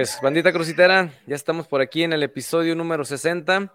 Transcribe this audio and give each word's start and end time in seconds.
Pues, 0.00 0.18
bandita 0.22 0.50
crucitera, 0.50 1.12
ya 1.26 1.36
estamos 1.36 1.68
por 1.68 1.82
aquí 1.82 2.02
en 2.04 2.14
el 2.14 2.22
episodio 2.22 2.74
número 2.74 3.04
60. 3.04 3.70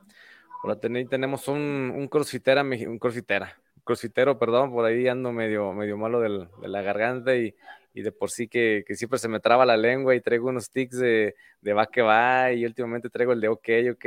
Por 0.60 0.80
ahí 0.96 1.06
tenemos 1.06 1.48
un, 1.48 1.94
un 1.96 2.08
crossfitera, 2.08 2.64
un 2.64 2.98
crossfitera, 2.98 3.56
crossfitero, 3.84 4.40
perdón, 4.40 4.72
por 4.72 4.86
ahí 4.86 5.08
ando 5.08 5.32
medio, 5.32 5.72
medio 5.74 5.98
malo 5.98 6.20
del, 6.20 6.48
de 6.64 6.68
la 6.68 6.82
garganta 6.82 7.36
y, 7.36 7.54
y 7.94 8.02
de 8.02 8.12
por 8.12 8.32
sí 8.32 8.48
que, 8.48 8.84
que, 8.88 8.96
siempre 8.96 9.20
se 9.20 9.28
me 9.28 9.40
traba 9.40 9.68
la 9.68 9.78
lengua 9.78 10.16
y 10.16 10.20
traigo 10.20 10.50
unos 10.50 10.72
tics 10.72 10.98
de, 10.98 11.36
de 11.62 11.74
va 11.74 11.86
que 11.86 12.02
va 12.02 12.52
y 12.52 12.66
últimamente 12.66 13.12
traigo 13.12 13.34
el 13.34 13.42
de 13.42 13.50
ok, 13.50 13.70
ok. 13.92 14.06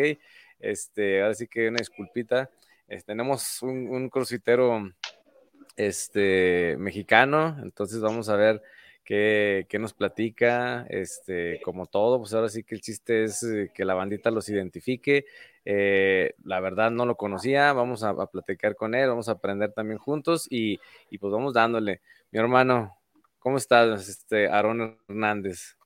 Este, 0.58 1.22
ahora 1.22 1.34
sí 1.34 1.46
que 1.46 1.68
una 1.68 1.78
disculpita. 1.78 2.50
Este, 2.88 3.12
tenemos 3.12 3.62
un, 3.62 3.88
un 3.90 4.10
crossfitero 4.10 4.90
este, 5.76 6.74
mexicano, 6.80 7.56
entonces 7.62 8.00
vamos 8.00 8.28
a 8.28 8.34
ver 8.34 8.60
qué, 9.08 9.64
qué, 9.70 9.78
nos 9.78 9.94
platica, 9.94 10.84
este, 10.90 11.62
como 11.62 11.86
todo, 11.86 12.18
pues 12.18 12.34
ahora 12.34 12.50
sí 12.50 12.62
que 12.62 12.74
el 12.74 12.82
chiste 12.82 13.24
es 13.24 13.42
eh, 13.42 13.70
que 13.72 13.86
la 13.86 13.94
bandita 13.94 14.30
los 14.30 14.50
identifique. 14.50 15.24
Eh, 15.64 16.34
la 16.44 16.60
verdad 16.60 16.90
no 16.90 17.06
lo 17.06 17.16
conocía, 17.16 17.72
vamos 17.72 18.04
a, 18.04 18.10
a, 18.10 18.26
platicar 18.26 18.76
con 18.76 18.94
él, 18.94 19.08
vamos 19.08 19.30
a 19.30 19.32
aprender 19.32 19.72
también 19.72 19.98
juntos 19.98 20.46
y, 20.50 20.78
y, 21.08 21.16
pues 21.16 21.32
vamos 21.32 21.54
dándole. 21.54 22.02
Mi 22.30 22.38
hermano, 22.38 22.98
¿cómo 23.38 23.56
estás, 23.56 24.10
este, 24.10 24.46
Aaron 24.46 24.98
Hernández? 25.08 25.78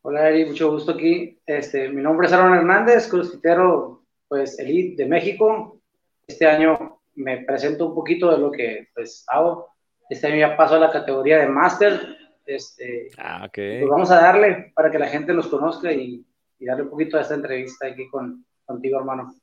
Hola 0.00 0.30
Eri, 0.30 0.46
mucho 0.46 0.70
gusto 0.70 0.92
aquí. 0.92 1.38
Este, 1.44 1.90
mi 1.90 2.00
nombre 2.00 2.26
es 2.26 2.32
Aaron 2.32 2.54
Hernández, 2.54 3.06
crucitero 3.06 4.02
pues 4.28 4.58
elite 4.58 5.02
de 5.02 5.06
México. 5.10 5.82
Este 6.26 6.46
año 6.46 7.02
me 7.16 7.44
presento 7.44 7.88
un 7.88 7.94
poquito 7.94 8.30
de 8.30 8.38
lo 8.38 8.50
que 8.50 8.88
pues 8.94 9.26
hago. 9.26 9.77
Este 10.08 10.26
año 10.26 10.36
ya 10.36 10.56
paso 10.56 10.76
a 10.76 10.80
la 10.80 10.90
categoría 10.90 11.38
de 11.38 11.48
máster. 11.48 12.16
Este, 12.46 13.08
ah, 13.18 13.44
okay. 13.46 13.80
pues 13.80 13.90
vamos 13.90 14.10
a 14.10 14.20
darle 14.20 14.72
para 14.74 14.90
que 14.90 14.98
la 14.98 15.08
gente 15.08 15.34
los 15.34 15.48
conozca 15.48 15.92
y, 15.92 16.24
y 16.58 16.64
darle 16.64 16.84
un 16.84 16.90
poquito 16.90 17.16
de 17.16 17.22
esta 17.22 17.34
entrevista 17.34 17.86
aquí 17.86 18.08
con, 18.08 18.44
contigo, 18.64 18.98
hermano. 18.98 19.34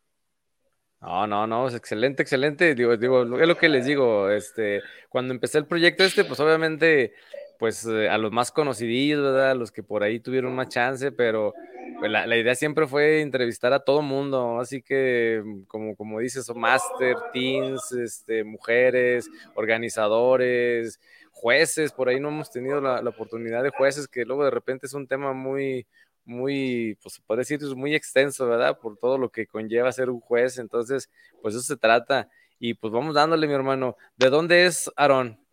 No, 1.02 1.27
no, 1.27 1.45
no, 1.45 1.67
es 1.67 1.75
excelente, 1.75 2.23
excelente. 2.23 2.73
Digo, 2.73 2.97
digo, 2.97 3.22
es 3.39 3.47
lo 3.47 3.57
que 3.57 3.69
les 3.69 3.85
digo. 3.85 4.30
Este, 4.31 4.81
cuando 5.09 5.33
empecé 5.35 5.59
el 5.59 5.67
proyecto 5.67 6.03
este, 6.03 6.25
pues 6.25 6.39
obviamente, 6.39 7.13
pues 7.59 7.86
eh, 7.86 8.09
a 8.09 8.17
los 8.17 8.31
más 8.31 8.52
conocidos, 8.52 9.23
¿verdad? 9.23 9.52
A 9.52 9.56
los 9.56 9.72
que 9.72 9.84
por 9.84 10.03
ahí 10.03 10.20
tuvieron 10.20 10.56
más 10.56 10.70
chance, 10.70 11.11
pero 11.11 11.53
pues, 12.00 12.12
la, 12.12 12.28
la, 12.28 12.38
idea 12.38 12.56
siempre 12.56 12.88
fue 12.88 13.22
entrevistar 13.22 13.73
a 13.73 13.80
todo 13.80 14.02
mundo, 14.02 14.59
así 14.59 14.81
que 14.81 15.44
como, 15.67 15.95
como 15.95 16.20
dices, 16.20 16.53
máster, 16.56 17.16
teens, 17.34 17.92
este, 17.92 18.44
mujeres, 18.44 19.30
organizadores, 19.56 21.00
jueces, 21.31 21.92
por 21.92 22.09
ahí 22.09 22.20
no 22.20 22.30
hemos 22.30 22.52
tenido 22.52 22.81
la, 22.81 23.02
la, 23.02 23.09
oportunidad 23.09 23.64
de 23.64 23.69
jueces, 23.69 24.08
que 24.08 24.25
luego 24.25 24.44
de 24.45 24.52
repente 24.52 24.88
es 24.88 24.94
un 24.94 25.08
tema 25.08 25.34
muy, 25.34 25.88
muy, 26.25 26.97
pues 27.02 27.22
puede 27.25 27.40
decir, 27.40 27.59
es 27.62 27.75
muy 27.75 27.95
extenso, 27.95 28.47
¿verdad? 28.47 28.80
Por 28.80 28.97
todo 28.97 29.17
lo 29.17 29.30
que 29.30 29.47
conlleva 29.47 29.92
ser 29.92 30.09
un 30.09 30.19
juez, 30.19 30.58
entonces, 30.58 31.09
pues 31.42 31.56
eso 31.56 31.64
se 31.64 31.78
trata. 31.78 32.30
Y 32.59 32.73
pues 32.73 32.92
vamos 32.94 33.16
dándole, 33.16 33.47
mi 33.47 33.53
hermano. 33.53 33.97
¿De 34.17 34.30
dónde 34.30 34.66
es 34.66 34.92
Aarón? 34.95 35.44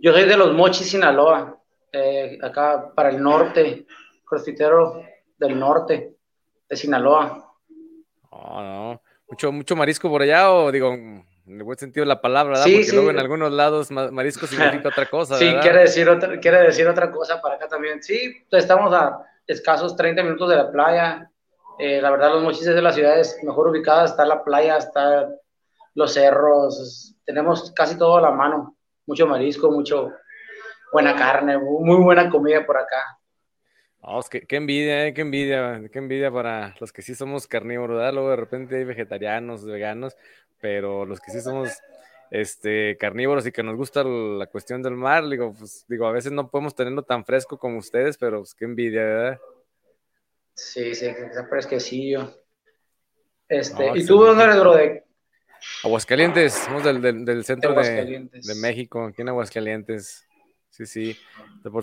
Yo 0.00 0.12
soy 0.12 0.24
de 0.24 0.36
los 0.36 0.52
Mochis, 0.54 0.90
Sinaloa, 0.90 1.58
eh, 1.92 2.38
acá 2.42 2.92
para 2.94 3.08
el 3.10 3.22
norte, 3.22 3.86
crossfitero 4.24 5.02
del 5.38 5.58
norte, 5.58 6.16
de 6.68 6.76
Sinaloa. 6.76 7.52
Oh, 8.30 8.62
no. 8.62 9.02
¿Mucho, 9.28 9.52
mucho 9.52 9.76
marisco 9.76 10.08
por 10.08 10.22
allá 10.22 10.52
o 10.52 10.70
digo, 10.72 10.92
en 10.94 11.24
el 11.46 11.62
buen 11.62 11.78
sentido 11.78 12.02
de 12.04 12.08
la 12.08 12.20
palabra, 12.20 12.52
¿verdad? 12.52 12.64
Sí, 12.64 12.72
Porque 12.74 12.86
sí. 12.86 12.94
luego 12.96 13.10
en 13.10 13.18
algunos 13.18 13.52
lados 13.52 13.90
marisco 13.90 14.46
significa 14.46 14.88
otra 14.88 15.06
cosa, 15.08 15.36
Sí, 15.38 15.46
¿verdad? 15.46 15.62
quiere 15.62 15.80
decir, 15.80 16.08
otra, 16.08 16.40
quiere 16.40 16.62
decir 16.62 16.86
otra 16.86 17.10
cosa 17.10 17.40
para 17.42 17.56
acá 17.56 17.68
también. 17.68 18.02
Sí, 18.02 18.44
estamos 18.52 18.92
a 18.94 19.20
escasos 19.46 19.96
30 19.96 20.22
minutos 20.22 20.48
de 20.48 20.56
la 20.56 20.70
playa. 20.70 21.30
Eh, 21.78 22.00
la 22.00 22.10
verdad, 22.10 22.32
los 22.32 22.42
mochis 22.42 22.66
es 22.66 22.74
de 22.74 22.82
las 22.82 22.94
ciudades 22.94 23.38
mejor 23.42 23.68
ubicadas. 23.68 24.10
Está 24.12 24.24
la 24.24 24.42
playa, 24.44 24.76
está 24.78 25.28
los 25.94 26.12
cerros. 26.14 27.14
Tenemos 27.24 27.70
casi 27.72 27.96
todo 27.98 28.16
a 28.16 28.20
la 28.22 28.30
mano. 28.30 28.76
Mucho 29.08 29.26
marisco, 29.26 29.70
mucho 29.70 30.12
buena 30.92 31.16
carne, 31.16 31.56
muy 31.56 31.96
buena 31.96 32.28
comida 32.28 32.64
por 32.66 32.76
acá. 32.76 33.18
Oh, 34.02 34.22
qué, 34.30 34.42
qué, 34.42 34.56
envidia, 34.56 35.06
eh, 35.06 35.14
qué 35.14 35.22
envidia, 35.22 35.80
qué 35.90 35.98
envidia 35.98 36.30
para 36.30 36.74
los 36.78 36.92
que 36.92 37.00
sí 37.00 37.14
somos 37.14 37.46
carnívoros, 37.46 37.96
¿verdad? 37.96 38.12
Luego 38.12 38.30
de 38.30 38.36
repente 38.36 38.76
hay 38.76 38.84
vegetarianos, 38.84 39.64
veganos, 39.64 40.14
pero 40.60 41.06
los 41.06 41.20
que 41.20 41.30
sí 41.30 41.40
somos 41.40 41.70
este, 42.30 42.98
carnívoros 42.98 43.46
y 43.46 43.52
que 43.52 43.62
nos 43.62 43.76
gusta 43.76 44.04
la 44.04 44.46
cuestión 44.46 44.82
del 44.82 44.94
mar, 44.94 45.26
digo, 45.26 45.54
pues, 45.58 45.86
digo, 45.88 46.06
a 46.06 46.12
veces 46.12 46.30
no 46.30 46.50
podemos 46.50 46.74
tenerlo 46.74 47.02
tan 47.02 47.24
fresco 47.24 47.58
como 47.58 47.78
ustedes, 47.78 48.18
pero 48.18 48.40
pues 48.40 48.54
qué 48.54 48.66
envidia, 48.66 49.02
¿verdad? 49.02 49.38
Sí, 50.52 50.94
sí, 50.94 51.06
está 51.06 51.46
fresquecillo. 51.46 52.30
Este, 53.48 53.90
¿Y 53.94 54.04
tú 54.04 54.18
dónde 54.18 54.44
eres, 54.44 54.60
bro? 54.60 54.74
De... 54.74 55.07
Aguascalientes, 55.84 56.54
somos 56.54 56.84
del, 56.84 57.00
del, 57.00 57.24
del 57.24 57.44
centro 57.44 57.72
de, 57.72 58.28
México, 58.60 59.04
aquí 59.04 59.22
en 59.22 59.28
Aguascalientes. 59.28 60.26
Sí, 60.70 60.86
sí. 60.86 61.18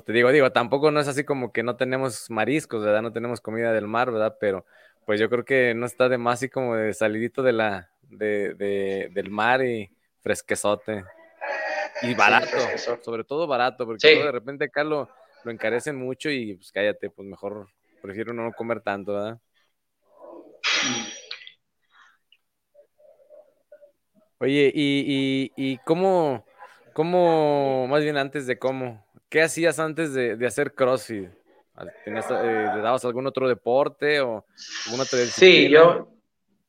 Te 0.06 0.14
digo, 0.14 0.32
digo, 0.32 0.52
tampoco 0.52 0.92
no 0.92 1.00
es 1.00 1.08
así 1.08 1.24
como 1.24 1.52
que 1.52 1.64
no 1.64 1.76
tenemos 1.76 2.30
mariscos, 2.30 2.84
¿verdad? 2.84 3.02
No 3.02 3.12
tenemos 3.12 3.42
comida 3.42 3.74
del 3.74 3.88
mar, 3.88 4.12
¿verdad? 4.12 4.38
Pero 4.40 4.66
pues 5.06 5.20
yo 5.20 5.30
creo 5.30 5.46
que 5.46 5.74
no 5.76 5.86
está 5.86 6.10
de 6.10 6.18
más 6.18 6.40
así 6.40 6.50
como 6.50 6.76
de 6.76 6.94
salidito 6.94 7.44
de 7.44 7.54
la, 7.54 7.90
de, 8.04 8.54
de, 8.56 9.10
del 9.14 9.30
mar 9.30 9.64
y 9.64 9.90
fresquezote. 10.22 11.04
Y 12.02 12.14
barato, 12.14 12.58
sí, 12.60 12.94
sobre 13.02 13.24
todo 13.24 13.48
barato, 13.48 13.86
porque 13.86 14.08
sí. 14.08 14.22
de 14.22 14.32
repente 14.32 14.66
acá 14.66 14.84
lo, 14.84 15.10
lo, 15.44 15.52
encarecen 15.52 15.96
mucho 15.96 16.30
y 16.30 16.56
pues 16.56 16.72
cállate, 16.72 17.10
pues 17.10 17.28
mejor 17.28 17.70
prefiero 18.02 18.34
no 18.34 18.52
comer 18.52 18.82
tanto, 18.82 19.14
¿verdad? 19.14 19.40
Oye, 24.40 24.72
¿y, 24.74 25.52
y, 25.56 25.72
y 25.72 25.78
cómo, 25.80 26.46
cómo, 26.94 27.88
más 27.88 28.04
bien 28.04 28.18
antes 28.18 28.48
de 28.48 28.60
cómo, 28.60 29.06
qué 29.30 29.42
hacías 29.42 29.80
antes 29.80 30.14
de, 30.14 30.36
de 30.36 30.48
hacer 30.48 30.74
CrossFit? 30.74 31.30
¿Tenías, 32.04 32.30
eh, 32.32 32.70
¿Le 32.76 32.82
dabas 32.82 33.04
algún 33.06 33.28
otro 33.28 33.48
deporte 33.48 34.22
o 34.22 34.46
alguna 34.86 35.04
otra 35.04 35.20
Sí, 35.26 35.70
yo, 35.70 36.10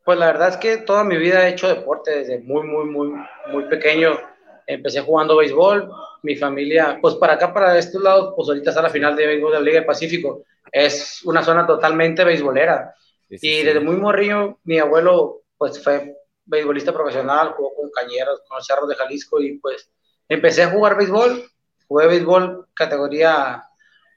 pues 0.04 0.19
la 0.19 0.27
verdad 0.27 0.49
es 0.49 0.56
que 0.56 0.78
toda 0.78 1.04
mi 1.04 1.16
vida 1.16 1.47
he 1.47 1.53
hecho 1.53 1.69
deporte 1.69 2.19
desde 2.19 2.41
muy, 2.41 2.66
muy, 2.66 2.87
muy, 2.87 3.12
muy 3.53 3.65
pequeño. 3.65 4.19
Empecé 4.66 5.00
jugando 5.00 5.37
béisbol, 5.37 5.91
mi 6.22 6.34
familia, 6.37 6.98
pues 7.00 7.15
para 7.16 7.34
acá, 7.34 7.53
para 7.54 7.78
estos 7.78 8.03
lados, 8.03 8.33
pues 8.37 8.48
ahorita 8.48 8.71
está 8.71 8.83
la 8.83 8.91
final 8.91 9.15
de 9.15 9.27
béisbol 9.27 9.53
de 9.53 9.59
la 9.59 9.65
Liga 9.65 9.78
del 9.78 9.87
Pacífico. 9.87 10.43
Es 10.72 11.22
una 11.25 11.43
zona 11.43 11.66
totalmente 11.66 12.25
beisbolera. 12.25 12.94
Sí, 13.28 13.38
sí, 13.38 13.48
y 13.48 13.62
desde 13.65 13.81
muy 13.81 13.97
morrillo, 13.97 14.59
mi 14.65 14.78
abuelo, 14.78 15.43
pues 15.56 15.83
fue 15.83 16.16
beisbolista 16.47 16.93
profesional, 16.93 17.53
jugó 17.57 17.75
con 17.75 17.91
Cañeros, 17.91 18.41
con 18.49 18.57
los 18.57 18.67
Cerros 18.67 18.89
de 18.89 18.95
Jalisco 18.95 19.41
y 19.41 19.59
pues 19.59 19.91
empecé 20.29 20.62
a 20.62 20.71
jugar 20.71 20.97
béisbol. 20.97 21.45
Jugué 21.89 22.07
béisbol 22.07 22.69
categoría 22.75 23.62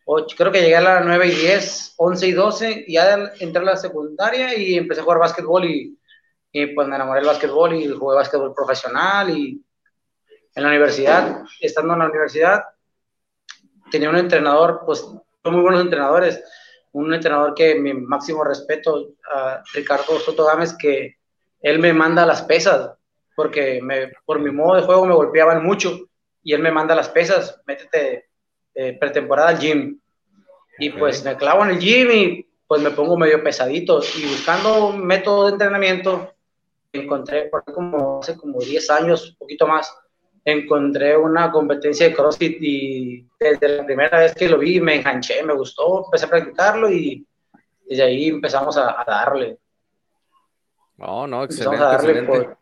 8, 0.05 0.35
creo 0.37 0.51
que 0.51 0.61
llegué 0.61 0.77
a 0.77 0.81
la 0.81 0.99
9 1.01 1.27
y 1.27 1.31
10, 1.31 1.93
11 1.97 2.27
y 2.27 2.31
12, 2.31 2.83
y 2.87 2.93
ya 2.93 3.31
entré 3.39 3.61
a 3.61 3.65
la 3.65 3.75
secundaria 3.75 4.57
y 4.57 4.75
empecé 4.75 5.01
a 5.01 5.03
jugar 5.03 5.19
básquetbol 5.19 5.65
y, 5.65 5.99
y 6.51 6.65
pues 6.67 6.87
me 6.87 6.95
enamoré 6.95 7.19
del 7.19 7.27
básquetbol 7.27 7.75
y 7.75 7.87
jugué 7.87 8.15
básquetbol 8.15 8.53
profesional 8.53 9.29
y 9.29 9.63
en 10.55 10.63
la 10.63 10.69
universidad, 10.69 11.43
estando 11.59 11.93
en 11.93 11.99
la 11.99 12.07
universidad, 12.07 12.63
tenía 13.91 14.09
un 14.09 14.17
entrenador, 14.17 14.81
pues 14.85 14.99
son 14.99 15.53
muy 15.53 15.61
buenos 15.61 15.81
entrenadores, 15.81 16.43
un 16.91 17.13
entrenador 17.13 17.53
que 17.53 17.75
mi 17.75 17.93
máximo 17.93 18.43
respeto, 18.43 18.95
uh, 18.95 19.61
Ricardo 19.73 20.19
Soto 20.19 20.45
Gámez, 20.45 20.75
que 20.75 21.18
él 21.61 21.79
me 21.79 21.93
manda 21.93 22.25
las 22.25 22.41
pesas, 22.41 22.91
porque 23.35 23.79
me, 23.81 24.11
por 24.25 24.39
mi 24.39 24.51
modo 24.51 24.75
de 24.75 24.83
juego 24.83 25.05
me 25.05 25.13
golpeaban 25.13 25.63
mucho, 25.63 26.09
y 26.43 26.53
él 26.53 26.61
me 26.61 26.71
manda 26.71 26.95
las 26.95 27.09
pesas, 27.09 27.61
métete 27.65 28.29
eh, 28.75 28.97
pretemporada 28.99 29.49
al 29.49 29.59
gym. 29.59 29.99
Y 30.79 30.89
okay. 30.89 30.99
pues 30.99 31.23
me 31.23 31.35
clavo 31.35 31.63
en 31.65 31.71
el 31.71 31.79
gym 31.79 32.11
y 32.11 32.47
pues 32.65 32.81
me 32.81 32.91
pongo 32.91 33.17
medio 33.17 33.43
pesadito. 33.43 34.01
Y 34.17 34.25
buscando 34.25 34.87
un 34.87 35.05
método 35.05 35.47
de 35.47 35.51
entrenamiento, 35.53 36.33
encontré 36.93 37.49
por 37.49 37.63
como 37.65 38.19
hace 38.21 38.37
como 38.37 38.59
10 38.59 38.89
años, 38.89 39.29
un 39.29 39.35
poquito 39.35 39.67
más, 39.67 39.93
encontré 40.45 41.17
una 41.17 41.51
competencia 41.51 42.07
de 42.07 42.15
CrossFit 42.15 42.57
y 42.61 43.27
desde 43.39 43.77
la 43.77 43.85
primera 43.85 44.19
vez 44.19 44.33
que 44.33 44.47
lo 44.47 44.57
vi 44.57 44.79
me 44.79 44.95
enganché, 44.95 45.43
me 45.43 45.53
gustó, 45.53 46.05
empecé 46.05 46.25
a 46.25 46.29
practicarlo 46.29 46.89
y 46.89 47.25
desde 47.85 48.03
ahí 48.03 48.29
empezamos 48.29 48.77
a, 48.77 49.01
a 49.01 49.03
darle. 49.05 49.57
No, 50.99 51.27
no, 51.27 51.43
excelente. 51.43 51.75
Empezamos 51.75 51.81
a 51.81 51.97
darle 51.97 52.19
excelente. 52.19 52.43
Por... 52.43 52.57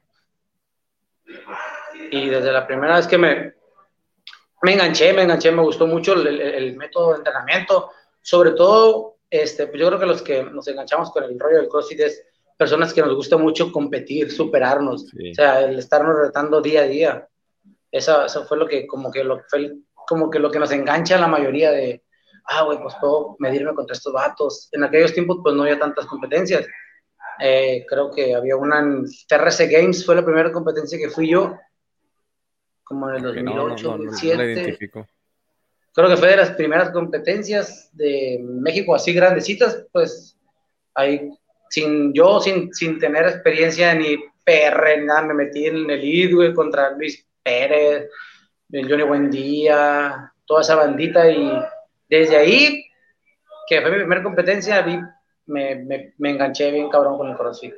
Y 2.12 2.30
desde 2.30 2.52
la 2.52 2.66
primera 2.66 2.96
vez 2.96 3.08
que 3.08 3.18
me, 3.18 3.54
me 4.62 4.74
enganché, 4.74 5.12
me 5.14 5.24
enganché, 5.24 5.52
me 5.52 5.64
gustó 5.64 5.88
mucho 5.88 6.14
el, 6.14 6.28
el, 6.28 6.42
el 6.42 6.78
método 6.78 7.12
de 7.12 7.18
entrenamiento, 7.18 7.92
sobre 8.22 8.52
todo, 8.52 9.18
este, 9.30 9.68
pues 9.68 9.80
yo 9.80 9.88
creo 9.88 10.00
que 10.00 10.06
los 10.06 10.22
que 10.22 10.44
nos 10.44 10.68
enganchamos 10.68 11.12
con 11.12 11.24
el 11.24 11.40
rollo 11.40 11.58
del 11.58 11.68
CrossFit 11.68 12.00
es 12.00 12.24
personas 12.58 12.94
que 12.94 13.02
nos 13.02 13.16
gusta 13.16 13.38
mucho 13.38 13.72
competir, 13.72 14.32
superarnos, 14.32 15.08
sí. 15.10 15.32
o 15.32 15.34
sea, 15.34 15.62
el 15.62 15.78
estarnos 15.78 16.18
retando 16.18 16.62
día 16.62 16.82
a 16.82 16.88
día. 16.88 17.28
Eso, 17.92 18.26
eso 18.26 18.46
fue 18.46 18.58
lo 18.58 18.68
que, 18.68 18.86
como 18.88 19.12
que 19.12 19.24
lo 19.24 19.42
fue 19.48 19.72
como 20.08 20.30
que 20.30 20.40
lo 20.40 20.50
que 20.50 20.60
nos 20.60 20.72
engancha 20.72 21.18
a 21.18 21.20
la 21.20 21.28
mayoría 21.28 21.72
de, 21.72 22.04
ah, 22.46 22.64
güey, 22.64 22.80
pues 22.82 22.96
puedo 23.00 23.36
medirme 23.40 23.76
contra 23.76 23.94
estos 23.94 24.14
vatos. 24.14 24.70
En 24.72 24.84
aquellos 24.84 25.14
tiempos, 25.14 25.40
pues 25.44 25.54
no 25.54 25.64
había 25.64 25.78
tantas 25.78 26.06
competencias. 26.06 26.66
Eh, 27.40 27.86
creo 27.88 28.12
que 28.12 28.34
había 28.34 28.56
una 28.56 28.80
en 28.80 29.06
TRC 29.28 29.70
Games, 29.70 30.06
fue 30.06 30.16
la 30.16 30.26
primera 30.26 30.52
competencia 30.52 30.98
que 30.98 31.10
fui 31.10 31.30
yo, 31.30 31.58
como 32.84 33.10
en 33.10 33.18
el 33.18 33.22
2008, 33.22 33.98
2007. 33.98 34.78
creo 35.94 36.10
que 36.10 36.18
fue 36.18 36.30
de 36.30 36.38
las 36.38 36.52
primeras 36.52 36.92
competencias 36.92 37.90
de 37.94 38.40
México 38.44 38.96
así 38.96 39.14
grandecitas, 39.14 39.86
pues 39.92 40.38
ahí, 40.94 41.30
sin, 41.70 42.14
yo 42.14 42.40
sin, 42.40 42.74
sin 42.74 42.98
tener 42.98 43.26
experiencia 43.26 43.94
ni 43.94 44.18
PR, 44.44 45.04
nada, 45.04 45.24
me 45.24 45.34
metí 45.34 45.66
en 45.66 45.90
el 45.90 46.04
ID, 46.04 46.54
contra 46.56 46.92
Luis 46.92 47.28
Pérez, 47.44 48.10
el 48.72 48.90
Johnny 48.90 49.04
Buendía, 49.04 50.34
toda 50.46 50.62
esa 50.62 50.76
bandita 50.76 51.30
y 51.30 51.52
desde 52.10 52.38
ahí, 52.38 52.86
que 53.68 53.82
fue 53.82 53.92
mi 53.92 53.98
primera 53.98 54.24
competencia, 54.24 54.82
vi, 54.82 54.98
me, 55.48 56.14
me, 56.18 56.30
enganché 56.30 56.72
bien 56.72 56.90
cabrón 56.90 57.18
con 57.18 57.30
el 57.30 57.38
CrossFit. 57.38 57.74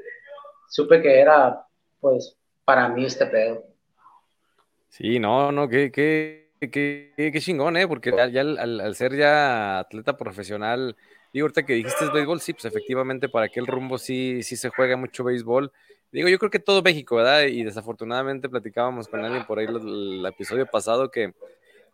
Supe 0.68 1.02
que 1.02 1.20
era, 1.20 1.66
pues, 2.00 2.36
para 2.66 2.90
mí 2.90 3.06
este 3.06 3.26
pedo. 3.28 3.64
Sí, 4.90 5.20
no, 5.20 5.52
no, 5.52 5.70
qué, 5.70 5.92
qué, 5.92 6.52
qué, 6.60 7.14
qué 7.16 7.40
chingón, 7.40 7.78
¿eh? 7.78 7.88
Porque 7.88 8.12
ya, 8.12 8.42
al, 8.42 8.96
ser 8.96 9.16
ya 9.16 9.80
atleta 9.80 10.18
profesional, 10.18 10.96
digo, 11.32 11.46
ahorita 11.46 11.66
que 11.66 11.74
dijiste 11.74 12.06
es 12.06 12.12
béisbol, 12.12 12.42
sí, 12.42 12.54
pues 12.54 12.66
efectivamente 12.66 13.30
para 13.30 13.46
aquel 13.46 13.68
rumbo 13.68 13.98
sí, 13.98 14.44
sí 14.44 14.56
se 14.56 14.70
juega 14.70 14.98
mucho 14.98 15.24
béisbol. 15.24 15.72
Digo, 16.12 16.28
yo 16.28 16.40
creo 16.40 16.50
que 16.50 16.60
todo 16.60 16.82
México, 16.82 17.18
¿verdad? 17.18 17.44
Y 17.44 17.64
desafortunadamente 17.64 18.50
platicábamos 18.50 19.08
con 19.08 19.24
alguien 19.24 19.46
por 19.46 19.60
ahí 19.60 19.68
el, 19.68 20.26
episodio 20.26 20.66
pasado 20.66 21.12
que, 21.12 21.34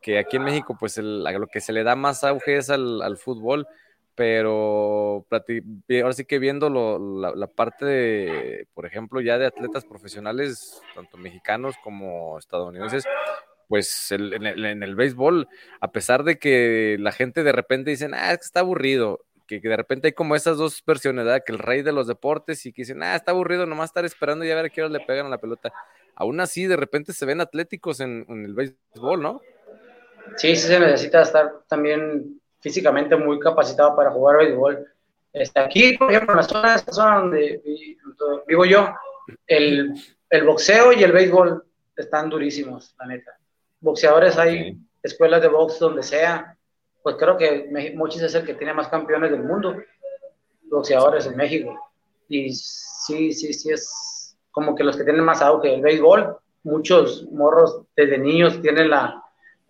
que, 0.01 0.17
aquí 0.17 0.37
en 0.37 0.43
México, 0.43 0.77
pues 0.79 0.97
lo 0.97 1.47
que 1.47 1.59
se 1.59 1.73
le 1.73 1.83
da 1.83 1.97
más 1.97 2.23
auge 2.23 2.55
es 2.57 2.69
al, 2.69 3.01
al 3.01 3.17
fútbol, 3.17 3.67
pero 4.15 5.27
ahora 6.01 6.13
sí 6.13 6.25
que 6.25 6.39
viendo 6.39 6.69
la, 6.69 7.47
parte 7.47 7.85
de, 7.85 8.67
por 8.73 8.85
ejemplo, 8.85 9.19
ya 9.19 9.37
de 9.37 9.45
atletas 9.45 9.85
profesionales, 9.85 10.81
tanto 10.95 11.17
mexicanos 11.17 11.75
como 11.83 12.39
estadounidenses, 12.39 13.03
pues 13.67 14.11
en, 14.11 14.45
el, 14.45 14.65
en, 14.65 14.95
béisbol, 14.95 15.47
a 15.81 15.91
pesar 15.91 16.23
de 16.23 16.39
que 16.39 16.95
la 16.99 17.11
gente 17.11 17.43
de 17.43 17.51
repente 17.51 17.91
dice, 17.91 18.09
ah, 18.13 18.33
está 18.33 18.61
aburrido, 18.61 19.25
que, 19.47 19.59
de 19.59 19.77
repente 19.77 20.07
hay 20.07 20.13
como 20.13 20.35
esas 20.35 20.57
dos 20.57 20.81
versiones, 20.85 21.25
¿verdad? 21.25 21.43
Que 21.45 21.51
el 21.51 21.59
rey 21.59 21.81
de 21.81 21.91
los 21.91 22.07
deportes 22.07 22.65
y 22.65 22.71
que 22.71 22.83
dicen, 22.83 23.03
ah, 23.03 23.15
está 23.15 23.31
aburrido 23.31 23.65
nomás 23.65 23.89
estar 23.89 24.05
esperando 24.05 24.45
y 24.45 24.51
a 24.51 24.55
ver 24.55 24.65
a 24.65 24.69
qué 24.69 24.81
hora 24.81 24.91
le 24.91 25.05
pegan 25.05 25.25
a 25.25 25.29
la 25.29 25.37
pelota. 25.39 25.73
Aún 26.15 26.39
así, 26.39 26.67
de 26.67 26.77
repente 26.77 27.11
se 27.11 27.25
ven 27.25 27.41
atléticos 27.41 27.99
en, 27.99 28.25
el 28.29 28.53
béisbol, 28.53 29.21
¿no? 29.21 29.41
Sí, 30.37 30.55
sí 30.55 30.67
se 30.67 30.79
necesita 30.79 31.21
estar 31.21 31.51
también 31.67 32.41
físicamente 32.65 33.15
muy 33.15 33.37
capacitado 33.39 33.95
para 33.95 34.09
jugar 34.09 34.37
béisbol. 34.37 34.87
Este, 35.31 35.59
aquí, 35.59 35.95
por 35.99 36.09
ejemplo, 36.09 36.33
en 36.33 36.37
la 36.37 36.43
zona, 36.43 36.77
zona 36.79 37.19
donde 37.19 37.61
vivo 38.47 38.65
yo, 38.65 38.89
el, 39.45 39.93
el, 40.31 40.43
boxeo 40.43 40.91
y 40.91 41.03
el 41.03 41.11
béisbol 41.11 41.63
están 41.95 42.27
durísimos, 42.27 42.95
la 42.97 43.05
neta. 43.05 43.37
Boxeadores 43.81 44.39
hay 44.39 44.79
escuelas 45.03 45.43
de 45.43 45.47
box 45.47 45.77
donde 45.77 46.01
sea, 46.01 46.57
pues 47.03 47.17
creo 47.17 47.37
que 47.37 47.69
Mochis 47.95 48.23
es 48.23 48.33
el 48.33 48.43
que 48.43 48.55
tiene 48.55 48.73
más 48.73 48.87
campeones 48.87 49.29
del 49.29 49.43
mundo, 49.43 49.75
boxeadores 50.63 51.27
en 51.27 51.37
México. 51.37 51.91
Y 52.27 52.51
sí, 52.51 53.31
sí, 53.31 53.53
sí, 53.53 53.71
es 53.73 54.35
como 54.49 54.73
que 54.73 54.83
los 54.83 54.97
que 54.97 55.03
tienen 55.03 55.23
más 55.23 55.43
auge. 55.43 55.75
El 55.75 55.81
béisbol, 55.81 56.35
muchos 56.63 57.27
morros 57.31 57.83
desde 57.95 58.17
niños 58.17 58.59
tienen 58.59 58.89
la, 58.89 59.23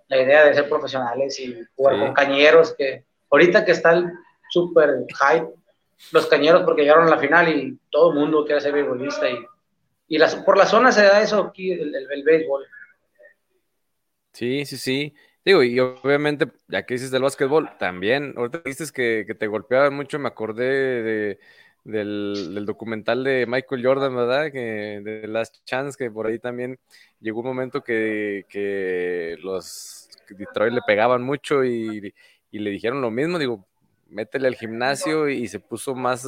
la 0.08 0.22
idea 0.22 0.46
de 0.46 0.54
ser 0.54 0.70
profesionales 0.70 1.40
y 1.40 1.58
jugar 1.76 2.00
con 2.00 2.14
cañeros, 2.14 2.76
que 2.78 3.06
ahorita 3.30 3.66
que 3.66 3.72
está 3.72 3.94
el 3.94 4.12
super 4.50 5.06
hype, 5.10 5.48
los 6.12 6.28
cañeros 6.28 6.64
porque 6.64 6.84
llegaron 6.84 7.08
a 7.08 7.12
la 7.12 7.18
final 7.18 7.50
y 7.50 7.80
todo 7.90 8.12
el 8.12 8.20
mundo 8.20 8.46
quiere 8.46 8.62
ser 8.62 8.74
béisbolista 8.74 9.30
y, 9.30 9.38
y 10.08 10.18
las, 10.18 10.36
por 10.36 10.58
la 10.58 10.66
zona 10.66 10.92
se 10.92 11.04
da 11.04 11.22
eso 11.22 11.42
aquí, 11.42 11.72
el, 11.72 11.96
el, 11.96 12.12
el 12.12 12.24
béisbol. 12.24 12.66
Sí, 14.34 14.66
sí, 14.66 14.78
sí. 14.78 15.16
Digo, 15.46 15.64
y 15.64 15.80
obviamente, 15.80 16.52
ya 16.68 16.86
que 16.86 16.96
dices 16.96 17.12
del 17.12 17.22
básquetbol, 17.22 17.78
también, 17.78 18.34
ahorita 18.36 18.62
dices 18.66 18.92
que, 18.92 19.26
que 19.28 19.36
te 19.36 19.48
golpeaban 19.48 19.94
mucho, 19.94 20.18
me 20.18 20.28
acordé 20.28 21.04
de, 21.04 21.40
del, 21.86 22.66
documental 22.66 23.24
de 23.24 23.46
Michael 23.48 23.86
Jordan, 23.86 24.16
¿verdad? 24.16 24.52
Que, 24.52 25.02
de 25.04 25.28
Last 25.28 25.64
Chance, 25.64 25.98
que 25.98 26.12
por 26.12 26.28
ahí 26.28 26.40
también 26.40 26.78
llegó 27.22 27.40
un 27.40 27.48
momento 27.48 27.82
que, 27.82 28.46
que 28.50 29.38
los 29.42 30.10
Detroit 30.28 30.74
le 30.74 30.82
pegaban 30.82 31.22
mucho 31.22 31.64
y, 31.64 32.14
y, 32.52 32.60
le 32.60 32.72
dijeron 32.72 33.02
lo 33.02 33.12
mismo, 33.12 33.38
digo, 33.38 33.66
métele 34.10 34.48
al 34.48 34.56
gimnasio 34.56 35.30
y 35.30 35.48
se 35.48 35.60
puso 35.60 35.94
más, 35.94 36.28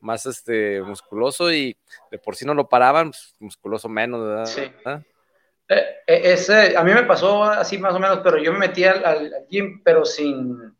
más 0.00 0.26
este, 0.26 0.80
musculoso 0.80 1.52
y 1.52 1.76
de 2.10 2.18
por 2.18 2.34
sí 2.34 2.46
no 2.46 2.54
lo 2.54 2.68
paraban, 2.68 3.10
pues, 3.10 3.34
musculoso 3.38 3.88
menos, 3.88 4.26
¿verdad? 4.26 4.46
Sí. 4.46 4.62
Eh, 5.68 5.82
eh, 6.06 6.20
ese, 6.24 6.76
a 6.76 6.82
mí 6.82 6.92
me 6.92 7.04
pasó 7.04 7.44
así 7.44 7.76
más 7.76 7.94
o 7.94 8.00
menos, 8.00 8.20
pero 8.22 8.38
yo 8.38 8.52
me 8.52 8.60
metí 8.60 8.84
al, 8.84 9.30
gym, 9.50 9.82
pero 9.84 10.06
sin... 10.06 10.74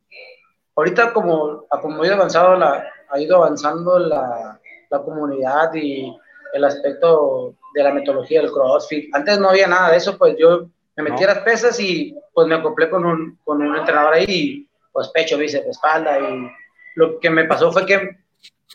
Ahorita 0.76 1.12
como, 1.12 1.66
como 1.68 2.04
ido, 2.04 2.14
avanzado 2.14 2.56
la, 2.56 2.93
ha 3.10 3.20
ido 3.20 3.36
avanzando 3.36 3.98
la, 3.98 4.60
la 4.90 5.02
comunidad 5.02 5.74
y 5.74 6.16
el 6.52 6.64
aspecto 6.64 7.54
de 7.74 7.82
la 7.82 7.92
metodología 7.92 8.40
del 8.40 8.52
CrossFit. 8.52 9.14
Antes 9.14 9.38
no 9.38 9.50
había 9.50 9.66
nada 9.66 9.90
de 9.90 9.96
eso, 9.96 10.16
pues 10.16 10.36
yo 10.38 10.66
me 10.96 11.02
metí 11.02 11.24
a 11.24 11.28
las 11.28 11.38
pesas 11.40 11.78
y 11.80 12.16
pues 12.32 12.46
me 12.46 12.54
acoplé 12.54 12.88
con 12.88 13.04
un, 13.04 13.38
con 13.44 13.60
un 13.60 13.76
entrenador 13.76 14.14
ahí, 14.14 14.24
y, 14.28 14.68
pues 14.92 15.08
pecho, 15.08 15.36
bíceps, 15.36 15.66
espalda 15.66 16.18
y 16.20 16.48
lo 16.94 17.18
que 17.18 17.30
me 17.30 17.44
pasó 17.44 17.72
fue 17.72 17.84
que 17.84 18.18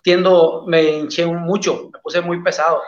tiendo, 0.03 0.65
me 0.67 0.83
hinché 0.83 1.25
mucho, 1.25 1.89
me 1.93 1.99
puse 1.99 2.21
muy 2.21 2.43
pesado 2.43 2.81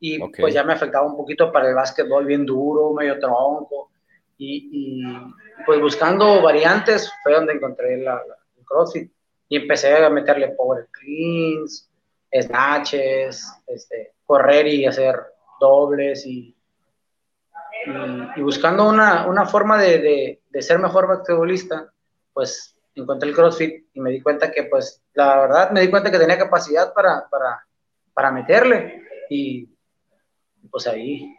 y 0.00 0.18
pues 0.18 0.52
ya 0.52 0.64
me 0.64 0.72
afectaba 0.72 1.06
un 1.06 1.16
poquito 1.16 1.52
para 1.52 1.68
el 1.68 1.76
básquetbol 1.76 2.26
bien 2.26 2.44
duro, 2.44 2.92
medio 2.92 3.20
tronco, 3.20 3.90
y, 4.36 4.68
y 4.72 5.02
pues 5.64 5.80
buscando 5.80 6.42
variantes 6.42 7.08
fue 7.22 7.34
donde 7.34 7.52
encontré 7.52 7.98
la, 7.98 8.20
el 8.58 8.64
CrossFit 8.64 9.12
y 9.52 9.56
empecé 9.56 9.94
a 9.94 10.08
meterle 10.08 10.54
power 10.56 10.88
cleans, 10.90 11.86
snatches, 12.32 13.46
este, 13.66 14.14
correr 14.24 14.66
y 14.66 14.86
hacer 14.86 15.14
dobles 15.60 16.24
y, 16.24 16.56
y, 18.34 18.40
buscando 18.40 18.88
una, 18.88 19.26
una 19.26 19.44
forma 19.44 19.76
de, 19.76 19.98
de, 19.98 20.42
de, 20.48 20.62
ser 20.62 20.78
mejor 20.78 21.06
basquetbolista, 21.06 21.92
pues 22.32 22.74
encontré 22.94 23.28
el 23.28 23.34
CrossFit 23.34 23.88
y 23.92 24.00
me 24.00 24.10
di 24.12 24.22
cuenta 24.22 24.50
que 24.50 24.62
pues 24.62 25.02
la 25.12 25.40
verdad 25.40 25.70
me 25.70 25.82
di 25.82 25.90
cuenta 25.90 26.10
que 26.10 26.18
tenía 26.18 26.38
capacidad 26.38 26.94
para, 26.94 27.28
para, 27.28 27.62
para 28.14 28.32
meterle 28.32 29.02
y 29.28 29.68
pues 30.70 30.86
ahí. 30.86 31.36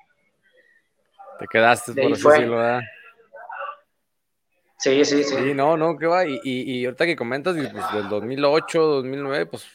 Te 1.39 1.47
quedaste, 1.47 1.93
por 1.93 2.11
así 2.11 2.29
decirlo, 2.29 2.57
¿verdad? 2.57 2.81
Sí, 4.77 5.05
sí, 5.05 5.23
sí. 5.23 5.35
Sí, 5.35 5.53
no, 5.53 5.77
no, 5.77 5.97
qué 5.97 6.07
va. 6.07 6.25
Y, 6.25 6.39
y, 6.43 6.85
ahorita 6.85 7.05
que 7.05 7.15
comentas, 7.15 7.55
pues, 7.55 7.93
del 7.93 8.09
2008, 8.09 8.81
2009, 8.81 9.45
pues 9.45 9.65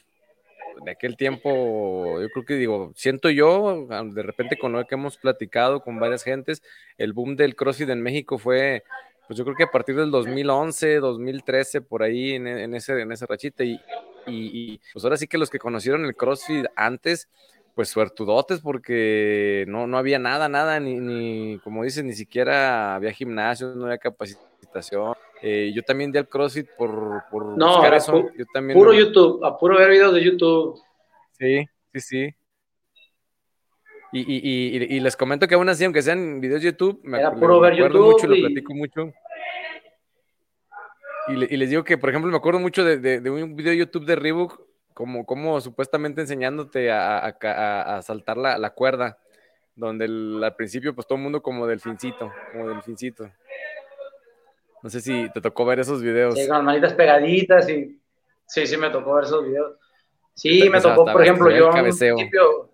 de 0.85 0.91
aquel 0.93 1.17
tiempo, 1.17 2.21
yo 2.21 2.29
creo 2.31 2.45
que 2.45 2.55
digo, 2.55 2.93
siento 2.95 3.31
yo, 3.31 3.87
de 3.89 4.23
repente 4.23 4.57
con 4.59 4.73
lo 4.73 4.85
que 4.87 4.95
hemos 4.95 5.17
platicado 5.17 5.81
con 5.81 5.99
varias 5.99 6.23
gentes, 6.23 6.63
el 6.99 7.13
boom 7.13 7.37
del 7.37 7.57
CrossFit 7.57 7.89
en 7.89 8.03
México 8.03 8.39
fue, 8.39 8.85
pues 9.27 9.39
yo 9.39 9.45
creo 9.45 9.57
que 9.57 9.65
a 9.65 9.71
partir 9.71 9.97
del 9.97 10.11
2011, 10.11 10.97
2013, 10.97 11.81
por 11.81 12.03
ahí 12.03 12.33
en, 12.35 12.47
en 12.47 12.75
ese, 12.75 13.01
en 13.01 13.13
ese 13.13 13.27
rachita. 13.27 13.65
Y, 13.65 13.81
y, 14.27 14.81
pues 14.93 15.05
ahora 15.05 15.17
sí 15.17 15.27
que 15.27 15.39
los 15.39 15.51
que 15.51 15.59
conocieron 15.59 16.05
el 16.05 16.15
CrossFit 16.15 16.67
antes, 16.77 17.29
pues 17.79 17.91
suertudotes 17.91 18.59
porque 18.59 19.65
no, 19.69 19.87
no 19.87 19.99
había 19.99 20.19
nada, 20.19 20.49
nada, 20.49 20.81
ni, 20.81 20.99
ni, 20.99 21.61
como 21.61 21.85
dices, 21.85 22.03
ni 22.03 22.13
siquiera 22.13 22.97
había 22.97 23.13
gimnasio, 23.13 23.73
no 23.73 23.85
había 23.85 23.99
capacitación. 23.99 25.15
Eh, 25.41 25.71
yo 25.73 25.85
también 25.85 26.11
di 26.11 26.19
al 26.19 26.27
CrossFit 26.27 26.67
por, 26.77 27.23
por 27.31 27.57
no, 27.57 27.69
buscar 27.69 27.95
eso. 27.95 28.31
yo 28.37 28.45
también 28.53 28.77
puro 28.77 28.93
YouTube, 28.93 29.45
a 29.45 29.57
puro 29.57 29.79
ver 29.79 29.91
videos 29.91 30.13
de 30.13 30.25
YouTube. 30.25 30.81
Sí, 31.39 31.69
sí, 31.93 32.01
sí. 32.01 32.35
Y, 34.11 34.23
y, 34.23 34.41
y, 34.43 34.97
y, 34.97 34.99
les 34.99 35.17
comento 35.17 35.47
que 35.47 35.55
aún 35.55 35.69
así, 35.69 35.85
aunque 35.85 36.03
sean 36.03 36.41
videos 36.41 36.61
de 36.61 36.73
YouTube, 36.73 36.99
me, 37.05 37.21
Era 37.21 37.33
puro 37.33 37.61
ver 37.61 37.75
acuerdo 37.75 37.99
YouTube 37.99 38.13
mucho, 38.13 38.27
lo 38.27 38.35
platico 38.35 38.75
mucho. 38.75 39.13
Y, 41.29 41.57
les 41.57 41.71
digo 41.71 41.85
que, 41.85 41.97
por 41.97 42.11
ejemplo, 42.11 42.29
me 42.29 42.39
acuerdo 42.39 42.59
mucho 42.59 42.85
de, 42.85 42.99
de, 42.99 43.21
de 43.21 43.31
un 43.31 43.55
video 43.55 43.71
de 43.71 43.79
YouTube 43.79 44.05
de 44.05 44.17
Reebok 44.17 44.68
como, 44.99 45.25
como 45.25 45.61
supuestamente 45.61 46.23
enseñándote 46.23 46.91
a, 46.91 47.25
a, 47.29 48.03
saltar 48.03 48.37
la, 48.37 48.59
la, 48.59 48.71
cuerda, 48.71 49.17
donde 49.77 50.07
al 50.07 50.57
principio 50.57 50.93
pues 50.93 51.07
todo 51.07 51.19
el 51.19 51.23
mundo 51.23 51.41
como 51.41 51.69
delfincito, 51.69 52.33
como 52.51 52.69
delfincito. 52.69 53.31
No 54.83 54.91
sé 54.91 55.01
si 55.01 55.31
te 55.31 55.41
tocó 55.41 55.65
ver 55.65 55.79
esos 55.79 56.03
videos. 56.03 56.35
Sí, 56.35 56.49
con 56.49 56.57
las 56.57 56.65
manitas 56.65 56.95
pegaditas 56.95 57.69
y 57.69 57.97
sí, 58.45 58.67
sí 58.67 58.77
me 58.77 58.91
tocó 58.91 59.15
ver 59.15 59.23
esos 59.23 59.47
videos. 59.47 59.77
Sí, 60.35 60.69
me 60.69 60.81
tocó, 60.81 61.05
por 61.05 61.23
ejemplo, 61.23 61.49
yo 61.49 61.71
al 61.71 61.81
principio, 61.81 62.69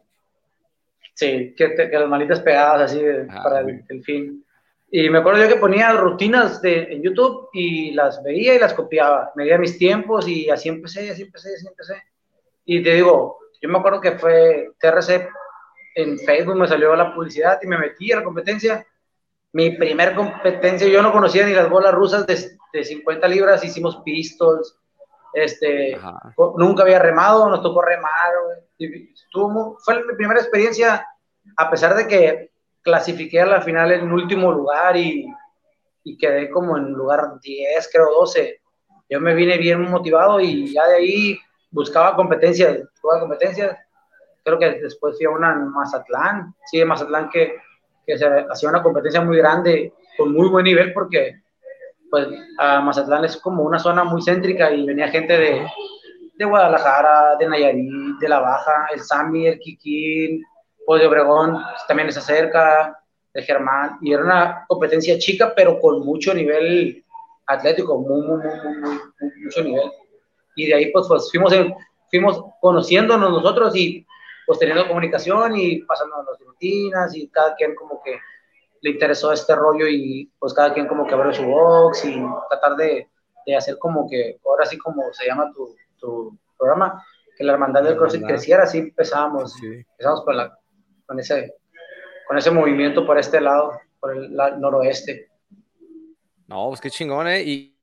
sí, 1.12 1.54
que, 1.54 1.74
que, 1.74 1.88
las 1.90 2.08
manitas 2.08 2.40
pegadas 2.40 2.90
así 2.90 3.02
para 3.28 3.60
el, 3.60 3.84
delfín. 3.84 4.42
Y 4.90 5.10
me 5.10 5.18
acuerdo 5.18 5.42
yo 5.42 5.48
que 5.50 5.60
ponía 5.60 5.92
rutinas 5.92 6.62
de, 6.62 6.84
en 6.84 7.02
YouTube 7.02 7.50
y 7.52 7.90
las 7.90 8.22
veía 8.22 8.54
y 8.54 8.58
las 8.58 8.72
copiaba. 8.72 9.30
Medía 9.34 9.58
mis 9.58 9.76
tiempos 9.76 10.26
y 10.26 10.48
así 10.48 10.70
empecé, 10.70 11.10
así 11.10 11.20
empecé, 11.20 11.54
así 11.54 11.66
empecé. 11.66 12.02
Y 12.64 12.82
te 12.82 12.94
digo, 12.94 13.38
yo 13.60 13.68
me 13.68 13.78
acuerdo 13.78 14.00
que 14.00 14.18
fue 14.18 14.70
TRC 14.78 15.28
en 15.96 16.18
Facebook, 16.18 16.56
me 16.56 16.68
salió 16.68 16.94
la 16.96 17.14
publicidad 17.14 17.58
y 17.62 17.66
me 17.66 17.78
metí 17.78 18.12
a 18.12 18.16
la 18.16 18.24
competencia. 18.24 18.86
Mi 19.52 19.70
primer 19.70 20.14
competencia, 20.14 20.88
yo 20.88 21.02
no 21.02 21.12
conocía 21.12 21.46
ni 21.46 21.52
las 21.52 21.70
bolas 21.70 21.94
rusas 21.94 22.26
de, 22.26 22.58
de 22.72 22.84
50 22.84 23.28
libras, 23.28 23.64
hicimos 23.64 23.96
pistols, 24.04 24.76
este, 25.34 25.98
nunca 26.56 26.84
había 26.84 27.00
remado, 27.00 27.48
nos 27.48 27.62
tocó 27.62 27.82
remar, 27.82 28.32
estuvo, 28.78 29.76
fue 29.84 30.04
mi 30.04 30.14
primera 30.14 30.40
experiencia, 30.40 31.06
a 31.56 31.70
pesar 31.70 31.94
de 31.96 32.06
que 32.06 32.50
clasifiqué 32.82 33.40
a 33.40 33.46
la 33.46 33.60
final 33.60 33.90
en 33.92 34.12
último 34.12 34.52
lugar 34.52 34.96
y, 34.96 35.26
y 36.04 36.16
quedé 36.16 36.50
como 36.50 36.76
en 36.76 36.92
lugar 36.92 37.40
10, 37.40 37.90
creo 37.92 38.12
12. 38.12 38.60
Yo 39.10 39.20
me 39.20 39.34
vine 39.34 39.58
bien 39.58 39.80
motivado 39.82 40.38
y 40.38 40.72
ya 40.72 40.86
de 40.86 40.96
ahí 40.96 41.38
buscaba 41.74 42.14
competencias, 42.14 42.78
buscaba 43.02 43.20
competencias. 43.20 43.76
Creo 44.44 44.58
que 44.58 44.70
después 44.80 45.16
fui 45.16 45.26
a 45.26 45.30
una 45.30 45.52
en 45.52 45.68
Mazatlán, 45.68 46.54
sí, 46.66 46.78
de 46.78 46.84
Mazatlán 46.84 47.28
que, 47.28 47.56
que 48.06 48.16
se 48.16 48.26
hacía 48.26 48.68
una 48.68 48.82
competencia 48.82 49.20
muy 49.20 49.38
grande, 49.38 49.92
con 50.16 50.32
muy 50.32 50.48
buen 50.48 50.64
nivel, 50.64 50.92
porque 50.92 51.42
pues 52.10 52.28
a 52.58 52.80
Mazatlán 52.80 53.24
es 53.24 53.36
como 53.38 53.64
una 53.64 53.78
zona 53.78 54.04
muy 54.04 54.22
céntrica 54.22 54.70
y 54.70 54.86
venía 54.86 55.08
gente 55.08 55.36
de, 55.36 55.66
de 56.36 56.44
Guadalajara, 56.44 57.36
de 57.36 57.48
Nayarit, 57.48 58.18
de 58.20 58.28
La 58.28 58.38
Baja, 58.38 58.88
el 58.92 59.00
Sami, 59.00 59.48
el 59.48 59.58
Kikín, 59.58 60.44
pues 60.86 61.00
de 61.00 61.08
Obregón 61.08 61.60
también 61.88 62.12
se 62.12 62.20
acerca, 62.20 63.00
de 63.32 63.42
Germán, 63.42 63.98
y 64.00 64.12
era 64.12 64.22
una 64.22 64.64
competencia 64.68 65.18
chica, 65.18 65.52
pero 65.56 65.80
con 65.80 66.04
mucho 66.04 66.32
nivel 66.32 67.04
atlético, 67.46 67.98
muy, 67.98 68.20
muy, 68.20 68.36
muy, 68.36 68.78
muy, 68.78 69.32
mucho 69.42 69.64
nivel. 69.64 69.90
Y 70.56 70.66
de 70.66 70.74
ahí 70.74 70.92
pues, 70.92 71.06
pues 71.08 71.30
fuimos, 71.30 71.52
fuimos 72.10 72.42
conociéndonos 72.60 73.30
nosotros 73.30 73.74
y 73.76 74.06
pues 74.46 74.58
teniendo 74.58 74.86
comunicación 74.86 75.56
y 75.56 75.82
pasando 75.82 76.16
las 76.22 76.38
rutinas 76.40 77.16
y 77.16 77.28
cada 77.28 77.54
quien 77.54 77.74
como 77.74 78.02
que 78.02 78.18
le 78.82 78.90
interesó 78.90 79.32
este 79.32 79.54
rollo 79.54 79.86
y 79.88 80.30
pues 80.38 80.52
cada 80.52 80.74
quien 80.74 80.86
como 80.86 81.06
que 81.06 81.14
abrió 81.14 81.32
su 81.32 81.44
box 81.44 82.04
y 82.04 82.22
tratar 82.50 82.76
de, 82.76 83.08
de 83.46 83.56
hacer 83.56 83.78
como 83.78 84.08
que, 84.08 84.38
ahora 84.44 84.66
sí 84.66 84.76
como 84.78 85.12
se 85.12 85.26
llama 85.26 85.50
tu, 85.52 85.74
tu 85.98 86.38
programa, 86.58 87.02
que 87.36 87.44
la 87.44 87.54
hermandad 87.54 87.82
del 87.82 87.96
CrossFit 87.96 88.26
creciera, 88.26 88.64
así 88.64 88.78
empezamos, 88.78 89.54
empezamos 89.62 90.24
con 90.24 90.36
la, 90.36 90.58
con 91.06 91.18
ese, 91.18 91.54
con 92.28 92.38
ese 92.38 92.50
movimiento 92.50 93.06
por 93.06 93.18
este 93.18 93.40
lado, 93.40 93.72
por 94.00 94.16
el 94.16 94.34
noroeste. 94.34 95.30
No, 96.46 96.68
pues 96.68 96.80
qué 96.80 96.90
chingón, 96.90 97.26
¿eh? 97.28 97.42
Y, 97.42 97.73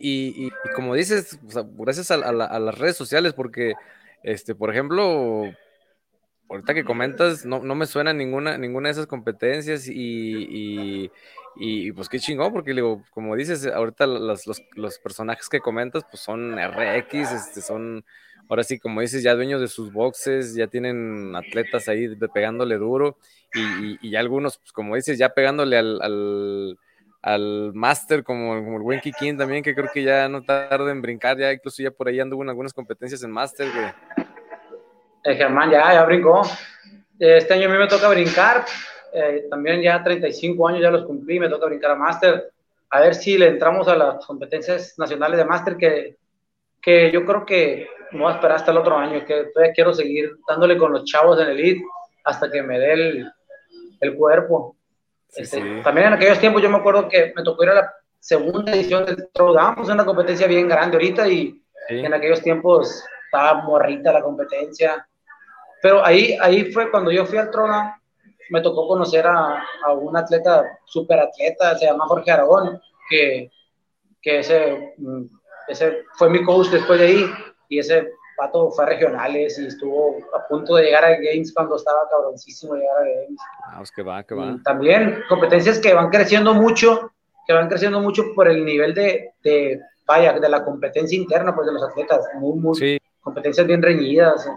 y, 0.00 0.50
como 0.74 0.94
dices, 0.94 1.38
gracias 1.76 2.10
a, 2.10 2.32
las 2.32 2.78
redes 2.78 2.96
sociales, 2.96 3.32
porque, 3.34 3.74
este, 4.22 4.54
por 4.54 4.70
ejemplo, 4.70 5.44
ahorita 6.48 6.74
que 6.74 6.84
comentas, 6.84 7.44
no, 7.44 7.60
no 7.60 7.74
me 7.74 7.86
suena 7.86 8.12
ninguna, 8.12 8.58
ninguna 8.58 8.88
de 8.88 8.92
esas 8.92 9.06
competencias 9.06 9.88
y, 9.88 11.10
y, 11.56 11.92
pues 11.92 12.08
qué 12.08 12.18
chingón, 12.18 12.52
porque 12.52 12.72
digo, 12.72 13.02
como 13.10 13.36
dices, 13.36 13.66
ahorita 13.66 14.06
los, 14.06 14.46
los, 14.74 14.98
personajes 14.98 15.48
que 15.48 15.60
comentas, 15.60 16.04
pues 16.10 16.22
son 16.22 16.56
RX, 16.58 17.32
este, 17.32 17.60
son 17.60 18.04
ahora 18.48 18.64
sí, 18.64 18.78
como 18.78 19.00
dices, 19.00 19.22
ya 19.22 19.34
dueños 19.34 19.60
de 19.60 19.68
sus 19.68 19.92
boxes, 19.92 20.54
ya 20.54 20.66
tienen 20.68 21.36
atletas 21.36 21.88
ahí 21.88 22.08
pegándole 22.32 22.78
duro 22.78 23.18
y, 23.54 24.08
y, 24.08 24.16
algunos, 24.16 24.58
pues 24.58 24.72
como 24.72 24.96
dices, 24.96 25.18
ya 25.18 25.30
pegándole 25.30 25.76
al, 25.76 26.78
al 27.22 27.72
máster 27.74 28.22
como, 28.22 28.54
el 28.54 28.82
buen 28.82 29.00
Kikín 29.00 29.36
también, 29.36 29.62
que 29.62 29.74
creo 29.74 29.90
que 29.92 30.02
ya 30.02 30.28
no 30.28 30.42
tarda 30.42 30.90
en 30.90 31.02
brincar, 31.02 31.36
ya 31.36 31.52
incluso 31.52 31.82
ya 31.82 31.90
por 31.90 32.08
ahí 32.08 32.20
anduvo 32.20 32.42
en 32.42 32.50
algunas 32.50 32.72
competencias 32.72 33.22
en 33.22 33.30
máster, 33.30 33.68
El 35.24 35.36
Germán 35.36 35.70
ya, 35.70 35.92
ya 35.92 36.04
brincó. 36.04 36.42
Este 37.18 37.54
año 37.54 37.68
a 37.68 37.72
mí 37.72 37.78
me 37.78 37.88
toca 37.88 38.08
brincar, 38.08 38.64
eh, 39.12 39.46
también 39.50 39.82
ya 39.82 40.02
35 40.02 40.68
años 40.68 40.82
ya 40.82 40.90
los 40.90 41.04
cumplí, 41.04 41.40
me 41.40 41.48
toca 41.48 41.66
brincar 41.66 41.92
a 41.92 41.96
máster. 41.96 42.52
A 42.90 43.00
ver 43.00 43.14
si 43.14 43.36
le 43.36 43.48
entramos 43.48 43.88
a 43.88 43.96
las 43.96 44.24
competencias 44.24 44.94
nacionales 44.98 45.38
de 45.38 45.44
máster 45.44 45.76
que, 45.76 46.16
que 46.80 47.10
yo 47.10 47.24
creo 47.24 47.44
que 47.44 47.88
no 48.12 48.24
voy 48.24 48.32
esperar 48.32 48.56
hasta 48.56 48.70
el 48.70 48.78
otro 48.78 48.96
año, 48.96 49.24
que 49.26 49.44
todavía 49.52 49.74
quiero 49.74 49.92
seguir 49.92 50.36
dándole 50.48 50.78
con 50.78 50.92
los 50.92 51.04
chavos 51.04 51.38
en 51.40 51.48
el 51.48 51.58
elite 51.58 51.84
hasta 52.24 52.50
que 52.50 52.62
me 52.62 52.78
dé 52.78 52.92
el, 52.92 53.32
el 54.00 54.14
cuerpo. 54.14 54.77
Este, 55.34 55.82
también 55.82 56.08
en 56.08 56.12
aquellos 56.14 56.38
tiempos 56.38 56.62
yo 56.62 56.70
me 56.70 56.78
acuerdo 56.78 57.08
que 57.08 57.32
me 57.36 57.42
tocó 57.42 57.64
ir 57.64 57.70
a 57.70 57.74
la 57.74 57.94
segunda 58.18 58.72
edición 58.72 59.04
del 59.04 59.28
Throwdown, 59.32 59.82
es 59.82 59.88
una 59.88 60.04
competencia 60.04 60.46
bien 60.46 60.68
grande 60.68 60.96
ahorita 60.96 61.28
y 61.28 61.62
en 61.88 62.12
aquellos 62.12 62.42
tiempos 62.42 63.04
estaba 63.26 63.62
morrita 63.62 64.12
la 64.12 64.22
competencia. 64.22 65.06
Pero 65.80 66.04
ahí, 66.04 66.36
ahí 66.40 66.72
fue 66.72 66.90
cuando 66.90 67.10
yo 67.10 67.24
fui 67.24 67.38
al 67.38 67.50
Throwdown, 67.50 67.92
me 68.50 68.60
tocó 68.60 68.88
conocer 68.88 69.26
a, 69.26 69.64
a 69.84 69.92
un 69.92 70.16
atleta, 70.16 70.64
super 70.86 71.20
atleta, 71.20 71.76
se 71.78 71.86
llama 71.86 72.06
Jorge 72.06 72.30
Aragón, 72.30 72.80
que, 73.08 73.50
que 74.20 74.40
ese, 74.40 74.94
mm, 74.96 75.24
ese 75.68 76.04
fue 76.16 76.30
mi 76.30 76.42
coach 76.44 76.68
después 76.68 76.98
de 76.98 77.06
ahí 77.06 77.24
y 77.68 77.78
ese 77.78 78.12
pato 78.38 78.70
fue 78.70 78.84
a 78.84 78.88
regionales 78.88 79.58
y 79.58 79.66
estuvo 79.66 80.16
a 80.34 80.46
punto 80.46 80.76
de 80.76 80.84
llegar 80.84 81.04
a 81.04 81.16
Games 81.16 81.52
cuando 81.52 81.76
estaba 81.76 82.08
cabroncísimo 82.10 82.74
llegar 82.74 82.96
a 82.98 83.04
Games. 83.04 83.40
Ah, 83.64 83.74
pues 83.78 83.90
que 83.90 84.02
va, 84.02 84.22
que 84.22 84.34
va. 84.34 84.58
también 84.64 85.22
competencias 85.28 85.78
que 85.78 85.92
van 85.92 86.08
creciendo 86.08 86.54
mucho, 86.54 87.12
que 87.46 87.52
van 87.52 87.68
creciendo 87.68 88.00
mucho 88.00 88.32
por 88.34 88.48
el 88.48 88.64
nivel 88.64 88.94
de, 88.94 89.32
de 89.42 89.80
vaya, 90.06 90.38
de 90.38 90.48
la 90.48 90.64
competencia 90.64 91.18
interna 91.18 91.54
pues 91.54 91.66
de 91.66 91.72
los 91.72 91.82
atletas, 91.82 92.24
muy, 92.36 92.58
muy, 92.58 93.00
competencias 93.20 93.66
bien 93.66 93.82
reñidas. 93.82 94.48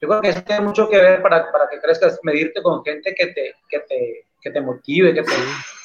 Yo 0.00 0.08
creo 0.08 0.20
que 0.20 0.28
eso 0.28 0.42
tiene 0.42 0.64
mucho 0.64 0.88
que 0.88 0.96
ver 0.96 1.22
para, 1.22 1.50
para 1.52 1.68
que 1.68 1.80
crezcas, 1.80 2.18
medirte 2.22 2.62
con 2.62 2.84
gente 2.84 3.14
que 3.14 3.26
te, 3.28 3.54
que 3.68 3.80
te, 3.80 4.26
que 4.40 4.50
te 4.50 4.60
motive, 4.60 5.12
que 5.12 5.22
te, 5.22 5.32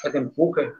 que 0.02 0.10
te 0.10 0.18
empuje. 0.18 0.72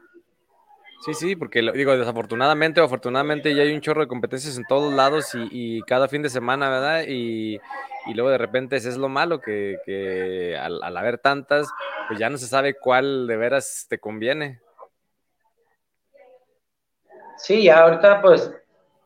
Sí, 1.05 1.13
sí, 1.13 1.35
porque 1.35 1.61
digo, 1.61 1.95
desafortunadamente 1.95 2.81
o 2.81 2.85
afortunadamente 2.85 3.53
ya 3.53 3.61
hay 3.61 3.75
un 3.75 3.81
chorro 3.81 4.01
de 4.01 4.07
competencias 4.07 4.57
en 4.57 4.65
todos 4.65 4.91
lados 4.91 5.33
y, 5.35 5.79
cada 5.83 6.07
fin 6.07 6.23
de 6.23 6.31
semana, 6.31 6.67
¿verdad? 6.67 7.03
Y, 7.07 7.59
luego 8.07 8.31
de 8.31 8.39
repente 8.39 8.77
es 8.77 8.97
lo 8.97 9.07
malo, 9.07 9.39
que, 9.39 10.57
al, 10.59 10.97
haber 10.97 11.19
tantas, 11.19 11.67
pues 12.07 12.19
ya 12.19 12.31
no 12.31 12.39
se 12.39 12.47
sabe 12.47 12.73
cuál 12.73 13.27
de 13.27 13.37
veras 13.37 13.85
te 13.87 13.99
conviene. 13.99 14.61
Sí, 17.37 17.65
ya 17.65 17.83
ahorita 17.83 18.19
pues 18.23 18.51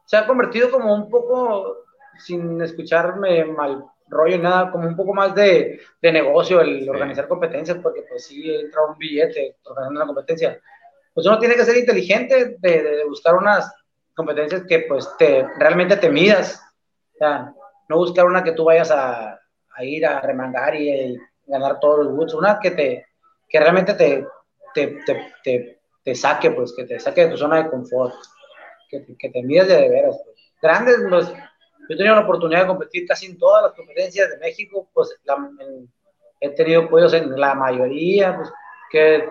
se 0.05 0.15
ha 0.15 0.25
convertido 0.25 0.71
como 0.71 0.93
un 0.93 1.09
poco, 1.09 1.79
sin 2.17 2.61
escucharme 2.61 3.43
mal 3.43 3.83
rollo 4.07 4.37
nada, 4.37 4.71
como 4.71 4.87
un 4.87 4.95
poco 4.95 5.13
más 5.13 5.35
de, 5.35 5.81
negocio 6.01 6.61
el 6.61 6.89
organizar 6.89 7.27
competencias, 7.27 7.77
porque 7.83 8.03
pues 8.07 8.25
sí 8.25 8.55
entra 8.55 8.85
un 8.85 8.97
billete 8.97 9.57
organizando 9.65 9.99
una 9.99 10.07
competencia 10.07 10.61
pues 11.19 11.27
uno 11.27 11.37
tiene 11.37 11.55
que 11.55 11.65
ser 11.65 11.75
inteligente 11.75 12.55
de, 12.59 13.03
buscar 13.09 13.35
unas 13.35 13.69
competencias 14.15 14.63
que 14.65 14.85
pues 14.87 15.05
te, 15.17 15.45
realmente 15.57 15.97
te 15.97 16.09
midas. 16.09 16.63
No 17.19 17.97
buscar 17.97 18.25
una 18.25 18.41
que 18.41 18.53
tú 18.53 18.63
vayas 18.63 18.89
a, 18.89 19.37
ir 19.81 20.05
a 20.05 20.21
remangar 20.21 20.75
y, 20.75 21.17
ganar 21.45 21.77
todos 21.81 22.05
los 22.05 22.15
boots, 22.15 22.33
una 22.35 22.57
que 22.61 22.71
te 22.71 23.05
que 23.49 23.59
realmente 23.59 23.95
te, 23.95 24.25
te, 25.43 26.15
saque, 26.15 26.51
pues, 26.51 26.73
que 26.73 26.85
te 26.85 27.01
saque 27.01 27.25
de 27.25 27.31
tu 27.31 27.37
zona 27.37 27.63
de 27.63 27.69
confort, 27.69 28.15
que, 28.87 29.05
que 29.17 29.29
te 29.29 29.43
midas 29.43 29.67
de, 29.67 29.89
veras. 29.89 30.21
Pues. 30.23 30.37
Grandes, 30.61 30.99
yo 31.09 31.17
he 31.89 31.97
tenido 31.97 32.15
la 32.15 32.21
oportunidad 32.21 32.61
de 32.61 32.67
competir 32.67 33.05
casi 33.05 33.25
en 33.25 33.37
todas 33.37 33.63
las 33.63 33.73
competencias 33.73 34.29
de 34.29 34.37
México, 34.37 34.89
pues 34.93 35.13
he 36.39 36.49
tenido 36.51 36.83
apoyos 36.83 37.13
en 37.13 37.37
la 37.37 37.55
mayoría, 37.55 38.37
pues, 38.37 38.49
que 38.89 39.27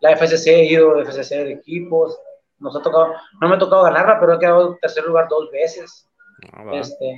la 0.00 0.16
FCC 0.16 0.46
he 0.48 0.64
ido, 0.64 1.00
FCC 1.00 1.30
de 1.36 1.52
equipos, 1.52 2.18
nos 2.58 2.76
ha 2.76 2.82
tocado, 2.82 3.14
no 3.40 3.48
me 3.48 3.56
ha 3.56 3.58
tocado 3.58 3.84
ganarla, 3.84 4.18
pero 4.20 4.34
he 4.34 4.38
quedado 4.38 4.72
en 4.72 4.78
tercer 4.78 5.04
lugar 5.04 5.28
dos 5.28 5.50
veces 5.50 6.08
ah, 6.52 6.64
este, 6.72 7.16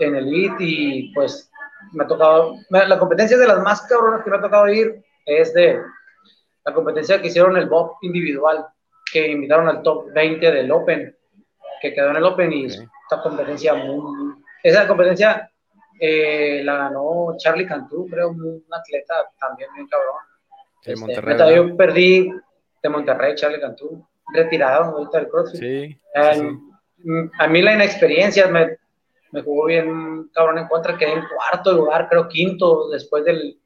en 0.00 0.16
el 0.16 0.32
IT 0.32 0.56
y 0.58 1.14
pues 1.14 1.50
me 1.92 2.04
ha 2.04 2.06
tocado, 2.06 2.54
la 2.70 2.98
competencia 2.98 3.36
de 3.36 3.46
las 3.46 3.60
más 3.62 3.82
cabronas 3.82 4.22
que 4.22 4.30
me 4.30 4.36
ha 4.36 4.40
tocado 4.40 4.68
ir 4.68 5.02
es 5.24 5.52
de 5.54 5.80
la 6.64 6.74
competencia 6.74 7.20
que 7.20 7.28
hicieron 7.28 7.56
el 7.56 7.68
Bob 7.68 7.96
individual, 8.02 8.66
que 9.10 9.28
invitaron 9.28 9.68
al 9.68 9.82
top 9.82 10.12
20 10.12 10.50
del 10.50 10.70
Open, 10.70 11.16
que 11.80 11.94
quedó 11.94 12.10
en 12.10 12.16
el 12.16 12.24
Open 12.24 12.52
y 12.52 12.66
esta 12.66 13.22
competencia 13.22 13.74
muy, 13.74 14.34
esa 14.62 14.86
competencia 14.86 15.50
eh, 16.00 16.62
la 16.64 16.76
ganó 16.76 17.34
Charlie 17.38 17.66
Cantú, 17.66 18.06
creo, 18.10 18.30
un 18.30 18.64
atleta 18.70 19.30
también 19.38 19.70
bien 19.74 19.88
cabrón 19.88 20.27
de 20.84 20.92
este, 20.92 21.06
Monterrey. 21.06 21.56
yo 21.56 21.76
perdí 21.76 22.30
de 22.82 22.88
Monterrey, 22.88 23.34
Charlie 23.34 23.60
Cantú, 23.60 24.06
retirado 24.32 24.96
ahorita 24.96 25.18
del 25.18 25.28
CrossFit. 25.28 25.60
Sí, 25.60 26.00
A 27.38 27.46
mí 27.46 27.62
la 27.62 27.74
inexperiencia 27.74 28.48
me, 28.48 28.76
me, 29.32 29.42
jugó 29.42 29.66
bien 29.66 30.30
cabrón 30.32 30.58
en 30.58 30.68
contra, 30.68 30.96
quedé 30.96 31.12
en 31.12 31.24
cuarto 31.26 31.72
lugar, 31.72 32.08
creo 32.08 32.28
quinto, 32.28 32.88
después 32.90 33.24
del 33.24 33.58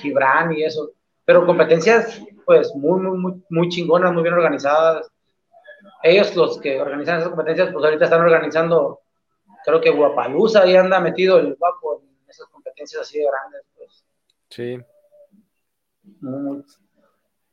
Gibran 0.00 0.52
y 0.52 0.64
eso. 0.64 0.90
pero 1.24 1.46
competencias 1.46 2.20
pues 2.44 2.74
muy, 2.74 3.00
muy, 3.00 3.18
muy, 3.18 3.42
muy 3.48 3.68
chingonas, 3.68 4.12
muy 4.12 4.22
bien 4.22 4.34
organizadas. 4.34 5.08
Ellos, 6.02 6.34
los 6.34 6.60
que 6.60 6.80
organizan 6.80 7.18
esas 7.18 7.28
competencias, 7.28 7.70
pues 7.72 7.84
ahorita 7.84 8.04
están 8.04 8.22
organizando, 8.22 9.00
creo 9.64 9.80
que 9.80 9.90
Guapalusa 9.90 10.62
ahí 10.62 10.74
anda 10.74 10.98
metido 10.98 11.38
el 11.38 11.54
guapo 11.54 12.02
en 12.02 12.28
esas 12.28 12.48
competencias 12.48 13.02
así 13.02 13.18
de 13.18 13.26
grandes. 13.26 13.62
Pues. 13.76 14.04
Sí. 14.48 14.78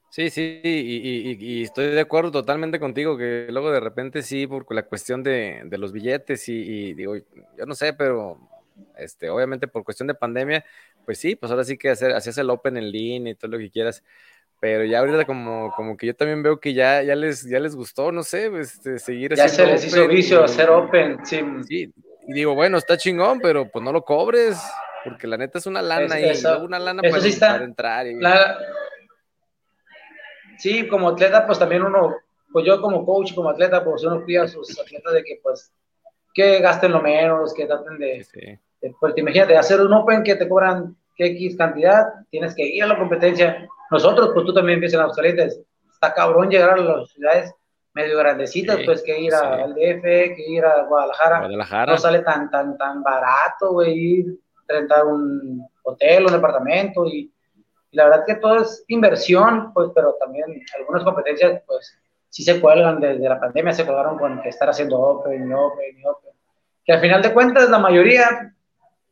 Sí, 0.09 0.29
sí, 0.29 0.61
y, 0.63 1.63
estoy 1.63 1.87
de 1.87 1.99
acuerdo 1.99 2.31
totalmente 2.31 2.79
contigo, 2.79 3.17
que 3.17 3.47
luego 3.51 3.71
de 3.71 3.79
repente 3.79 4.23
sí, 4.23 4.47
por 4.47 4.73
la 4.73 4.83
cuestión 4.83 5.21
de, 5.21 5.67
los 5.71 5.91
billetes 5.91 6.47
y, 6.49 6.93
digo, 6.93 7.15
yo 7.15 7.65
no 7.65 7.75
sé, 7.75 7.93
pero 7.93 8.39
este, 8.97 9.29
obviamente 9.29 9.67
por 9.67 9.83
cuestión 9.83 10.07
de 10.07 10.15
pandemia, 10.15 10.65
pues 11.05 11.19
sí, 11.19 11.35
pues 11.35 11.51
ahora 11.51 11.63
sí 11.63 11.77
que 11.77 11.89
hacer, 11.89 12.13
hacías 12.13 12.37
el 12.37 12.49
Open 12.49 12.77
en 12.77 12.91
línea 12.91 13.33
y 13.33 13.35
todo 13.35 13.51
lo 13.51 13.57
que 13.57 13.69
quieras, 13.69 14.03
pero 14.59 14.85
ya 14.85 14.99
ahorita 14.99 15.25
como, 15.25 15.71
como 15.75 15.95
que 15.97 16.07
yo 16.07 16.15
también 16.15 16.41
veo 16.41 16.59
que 16.59 16.73
ya, 16.73 17.03
ya, 17.03 17.15
les, 17.15 17.43
ya 17.43 17.59
les 17.59 17.75
gustó, 17.75 18.11
no 18.11 18.23
sé, 18.23 18.51
este, 18.59 18.97
seguir 18.99 19.35
ya 19.35 19.47
se 19.47 19.65
les 19.67 19.85
hizo 19.85 20.07
vicio 20.07 20.43
hacer 20.43 20.69
Open, 20.69 21.23
sí. 21.25 21.41
sí. 21.67 21.93
Y 22.27 22.33
digo, 22.33 22.55
bueno, 22.55 22.77
está 22.77 22.97
chingón, 22.97 23.39
pero 23.39 23.69
pues 23.69 23.85
no 23.85 23.91
lo 23.91 24.03
cobres, 24.03 24.57
porque 25.07 25.27
la 25.27 25.37
neta 25.37 25.57
es 25.57 25.65
una 25.65 25.81
lana 25.81 26.19
y 26.19 26.31
una 26.61 26.79
lana 26.79 27.01
para, 27.01 27.63
entrar. 27.63 28.07
Y... 28.07 28.19
Sí, 30.57 30.87
como 30.87 31.09
atleta, 31.09 31.45
pues 31.45 31.59
también 31.59 31.83
uno, 31.83 32.15
pues 32.51 32.65
yo 32.65 32.81
como 32.81 33.05
coach, 33.05 33.33
como 33.33 33.49
atleta, 33.49 33.83
pues 33.83 34.03
uno 34.03 34.23
pide 34.25 34.39
a 34.39 34.47
sus 34.47 34.79
atletas 34.79 35.13
de 35.13 35.23
que 35.23 35.39
pues 35.41 35.71
que 36.33 36.59
gasten 36.59 36.91
lo 36.91 37.01
menos, 37.01 37.53
que 37.53 37.65
traten 37.65 37.97
de, 37.97 38.23
sí. 38.23 38.91
pues 38.99 39.13
imagínate, 39.17 39.57
hacer 39.57 39.81
un 39.81 39.93
open 39.93 40.23
que 40.23 40.35
te 40.35 40.47
cobran 40.47 40.95
X 41.17 41.57
cantidad, 41.57 42.05
tienes 42.29 42.53
que 42.53 42.63
ir 42.63 42.83
a 42.83 42.87
la 42.87 42.97
competencia. 42.97 43.67
Nosotros, 43.89 44.31
pues 44.33 44.45
tú 44.45 44.53
también 44.53 44.75
empiezas 44.75 45.01
a 45.01 45.07
los 45.07 45.17
está 45.17 46.13
cabrón 46.13 46.49
llegar 46.49 46.71
a 46.71 46.77
las 46.77 47.09
ciudades 47.09 47.53
medio 47.93 48.17
grandecitas, 48.19 48.77
pues 48.85 49.01
que 49.01 49.19
ir 49.19 49.33
al 49.33 49.73
DF, 49.73 50.03
que 50.03 50.45
ir 50.47 50.63
a 50.63 50.83
Guadalajara. 50.83 51.39
Guadalajara. 51.39 51.93
No 51.93 51.97
sale 51.97 52.19
tan, 52.19 52.51
tan, 52.51 52.77
tan 52.77 53.01
barato, 53.01 53.71
güey, 53.71 53.97
ir, 53.97 54.25
rentar 54.67 55.05
un 55.05 55.67
hotel, 55.83 56.25
un 56.25 56.31
departamento 56.31 57.05
y 57.05 57.31
la 57.91 58.05
verdad 58.05 58.25
que 58.25 58.36
todo 58.36 58.57
es 58.57 58.83
inversión, 58.88 59.74
pues, 59.74 59.89
pero 59.95 60.15
también 60.19 60.63
algunas 60.77 61.03
competencias, 61.03 61.62
pues, 61.65 61.97
sí 62.29 62.43
se 62.43 62.59
cuelgan 62.59 63.00
desde 63.00 63.27
la 63.27 63.39
pandemia, 63.39 63.74
se 63.74 63.86
colgaron 63.86 64.17
con 64.17 64.41
que 64.41 64.50
estar 64.50 64.69
haciendo 64.69 65.00
Open 65.00 65.50
y 65.50 65.53
Open 65.53 65.97
y 65.97 66.05
Open. 66.05 66.31
Que 66.86 66.93
al 66.93 67.00
final 67.00 67.21
de 67.21 67.33
cuentas, 67.33 67.69
la 67.69 67.79
mayoría, 67.79 68.53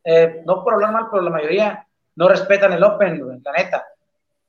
eh, 0.04 0.42
no 0.44 0.62
por 0.62 0.74
hablar 0.74 0.92
mal, 0.92 1.08
pero 1.10 1.22
la 1.22 1.30
mayoría 1.30 1.86
no 2.14 2.28
respetan 2.28 2.72
el 2.74 2.84
Open, 2.84 3.42
la 3.42 3.52
neta. 3.52 3.86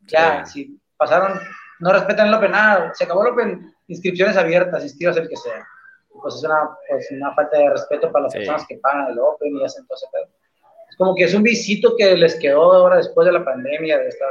Ya, 0.01 0.45
si 0.45 0.79
pasaron, 0.97 1.39
no 1.79 1.91
respetan 1.93 2.27
el 2.27 2.33
Open, 2.33 2.51
nada, 2.51 2.93
se 2.93 3.05
acabó 3.05 3.25
el 3.25 3.33
Open, 3.33 3.73
inscripciones 3.87 4.37
abiertas, 4.37 4.83
inscribas 4.83 5.17
el 5.17 5.29
que 5.29 5.37
sea. 5.37 5.65
Pues 6.21 6.35
es 6.35 6.43
una, 6.43 6.69
pues, 6.87 7.09
una 7.11 7.33
falta 7.33 7.57
de 7.57 7.69
respeto 7.69 8.11
para 8.11 8.25
las 8.25 8.33
personas 8.33 8.65
que 8.67 8.77
pagan 8.77 9.11
el 9.11 9.19
Open 9.19 9.55
y 9.55 9.63
hacen 9.63 9.87
todo 9.87 9.95
ese 9.95 10.07
pedo 10.11 10.36
como 10.97 11.15
que 11.15 11.25
es 11.25 11.33
un 11.33 11.43
visito 11.43 11.95
que 11.97 12.15
les 12.15 12.35
quedó 12.35 12.73
ahora 12.73 12.97
después 12.97 13.25
de 13.25 13.33
la 13.33 13.43
pandemia, 13.43 13.99
de 13.99 14.09
estar, 14.09 14.29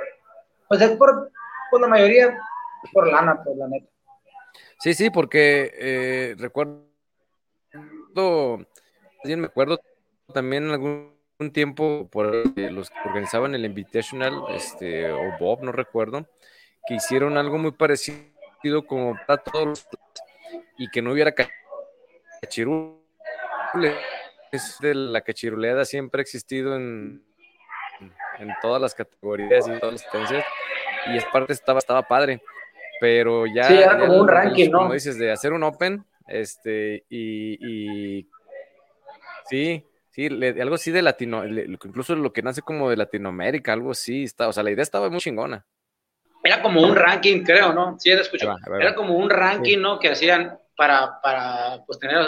pues 0.68 0.80
es 0.80 0.90
por, 0.92 1.30
por 1.70 1.80
la 1.80 1.86
mayoría, 1.88 2.38
por 2.92 3.10
lana, 3.10 3.42
pues 3.42 3.56
la 3.56 3.68
neta. 3.68 3.86
Sí, 4.78 4.94
sí, 4.94 5.10
porque 5.10 5.72
eh, 5.74 6.34
recuerdo, 6.38 6.84
me 9.24 9.46
acuerdo 9.46 9.80
también 10.32 10.70
algún 10.70 11.14
tiempo 11.52 12.08
por 12.10 12.34
los 12.56 12.90
que 12.90 12.96
organizaban 13.04 13.54
el 13.54 13.64
Invitational, 13.64 14.44
este, 14.50 15.10
o 15.10 15.36
Bob, 15.38 15.62
no 15.62 15.72
recuerdo, 15.72 16.26
que 16.86 16.94
hicieron 16.94 17.36
algo 17.36 17.58
muy 17.58 17.72
parecido 17.72 18.86
como 18.86 19.16
para 19.26 19.42
todos 19.42 19.66
los 19.66 19.88
y 20.78 20.88
que 20.90 21.02
no 21.02 21.12
hubiera 21.12 21.34
cachirule 22.42 23.00
es 24.52 24.78
de 24.80 24.94
la 24.94 25.20
cachiruleada 25.20 25.84
siempre 25.84 26.20
ha 26.20 26.22
existido 26.22 26.76
en, 26.76 27.24
en 28.38 28.54
todas 28.62 28.80
las 28.80 28.94
categorías 28.94 29.66
y 29.68 29.78
todas 29.78 29.94
las 29.94 30.04
potencias. 30.04 30.44
Y 31.06 31.16
es 31.16 31.24
parte 31.26 31.52
estaba, 31.52 31.78
estaba 31.78 32.02
padre. 32.02 32.42
Pero 33.00 33.46
ya. 33.46 33.64
Sí, 33.64 33.74
era 33.74 33.98
como 33.98 34.20
un 34.20 34.28
ranking, 34.28 34.70
¿no? 34.70 34.78
Como 34.78 34.94
dices, 34.94 35.18
de 35.18 35.30
hacer 35.30 35.52
un 35.52 35.62
Open, 35.62 36.04
este, 36.26 37.04
y. 37.08 38.26
sí, 39.48 39.84
sí, 40.10 40.26
algo 40.26 40.74
así 40.74 40.90
de 40.90 41.02
Latino, 41.02 41.46
incluso 41.46 42.14
lo 42.14 42.32
que 42.32 42.42
nace 42.42 42.62
como 42.62 42.90
de 42.90 42.96
Latinoamérica, 42.96 43.72
algo 43.72 43.90
así, 43.90 44.24
está, 44.24 44.48
o 44.48 44.52
sea, 44.52 44.62
la 44.62 44.70
idea 44.70 44.82
estaba 44.82 45.10
muy 45.10 45.20
chingona. 45.20 45.66
Era 46.42 46.62
como 46.62 46.80
un 46.80 46.94
ranking, 46.94 47.42
creo, 47.42 47.72
¿no? 47.72 47.98
Sí, 47.98 48.10
escucho. 48.10 48.54
Era 48.80 48.94
como 48.94 49.14
un 49.14 49.28
ranking, 49.28 49.78
¿no? 49.78 49.98
Que 49.98 50.10
hacían 50.10 50.58
para, 50.76 51.20
para 51.20 51.82
pues, 51.86 51.98
tener 51.98 52.18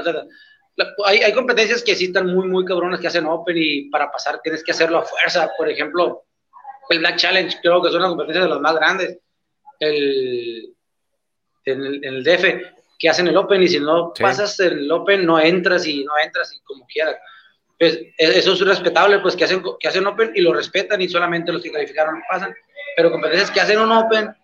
hay, 1.04 1.18
hay, 1.18 1.32
competencias 1.32 1.82
que 1.82 1.94
sí 1.94 2.06
están 2.06 2.26
muy, 2.26 2.46
muy 2.48 2.64
cabronas 2.64 3.00
que 3.00 3.08
hacen 3.08 3.26
Open 3.26 3.56
y 3.58 3.90
para 3.90 4.10
pasar 4.10 4.40
tienes 4.42 4.62
que 4.62 4.72
hacerlo 4.72 4.98
a 4.98 5.04
fuerza. 5.04 5.50
Por 5.56 5.68
ejemplo, 5.68 6.24
el 6.90 6.98
Black 7.00 7.16
Challenge, 7.16 7.56
creo 7.60 7.82
que 7.82 7.90
son 7.90 8.02
las 8.02 8.10
competencias 8.10 8.44
de 8.44 8.50
las 8.50 8.60
más 8.60 8.74
grandes. 8.74 9.18
El, 9.80 10.74
en, 11.64 12.04
el, 12.04 12.24
DF, 12.24 12.44
que 12.98 13.08
hacen 13.08 13.28
el 13.28 13.36
Open 13.36 13.62
y 13.62 13.68
si 13.68 13.78
no 13.80 14.12
pasas 14.18 14.58
el 14.60 14.90
Open, 14.90 15.24
no 15.24 15.38
entras 15.38 15.86
y 15.86 16.04
no 16.04 16.12
entras 16.22 16.52
y 16.54 16.60
como 16.60 16.86
quieras. 16.86 17.16
Pues 17.78 17.94
e, 17.96 18.12
eso 18.16 18.52
es 18.54 18.60
respetable, 18.60 19.18
pues 19.20 19.36
que 19.36 19.44
hacen, 19.44 19.62
que 19.78 19.88
hacen 19.88 20.06
Open 20.06 20.32
y 20.34 20.40
lo 20.40 20.52
respetan 20.52 21.00
y 21.00 21.08
solamente 21.08 21.52
los 21.52 21.62
que 21.62 21.70
calificaron 21.70 22.22
pasan. 22.28 22.54
Pero 22.96 23.10
competencias 23.10 23.50
que 23.50 23.60
hacen 23.60 23.78
un 23.78 23.92
Open 23.92 24.34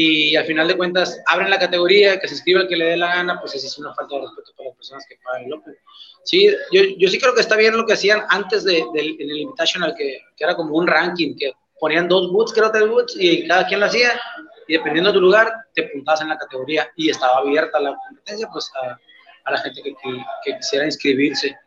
y 0.00 0.36
al 0.36 0.44
final 0.44 0.68
de 0.68 0.76
cuentas 0.76 1.20
abren 1.26 1.50
la 1.50 1.58
categoría, 1.58 2.20
que 2.20 2.28
se 2.28 2.34
inscriba 2.34 2.60
el 2.60 2.68
que 2.68 2.76
le 2.76 2.84
dé 2.84 2.96
la 2.96 3.16
gana, 3.16 3.40
pues 3.40 3.56
es 3.56 3.78
una 3.78 3.92
falta 3.94 4.14
de 4.14 4.20
respeto 4.22 4.52
para 4.56 4.68
las 4.68 4.76
personas 4.76 5.04
que 5.08 5.16
pagan 5.24 5.46
el 5.46 5.54
Open. 5.54 5.76
Sí, 6.22 6.48
yo, 6.70 6.82
yo 6.98 7.08
sí 7.08 7.18
creo 7.18 7.34
que 7.34 7.40
está 7.40 7.56
bien 7.56 7.76
lo 7.76 7.84
que 7.84 7.94
hacían 7.94 8.22
antes 8.28 8.62
de, 8.62 8.78
en 8.78 8.96
el 8.96 9.38
Invitational, 9.38 9.96
que, 9.96 10.20
que, 10.36 10.44
era 10.44 10.54
como 10.54 10.76
un 10.76 10.86
ranking, 10.86 11.34
que 11.36 11.50
ponían 11.80 12.06
dos 12.06 12.30
boots, 12.30 12.52
creo 12.52 12.70
tres 12.70 12.88
boots, 12.88 13.16
y 13.18 13.48
cada 13.48 13.66
quien 13.66 13.80
lo 13.80 13.86
hacía, 13.86 14.12
y 14.68 14.74
dependiendo 14.74 15.10
de 15.10 15.14
tu 15.14 15.20
lugar, 15.20 15.52
te 15.74 15.82
puntabas 15.88 16.20
en 16.20 16.28
la 16.28 16.38
categoría, 16.38 16.88
y 16.94 17.10
estaba 17.10 17.38
abierta 17.38 17.80
la 17.80 17.96
competencia, 18.06 18.48
pues 18.52 18.70
a, 18.80 18.96
a 19.46 19.50
la 19.50 19.58
gente 19.58 19.82
que, 19.82 19.96
que, 20.44 20.56
quisiera 20.58 20.84
inscribirse. 20.84 21.58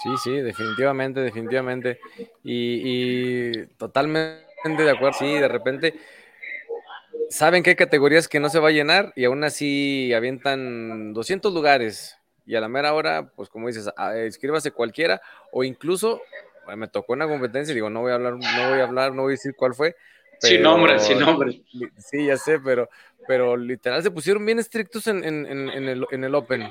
Sí, 0.00 0.10
sí, 0.22 0.30
definitivamente, 0.30 1.18
definitivamente. 1.18 1.98
Y, 2.44 3.48
y 3.50 3.66
totalmente 3.78 4.44
de 4.64 4.90
acuerdo, 4.90 5.18
sí, 5.18 5.32
de 5.32 5.48
repente 5.48 5.94
saben 7.30 7.62
que 7.62 7.70
hay 7.70 7.76
categorías 7.76 8.28
que 8.28 8.40
no 8.40 8.48
se 8.48 8.58
va 8.58 8.68
a 8.68 8.72
llenar 8.72 9.12
y 9.16 9.24
aún 9.24 9.44
así 9.44 10.12
avientan 10.12 11.12
200 11.12 11.52
lugares 11.52 12.18
y 12.46 12.56
a 12.56 12.60
la 12.60 12.68
mera 12.68 12.94
hora, 12.94 13.30
pues 13.34 13.48
como 13.48 13.68
dices, 13.68 13.88
inscríbase 14.26 14.70
cualquiera 14.70 15.20
o 15.50 15.64
incluso 15.64 16.20
me 16.76 16.88
tocó 16.88 17.12
una 17.12 17.26
competencia 17.26 17.72
y 17.72 17.74
digo, 17.74 17.90
no 17.90 18.00
voy 18.00 18.12
a 18.12 18.14
hablar, 18.14 18.34
no 18.34 18.70
voy 18.70 18.80
a 18.80 18.84
hablar, 18.84 19.14
no 19.14 19.22
voy 19.22 19.32
a 19.32 19.36
decir 19.36 19.54
cuál 19.56 19.74
fue. 19.74 19.96
sin 20.38 20.62
nombre, 20.62 20.98
sin 20.98 21.18
nombre. 21.18 21.62
Sí, 21.98 22.26
ya 22.26 22.36
sé, 22.36 22.58
pero, 22.60 22.88
pero 23.26 23.56
literal 23.56 24.02
se 24.02 24.10
pusieron 24.10 24.44
bien 24.44 24.58
estrictos 24.58 25.06
en, 25.06 25.24
en, 25.24 25.46
en, 25.46 25.88
el, 25.88 26.06
en 26.10 26.24
el 26.24 26.34
Open 26.34 26.68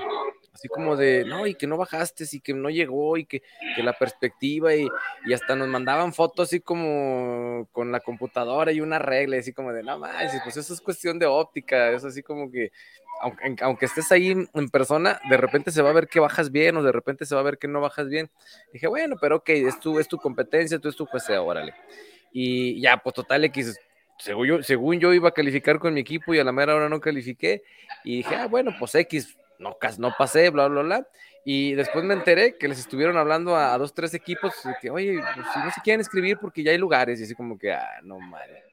así 0.53 0.67
como 0.67 0.95
de, 0.95 1.25
no, 1.25 1.47
y 1.47 1.55
que 1.55 1.67
no 1.67 1.77
bajaste, 1.77 2.25
y 2.31 2.39
que 2.39 2.53
no 2.53 2.69
llegó, 2.69 3.17
y 3.17 3.25
que, 3.25 3.41
que 3.75 3.83
la 3.83 3.93
perspectiva, 3.93 4.75
y, 4.75 4.87
y, 5.25 5.33
hasta 5.33 5.55
nos 5.55 5.67
mandaban 5.67 6.13
fotos 6.13 6.49
así 6.49 6.59
como 6.59 7.67
con 7.71 7.91
la 7.91 7.99
computadora 7.99 8.71
y 8.71 8.79
una 8.79 8.99
regla, 8.99 9.37
así 9.37 9.51
como 9.51 9.73
de, 9.73 9.83
no 9.83 9.97
más, 9.97 10.31
pues 10.43 10.57
eso 10.57 10.73
es 10.73 10.81
cuestión 10.81 11.17
de 11.17 11.25
óptica, 11.25 11.91
es 11.91 12.05
así 12.05 12.21
como 12.21 12.51
que, 12.51 12.71
aunque, 13.21 13.55
aunque 13.63 13.85
estés 13.85 14.11
ahí 14.11 14.31
en 14.31 14.69
persona, 14.69 15.19
de 15.29 15.37
repente 15.37 15.71
se 15.71 15.81
va 15.81 15.89
a 15.89 15.93
ver 15.93 16.07
que 16.07 16.19
bajas 16.19 16.51
bien, 16.51 16.77
o 16.77 16.83
de 16.83 16.91
repente 16.91 17.25
se 17.25 17.33
va 17.35 17.41
a 17.41 17.45
ver 17.45 17.57
que 17.57 17.67
no 17.67 17.81
bajas 17.81 18.07
bien. 18.07 18.29
Dije, 18.71 18.87
bueno, 18.87 19.15
pero 19.19 19.37
ok, 19.37 19.49
es 19.49 19.79
tu, 19.79 19.99
es 19.99 20.07
tu 20.07 20.17
competencia, 20.17 20.79
tú 20.79 20.89
es 20.89 20.95
tu 20.95 21.05
juez, 21.05 21.29
órale. 21.29 21.73
Y 22.31 22.81
ya, 22.81 22.97
pues 22.97 23.15
total 23.15 23.45
X, 23.45 23.79
según 24.19 24.47
yo, 24.47 24.63
según 24.63 24.99
yo 24.99 25.13
iba 25.13 25.29
a 25.29 25.33
calificar 25.33 25.79
con 25.79 25.93
mi 25.93 26.01
equipo 26.01 26.33
y 26.33 26.39
a 26.39 26.43
la 26.43 26.51
mera 26.51 26.75
hora 26.75 26.89
no 26.89 26.99
califiqué, 26.99 27.63
y 28.03 28.17
dije, 28.17 28.35
ah, 28.35 28.47
bueno, 28.47 28.75
pues 28.77 28.93
X, 28.95 29.37
no, 29.63 29.78
no 29.97 30.15
pasé, 30.17 30.49
bla, 30.49 30.67
bla, 30.67 30.82
bla. 30.82 31.08
Y 31.45 31.73
después 31.73 32.06
me 32.06 32.13
enteré 32.13 32.58
que 32.58 32.67
les 32.67 32.80
estuvieron 32.80 33.17
hablando 33.17 33.56
a, 33.56 33.78
dos, 33.78 33.93
tres 33.93 34.13
equipos 34.13 34.54
que, 34.82 34.89
oye, 34.89 35.19
pues, 35.36 35.47
si 35.54 35.60
no 35.60 35.71
se 35.71 35.82
quieren 35.82 36.02
escribir 36.02 36.38
porque 36.39 36.63
ya 36.63 36.71
hay 36.71 36.78
lugares, 36.78 37.19
y 37.19 37.23
así 37.23 37.36
como 37.36 37.58
que, 37.58 37.73
ah, 37.73 37.99
no 38.04 38.19
madre. 38.19 38.63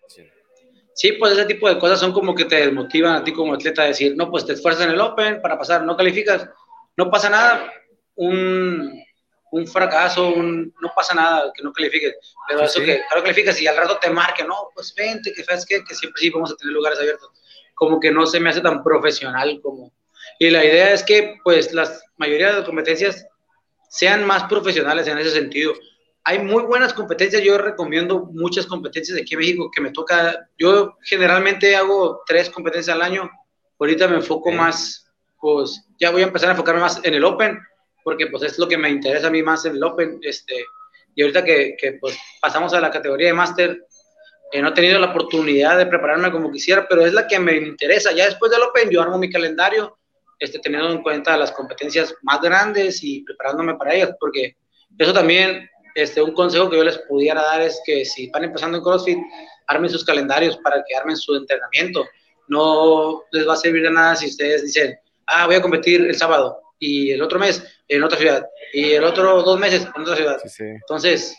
Sí, 0.95 1.13
pues 1.13 1.33
ese 1.33 1.47
tipo 1.47 1.69
de 1.69 1.79
cosas 1.79 1.99
son 1.99 2.13
como 2.13 2.35
que 2.35 2.45
te 2.45 2.57
desmotivan 2.57 3.17
a 3.17 3.25
ti 3.25 3.33
como 3.33 3.55
atleta 3.55 3.83
a 3.83 3.87
decir, 3.87 4.15
no, 4.17 4.31
pues 4.31 4.45
te 4.45 4.53
esfuerzas 4.53 4.85
en 4.85 4.93
el 4.93 5.01
Open 5.01 5.41
para 5.41 5.57
pasar, 5.57 5.83
no 5.83 5.97
calificas, 5.97 6.49
no 6.97 7.11
pasa 7.11 7.31
nada, 7.31 7.73
un, 8.17 9.03
un 9.51 9.67
fracaso, 9.67 10.29
un, 10.29 10.75
no 10.81 10.93
pasa 10.95 11.15
nada 11.15 11.51
que 11.55 11.63
no 11.63 11.73
califiques, 11.73 12.17
pero 12.47 12.63
eso 12.63 12.81
que 12.81 13.03
claro 13.09 13.23
calificas 13.23 13.61
y 13.63 13.67
al 13.67 13.77
rato 13.77 13.99
te 13.99 14.11
marque, 14.11 14.45
no, 14.45 14.69
pues 14.75 14.95
vente, 14.95 15.33
que 15.33 15.43
sabes 15.43 15.65
que, 15.65 15.83
que 15.85 15.95
siempre 15.95 16.21
sí 16.21 16.31
vamos 16.31 16.53
a 16.53 16.57
tener 16.57 16.75
lugares 16.75 16.99
abiertos, 16.99 17.31
como 17.75 17.99
que 17.99 18.11
no 18.11 18.27
se 18.27 18.39
me 18.39 18.51
hace 18.51 18.61
tan 18.61 18.83
profesional 18.83 19.59
como, 19.63 19.93
y 20.41 20.49
la 20.49 20.65
idea 20.65 20.95
es 20.95 21.03
que, 21.03 21.39
pues, 21.45 21.75
la 21.75 21.87
mayoría 22.17 22.47
de 22.47 22.53
las 22.55 22.65
competencias 22.65 23.27
sean 23.91 24.25
más 24.25 24.45
profesionales 24.45 25.07
en 25.07 25.19
ese 25.19 25.33
sentido. 25.33 25.75
hay 26.25 26.39
muy 26.39 26.63
buenas 26.63 26.95
competencias. 26.95 27.43
Yo 27.43 27.59
recomiendo 27.59 28.27
muchas 28.33 28.65
competencias 28.67 29.19
aquí 29.21 29.35
en 29.35 29.41
México 29.41 29.71
que 29.71 29.83
me 29.83 29.91
toca. 29.91 30.49
Yo 30.59 30.97
generalmente 31.03 31.77
hago 31.77 32.23
tres 32.27 32.49
competencias 32.49 32.95
al 32.95 33.03
año. 33.03 33.31
Ahorita 33.79 34.09
me 34.09 34.17
enfoco 34.17 34.51
más, 34.51 35.07
pues 35.39 35.83
ya 35.99 36.11
voy 36.11 36.23
a 36.23 36.27
empezar 36.27 36.49
a 36.49 36.53
enfocarme 36.53 36.81
más 36.81 37.01
en 37.05 37.15
el 37.15 37.25
Open, 37.25 37.59
porque 38.03 38.27
pues 38.29 38.43
es 38.45 38.59
lo 38.59 38.67
que 38.67 38.79
me 38.79 38.89
interesa 38.89 39.27
a 39.27 39.31
mí 39.31 39.43
más 39.43 39.67
en 39.67 39.77
el 39.77 39.83
Open. 39.83 40.21
Este, 40.23 40.65
y 41.15 41.21
ahorita 41.21 41.45
que, 41.45 41.77
que 41.79 41.99
pues 42.01 42.19
pasamos 42.41 42.73
a 42.73 42.81
la 42.81 42.91
categoría 42.91 43.27
de 43.27 43.35
Master, 43.35 43.87
eh, 44.53 44.63
no 44.63 44.69
he 44.69 44.73
tenido 44.73 44.99
la 44.99 45.11
oportunidad 45.11 45.77
de 45.77 45.87
prepararme 45.87 46.33
como 46.33 46.51
quisiera, 46.51 46.87
pero 46.89 47.05
es 47.05 47.13
la 47.13 47.27
que 47.27 47.39
me 47.39 47.57
interesa. 47.57 48.13
Ya 48.13 48.25
después 48.25 48.51
del 48.51 48.63
Open 48.63 48.89
yo 48.89 49.03
armo 49.03 49.19
mi 49.19 49.31
calendario, 49.31 50.00
este, 50.41 50.59
teniendo 50.59 50.91
en 50.91 51.03
cuenta 51.03 51.37
las 51.37 51.53
competencias 51.53 52.15
más 52.23 52.41
grandes 52.41 53.05
y 53.05 53.23
preparándome 53.23 53.75
para 53.77 53.95
ellas, 53.95 54.11
porque 54.19 54.57
eso 54.99 55.13
también 55.13 55.71
este, 55.95 56.23
un 56.23 56.33
consejo 56.33 56.69
que 56.71 56.77
yo 56.77 56.85
les 56.85 56.99
pudiera 56.99 57.43
dar 57.43 57.61
es 57.61 57.81
que 57.85 58.05
si 58.05 58.29
van 58.31 58.45
empezando 58.45 58.79
en 58.79 58.85
CrossFit, 58.85 59.19
armen 59.67 59.91
sus 59.91 60.05
calendarios 60.05 60.57
para 60.59 60.83
que 60.87 60.97
armen 60.97 61.17
su 61.17 61.35
entrenamiento. 61.35 62.05
No 62.49 63.23
les 63.31 63.47
va 63.47 63.55
a 63.55 63.57
servir 63.57 63.83
de 63.83 63.91
nada 63.91 64.17
si 64.17 64.27
ustedes 64.27 64.65
dicen, 64.65 64.99
ah, 65.27 65.47
voy 65.47 65.57
a 65.57 65.63
competir 65.63 66.01
el 66.01 66.17
sábado 66.17 66.61
y 66.79 67.13
el 67.13 67.23
otro 67.23 67.39
mes 67.39 67.63
en 67.87 68.03
otra 68.03 68.19
ciudad 68.19 68.47
y 68.73 68.93
el 68.93 69.05
otro 69.05 69.43
dos 69.43 69.59
meses 69.59 69.87
en 69.95 70.03
otra 70.03 70.17
ciudad. 70.17 70.41
Entonces, 70.59 71.37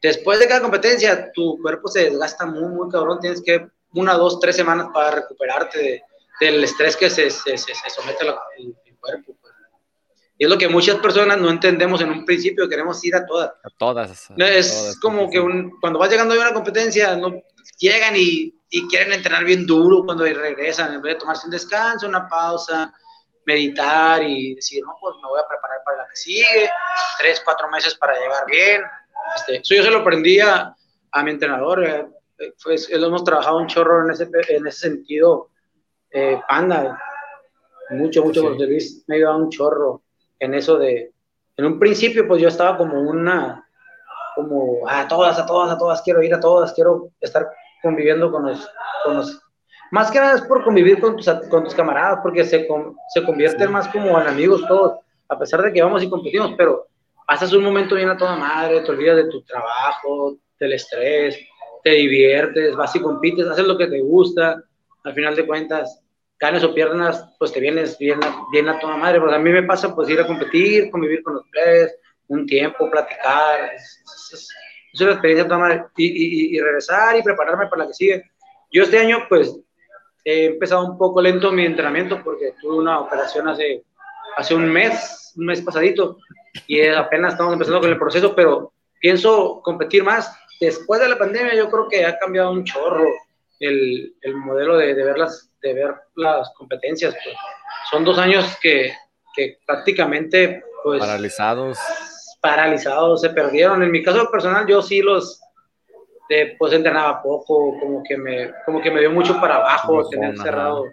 después 0.00 0.38
de 0.38 0.48
cada 0.48 0.62
competencia, 0.62 1.30
tu 1.32 1.58
cuerpo 1.60 1.88
se 1.88 2.04
desgasta 2.04 2.46
muy, 2.46 2.68
muy 2.72 2.88
cabrón. 2.90 3.18
Tienes 3.20 3.42
que 3.42 3.66
una, 3.94 4.14
dos, 4.14 4.40
tres 4.40 4.56
semanas 4.56 4.88
para 4.92 5.10
recuperarte 5.10 6.02
del 6.40 6.64
estrés 6.64 6.96
que 6.96 7.10
se, 7.10 7.30
se, 7.30 7.56
se, 7.56 7.74
somete 7.90 8.26
el 8.26 8.96
cuerpo. 8.98 9.36
Y 10.36 10.44
es 10.44 10.50
lo 10.50 10.58
que 10.58 10.68
muchas 10.68 10.96
personas 10.96 11.38
no 11.38 11.48
entendemos 11.48 12.00
en 12.00 12.10
un 12.10 12.24
principio, 12.24 12.68
queremos 12.68 13.04
ir 13.04 13.14
a 13.14 13.24
todas. 13.24 13.50
A 13.62 13.70
todas. 13.78 14.30
es 14.36 14.98
como 15.00 15.30
que 15.30 15.38
un, 15.38 15.78
cuando 15.80 15.98
vas 15.98 16.10
llegando 16.10 16.34
a 16.34 16.38
una 16.38 16.52
competencia, 16.52 17.14
no, 17.14 17.40
llegan 17.78 18.14
y, 18.16 18.52
y, 18.68 18.88
quieren 18.88 19.12
entrenar 19.12 19.44
bien 19.44 19.64
duro 19.64 20.04
cuando 20.04 20.24
regresan, 20.24 20.94
en 20.94 21.02
vez 21.02 21.14
de 21.14 21.20
tomarse 21.20 21.46
un 21.46 21.52
descanso, 21.52 22.08
una 22.08 22.28
pausa, 22.28 22.92
meditar 23.46 24.24
y 24.24 24.56
decir, 24.56 24.82
no, 24.84 24.96
pues 25.00 25.14
me 25.22 25.28
voy 25.28 25.40
a 25.40 25.48
preparar 25.48 25.78
para 25.84 25.98
la 25.98 26.08
que 26.08 26.16
sigue, 26.16 26.70
tres, 27.18 27.40
cuatro 27.44 27.70
meses 27.70 27.94
para 27.94 28.18
llegar 28.18 28.44
bien. 28.46 28.82
Este, 29.36 29.56
eso 29.58 29.74
yo 29.74 29.82
se 29.84 29.90
lo 29.90 30.00
aprendí 30.00 30.40
a, 30.40 30.74
mi 31.22 31.30
entrenador, 31.30 31.84
eh, 31.86 32.08
pues, 32.64 32.90
lo 32.90 33.06
hemos 33.06 33.22
trabajado 33.22 33.58
un 33.58 33.68
chorro 33.68 34.04
en 34.04 34.10
ese, 34.10 34.28
en 34.48 34.66
ese 34.66 34.78
sentido, 34.78 35.50
eh, 36.14 36.40
Panda, 36.48 36.96
mucho, 37.90 38.24
mucho, 38.24 38.40
sí. 38.40 38.66
Luis 38.66 39.04
me 39.08 39.16
ha 39.16 39.18
ayudado 39.18 39.38
un 39.38 39.50
chorro 39.50 40.02
en 40.38 40.54
eso 40.54 40.78
de, 40.78 41.12
en 41.56 41.64
un 41.64 41.78
principio 41.78 42.26
pues 42.28 42.40
yo 42.40 42.48
estaba 42.48 42.78
como 42.78 43.00
una, 43.00 43.66
como 44.36 44.88
a 44.88 45.08
todas, 45.08 45.38
a 45.40 45.44
todas, 45.44 45.72
a 45.72 45.76
todas, 45.76 46.02
quiero 46.02 46.22
ir 46.22 46.32
a 46.32 46.38
todas, 46.38 46.72
quiero 46.72 47.10
estar 47.20 47.50
conviviendo 47.82 48.30
con 48.30 48.46
los, 48.46 48.70
con 49.04 49.16
los 49.16 49.42
más 49.90 50.10
que 50.10 50.20
nada 50.20 50.36
es 50.36 50.42
por 50.42 50.62
convivir 50.62 51.00
con 51.00 51.16
tus, 51.16 51.28
con 51.50 51.64
tus 51.64 51.74
camaradas, 51.74 52.20
porque 52.22 52.44
se, 52.44 52.66
se 53.12 53.24
convierten 53.24 53.72
más 53.72 53.88
como 53.88 54.20
en 54.20 54.28
amigos 54.28 54.64
todos, 54.68 55.00
a 55.28 55.38
pesar 55.38 55.62
de 55.62 55.72
que 55.72 55.82
vamos 55.82 56.02
y 56.02 56.08
competimos, 56.08 56.54
pero 56.56 56.86
pasas 57.26 57.52
un 57.52 57.64
momento 57.64 57.96
bien 57.96 58.08
a 58.08 58.16
toda 58.16 58.36
madre, 58.36 58.82
te 58.82 58.90
olvidas 58.92 59.16
de 59.16 59.28
tu 59.28 59.42
trabajo, 59.42 60.36
del 60.60 60.74
estrés, 60.74 61.38
te 61.82 61.90
diviertes, 61.90 62.76
vas 62.76 62.94
y 62.94 63.02
compites, 63.02 63.48
haces 63.48 63.66
lo 63.66 63.76
que 63.76 63.88
te 63.88 64.00
gusta, 64.00 64.62
al 65.02 65.12
final 65.12 65.36
de 65.36 65.46
cuentas 65.46 66.03
ganes 66.38 66.64
o 66.64 66.74
piernas, 66.74 67.24
pues 67.38 67.52
te 67.52 67.60
vienes 67.60 67.98
bien, 67.98 68.20
bien 68.52 68.68
a 68.68 68.78
toda 68.78 68.96
madre. 68.96 69.20
Pues 69.20 69.32
a 69.32 69.38
mí 69.38 69.50
me 69.50 69.62
pasa 69.62 69.94
pues 69.94 70.08
ir 70.08 70.20
a 70.20 70.26
competir, 70.26 70.90
convivir 70.90 71.22
con 71.22 71.34
los 71.34 71.44
players, 71.48 71.94
un 72.28 72.46
tiempo, 72.46 72.90
platicar. 72.90 73.72
Es, 73.74 74.50
una 75.00 75.12
experiencia 75.12 75.46
toda 75.46 75.58
madre. 75.58 75.84
Y, 75.96 76.56
y, 76.56 76.60
regresar 76.60 77.16
y 77.16 77.22
prepararme 77.22 77.66
para 77.66 77.82
la 77.82 77.88
que 77.88 77.94
sigue. 77.94 78.30
Yo 78.70 78.84
este 78.84 78.98
año 78.98 79.26
pues 79.28 79.56
he 80.24 80.46
empezado 80.46 80.84
un 80.86 80.98
poco 80.98 81.20
lento 81.20 81.52
mi 81.52 81.66
entrenamiento 81.66 82.22
porque 82.22 82.54
tuve 82.60 82.76
una 82.76 83.00
operación 83.00 83.48
hace, 83.48 83.84
hace 84.36 84.54
un 84.54 84.70
mes, 84.70 85.32
un 85.36 85.46
mes 85.46 85.60
pasadito, 85.60 86.18
y 86.66 86.86
apenas 86.86 87.32
estamos 87.32 87.52
empezando 87.52 87.80
con 87.80 87.90
el 87.90 87.98
proceso, 87.98 88.34
pero 88.34 88.72
pienso 89.00 89.60
competir 89.62 90.02
más. 90.02 90.34
Después 90.60 91.00
de 91.00 91.08
la 91.08 91.18
pandemia 91.18 91.54
yo 91.54 91.68
creo 91.68 91.88
que 91.88 92.06
ha 92.06 92.18
cambiado 92.18 92.52
un 92.52 92.64
chorro 92.64 93.06
el, 93.66 94.14
el 94.20 94.36
modelo 94.36 94.76
de, 94.76 94.94
de 94.94 95.04
ver 95.04 95.18
las 95.18 95.50
de 95.64 95.74
ver 95.74 95.94
las 96.14 96.52
competencias. 96.54 97.14
Pues. 97.24 97.36
Son 97.90 98.04
dos 98.04 98.18
años 98.18 98.56
que, 98.62 98.92
que 99.34 99.58
prácticamente... 99.66 100.62
Pues, 100.84 101.00
paralizados. 101.00 101.78
Paralizados, 102.40 103.22
se 103.22 103.30
perdieron. 103.30 103.82
En 103.82 103.90
mi 103.90 104.02
caso 104.02 104.30
personal, 104.30 104.66
yo 104.66 104.82
sí 104.82 105.00
los... 105.00 105.40
De, 106.28 106.56
pues 106.58 106.72
entrenaba 106.72 107.22
poco, 107.22 107.78
como 107.78 108.02
que 108.02 108.16
me, 108.16 108.50
como 108.64 108.80
que 108.80 108.90
me 108.90 109.00
dio 109.00 109.10
mucho 109.10 109.38
para 109.42 109.56
abajo, 109.56 110.08
tener 110.08 110.38
cerrado. 110.38 110.86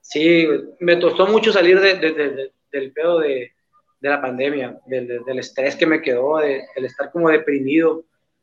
Sí, 0.00 0.48
me 0.80 1.00
costó 1.00 1.28
mucho 1.28 1.52
salir 1.52 1.78
de, 1.78 1.94
de, 1.94 2.52
del 2.72 2.92
pedo 2.92 3.20
de, 3.20 3.52
la 4.00 4.20
pandemia, 4.20 4.76
del, 4.86 5.06
del, 5.24 5.38
estrés 5.38 5.76
que 5.76 5.86
me 5.86 6.02
quedó, 6.02 6.38
del 6.38 6.84
estar 6.84 7.12
como 7.12 7.28
deprimido. 7.28 8.02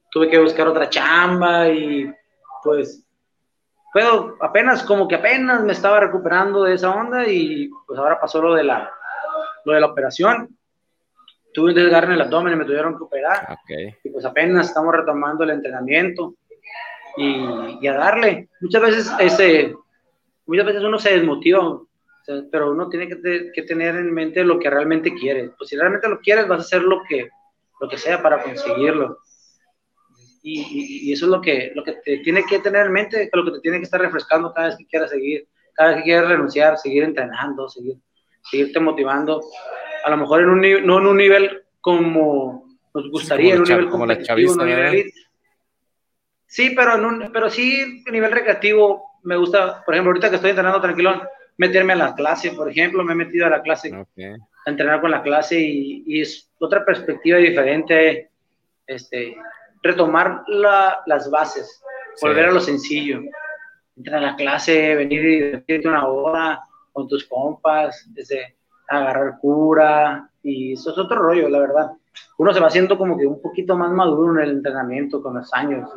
Tuve 0.09 0.29
que 0.29 0.39
buscar 0.39 0.69
otra 0.69 0.89
chamba 0.89 1.67
y 1.67 2.09
pues 2.63 3.03
pero 3.93 4.37
apenas, 4.39 4.83
como 4.83 5.07
que 5.07 5.15
apenas 5.15 5.63
me 5.63 5.73
estaba 5.73 5.99
recuperando 5.99 6.63
de 6.63 6.75
esa 6.75 6.91
onda 6.91 7.27
y 7.27 7.69
pues 7.85 7.99
ahora 7.99 8.19
pasó 8.19 8.41
lo 8.41 8.53
de 8.53 8.63
la, 8.63 8.89
lo 9.65 9.73
de 9.73 9.81
la 9.81 9.87
operación. 9.87 10.57
Tuve 11.53 11.69
un 11.69 11.75
desgarre 11.75 12.07
en 12.07 12.13
el 12.13 12.21
abdomen 12.21 12.53
y 12.53 12.55
me 12.55 12.65
tuvieron 12.65 12.97
que 12.97 13.03
operar. 13.03 13.57
Y 14.03 14.09
pues 14.09 14.23
apenas 14.23 14.67
estamos 14.67 14.95
retomando 14.95 15.43
el 15.43 15.49
entrenamiento 15.49 16.35
y, 17.17 17.79
y 17.81 17.87
a 17.87 17.93
darle. 17.93 18.47
Muchas 18.61 18.81
veces, 18.81 19.11
ese, 19.19 19.75
muchas 20.45 20.65
veces 20.65 20.83
uno 20.83 20.97
se 20.97 21.11
desmotiva, 21.11 21.81
pero 22.49 22.71
uno 22.71 22.87
tiene 22.87 23.09
que, 23.09 23.51
que, 23.53 23.63
tener 23.63 23.95
en 23.95 24.13
mente 24.13 24.45
lo 24.45 24.57
que 24.57 24.69
realmente 24.69 25.13
quiere. 25.13 25.49
Pues 25.57 25.69
si 25.69 25.75
realmente 25.75 26.07
lo 26.07 26.19
quieres, 26.19 26.47
vas 26.47 26.59
a 26.59 26.61
hacer 26.61 26.83
lo 26.83 27.03
que, 27.03 27.29
lo 27.81 27.89
que 27.89 27.97
sea 27.97 28.21
para 28.21 28.41
conseguirlo. 28.41 29.17
Y, 30.43 31.11
eso 31.11 31.25
es 31.25 31.31
lo 31.31 31.41
que, 31.41 31.71
lo 31.75 31.83
que 31.83 31.93
te 31.93 32.17
tiene 32.19 32.43
que 32.45 32.59
tener 32.59 32.87
en 32.87 32.93
mente, 32.93 33.29
lo 33.31 33.45
que 33.45 33.51
te 33.51 33.59
tiene 33.59 33.77
que 33.77 33.83
estar 33.83 34.01
refrescando 34.01 34.53
cada 34.53 34.67
vez 34.67 34.77
que 34.77 34.87
quieras 34.87 35.11
seguir, 35.11 35.47
cada 35.73 35.89
vez 35.89 35.97
que 35.99 36.03
quieras 36.03 36.29
renunciar, 36.29 36.77
seguir 36.77 37.03
entrenando, 37.03 37.69
seguir, 37.69 37.97
seguirte 38.49 38.79
motivando. 38.79 39.41
A 40.03 40.09
lo 40.09 40.17
mejor 40.17 40.41
en 40.41 40.49
un, 40.49 40.61
no 40.85 40.99
en 40.99 41.07
un 41.07 41.17
nivel 41.17 41.63
como 41.79 42.65
nos 42.93 43.09
gustaría, 43.09 43.53
en 43.53 43.61
un 43.61 43.67
nivel 43.67 43.89
competitivo, 43.89 44.55
no 44.55 44.65
nivel 44.65 45.11
Sí, 46.51 46.73
pero, 46.75 46.95
en 46.95 47.05
un, 47.05 47.31
pero 47.31 47.49
sí 47.49 48.03
a 48.05 48.11
nivel 48.11 48.29
recreativo 48.29 49.11
me 49.23 49.37
gusta, 49.37 49.83
por 49.85 49.93
ejemplo, 49.93 50.09
ahorita 50.09 50.29
que 50.29 50.35
estoy 50.35 50.49
entrenando 50.49 50.81
tranquilón, 50.81 51.21
meterme 51.55 51.93
a 51.93 51.97
la 51.97 52.15
clase, 52.15 52.51
por 52.51 52.69
ejemplo, 52.69 53.03
me 53.05 53.13
he 53.13 53.15
metido 53.15 53.45
a 53.45 53.49
la 53.49 53.61
clase, 53.61 53.89
a 53.93 54.69
entrenar 54.69 54.99
con 54.99 55.11
la 55.11 55.23
clase 55.23 55.59
y, 55.59 56.03
y, 56.05 56.21
es 56.21 56.51
otra 56.59 56.83
perspectiva 56.83 57.37
diferente, 57.37 58.31
este, 58.85 59.37
retomar 59.81 60.43
las 60.47 61.29
bases, 61.29 61.81
volver 62.21 62.45
a 62.45 62.51
lo 62.51 62.59
sencillo. 62.59 63.21
Entrar 63.95 64.23
a 64.23 64.31
la 64.31 64.35
clase, 64.35 64.95
venir 64.95 65.23
y 65.23 65.41
divertirte 65.41 65.87
una 65.87 66.07
hora 66.07 66.61
con 66.91 67.07
tus 67.07 67.25
compas, 67.25 68.05
desde 68.13 68.55
agarrar 68.87 69.37
cura, 69.39 70.29
y 70.43 70.73
eso 70.73 70.91
es 70.91 70.97
otro 70.97 71.21
rollo, 71.21 71.49
la 71.49 71.59
verdad. 71.59 71.91
Uno 72.37 72.53
se 72.53 72.59
va 72.59 72.67
haciendo 72.67 72.97
como 72.97 73.17
que 73.17 73.25
un 73.25 73.41
poquito 73.41 73.75
más 73.77 73.91
maduro 73.91 74.33
en 74.33 74.49
el 74.49 74.55
entrenamiento 74.57 75.21
con 75.21 75.35
los 75.35 75.53
años. 75.53 75.89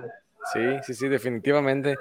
Sí, 0.53 0.61
sí, 0.83 0.95
sí, 0.95 1.09
definitivamente. 1.09 1.97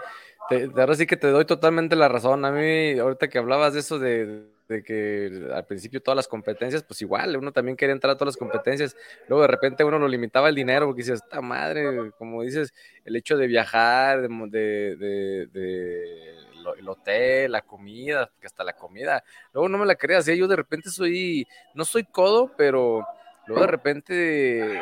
ahora 0.75 0.95
sí 0.95 1.07
que 1.07 1.17
te 1.17 1.27
doy 1.27 1.45
totalmente 1.45 1.95
la 1.95 2.09
razón. 2.09 2.45
A 2.45 2.51
mí, 2.51 2.99
ahorita 2.99 3.29
que 3.29 3.37
hablabas 3.37 3.73
de 3.73 3.79
eso 3.79 3.99
de, 3.99 4.43
de 4.67 4.83
que 4.83 5.49
al 5.53 5.65
principio 5.65 6.01
todas 6.01 6.15
las 6.15 6.27
competencias, 6.27 6.83
pues 6.83 7.01
igual, 7.01 7.35
uno 7.35 7.51
también 7.51 7.75
quería 7.75 7.93
entrar 7.93 8.11
a 8.11 8.15
todas 8.15 8.33
las 8.33 8.37
competencias, 8.37 8.95
luego 9.27 9.41
de 9.41 9.47
repente 9.47 9.83
uno 9.83 9.99
lo 9.99 10.07
limitaba 10.07 10.49
el 10.49 10.55
dinero, 10.55 10.85
porque 10.85 11.01
dices, 11.01 11.21
esta 11.23 11.41
madre, 11.41 12.11
como 12.17 12.43
dices, 12.43 12.73
el 13.03 13.15
hecho 13.15 13.37
de 13.37 13.47
viajar, 13.47 14.27
de, 14.27 14.95
de, 14.95 15.47
de, 15.47 16.33
el 16.77 16.87
hotel, 16.87 17.51
la 17.51 17.61
comida, 17.61 18.31
que 18.39 18.47
hasta 18.47 18.63
la 18.63 18.73
comida, 18.73 19.23
luego 19.51 19.67
no 19.67 19.77
me 19.77 19.85
la 19.85 19.95
creas, 19.95 20.25
yo 20.25 20.47
de 20.47 20.55
repente 20.55 20.89
soy, 20.89 21.45
no 21.73 21.83
soy 21.83 22.05
codo, 22.05 22.51
pero 22.55 23.05
luego 23.47 23.61
de 23.61 23.67
repente, 23.67 24.81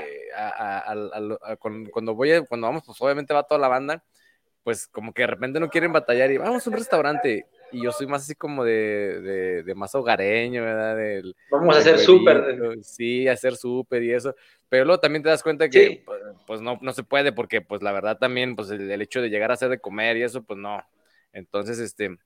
cuando 1.92 2.14
voy, 2.14 2.46
cuando 2.48 2.68
vamos, 2.68 2.84
pues 2.86 3.02
obviamente 3.02 3.34
va 3.34 3.44
toda 3.44 3.60
la 3.60 3.68
banda, 3.68 4.04
pues 4.64 4.88
como 4.88 5.12
que 5.12 5.24
de 5.24 5.28
repente 5.28 5.60
no 5.60 5.70
quieren 5.70 5.92
batallar 5.92 6.30
y 6.32 6.38
vamos 6.38 6.66
a 6.66 6.70
un 6.70 6.78
restaurante 6.78 7.48
y 7.72 7.84
yo 7.84 7.92
soy 7.92 8.08
más 8.08 8.24
así 8.24 8.36
como 8.36 8.64
de, 8.64 9.64
de, 9.64 9.76
más 9.76 9.94
hogareño, 9.96 10.64
¿verdad? 10.64 10.96
Del, 10.96 11.36
Vamos 11.50 11.76
a 11.76 11.80
hacer 11.80 11.98
súper. 12.00 12.78
Sí, 12.84 13.28
hacer 13.28 13.56
súper 13.56 14.04
y 14.04 14.14
eso. 14.14 14.36
Pero 14.70 14.86
luego 14.86 15.00
también 15.00 15.24
te 15.24 15.30
das 15.30 15.44
cuenta 15.44 15.70
que 15.70 16.04
pues, 16.06 16.22
pues, 16.48 16.62
no, 16.62 16.78
no 16.82 16.94
se 16.94 17.04
puede 17.04 17.32
porque 17.32 17.62
pues 17.62 17.82
la 17.82 17.92
verdad 17.92 18.18
también 18.18 18.56
pues 18.56 18.70
el, 18.72 19.02
hecho 19.02 19.22
de 19.22 19.30
llegar 19.30 19.52
a 19.52 19.56
hacer 19.56 19.70
de 19.70 19.80
comer 19.80 20.18
y 20.18 20.24
eso 20.24 20.44
pues 20.44 20.60
no. 20.60 20.82
Entonces, 21.34 21.80
este, 21.80 22.18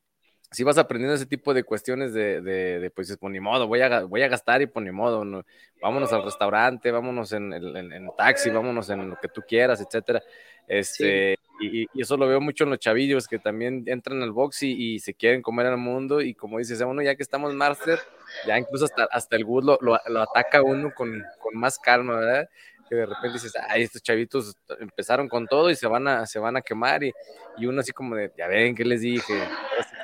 si 0.56 0.63
vas 0.63 0.78
aprendiendo 0.78 1.15
ese 1.15 1.26
tipo 1.26 1.54
de 1.54 1.63
cuestiones 1.63 2.13
de, 2.13 2.41
de, 2.41 2.89
pues, 2.89 3.15
pues 3.20 3.32
ni 3.32 3.41
modo, 3.41 3.68
voy 3.68 3.82
a, 3.82 4.04
voy 4.04 4.22
a 4.22 4.30
gastar 4.30 4.62
y 4.62 4.68
pues 4.68 4.86
ni 4.86 4.91
modo, 4.91 5.26
no, 5.26 5.46
vámonos 5.82 6.13
al 6.13 6.24
restaurante, 6.24 6.91
vámonos 6.91 7.34
en, 7.34 7.52
en, 7.52 8.10
taxi, 8.18 8.50
vámonos 8.50 8.89
en 8.89 9.10
lo 9.10 9.18
que 9.18 9.28
tú 9.28 9.41
quieras, 9.46 9.82
etcétera. 9.82 10.24
Este, 10.65 11.38
y, 11.60 11.88
eso 12.00 12.15
lo 12.15 12.28
veo 12.28 12.39
mucho 12.39 12.63
en 12.63 12.70
los 12.70 12.80
chavillos 12.80 13.28
que 13.28 13.38
también 13.38 13.84
entran 13.88 14.22
al 14.24 14.32
box 14.32 14.63
y, 14.63 14.98
se 15.00 15.13
quieren 15.13 15.41
comer 15.41 15.65
al 15.65 15.78
mundo 15.78 16.22
y 16.22 16.34
como 16.34 16.58
dices, 16.58 16.80
uno 16.80 17.02
ya 17.02 17.15
que 17.15 17.24
estamos 17.24 17.54
master, 17.54 18.00
ya 18.48 18.58
incluso 18.58 18.86
hasta, 18.86 19.04
hasta 19.12 19.36
el 19.36 19.44
good 19.44 19.65
lo, 19.65 19.80
lo, 19.82 20.22
ataca 20.22 20.62
uno 20.62 20.94
con, 20.96 21.22
con 21.39 21.60
más 21.60 21.78
calma, 21.80 22.15
¿verdad? 22.15 22.50
que 22.88 22.96
de 22.96 23.06
repente 23.06 23.34
dices, 23.34 23.54
ay, 23.68 23.84
estos 23.84 24.02
chavitos 24.02 24.56
empezaron 24.80 25.28
con 25.28 25.48
todo 25.48 25.70
y 25.70 25.76
se 25.76 25.88
van 25.88 26.08
a, 26.08 26.26
se 26.26 26.39
van 26.39 26.56
a 26.56 26.62
quemar 26.62 27.04
y, 27.04 27.12
y 27.58 27.65
uno 27.65 27.82
así 27.82 27.91
como 27.91 28.15
de, 28.15 28.32
ya 28.38 28.48
ven, 28.48 28.76
¿qué 28.76 28.86
les 28.86 29.02
dije? 29.02 29.34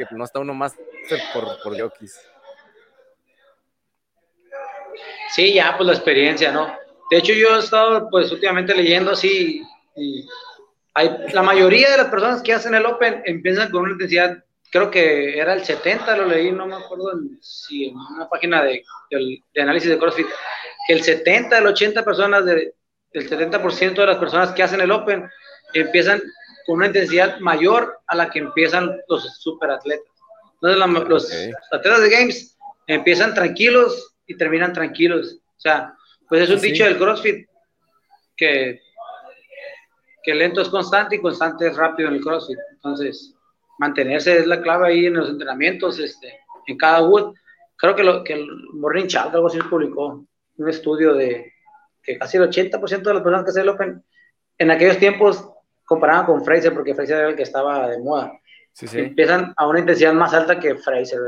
Que 0.08 0.16
no 0.16 0.24
está 0.24 0.40
uno 0.40 0.54
más 0.54 0.76
por, 1.34 1.62
por 1.64 1.80
jockeys. 1.80 2.20
Sí, 5.34 5.54
ya, 5.54 5.76
pues 5.78 5.88
la 5.88 5.94
experiencia, 5.94 6.52
¿no? 6.52 6.76
De 7.10 7.18
hecho, 7.18 7.34
yo 7.34 7.56
he 7.56 7.60
estado, 7.60 8.10
pues, 8.10 8.32
últimamente 8.32 8.76
leyendo 8.76 9.12
así, 9.12 9.62
y 9.96 10.28
hay, 10.94 11.10
la 11.34 11.42
mayoría 11.42 11.90
de 11.92 11.98
las 11.98 12.08
personas 12.08 12.42
que 12.42 12.54
hacen 12.54 12.76
el 12.76 12.86
Open 12.86 13.22
empiezan 13.26 13.72
con 13.72 13.84
una 13.84 13.94
intensidad, 13.94 14.44
creo 14.72 14.92
que 14.92 15.38
era 15.38 15.54
el 15.54 15.64
70, 15.64 16.18
lo 16.18 16.26
leí, 16.26 16.52
no 16.52 16.66
me 16.66 16.76
acuerdo 16.76 17.12
si 17.42 17.90
en 17.90 17.96
una 17.96 18.28
página 18.30 18.64
de, 18.64 18.84
de 19.10 19.62
análisis 19.62 19.90
de 19.90 19.98
CrossFit, 19.98 20.28
que 20.88 20.94
el 20.94 21.02
70, 21.02 21.58
el 21.58 21.68
80 21.68 22.04
personas, 22.04 22.46
de, 22.46 22.74
el 23.14 23.30
70% 23.30 23.94
de 23.94 24.06
las 24.06 24.18
personas 24.18 24.52
que 24.52 24.64
hacen 24.64 24.82
el 24.82 24.92
Open 24.92 25.30
empiezan 25.74 26.22
con 26.66 26.78
una 26.78 26.88
intensidad 26.88 27.40
mayor 27.40 28.00
a 28.08 28.16
la 28.16 28.30
que 28.30 28.40
empiezan 28.40 29.00
los 29.08 29.38
superatletas. 29.40 30.06
Entonces, 30.62 31.10
los 31.10 31.32
atletas 31.72 32.02
de 32.02 32.10
Games 32.10 32.58
empiezan 32.88 33.34
tranquilos 33.34 34.16
y 34.28 34.38
terminan 34.38 34.74
tranquilos. 34.74 35.40
O 35.58 35.60
sea, 35.60 35.96
pues 36.28 36.44
es 36.44 36.50
un 36.50 36.62
dicho 36.62 36.86
del 36.86 36.98
CrossFit 36.98 37.48
que, 38.36 38.82
que 40.24 40.36
lento 40.36 40.62
es 40.62 40.70
constante 40.70 41.16
y 41.16 41.22
constante 41.22 41.68
es 41.68 41.76
rápido 41.76 42.10
en 42.10 42.16
el 42.16 42.22
CrossFit. 42.22 42.58
Entonces, 42.74 43.34
mantenerse 43.80 44.38
es 44.38 44.48
la 44.48 44.62
clave 44.62 44.88
ahí 44.88 45.06
en 45.08 45.16
los 45.16 45.30
entrenamientos, 45.30 46.00
este, 46.00 46.40
en 46.68 46.78
cada 46.78 47.04
wood. 47.04 47.34
Creo 47.76 47.96
que, 47.96 48.04
lo, 48.04 48.24
que 48.24 48.34
el 48.34 48.48
Morning 48.74 49.08
Chat, 49.08 49.34
algo 49.34 49.48
así 49.48 49.60
publicó, 49.60 50.26
un 50.58 50.70
estudio 50.70 51.14
de 51.16 51.52
que 52.04 52.18
casi 52.18 52.38
el 52.38 52.50
80% 52.50 53.02
de 53.02 53.14
las 53.14 53.24
personas 53.24 53.54
que 53.54 53.62
el 53.62 53.70
Open 53.70 54.04
en 54.58 54.72
aquellos 54.72 54.98
tiempos 54.98 55.51
comparaban 55.92 56.26
con 56.26 56.46
Fraser, 56.46 56.74
porque 56.74 56.96
Fraser 56.96 57.18
era 57.18 57.30
el 57.30 57.36
que 57.36 57.44
estaba 57.44 57.90
de 57.90 58.00
moda. 58.00 58.32
Empiezan 58.94 59.54
a 59.58 59.68
una 59.68 59.80
intensidad 59.80 60.14
más 60.14 60.34
alta 60.34 60.58
que 60.58 60.76
Fraser. 60.76 61.20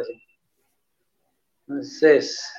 Entonces, 1.67 2.49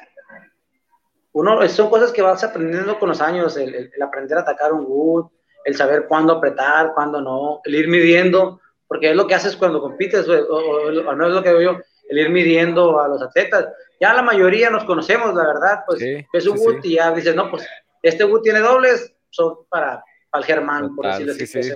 uno, 1.32 1.66
son 1.66 1.88
cosas 1.88 2.12
que 2.12 2.20
vas 2.20 2.44
aprendiendo 2.44 2.98
con 2.98 3.08
los 3.08 3.22
años, 3.22 3.56
el, 3.56 3.90
aprender 4.02 4.36
a 4.36 4.42
atacar 4.42 4.74
un 4.74 4.84
wood, 4.86 5.30
el 5.64 5.74
saber 5.74 6.04
cuándo 6.06 6.34
apretar, 6.34 6.92
cuándo 6.92 7.22
no, 7.22 7.62
el 7.64 7.74
ir 7.74 7.88
midiendo, 7.88 8.60
porque 8.86 9.10
es 9.10 9.16
lo 9.16 9.26
que 9.26 9.34
haces 9.34 9.56
cuando 9.56 9.80
compites, 9.80 10.28
o, 10.28 10.88
al 11.08 11.16
menos 11.16 11.28
es 11.28 11.34
lo 11.34 11.42
que 11.42 11.52
veo 11.54 11.72
yo, 11.72 11.80
el 12.10 12.18
ir 12.18 12.28
midiendo 12.28 13.00
a 13.00 13.08
los 13.08 13.22
atletas 13.22 13.68
ya 13.98 14.12
la 14.12 14.20
mayoría 14.20 14.68
nos 14.68 14.84
conocemos, 14.84 15.34
la 15.34 15.46
verdad, 15.46 15.84
pues 15.86 16.02
es 16.02 16.46
un 16.46 16.58
sí, 16.58 16.64
y 16.82 16.94
ya 16.96 17.10
dices, 17.12 17.34
no, 17.34 17.50
pues 17.50 17.66
este 18.02 18.24
wood 18.26 18.42
tiene 18.42 18.60
dobles, 18.60 19.14
son 19.30 19.64
para, 19.70 20.04
para 20.34 20.40
el 20.42 20.46
Germán, 20.46 20.96
por 20.96 21.06
decirlo 21.06 21.32
así, 21.32 21.72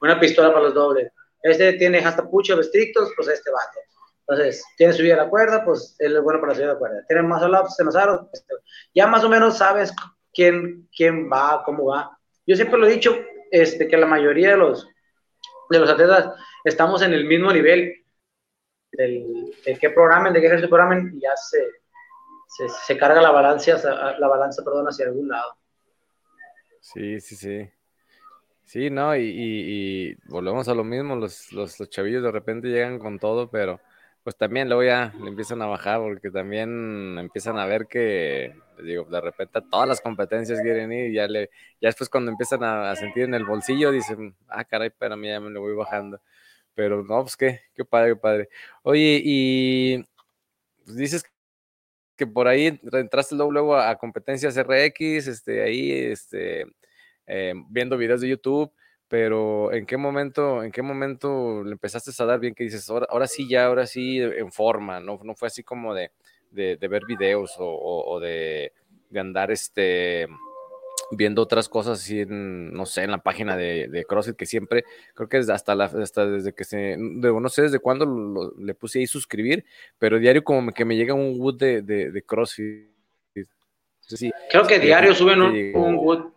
una 0.00 0.18
pistola 0.18 0.52
para 0.52 0.64
los 0.64 0.74
dobles. 0.74 1.12
Este 1.40 1.74
tiene 1.74 1.98
hasta 1.98 2.28
puchos 2.28 2.58
estrictos, 2.58 3.12
pues 3.14 3.28
este 3.28 3.52
vato. 3.52 3.78
Entonces, 4.26 4.64
tiene 4.76 4.92
subida 4.92 5.14
a 5.14 5.18
la 5.18 5.28
cuerda, 5.28 5.64
pues 5.64 5.94
él 6.00 6.16
es 6.16 6.22
bueno 6.22 6.40
para 6.40 6.54
subir 6.54 6.70
a 6.70 6.72
la 6.72 6.78
cuerda. 6.78 7.04
Tiene 7.06 7.22
más 7.22 7.40
ups, 7.42 7.78
en 7.78 7.86
los 7.86 7.94
aros, 7.94 8.26
este, 8.32 8.52
ya 8.92 9.06
más 9.06 9.22
o 9.22 9.28
menos 9.28 9.58
sabes 9.58 9.94
quién, 10.32 10.88
quién 10.96 11.30
va, 11.30 11.62
cómo 11.64 11.86
va. 11.86 12.18
Yo 12.44 12.56
siempre 12.56 12.80
lo 12.80 12.86
he 12.88 12.90
dicho, 12.90 13.16
este, 13.52 13.86
que 13.86 13.96
la 13.96 14.06
mayoría 14.06 14.50
de 14.50 14.56
los, 14.56 14.88
de 15.70 15.78
los 15.78 15.88
atletas 15.88 16.30
estamos 16.64 17.00
en 17.02 17.12
el 17.12 17.26
mismo 17.26 17.52
nivel 17.52 17.94
del, 18.90 19.54
de 19.64 19.78
qué 19.78 19.90
programen, 19.90 20.32
de 20.32 20.40
qué 20.40 20.46
ejercicio 20.46 20.68
programen, 20.68 21.12
y 21.14 21.20
ya 21.20 21.36
se, 21.36 21.64
se, 22.86 22.98
carga 22.98 23.22
la 23.22 23.30
balanza, 23.30 24.16
la 24.18 24.26
balanza 24.26 24.64
perdón, 24.64 24.86
hacia 24.86 25.06
algún 25.06 25.28
lado. 25.28 25.54
Sí, 26.80 27.20
sí, 27.20 27.36
sí. 27.36 27.70
Sí, 28.64 28.90
no, 28.90 29.14
y, 29.16 30.16
volvemos 30.26 30.68
a 30.68 30.74
lo 30.74 30.84
mismo, 30.84 31.16
los, 31.16 31.52
los, 31.52 31.78
los, 31.78 31.90
chavillos 31.90 32.22
de 32.22 32.32
repente 32.32 32.68
llegan 32.68 32.98
con 32.98 33.18
todo, 33.18 33.50
pero 33.50 33.80
pues 34.24 34.36
también 34.36 34.68
luego 34.68 34.82
ya 34.82 35.12
le 35.20 35.28
empiezan 35.28 35.60
a 35.60 35.66
bajar 35.66 36.00
porque 36.00 36.30
también 36.30 37.18
empiezan 37.18 37.58
a 37.58 37.66
ver 37.66 37.86
que, 37.86 38.56
digo, 38.82 39.04
de 39.04 39.20
repente 39.20 39.60
todas 39.70 39.86
las 39.86 40.00
competencias 40.00 40.60
quieren 40.62 40.92
ir 40.92 41.10
y 41.10 41.14
ya, 41.14 41.28
le, 41.28 41.50
ya 41.80 41.88
después 41.88 42.08
cuando 42.08 42.30
empiezan 42.30 42.64
a, 42.64 42.96
sentir 42.96 43.24
en 43.24 43.34
el 43.34 43.44
bolsillo 43.44 43.92
dicen, 43.92 44.34
ah, 44.48 44.64
caray, 44.64 44.88
espérame, 44.88 45.24
ya 45.26 45.40
me 45.40 45.50
lo 45.50 45.60
voy 45.60 45.74
bajando. 45.74 46.20
Pero 46.74 47.04
no, 47.04 47.22
pues 47.22 47.36
qué, 47.36 47.60
qué 47.74 47.84
padre, 47.84 48.10
qué 48.14 48.16
padre. 48.16 48.48
Oye, 48.82 49.20
y 49.24 50.04
pues, 50.84 50.96
dices 50.96 51.24
que 52.16 52.26
por 52.26 52.48
ahí 52.48 52.80
entraste 52.92 53.34
luego, 53.36 53.76
a, 53.76 53.96
competencias 53.96 54.56
RX, 54.56 55.28
este, 55.28 55.62
ahí, 55.62 55.92
este, 55.92 56.66
eh, 57.26 57.54
viendo 57.68 57.96
videos 57.96 58.20
de 58.20 58.28
YouTube, 58.28 58.72
pero 59.08 59.72
¿en 59.72 59.86
qué 59.86 59.96
momento, 59.96 60.62
en 60.62 60.72
qué 60.72 60.82
momento 60.82 61.62
le 61.62 61.72
empezaste 61.72 62.10
a 62.22 62.26
dar 62.26 62.40
bien 62.40 62.54
que 62.54 62.64
dices, 62.64 62.88
ahora, 62.90 63.06
ahora 63.10 63.26
sí, 63.26 63.48
ya, 63.48 63.66
ahora 63.66 63.86
sí, 63.86 64.18
en 64.20 64.50
forma, 64.50 65.00
no, 65.00 65.20
no 65.22 65.34
fue 65.34 65.48
así 65.48 65.62
como 65.62 65.94
de, 65.94 66.10
de, 66.50 66.88
ver 66.88 67.02
videos 67.06 67.54
o, 67.58 67.66
o 67.66 68.20
de, 68.20 68.72
de, 69.10 69.20
andar, 69.20 69.50
este, 69.50 70.26
viendo 71.10 71.42
otras 71.42 71.68
cosas 71.68 72.00
así 72.00 72.20
en, 72.20 72.72
no 72.72 72.86
sé, 72.86 73.02
en 73.02 73.10
la 73.10 73.18
página 73.18 73.56
de, 73.56 73.88
de 73.88 74.04
CrossFit 74.04 74.36
que 74.36 74.46
siempre, 74.46 74.84
creo 75.14 75.28
que 75.28 75.38
hasta, 75.38 75.74
la, 75.74 75.84
hasta 75.84 76.26
desde 76.26 76.52
que 76.52 76.64
se, 76.64 76.96
no 76.96 77.48
sé 77.48 77.62
desde 77.62 77.78
cuándo 77.78 78.54
le 78.58 78.74
puse 78.74 79.00
ahí 79.00 79.06
suscribir, 79.06 79.64
pero 79.98 80.18
diario 80.18 80.44
como 80.44 80.72
que 80.72 80.84
me 80.84 80.96
llega 80.96 81.14
un 81.14 81.36
wood 81.38 81.56
de, 81.56 81.82
de, 81.82 82.22
CrossFit. 82.22 82.88
creo 84.50 84.66
que 84.66 84.78
diario 84.78 85.14
suben 85.14 85.40
un, 85.42 85.94
wood. 85.96 86.33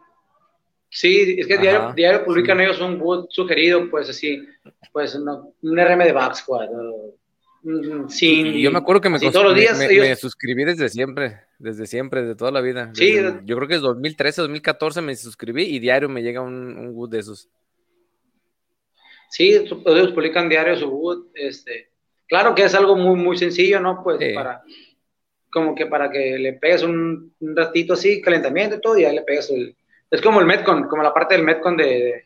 Sí, 0.89 1.35
es 1.39 1.47
que 1.47 1.57
diario, 1.57 1.93
diario 1.93 2.23
publican 2.23 2.61
ellos 2.61 2.79
un 2.79 2.99
wood 3.01 3.27
sugerido, 3.29 3.89
pues 3.89 4.09
así, 4.09 4.41
pues 4.91 5.15
un 5.15 5.77
RM 5.77 6.03
de 6.03 6.11
back 6.11 6.35
squad. 6.35 6.67
Sí, 8.07 8.61
yo 8.61 8.71
me 8.71 8.77
acuerdo 8.77 9.01
que 9.01 9.09
me, 9.09 9.19
todos 9.19 9.43
los 9.43 9.55
días 9.55 9.77
me 9.77 10.15
suscribí 10.15 10.63
desde 10.63 10.87
siempre 10.89 11.47
desde 11.59 11.87
siempre, 11.87 12.21
desde 12.21 12.35
toda 12.35 12.51
la 12.51 12.61
vida. 12.61 12.91
Sí. 12.93 13.15
yo 13.43 13.55
creo 13.55 13.67
que 13.67 13.75
es 13.75 13.81
2013, 13.81 14.41
2014 14.41 15.01
me 15.01 15.15
suscribí 15.15 15.63
y 15.63 15.79
diario 15.79 16.09
me 16.09 16.21
llega 16.21 16.41
un, 16.41 16.77
un 16.77 16.89
Wood 16.95 17.09
de 17.09 17.19
esos. 17.19 17.49
Sí, 19.29 19.49
ellos 19.51 20.11
publican 20.13 20.49
diario 20.49 20.77
su 20.77 20.87
Wood. 20.87 21.27
Este, 21.33 21.91
claro 22.27 22.55
que 22.55 22.63
es 22.63 22.75
algo 22.75 22.95
muy, 22.95 23.15
muy 23.15 23.37
sencillo, 23.37 23.79
¿no? 23.79 24.01
Pues 24.03 24.19
para, 24.33 24.61
como 25.51 25.75
que 25.75 25.85
para 25.87 26.09
que 26.09 26.37
le 26.37 26.53
pegues 26.53 26.83
un, 26.83 27.33
ratito 27.39 27.93
así, 27.93 28.21
calentamiento 28.21 28.75
y 28.75 28.81
todo, 28.81 28.97
y 28.97 29.05
ahí 29.05 29.15
le 29.15 29.23
pegas 29.23 29.49
el... 29.49 29.75
Es 30.09 30.21
como 30.21 30.39
el 30.39 30.45
Metcon, 30.45 30.87
como 30.87 31.03
la 31.03 31.13
parte 31.13 31.35
del 31.35 31.43
Metcon 31.43 31.75
de, 31.75 32.25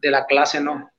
de, 0.00 0.10
la 0.10 0.26
clase, 0.26 0.60
¿no? 0.60 0.90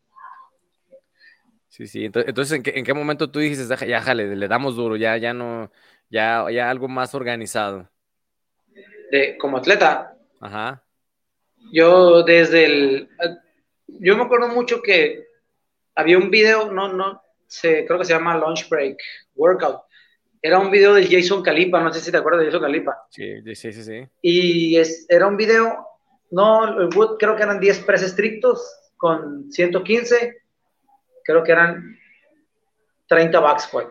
Sí, 1.68 1.88
sí. 1.88 2.06
Entonces, 2.06 2.58
¿en 2.58 2.64
qué, 2.64 2.74
¿en 2.76 2.86
qué 2.86 2.94
momento 2.94 3.30
tú 3.30 3.40
dices, 3.40 3.68
ya, 3.88 4.02
jale, 4.02 4.36
le 4.36 4.48
damos 4.48 4.76
duro, 4.76 4.96
ya, 4.96 5.18
ya 5.18 5.34
no, 5.34 5.72
ya, 6.10 6.46
ya 6.52 6.70
algo 6.70 6.88
más 6.88 7.14
organizado. 7.14 7.90
De, 9.12 9.38
como 9.38 9.58
atleta. 9.58 10.16
Ajá. 10.40 10.84
Yo 11.72 12.24
desde 12.24 12.66
el... 12.66 13.10
Yo 13.88 14.18
me 14.18 14.24
acuerdo 14.24 14.48
mucho 14.48 14.82
que 14.82 15.28
había 15.96 16.18
un 16.18 16.32
video, 16.32 16.72
no, 16.72 16.92
no, 16.92 17.22
se, 17.48 17.86
creo 17.86 18.00
que 18.00 18.06
se 18.06 18.14
llama 18.14 18.38
Lunch 18.38 18.68
Break 18.68 18.98
Workout. 19.36 19.82
Era 20.46 20.60
un 20.60 20.70
video 20.70 20.94
del 20.94 21.08
Jason 21.10 21.42
Calipa, 21.42 21.80
no 21.80 21.94
sé 21.94 22.02
si 22.02 22.12
te 22.12 22.18
acuerdas 22.18 22.42
de 22.42 22.48
Jason 22.48 22.64
Calipa. 22.64 23.08
Sí, 23.10 23.42
sí, 23.56 23.72
sí, 23.72 23.82
sí. 23.82 24.06
Y 24.22 24.76
es, 24.76 25.06
era 25.08 25.26
un 25.26 25.38
video, 25.38 25.88
no, 26.32 26.90
creo 27.18 27.38
que 27.38 27.44
eran 27.44 27.62
10 27.62 27.80
press 27.86 28.04
estrictos 28.04 28.92
con 28.98 29.50
115, 29.50 30.36
creo 31.24 31.44
que 31.46 31.52
eran 31.54 31.98
30 33.08 33.40
back 33.40 33.60
squat. 33.60 33.88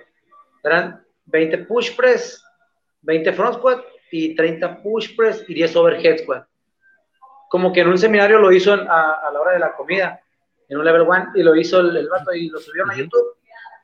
Eran 0.63 1.03
20 1.25 1.57
push 1.65 1.97
press, 1.97 2.45
20 3.01 3.33
front 3.33 3.57
squat 3.57 3.83
y 4.11 4.35
30 4.35 4.83
push 4.83 5.17
press 5.17 5.43
y 5.49 5.55
10 5.55 5.75
overhead 5.77 6.19
squat. 6.19 6.47
Como 7.49 7.73
que 7.73 7.81
en 7.81 7.89
un 7.89 7.97
seminario 7.97 8.39
lo 8.39 8.53
hizo 8.53 8.75
a, 8.75 9.31
la 9.33 9.41
hora 9.41 9.53
de 9.53 9.59
la 9.59 9.75
comida, 9.75 10.21
en 10.69 10.77
un 10.77 10.85
level 10.85 11.01
1, 11.09 11.33
y 11.35 11.43
lo 11.43 11.57
hizo 11.57 11.81
el, 11.81 11.97
el 11.97 12.11
vato 12.11 12.35
y 12.35 12.51
lo 12.51 12.59
subieron 12.59 12.91
a 12.91 12.95
YouTube. 12.95 13.39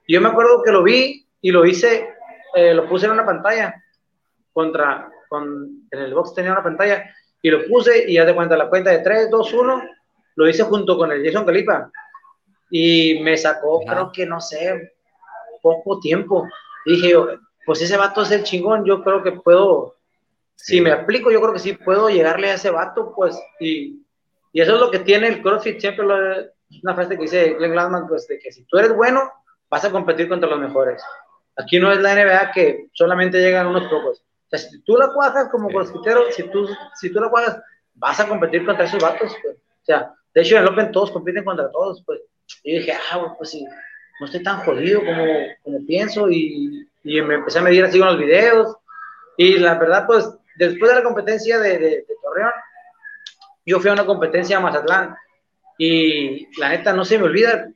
Y 0.06 0.12
yo 0.12 0.20
me 0.20 0.28
acuerdo 0.28 0.62
que 0.62 0.70
lo 0.70 0.82
vi 0.82 1.26
y 1.40 1.50
lo 1.50 1.64
hice, 1.64 2.17
eh, 2.54 2.74
lo 2.74 2.88
puse 2.88 3.06
en 3.06 3.12
una 3.12 3.26
pantalla, 3.26 3.82
contra, 4.52 5.10
con, 5.28 5.86
en 5.90 5.98
el 5.98 6.14
box 6.14 6.34
tenía 6.34 6.52
una 6.52 6.62
pantalla, 6.62 7.04
y 7.42 7.50
lo 7.50 7.66
puse 7.66 8.10
y 8.10 8.14
ya 8.14 8.24
de 8.24 8.34
cuenta 8.34 8.56
la 8.56 8.68
cuenta 8.68 8.90
de 8.90 8.98
3, 8.98 9.30
2, 9.30 9.52
1, 9.52 9.82
lo 10.36 10.48
hice 10.48 10.62
junto 10.64 10.96
con 10.96 11.12
el 11.12 11.24
Jason 11.24 11.44
Calipa. 11.44 11.90
Y 12.70 13.20
me 13.22 13.36
sacó, 13.36 13.80
creo 13.80 14.12
que 14.12 14.26
no 14.26 14.40
sé, 14.40 14.92
poco 15.62 16.00
tiempo. 16.00 16.46
dije 16.84 17.10
yo, 17.10 17.28
pues 17.64 17.82
ese 17.82 17.96
vato 17.96 18.22
es 18.22 18.30
el 18.30 18.44
chingón, 18.44 18.84
yo 18.84 19.02
creo 19.02 19.22
que 19.22 19.32
puedo, 19.32 19.96
si 20.54 20.80
me 20.80 20.92
aplico, 20.92 21.30
yo 21.30 21.40
creo 21.40 21.52
que 21.52 21.58
sí 21.58 21.72
puedo 21.74 22.08
llegarle 22.08 22.50
a 22.50 22.54
ese 22.54 22.70
vato, 22.70 23.12
pues, 23.14 23.40
y, 23.60 24.04
y 24.52 24.60
eso 24.60 24.74
es 24.74 24.80
lo 24.80 24.90
que 24.90 25.00
tiene 25.00 25.28
el 25.28 25.42
CrossFit, 25.42 25.80
siempre 25.80 26.06
lo, 26.06 26.16
una 26.82 26.94
frase 26.94 27.16
que 27.16 27.22
dice 27.22 27.54
Glenn 27.54 27.72
Glassman, 27.72 28.08
pues, 28.08 28.26
de 28.26 28.38
que 28.38 28.52
si 28.52 28.64
tú 28.64 28.78
eres 28.78 28.94
bueno, 28.94 29.30
vas 29.70 29.84
a 29.84 29.90
competir 29.90 30.28
contra 30.28 30.48
los 30.48 30.60
mejores. 30.60 31.02
Aquí 31.58 31.80
no 31.80 31.90
es 31.90 31.98
la 31.98 32.14
NBA 32.14 32.52
que 32.52 32.86
solamente 32.92 33.38
llegan 33.38 33.66
unos 33.66 33.88
pocos. 33.88 34.20
O 34.20 34.48
sea, 34.48 34.58
si 34.58 34.80
tú 34.82 34.96
la 34.96 35.12
cuajas 35.12 35.48
como 35.50 35.68
crossfitero, 35.68 36.30
si 36.30 36.44
tú, 36.44 36.68
si 36.94 37.12
tú 37.12 37.20
la 37.20 37.28
cuajas, 37.28 37.60
vas 37.94 38.20
a 38.20 38.28
competir 38.28 38.64
contra 38.64 38.84
esos 38.84 39.02
vatos, 39.02 39.36
pues. 39.42 39.56
O 39.56 39.84
sea, 39.84 40.12
de 40.32 40.40
hecho 40.40 40.56
en 40.56 40.62
el 40.62 40.68
Open 40.68 40.92
todos 40.92 41.10
compiten 41.10 41.44
contra 41.44 41.70
todos, 41.70 42.02
pues. 42.06 42.20
Y 42.62 42.78
dije, 42.78 42.92
ah, 43.12 43.34
pues 43.36 43.50
sí, 43.50 43.66
no 44.20 44.26
estoy 44.26 44.42
tan 44.42 44.60
jodido 44.60 45.00
como, 45.04 45.24
como 45.62 45.86
pienso 45.86 46.30
y, 46.30 46.88
y, 47.02 47.20
me 47.22 47.34
empecé 47.34 47.58
a 47.58 47.62
medir 47.62 47.84
así 47.84 47.98
con 47.98 48.08
los 48.08 48.18
videos. 48.18 48.76
Y 49.36 49.58
la 49.58 49.74
verdad, 49.74 50.06
pues, 50.06 50.30
después 50.56 50.90
de 50.90 50.98
la 50.98 51.04
competencia 51.04 51.58
de, 51.58 51.78
de, 51.78 51.88
de 51.88 52.16
Torreón, 52.22 52.52
yo 53.66 53.80
fui 53.80 53.90
a 53.90 53.94
una 53.94 54.06
competencia 54.06 54.56
a 54.56 54.60
Mazatlán 54.60 55.16
y 55.76 56.48
la 56.58 56.70
neta 56.70 56.92
no 56.92 57.04
se 57.04 57.18
me 57.18 57.24
olvida 57.24 57.68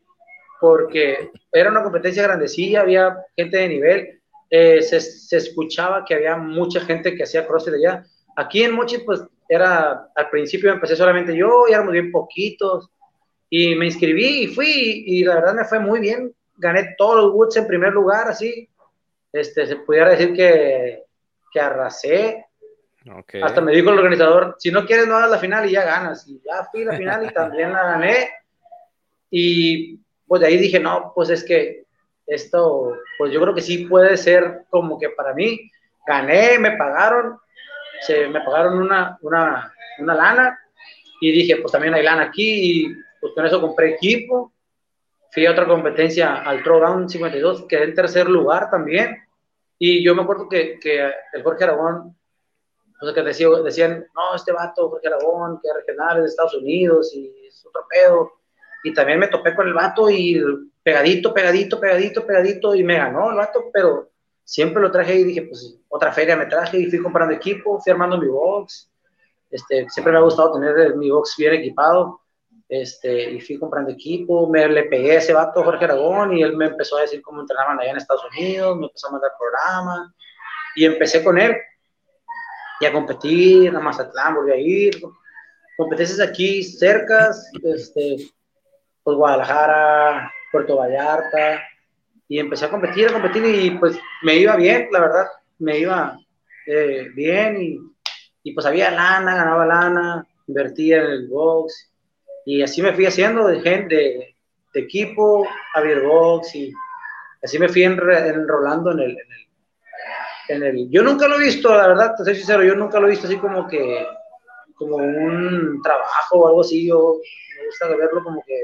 porque 0.63 1.33
era 1.51 1.73
una 1.73 1.83
competencia 1.83 2.23
grandecilla, 2.23 2.83
había 2.83 3.17
gente 3.37 3.57
de 3.57 3.69
nivel, 3.69 4.23
eh, 4.49 4.81
se, 4.81 5.01
se, 5.01 5.39
escuchaba 5.39 6.05
que 6.05 6.15
había 6.15 6.37
mucha 6.37 6.81
gente 6.83 7.17
que 7.17 7.25
hacía 7.25 7.45
crossfit 7.45 7.75
allá. 7.75 8.05
Aquí 8.37 8.63
en 8.63 8.73
Mochi, 8.73 8.99
pues 8.99 9.25
era, 9.49 10.09
al 10.15 10.31
principio 10.31 10.71
empecé 10.71 10.95
solamente 10.95 11.37
yo, 11.37 11.65
y 11.69 11.73
éramos 11.73 11.93
bien 11.93 12.13
poquitos, 12.13 12.89
y 13.51 13.75
me 13.75 13.87
inscribí 13.87 14.45
y 14.45 14.47
fui, 14.47 15.03
y, 15.05 15.25
la 15.25 15.35
verdad 15.35 15.55
me 15.55 15.65
fue 15.65 15.81
muy 15.81 15.99
bien, 15.99 16.33
gané 16.57 16.95
todos 16.97 17.17
los 17.17 17.33
Woods 17.33 17.57
en 17.57 17.67
primer 17.67 17.93
lugar, 17.93 18.29
así, 18.29 18.69
este, 19.33 19.67
se 19.67 19.77
pudiera 19.77 20.11
decir 20.11 20.33
que, 20.33 21.03
que 21.53 21.61
arrasé. 21.61 22.47
Hasta 23.43 23.61
me 23.61 23.73
dijo 23.73 23.91
el 23.91 23.99
organizador, 23.99 24.55
si 24.61 24.71
no 24.71 24.87
quieres 24.87 25.09
no 25.09 25.17
hagas 25.17 25.31
la 25.31 25.39
final 25.41 25.69
y 25.69 25.73
ya 25.73 25.85
ganas, 25.85 26.25
y 26.29 26.41
ya 26.45 26.69
fui 26.71 26.83
a 26.83 26.93
la 26.93 26.97
final 26.97 27.27
y 27.27 27.35
también 27.35 27.73
la 27.73 27.83
gané, 27.83 28.29
y 29.29 29.99
pues 30.33 30.41
de 30.41 30.47
ahí 30.47 30.57
dije, 30.57 30.81
no, 30.81 31.13
pues 31.15 31.29
es 31.29 31.45
que 31.45 31.85
esto, 32.27 32.97
pues 33.19 33.31
yo 33.35 33.39
creo 33.43 33.55
que 33.55 33.61
sí 33.61 33.85
puede 33.85 34.17
ser 34.17 34.63
como 34.71 34.99
que 34.99 35.11
para 35.11 35.35
mí, 35.35 35.71
gané, 36.07 36.59
me 36.59 36.75
pagaron, 36.79 37.39
se, 38.01 38.29
me 38.29 38.41
pagaron 38.41 38.79
una, 38.79 39.19
una, 39.21 39.75
una 39.99 40.15
lana 40.15 40.59
y 41.21 41.33
dije, 41.33 41.57
pues 41.57 41.71
también 41.71 41.93
hay 41.93 42.03
lana 42.03 42.23
aquí 42.23 42.87
y 42.87 42.95
pues 43.21 43.35
con 43.35 43.45
eso 43.45 43.61
compré 43.61 43.91
equipo, 43.91 44.55
fui 45.33 45.45
a 45.45 45.51
otra 45.51 45.67
competencia 45.67 46.37
al 46.37 46.63
Throwdown 46.63 47.11
52, 47.11 47.67
quedé 47.69 47.85
en 47.85 47.95
tercer 47.95 48.27
lugar 48.27 48.71
también. 48.71 49.19
Y 49.79 50.03
yo 50.03 50.15
me 50.15 50.23
acuerdo 50.23 50.49
que, 50.49 50.79
que 50.81 51.13
el 51.35 51.43
Jorge 51.43 51.65
Aragón, 51.65 52.17
pues 52.99 53.13
que 53.13 53.21
decía, 53.21 53.49
decían, 53.63 54.07
no, 54.15 54.35
este 54.35 54.53
vato, 54.53 54.89
Jorge 54.89 55.09
Aragón, 55.09 55.61
que 55.61 55.69
es 55.69 55.75
regional, 55.75 56.17
es 56.17 56.23
de 56.23 56.29
Estados 56.31 56.55
Unidos 56.55 57.13
y 57.15 57.31
es 57.47 57.67
otro 57.67 57.85
pedo. 57.91 58.42
Y 58.85 58.93
también 58.93 59.19
me 59.19 59.29
topé 59.29 59.55
con 59.55 59.67
el 59.69 59.75
vato 59.75 60.11
y 60.11 60.43
pegadito, 60.83 61.33
pegadito, 61.33 61.79
pegadito, 61.79 62.27
pegadito, 62.27 62.75
y 62.75 62.83
me 62.83 62.99
ganó 62.99 63.31
el 63.31 63.37
vato, 63.37 63.71
pero 63.73 64.11
siempre 64.45 64.83
lo 64.83 64.91
traje 64.91 65.15
y 65.15 65.25
dije, 65.25 65.43
pues 65.43 65.79
otra 65.89 66.13
feria 66.13 66.37
me 66.37 66.47
traje 66.47 66.79
y 66.79 66.91
fui 66.91 67.01
comprando 67.01 67.35
equipo, 67.35 67.81
fui 67.81 67.93
armando 67.93 68.19
mi 68.19 68.27
box. 68.27 68.91
Este, 69.51 69.89
siempre 69.91 70.13
me 70.13 70.19
ha 70.19 70.23
gustado 70.23 70.53
tener 70.53 70.97
mi 70.97 71.11
box 71.11 71.35
bien 71.39 71.55
equipado. 71.55 72.21
Este, 72.69 73.33
y 73.33 73.41
fui 73.41 73.59
comprando 73.59 73.91
equipo, 73.91 74.49
me 74.49 74.67
le 74.67 74.85
pegué 74.85 75.13
a 75.13 75.19
ese 75.19 75.35
vato 75.35 75.63
Jorge 75.63 75.85
Aragón 75.85 76.35
y 76.35 76.43
él 76.43 76.57
me 76.57 76.67
empezó 76.67 76.97
a 76.97 77.03
decir 77.03 77.21
cómo 77.21 77.43
entrenaban 77.43 77.79
allá 77.79 77.91
en 77.91 77.99
Estados 77.99 78.25
Unidos, 78.35 78.79
me 78.79 78.87
empezó 78.87 79.09
a 79.09 79.13
mandar 79.13 79.31
programas 79.39 80.11
y 80.75 80.87
empecé 80.87 81.23
con 81.23 81.39
él 81.39 81.55
y 82.81 82.87
a 82.87 82.93
competir, 82.93 83.77
a 83.77 83.79
Mazatlán 83.79 84.37
volví 84.37 84.53
a 84.53 84.57
ir, 84.57 85.03
competencias 85.77 86.21
aquí 86.27 86.63
cercas, 86.63 87.51
este, 87.63 88.17
pues 89.03 89.17
Guadalajara, 89.17 90.33
Puerto 90.51 90.77
Vallarta, 90.77 91.63
y 92.29 92.39
empecé 92.39 92.65
a 92.65 92.71
competir, 92.71 93.09
a 93.09 93.13
competir 93.13 93.45
y 93.45 93.71
pues 93.73 93.99
me 94.23 94.37
iba 94.37 94.57
bien, 94.57 94.89
la 94.91 95.01
verdad, 95.01 95.27
me 95.59 95.79
iba 95.79 96.19
eh, 96.67 97.09
bien 97.15 97.61
y, 97.61 97.79
y, 98.43 98.55
pues 98.55 98.65
había 98.65 98.91
lana, 98.91 99.35
ganaba 99.35 99.67
lana, 99.67 100.27
invertía 100.47 101.03
en 101.03 101.11
el 101.11 101.29
box 101.29 101.93
y 102.47 102.63
así 102.63 102.83
me 102.83 102.93
fui 102.93 103.07
haciendo 103.07 103.47
de 103.47 103.61
gente, 103.61 103.95
de, 104.73 104.81
equipo, 104.81 105.47
a 105.75 105.83
box 106.03 106.55
y 106.55 106.73
así 107.43 107.59
me 107.59 107.69
fui 107.69 107.85
enrolando 107.85 108.93
en 108.93 109.01
el, 109.01 109.11
en 109.11 109.33
el, 109.33 109.49
en 110.49 110.63
el, 110.63 110.91
Yo 110.91 111.03
nunca 111.03 111.29
lo 111.29 111.37
he 111.37 111.45
visto, 111.45 111.77
la 111.77 111.89
verdad, 111.89 112.15
te 112.17 112.25
soy 112.25 112.37
sincero, 112.37 112.65
yo 112.65 112.75
nunca 112.75 112.99
lo 112.99 113.07
he 113.07 113.11
visto 113.11 113.27
así 113.27 113.37
como 113.37 113.69
que, 113.69 114.07
como 114.75 114.97
un 114.97 115.81
trabajo 115.83 116.39
o 116.39 116.49
algo 116.49 116.61
así, 116.63 116.89
yo 116.89 117.19
me 117.59 117.67
gusta 117.67 117.89
verlo 117.89 118.25
como 118.25 118.43
que 118.47 118.55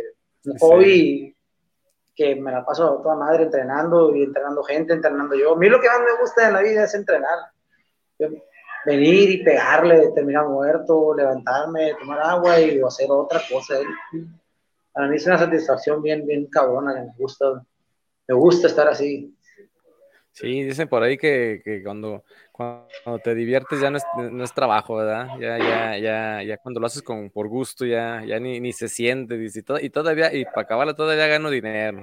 un 0.44 0.58
hobby 0.58 1.36
que 2.14 2.34
me 2.34 2.50
la 2.50 2.64
paso 2.64 3.00
toda 3.00 3.14
madre 3.14 3.44
entrenando 3.44 4.14
y 4.14 4.24
entrenando 4.24 4.62
gente, 4.64 4.92
entrenando 4.92 5.36
yo. 5.36 5.54
A 5.54 5.56
mí 5.56 5.68
lo 5.68 5.80
que 5.80 5.86
más 5.86 6.00
me 6.00 6.20
gusta 6.20 6.48
en 6.48 6.54
la 6.54 6.62
vida 6.62 6.84
es 6.84 6.94
entrenar. 6.94 7.38
venir 8.84 9.30
y 9.30 9.44
pegarle, 9.44 10.10
terminar 10.14 10.48
muerto, 10.48 11.14
levantarme, 11.14 11.94
tomar 11.94 12.20
agua 12.20 12.60
y 12.60 12.80
hacer 12.80 13.06
otra 13.10 13.40
cosa. 13.48 13.76
Para 14.92 15.06
mí 15.06 15.16
es 15.16 15.26
una 15.26 15.38
satisfacción 15.38 16.02
bien, 16.02 16.26
bien 16.26 16.46
cabrona, 16.46 16.94
me 16.94 17.12
gusta, 17.16 17.64
me 18.26 18.34
gusta 18.34 18.66
estar 18.66 18.88
así. 18.88 19.32
Sí, 20.32 20.64
dicen 20.64 20.88
por 20.88 21.02
ahí 21.02 21.16
que, 21.16 21.60
que 21.64 21.82
cuando, 21.82 22.24
cuando 22.58 23.22
te 23.22 23.34
diviertes 23.34 23.80
ya 23.80 23.90
no 23.90 23.98
es, 23.98 24.04
no 24.16 24.44
es, 24.44 24.52
trabajo, 24.52 24.96
¿verdad? 24.96 25.28
Ya, 25.38 25.58
ya, 25.58 25.96
ya, 25.96 26.42
ya 26.42 26.56
cuando 26.58 26.80
lo 26.80 26.86
haces 26.86 27.02
con, 27.02 27.30
por 27.30 27.48
gusto 27.48 27.86
ya, 27.86 28.22
ya 28.26 28.38
ni, 28.38 28.60
ni 28.60 28.72
se 28.72 28.88
siente, 28.88 29.36
y, 29.36 29.62
todo, 29.62 29.78
y 29.80 29.90
todavía, 29.90 30.32
y 30.34 30.44
para 30.44 30.62
acabarla 30.62 30.94
todavía 30.94 31.26
gano 31.28 31.50
dinero. 31.50 32.02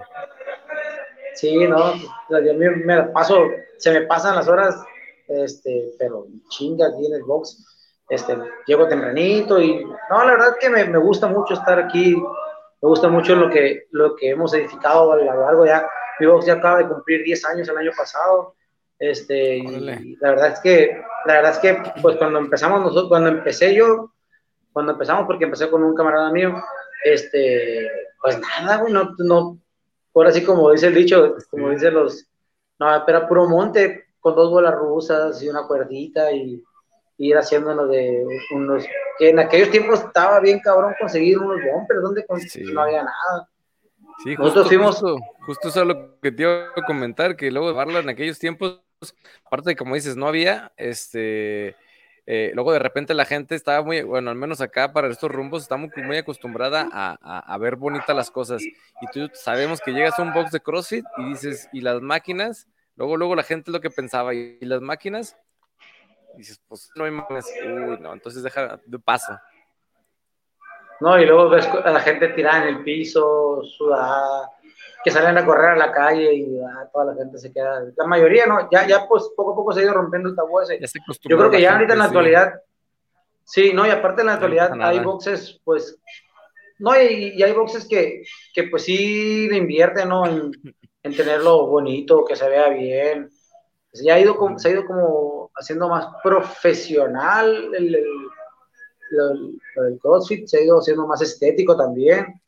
Sí, 1.36 1.68
no, 1.68 1.94
yo 2.30 2.54
me, 2.56 2.70
me 2.70 3.04
paso, 3.04 3.38
se 3.78 3.92
me 3.92 4.02
pasan 4.04 4.36
las 4.36 4.48
horas, 4.48 4.82
este, 5.28 5.92
pero 6.00 6.28
chinga 6.50 6.88
aquí 6.88 7.06
en 7.06 7.16
el 7.16 7.24
box, 7.24 7.64
este, 8.08 8.38
llego 8.66 8.88
tempranito 8.88 9.62
y, 9.62 9.84
no, 9.84 10.26
la 10.26 10.32
verdad 10.32 10.56
que 10.60 10.70
me, 10.70 10.86
me 10.86 10.98
gusta 10.98 11.28
mucho 11.28 11.54
estar 11.54 11.78
aquí, 11.78 12.16
me 12.16 12.90
gusta 12.90 13.10
mucho 13.10 13.36
lo 13.36 13.50
que, 13.50 13.88
lo 13.92 14.16
que 14.16 14.30
hemos 14.30 14.54
edificado 14.54 15.12
a 15.12 15.18
lo 15.18 15.42
largo 15.42 15.66
ya 15.66 15.86
mi 16.20 16.28
box 16.28 16.46
ya 16.46 16.54
acaba 16.54 16.78
de 16.80 16.88
cumplir 16.88 17.24
10 17.24 17.46
años 17.46 17.70
el 17.70 17.78
año 17.78 17.92
pasado. 17.96 18.56
Este, 18.98 19.58
y 19.58 20.16
la 20.22 20.30
verdad 20.30 20.54
es 20.54 20.60
que, 20.60 21.02
la 21.26 21.34
verdad 21.34 21.52
es 21.52 21.60
que, 21.60 21.78
pues 22.02 22.16
cuando 22.18 22.40
empezamos 22.40 22.82
nosotros, 22.82 23.10
cuando 23.10 23.30
empecé 23.30 23.76
yo, 23.76 24.14
cuando 24.72 24.94
empezamos, 24.94 25.26
porque 25.26 25.46
empecé 25.46 25.70
con 25.70 25.84
un 25.84 25.96
camarada 25.96 26.32
mío, 26.32 26.56
este, 27.04 27.90
pues 28.22 28.40
nada, 28.40 28.78
güey, 28.78 28.94
no, 28.94 29.14
no, 29.20 29.60
ahora 30.14 30.32
sí 30.32 30.44
como 30.44 30.72
dice 30.72 30.88
el 30.88 30.96
dicho, 30.96 31.36
como 31.50 31.70
dicen 31.70 31.94
los, 31.94 32.26
no, 32.80 33.08
era 33.08 33.28
puro 33.28 33.48
monte, 33.48 34.06
con 34.20 34.36
dos 34.36 34.50
bolas 34.50 34.74
rusas 34.74 35.42
y 35.44 35.50
una 35.50 35.68
cuerdita 35.68 36.32
y, 36.32 36.64
y 37.18 37.30
ir 37.30 37.38
haciéndonos 37.38 37.90
de 37.90 38.26
unos, 38.52 38.86
que 39.20 39.30
en 39.30 39.40
aquellos 39.40 39.70
tiempos 39.70 40.00
estaba 40.00 40.40
bien 40.40 40.60
cabrón 40.60 40.96
conseguir 41.00 41.38
unos 41.38 41.60
bumpers, 41.62 42.02
donde 42.02 42.26
no 42.74 42.82
había 42.82 43.04
nada. 43.04 43.50
Sí, 44.24 44.36
justo, 44.36 44.66
fuimos... 44.66 45.04
justo, 45.46 45.68
eso 45.68 45.82
es 45.82 45.88
lo 45.88 46.20
que 46.20 46.32
te 46.32 46.44
iba 46.44 46.70
a 46.76 46.86
comentar, 46.86 47.36
que 47.36 47.52
luego 47.52 47.68
de 47.68 47.74
Barla 47.74 48.00
en 48.00 48.10
aquellos 48.10 48.40
tiempos, 48.40 48.82
aparte 49.46 49.72
de 49.72 49.76
como 49.76 49.96
dices, 49.96 50.16
no 50.16 50.28
había, 50.28 50.72
este, 50.78 51.76
eh, 52.28 52.52
luego 52.56 52.74
de 52.74 52.80
repente 52.80 53.14
la 53.14 53.26
gente 53.26 53.54
estaba 53.54 53.84
muy, 53.84 54.02
bueno, 54.02 54.32
al 54.32 54.36
menos 54.36 54.62
acá 54.62 54.94
para 54.94 55.10
estos 55.10 55.30
rumbos, 55.30 55.62
estamos 55.62 55.92
muy 55.96 56.18
acostumbrada 56.18 56.90
a, 56.92 57.58
ver 57.60 57.76
bonitas 57.76 58.16
las 58.16 58.32
cosas. 58.32 58.64
Y 58.64 59.08
tú 59.14 59.30
sabemos 59.34 59.80
que 59.82 59.92
llegas 59.92 60.18
a 60.18 60.24
un 60.24 60.34
box 60.34 60.52
de 60.52 60.60
CrossFit 60.60 61.06
y 61.18 61.30
dices, 61.30 61.70
¿y 61.72 61.82
las 61.82 62.02
máquinas? 62.02 62.68
Luego, 62.96 63.18
luego 63.18 63.36
la 63.36 63.44
gente 63.44 63.72
lo 63.72 63.82
que 63.82 63.90
pensaba, 63.90 64.34
¿y 64.34 64.58
las 64.62 64.82
máquinas? 64.82 65.38
Dices, 66.36 66.60
pues 66.68 66.90
no 66.96 67.04
hay 67.06 67.12
más. 67.12 67.46
Uy, 67.64 67.98
no, 68.00 68.14
entonces 68.14 68.42
deja 68.42 68.80
de 68.86 69.00
paso. 69.00 69.38
¿no? 71.00 71.20
Y 71.20 71.26
luego 71.26 71.50
ves 71.50 71.68
a 71.68 71.92
la 71.92 72.00
gente 72.00 72.30
tirada 72.30 72.64
en 72.64 72.76
el 72.76 72.84
piso, 72.84 73.62
sudada, 73.64 74.52
que 75.06 75.12
salen 75.12 75.38
a 75.38 75.46
correr 75.46 75.70
a 75.70 75.76
la 75.76 75.92
calle 75.92 76.34
y 76.34 76.60
ah, 76.60 76.90
toda 76.92 77.06
la 77.06 77.14
gente 77.14 77.38
se 77.38 77.54
queda. 77.54 77.80
La 77.96 78.08
mayoría, 78.08 78.48
¿no? 78.48 78.68
Ya, 78.72 78.88
ya 78.88 79.08
pues 79.08 79.30
poco 79.38 79.52
a 79.52 79.56
poco 79.56 79.72
se 79.72 79.82
ha 79.82 79.84
ido 79.84 79.94
rompiendo 79.94 80.30
el 80.30 80.36
tabú 80.36 80.62
ese. 80.62 80.80
Yo 81.30 81.38
creo 81.38 81.52
que 81.52 81.62
ya 81.62 81.74
ahorita 81.74 81.94
en 81.94 82.00
la 82.00 82.06
actualidad, 82.06 82.56
sí. 83.44 83.72
no, 83.72 83.86
y 83.86 83.92
aparte 83.92 84.22
en 84.22 84.28
la 84.28 84.34
actualidad 84.34 84.72
hay 84.82 84.98
boxes, 85.02 85.62
pues, 85.64 85.96
no, 86.80 87.00
y, 87.00 87.34
y, 87.36 87.44
hay 87.44 87.54
boxes 87.54 87.88
que, 87.88 88.24
que 88.52 88.64
pues 88.64 88.84
sí 88.86 89.48
le 89.48 89.58
invierten, 89.58 90.10
¿no? 90.10 90.26
En, 90.26 90.52
en 91.04 91.16
tenerlo 91.16 91.68
bonito, 91.68 92.26
que 92.26 92.36
se 92.36 92.50
vea 92.50 92.70
bien. 92.70 93.30
Ya 94.04 94.16
ha 94.16 94.20
ido, 94.20 94.36
se 94.58 94.70
ha 94.70 94.72
ido 94.72 94.86
como 94.86 95.52
haciendo 95.56 95.88
más 95.88 96.08
profesional 96.24 97.76
el, 97.76 97.94
el 97.94 98.25
lo, 99.12 99.84
del 99.84 100.00
CrossFit 100.00 100.48
se 100.48 100.58
ha 100.58 100.64
ido 100.64 100.80
haciendo 100.80 101.08
más 101.08 101.22
estético 101.22 101.76
también. 101.76 102.42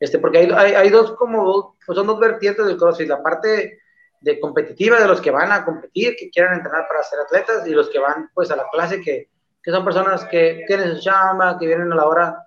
Este, 0.00 0.18
porque 0.18 0.38
hay, 0.38 0.50
hay, 0.54 0.72
hay, 0.74 0.90
dos 0.90 1.12
como, 1.12 1.76
pues 1.86 1.96
son 1.96 2.06
dos 2.06 2.18
vertientes 2.18 2.66
del 2.66 2.76
CrossFit. 2.76 3.08
La 3.08 3.22
parte 3.22 3.80
de 4.20 4.40
competitiva, 4.40 5.00
de 5.00 5.08
los 5.08 5.20
que 5.20 5.30
van 5.30 5.52
a 5.52 5.64
competir, 5.64 6.16
que 6.16 6.30
quieran 6.30 6.54
entrenar 6.54 6.86
para 6.88 7.02
ser 7.02 7.20
atletas, 7.20 7.66
y 7.66 7.70
los 7.70 7.88
que 7.90 7.98
van 7.98 8.30
pues 8.34 8.50
a 8.50 8.56
la 8.56 8.66
clase, 8.72 9.00
que, 9.00 9.28
que 9.62 9.70
son 9.70 9.84
personas 9.84 10.24
que 10.24 10.64
tienen 10.66 10.96
su 10.96 11.02
chamba, 11.02 11.58
que 11.58 11.66
vienen 11.66 11.92
a 11.92 11.96
la 11.96 12.06
hora 12.06 12.44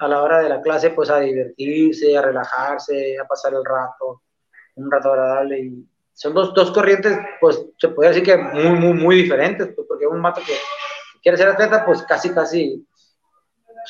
a 0.00 0.08
la 0.08 0.22
hora 0.22 0.38
de 0.40 0.48
la 0.48 0.60
clase 0.62 0.90
pues 0.90 1.10
a 1.10 1.20
divertirse, 1.20 2.16
a 2.16 2.22
relajarse, 2.22 3.18
a 3.18 3.26
pasar 3.26 3.52
el 3.52 3.64
rato, 3.64 4.22
un 4.76 4.90
rato 4.90 5.12
agradable 5.12 5.60
y 5.60 5.86
son 6.14 6.34
dos, 6.34 6.54
dos 6.54 6.70
corrientes 6.72 7.18
pues 7.40 7.62
se 7.78 7.88
puede 7.88 8.08
decir 8.08 8.24
que 8.24 8.36
muy, 8.36 8.78
muy, 8.78 8.94
muy 8.94 9.16
diferentes, 9.16 9.68
pues, 9.74 9.86
porque 9.86 10.06
un 10.06 10.20
mato 10.20 10.40
que 10.40 10.54
quiere 11.22 11.36
ser 11.36 11.48
atleta 11.48 11.84
pues 11.84 12.02
casi, 12.02 12.30
casi 12.30 12.86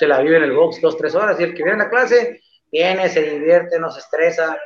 se 0.01 0.07
la 0.07 0.23
vive 0.23 0.39
en 0.39 0.45
el 0.45 0.53
box 0.53 0.81
dos, 0.81 0.97
tres 0.97 1.15
horas 1.15 1.39
y 1.39 1.43
el 1.43 1.55
que 1.55 1.63
viene 1.63 1.83
a 1.83 1.85
la 1.85 1.91
clase 1.91 2.41
viene, 2.73 3.07
se 3.11 3.21
divierte, 3.21 3.79
no 3.79 3.91
se 3.91 4.01
estresa, 4.01 4.59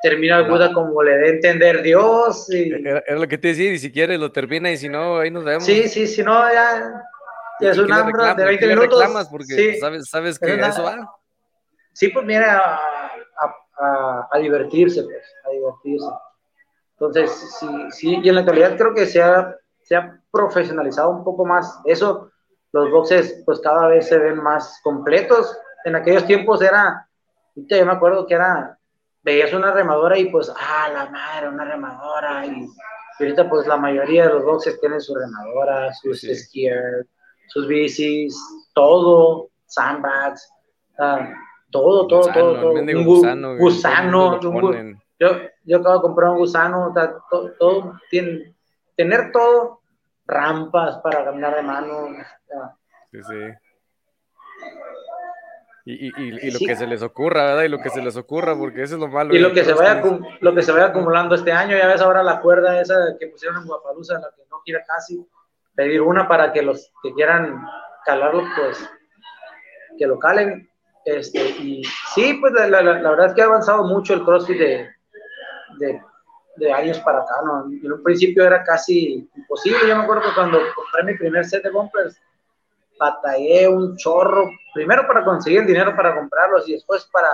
termina 0.00 0.38
el 0.38 0.48
Buda 0.48 0.72
como 0.72 1.02
le 1.02 1.16
dé 1.16 1.30
entender 1.30 1.82
Dios. 1.82 2.48
Y... 2.50 2.72
Era, 2.72 3.02
lo 3.08 3.26
que 3.26 3.36
te 3.36 3.48
decía, 3.48 3.72
y 3.72 3.80
si 3.80 3.90
quieres 3.90 4.20
lo 4.20 4.30
termina 4.30 4.70
y 4.70 4.76
si 4.76 4.88
no, 4.88 5.18
ahí 5.18 5.28
nos 5.32 5.42
vemos. 5.42 5.64
Sí, 5.64 5.88
sí, 5.88 6.06
si 6.06 6.22
no, 6.22 6.32
ya, 6.52 7.02
ya 7.58 7.70
es 7.72 7.78
un 7.78 7.92
hambre 7.92 8.32
de 8.36 8.44
20 8.44 8.66
minutos. 8.68 9.00
reclamas 9.00 9.28
porque 9.28 9.76
sabes, 9.80 10.08
sabes 10.08 10.38
que 10.38 10.54
eso 10.54 10.84
va. 10.84 11.10
Sí, 11.92 12.10
pues 12.10 12.24
mira, 12.24 12.60
a, 12.60 12.80
a, 13.80 14.28
a, 14.30 14.38
divertirse, 14.38 15.02
pues, 15.02 15.24
a 15.46 15.50
divertirse. 15.50 16.06
Entonces, 16.92 17.56
sí, 17.58 17.66
sí, 17.90 18.20
y 18.22 18.28
en 18.28 18.36
la 18.36 18.42
actualidad 18.42 18.76
creo 18.76 18.94
que 18.94 19.06
se 19.06 19.20
ha, 19.20 19.52
se 19.82 19.96
ha 19.96 20.20
profesionalizado 20.30 21.10
un 21.10 21.24
poco 21.24 21.44
más 21.44 21.80
eso. 21.86 22.30
Los 22.76 22.90
boxes, 22.90 23.42
pues 23.46 23.58
cada 23.60 23.88
vez 23.88 24.06
se 24.06 24.18
ven 24.18 24.42
más 24.42 24.80
completos. 24.82 25.56
En 25.86 25.96
aquellos 25.96 26.26
tiempos 26.26 26.60
era, 26.60 27.08
yo 27.54 27.86
me 27.86 27.92
acuerdo 27.92 28.26
que 28.26 28.34
era, 28.34 28.78
veías 29.22 29.52
una 29.54 29.72
remadora 29.72 30.18
y 30.18 30.26
pues, 30.26 30.52
ah, 30.54 30.88
la 30.92 31.06
madre, 31.08 31.48
una 31.48 31.64
remadora. 31.64 32.44
Y, 32.44 32.68
ahorita, 33.18 33.48
pues 33.48 33.66
la 33.66 33.78
mayoría 33.78 34.26
de 34.26 34.34
los 34.34 34.44
boxes 34.44 34.78
tienen 34.78 35.00
su 35.00 35.14
remadora, 35.14 35.90
sus 35.94 36.20
sí. 36.20 36.68
sus 37.48 37.66
bicis, 37.66 38.38
todo, 38.74 39.48
sandbags, 39.64 40.52
uh, 40.98 41.24
todo, 41.70 42.06
todo, 42.06 42.30
todo, 42.30 42.60
todo. 42.60 42.72
Un 42.72 43.04
gusano, 43.04 43.56
gusano 43.56 44.38
yo, 45.18 45.28
yo 45.64 45.78
acabo 45.78 45.94
de 45.94 46.02
comprar 46.02 46.30
un 46.30 46.38
gusano, 46.38 46.92
todo, 47.30 47.52
todo 47.58 47.94
tiene, 48.10 48.54
tener 48.96 49.32
todo, 49.32 49.80
rampas 50.26 50.98
para 50.98 51.24
caminar 51.24 51.54
de 51.54 51.62
mano. 51.62 52.08
Sí, 53.10 53.22
sí. 53.22 53.54
Y, 55.88 56.08
y, 56.08 56.12
y, 56.16 56.50
lo 56.50 56.58
que 56.58 56.74
se 56.74 56.86
les 56.86 57.00
ocurra, 57.00 57.44
¿verdad? 57.44 57.62
Y 57.62 57.68
lo 57.68 57.78
que 57.78 57.90
se 57.90 58.02
les 58.02 58.16
ocurra, 58.16 58.56
porque 58.58 58.82
eso 58.82 58.96
es 58.96 59.00
lo 59.00 59.06
malo. 59.06 59.32
Y 59.32 59.38
lo 59.38 59.52
que, 59.52 59.64
se 59.64 59.72
vaya, 59.72 60.02
lo 60.40 60.52
que 60.52 60.62
se 60.62 60.72
vaya 60.72 60.86
acumulando 60.86 61.36
este 61.36 61.52
año, 61.52 61.76
ya 61.76 61.86
ves 61.86 62.00
ahora 62.00 62.24
la 62.24 62.40
cuerda 62.40 62.80
esa 62.80 63.16
que 63.20 63.28
pusieron 63.28 63.62
en 63.62 63.68
Guapalusa, 63.68 64.14
la 64.14 64.32
que 64.34 64.42
no 64.50 64.60
gira 64.64 64.82
casi, 64.84 65.24
pedir 65.76 66.02
una 66.02 66.26
para 66.26 66.52
que 66.52 66.62
los 66.62 66.92
que 67.04 67.14
quieran 67.14 67.64
calarlo, 68.04 68.42
pues, 68.56 68.90
que 69.96 70.08
lo 70.08 70.18
calen. 70.18 70.68
Este, 71.04 71.50
y 71.50 71.84
sí, 72.16 72.34
pues 72.40 72.52
la, 72.52 72.66
la, 72.66 72.82
la 72.82 73.10
verdad 73.10 73.26
es 73.26 73.34
que 73.34 73.42
ha 73.42 73.44
avanzado 73.44 73.84
mucho 73.84 74.14
el 74.14 74.24
CrossFit 74.24 74.58
de, 74.58 74.90
de, 75.78 76.02
de, 76.56 76.72
años 76.72 76.98
para 77.00 77.20
acá, 77.20 77.34
¿no? 77.44 77.66
En 77.66 77.92
un 77.92 78.02
principio 78.02 78.44
era 78.44 78.62
casi 78.62 79.28
imposible. 79.34 79.88
Yo 79.88 79.96
me 79.96 80.02
acuerdo 80.02 80.22
que 80.22 80.34
cuando 80.34 80.58
compré 80.74 81.04
mi 81.04 81.18
primer 81.18 81.44
set 81.44 81.62
de 81.62 81.70
bumpers, 81.70 82.20
batallé 82.98 83.68
un 83.68 83.96
chorro, 83.96 84.50
primero 84.74 85.06
para 85.06 85.24
conseguir 85.24 85.60
el 85.60 85.66
dinero 85.66 85.94
para 85.94 86.14
comprarlos 86.14 86.68
y 86.68 86.72
después 86.72 87.08
para, 87.12 87.30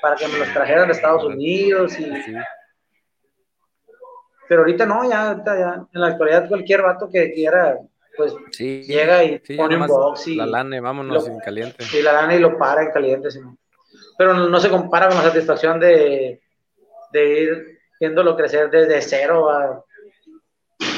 para 0.00 0.16
que 0.16 0.28
me 0.28 0.38
los 0.38 0.52
trajeran 0.52 0.86
de 0.88 0.92
Estados 0.92 1.24
Unidos. 1.24 1.98
Y... 1.98 2.12
Pero 4.48 4.62
ahorita 4.62 4.86
no, 4.86 5.08
ya, 5.08 5.30
ahorita 5.30 5.58
ya, 5.58 5.86
en 5.92 6.00
la 6.00 6.08
actualidad 6.08 6.48
cualquier 6.48 6.82
vato 6.82 7.08
que 7.10 7.32
quiera, 7.32 7.78
pues 8.16 8.34
llega 8.58 9.24
y 9.24 9.38
pone 9.56 9.76
un 9.76 9.86
box 9.86 10.28
y... 10.28 10.36
La 10.36 10.46
lana, 10.46 10.80
vámonos 10.80 11.28
en 11.28 11.38
caliente. 11.38 11.84
Y 11.92 12.02
la 12.02 12.12
lana 12.12 12.34
y 12.34 12.40
lo 12.40 12.58
para 12.58 12.82
en 12.82 12.90
caliente. 12.90 13.30
¿sí? 13.30 13.40
Pero 14.18 14.34
no, 14.34 14.48
no 14.48 14.60
se 14.60 14.68
compara 14.68 15.08
con 15.08 15.16
la 15.16 15.24
satisfacción 15.24 15.80
de, 15.80 16.42
de 17.12 17.40
ir 17.40 17.81
viéndolo 18.02 18.34
crecer 18.34 18.68
desde 18.68 19.00
cero 19.00 19.48
a, 19.48 19.84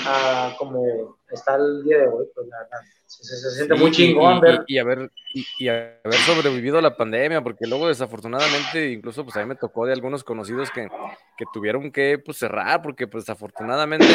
a 0.06 0.56
como 0.56 1.18
está 1.30 1.56
el 1.56 1.84
día 1.84 1.98
de 1.98 2.08
hoy, 2.08 2.24
pues 2.34 2.46
la 2.46 2.66
se, 3.06 3.36
se, 3.36 3.50
siente 3.50 3.74
muy 3.74 3.90
chingón 3.90 4.38
y, 4.38 4.40
ver. 4.40 4.64
Y, 4.66 4.78
haber, 4.78 5.10
y, 5.34 5.68
haber 5.68 6.14
sobrevivido 6.24 6.78
a 6.78 6.82
la 6.82 6.96
pandemia, 6.96 7.42
porque 7.42 7.66
luego 7.66 7.88
desafortunadamente, 7.88 8.90
incluso 8.90 9.22
pues 9.22 9.36
a 9.36 9.40
mí 9.40 9.46
me 9.46 9.54
tocó 9.54 9.84
de 9.84 9.92
algunos 9.92 10.24
conocidos 10.24 10.70
que, 10.70 10.88
que 11.36 11.44
tuvieron 11.52 11.92
que 11.92 12.18
pues, 12.18 12.38
cerrar, 12.38 12.80
porque 12.80 13.06
pues 13.06 13.26
desafortunadamente 13.26 14.06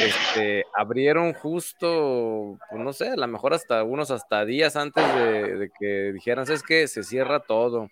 este, 0.00 0.64
abrieron 0.72 1.32
justo, 1.32 2.56
pues 2.70 2.80
no 2.80 2.92
sé, 2.92 3.08
a 3.08 3.16
lo 3.16 3.26
mejor 3.26 3.54
hasta 3.54 3.82
unos 3.82 4.12
hasta 4.12 4.44
días 4.44 4.76
antes 4.76 5.04
de, 5.16 5.56
de 5.56 5.70
que 5.76 6.12
dijeran, 6.12 6.48
es 6.48 6.62
que 6.62 6.86
se 6.86 7.02
cierra 7.02 7.40
todo 7.40 7.88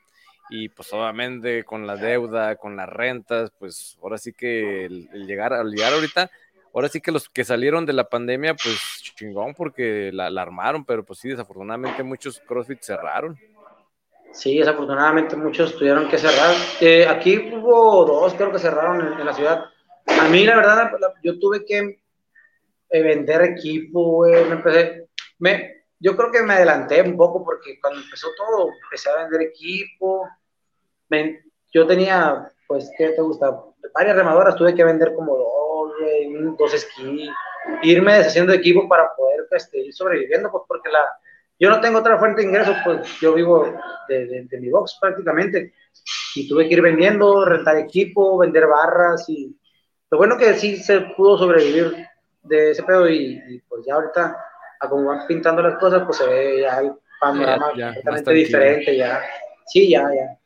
y 0.50 0.68
pues 0.68 0.92
obviamente 0.92 1.64
con 1.64 1.86
la 1.86 1.96
deuda, 1.96 2.56
con 2.56 2.76
las 2.76 2.88
rentas, 2.88 3.50
pues 3.58 3.98
ahora 4.02 4.18
sí 4.18 4.32
que 4.32 4.86
el, 4.86 5.08
llegar, 5.26 5.52
al 5.52 5.70
llegar 5.70 5.92
ahorita, 5.92 6.30
ahora 6.74 6.88
sí 6.88 7.00
que 7.00 7.12
los 7.12 7.28
que 7.28 7.44
salieron 7.44 7.86
de 7.86 7.92
la 7.92 8.08
pandemia, 8.08 8.54
pues 8.54 8.78
chingón 9.14 9.54
porque 9.54 10.10
la, 10.12 10.26
armaron, 10.26 10.84
pero 10.84 11.04
pues 11.04 11.18
sí, 11.18 11.28
desafortunadamente 11.28 12.02
muchos 12.02 12.40
CrossFit 12.40 12.80
cerraron. 12.82 13.38
Sí, 14.32 14.58
desafortunadamente 14.58 15.36
muchos 15.36 15.76
tuvieron 15.76 16.08
que 16.08 16.18
cerrar. 16.18 16.54
Eh, 16.80 17.06
aquí 17.06 17.50
hubo 17.52 18.04
dos, 18.04 18.34
creo 18.34 18.52
que 18.52 18.58
cerraron 18.58 19.00
en, 19.00 19.20
en, 19.20 19.26
la 19.26 19.32
ciudad. 19.32 19.64
A 20.06 20.28
mí, 20.28 20.44
la 20.44 20.56
verdad, 20.56 20.90
yo 21.22 21.38
tuve 21.38 21.64
que 21.64 22.00
eh, 22.90 23.02
vender 23.02 23.42
equipo. 23.42 24.26
Me 24.26 24.52
empecé, 24.52 25.08
me, 25.38 25.84
yo 25.98 26.16
creo 26.16 26.30
que 26.30 26.42
me 26.42 26.54
adelanté 26.54 27.02
un 27.02 27.16
poco 27.16 27.44
porque 27.44 27.78
cuando 27.80 28.00
empezó 28.00 28.28
todo, 28.36 28.70
empecé 28.84 29.10
a 29.10 29.22
vender 29.22 29.42
equipo. 29.42 30.28
Yo 31.72 31.86
tenía, 31.86 32.50
pues, 32.66 32.90
¿qué 32.96 33.10
te 33.10 33.22
gusta? 33.22 33.50
Varias 33.94 34.16
remadoras, 34.16 34.56
tuve 34.56 34.74
que 34.74 34.84
vender 34.84 35.14
como 35.14 35.36
dos, 35.36 35.92
dos 36.58 36.74
esquí, 36.74 37.28
irme 37.82 38.14
deshaciendo 38.14 38.52
de 38.52 38.58
equipo 38.58 38.88
para 38.88 39.14
poder 39.14 39.46
este, 39.50 39.78
ir 39.78 39.94
sobreviviendo, 39.94 40.50
pues, 40.50 40.64
porque 40.66 40.88
la, 40.90 41.04
yo 41.58 41.70
no 41.70 41.80
tengo 41.80 41.98
otra 41.98 42.18
fuente 42.18 42.40
de 42.40 42.48
ingresos, 42.48 42.76
pues 42.84 43.18
yo 43.20 43.34
vivo 43.34 43.66
de, 44.08 44.26
de, 44.26 44.44
de, 44.44 44.60
mi 44.60 44.70
box 44.70 44.98
prácticamente. 45.00 45.74
Y 46.34 46.48
tuve 46.48 46.68
que 46.68 46.74
ir 46.74 46.82
vendiendo, 46.82 47.44
rentar 47.44 47.76
equipo, 47.78 48.38
vender 48.38 48.66
barras 48.66 49.28
y 49.28 49.56
lo 50.10 50.18
bueno 50.18 50.38
que 50.38 50.54
sí 50.54 50.76
se 50.76 51.00
pudo 51.00 51.36
sobrevivir 51.36 52.06
de 52.42 52.70
ese 52.70 52.82
pedo 52.82 53.08
y, 53.08 53.42
y 53.48 53.58
pues 53.60 53.84
ya 53.86 53.94
ahorita 53.94 54.36
a 54.80 54.88
como 54.88 55.08
van 55.08 55.26
pintando 55.26 55.62
las 55.62 55.78
cosas, 55.78 56.04
pues 56.04 56.18
se 56.18 56.26
ve 56.26 56.60
ya 56.62 56.78
el 56.78 56.92
panorama 57.20 57.72
ya, 57.76 57.88
ya, 57.88 57.94
completamente 57.94 58.32
diferente, 58.32 58.96
ya. 58.96 59.20
Sí, 59.66 59.90
ya, 59.90 60.08
ya. 60.14 60.38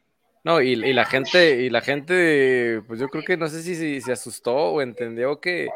No, 0.45 0.61
y, 0.61 0.73
y, 0.73 0.93
la 0.93 1.05
gente, 1.05 1.63
y 1.63 1.71
la 1.71 1.81
gente, 1.81 2.83
pues 2.89 2.99
yo 2.99 3.09
creo 3.09 3.23
que 3.23 3.37
no 3.37 3.47
sé 3.49 3.63
si, 3.63 4.01
se 4.01 4.13
asustó 4.13 4.55
o 4.55 4.83
entendió 4.83 5.41
que, 5.41 5.69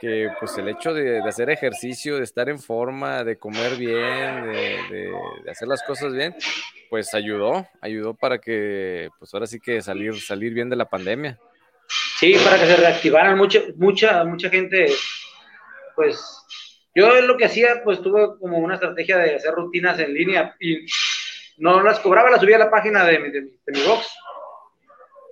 que 0.00 0.28
pues 0.40 0.58
el 0.58 0.68
hecho 0.68 0.92
de, 0.92 1.20
hacer 1.20 1.50
ejercicio, 1.50 2.16
de 2.16 2.24
estar 2.24 2.48
en 2.48 2.58
forma, 2.58 3.22
de 3.22 3.38
comer 3.38 3.76
bien, 3.76 4.50
de, 4.50 5.12
hacer 5.48 5.68
las 5.68 5.84
cosas 5.84 6.12
bien, 6.12 6.34
pues 6.90 7.14
ayudó, 7.14 7.68
ayudó 7.80 8.14
para 8.14 8.38
que, 8.38 9.08
pues 9.20 9.32
ahora 9.34 9.46
sí 9.46 9.60
que 9.60 9.80
salir, 9.82 10.20
salir 10.20 10.52
bien 10.52 10.68
de 10.68 10.76
la 10.76 10.88
pandemia. 10.88 11.38
Sí, 12.18 12.34
para 12.44 12.58
que 12.58 12.66
se 12.66 12.76
reactivaran 12.76 13.38
mucha, 13.38 13.60
mucha, 13.76 14.24
mucha 14.24 14.50
gente, 14.50 14.86
pues 15.94 16.20
yo 16.92 17.20
lo 17.20 17.36
que 17.36 17.44
hacía, 17.44 17.82
pues 17.84 18.02
tuve 18.02 18.36
como 18.40 18.58
una 18.58 18.74
estrategia 18.74 19.18
de 19.18 19.36
hacer 19.36 19.52
rutinas 19.52 20.00
en 20.00 20.12
línea 20.12 20.56
y 20.58 20.84
no 21.58 21.82
las 21.82 22.00
cobraba, 22.00 22.30
las 22.30 22.40
subía 22.40 22.56
a 22.56 22.60
la 22.60 22.70
página 22.70 23.04
de, 23.04 23.18
de, 23.18 23.40
de 23.40 23.72
mi 23.72 23.82
box. 23.86 24.08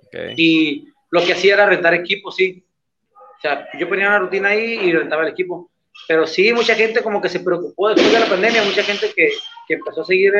Okay. 0.07 0.33
Y 0.37 0.87
lo 1.11 1.21
que 1.23 1.33
hacía 1.33 1.55
era 1.55 1.65
rentar 1.65 1.93
equipo, 1.93 2.31
sí. 2.31 2.65
O 3.11 3.41
sea, 3.41 3.67
yo 3.77 3.87
ponía 3.87 4.07
una 4.07 4.19
rutina 4.19 4.49
ahí 4.49 4.79
y 4.83 4.91
rentaba 4.93 5.23
el 5.23 5.29
equipo. 5.29 5.69
Pero 6.07 6.27
sí, 6.27 6.53
mucha 6.53 6.75
gente 6.75 7.01
como 7.01 7.21
que 7.21 7.29
se 7.29 7.39
preocupó 7.39 7.89
después 7.89 8.11
de 8.11 8.19
la 8.19 8.25
pandemia, 8.27 8.63
mucha 8.63 8.83
gente 8.83 9.11
que, 9.15 9.31
que 9.67 9.73
empezó 9.73 10.01
a 10.01 10.05
seguir 10.05 10.33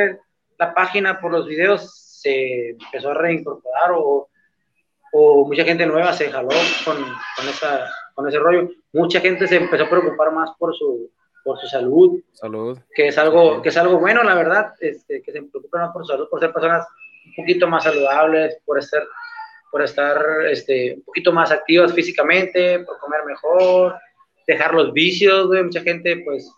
la 0.58 0.74
página 0.74 1.20
por 1.20 1.32
los 1.32 1.46
videos 1.46 2.20
se 2.20 2.70
empezó 2.70 3.10
a 3.10 3.14
reincorporar 3.14 3.92
o, 3.92 4.28
o 5.12 5.46
mucha 5.46 5.64
gente 5.64 5.86
nueva 5.86 6.12
se 6.12 6.30
jaló 6.30 6.48
con, 6.84 6.96
con, 6.96 7.48
esa, 7.48 7.88
con 8.14 8.28
ese 8.28 8.38
rollo. 8.38 8.70
Mucha 8.92 9.20
gente 9.20 9.46
se 9.46 9.56
empezó 9.56 9.84
a 9.84 9.90
preocupar 9.90 10.32
más 10.32 10.50
por 10.58 10.74
su, 10.74 11.10
por 11.48 11.58
su 11.58 11.66
salud, 11.66 12.20
salud. 12.34 12.78
que 12.94 13.08
es 13.08 13.16
algo 13.16 13.62
que 13.62 13.70
es 13.70 13.76
algo 13.78 13.98
bueno, 13.98 14.22
la 14.22 14.34
verdad, 14.34 14.74
este, 14.80 15.22
que 15.22 15.32
se 15.32 15.40
preocupen 15.40 15.80
más 15.80 15.92
por 15.92 16.02
su 16.04 16.12
salud, 16.12 16.28
por 16.28 16.40
ser 16.40 16.52
personas 16.52 16.86
un 17.24 17.34
poquito 17.36 17.66
más 17.66 17.84
saludables, 17.84 18.58
por 18.66 18.78
estar, 18.78 19.02
por 19.70 19.80
estar 19.80 20.22
este, 20.50 20.96
un 20.96 21.02
poquito 21.04 21.32
más 21.32 21.50
activas 21.50 21.94
físicamente, 21.94 22.80
por 22.80 22.98
comer 22.98 23.24
mejor, 23.24 23.96
dejar 24.46 24.74
los 24.74 24.92
vicios, 24.92 25.48
de 25.48 25.62
mucha 25.62 25.80
gente 25.80 26.22
pues 26.22 26.52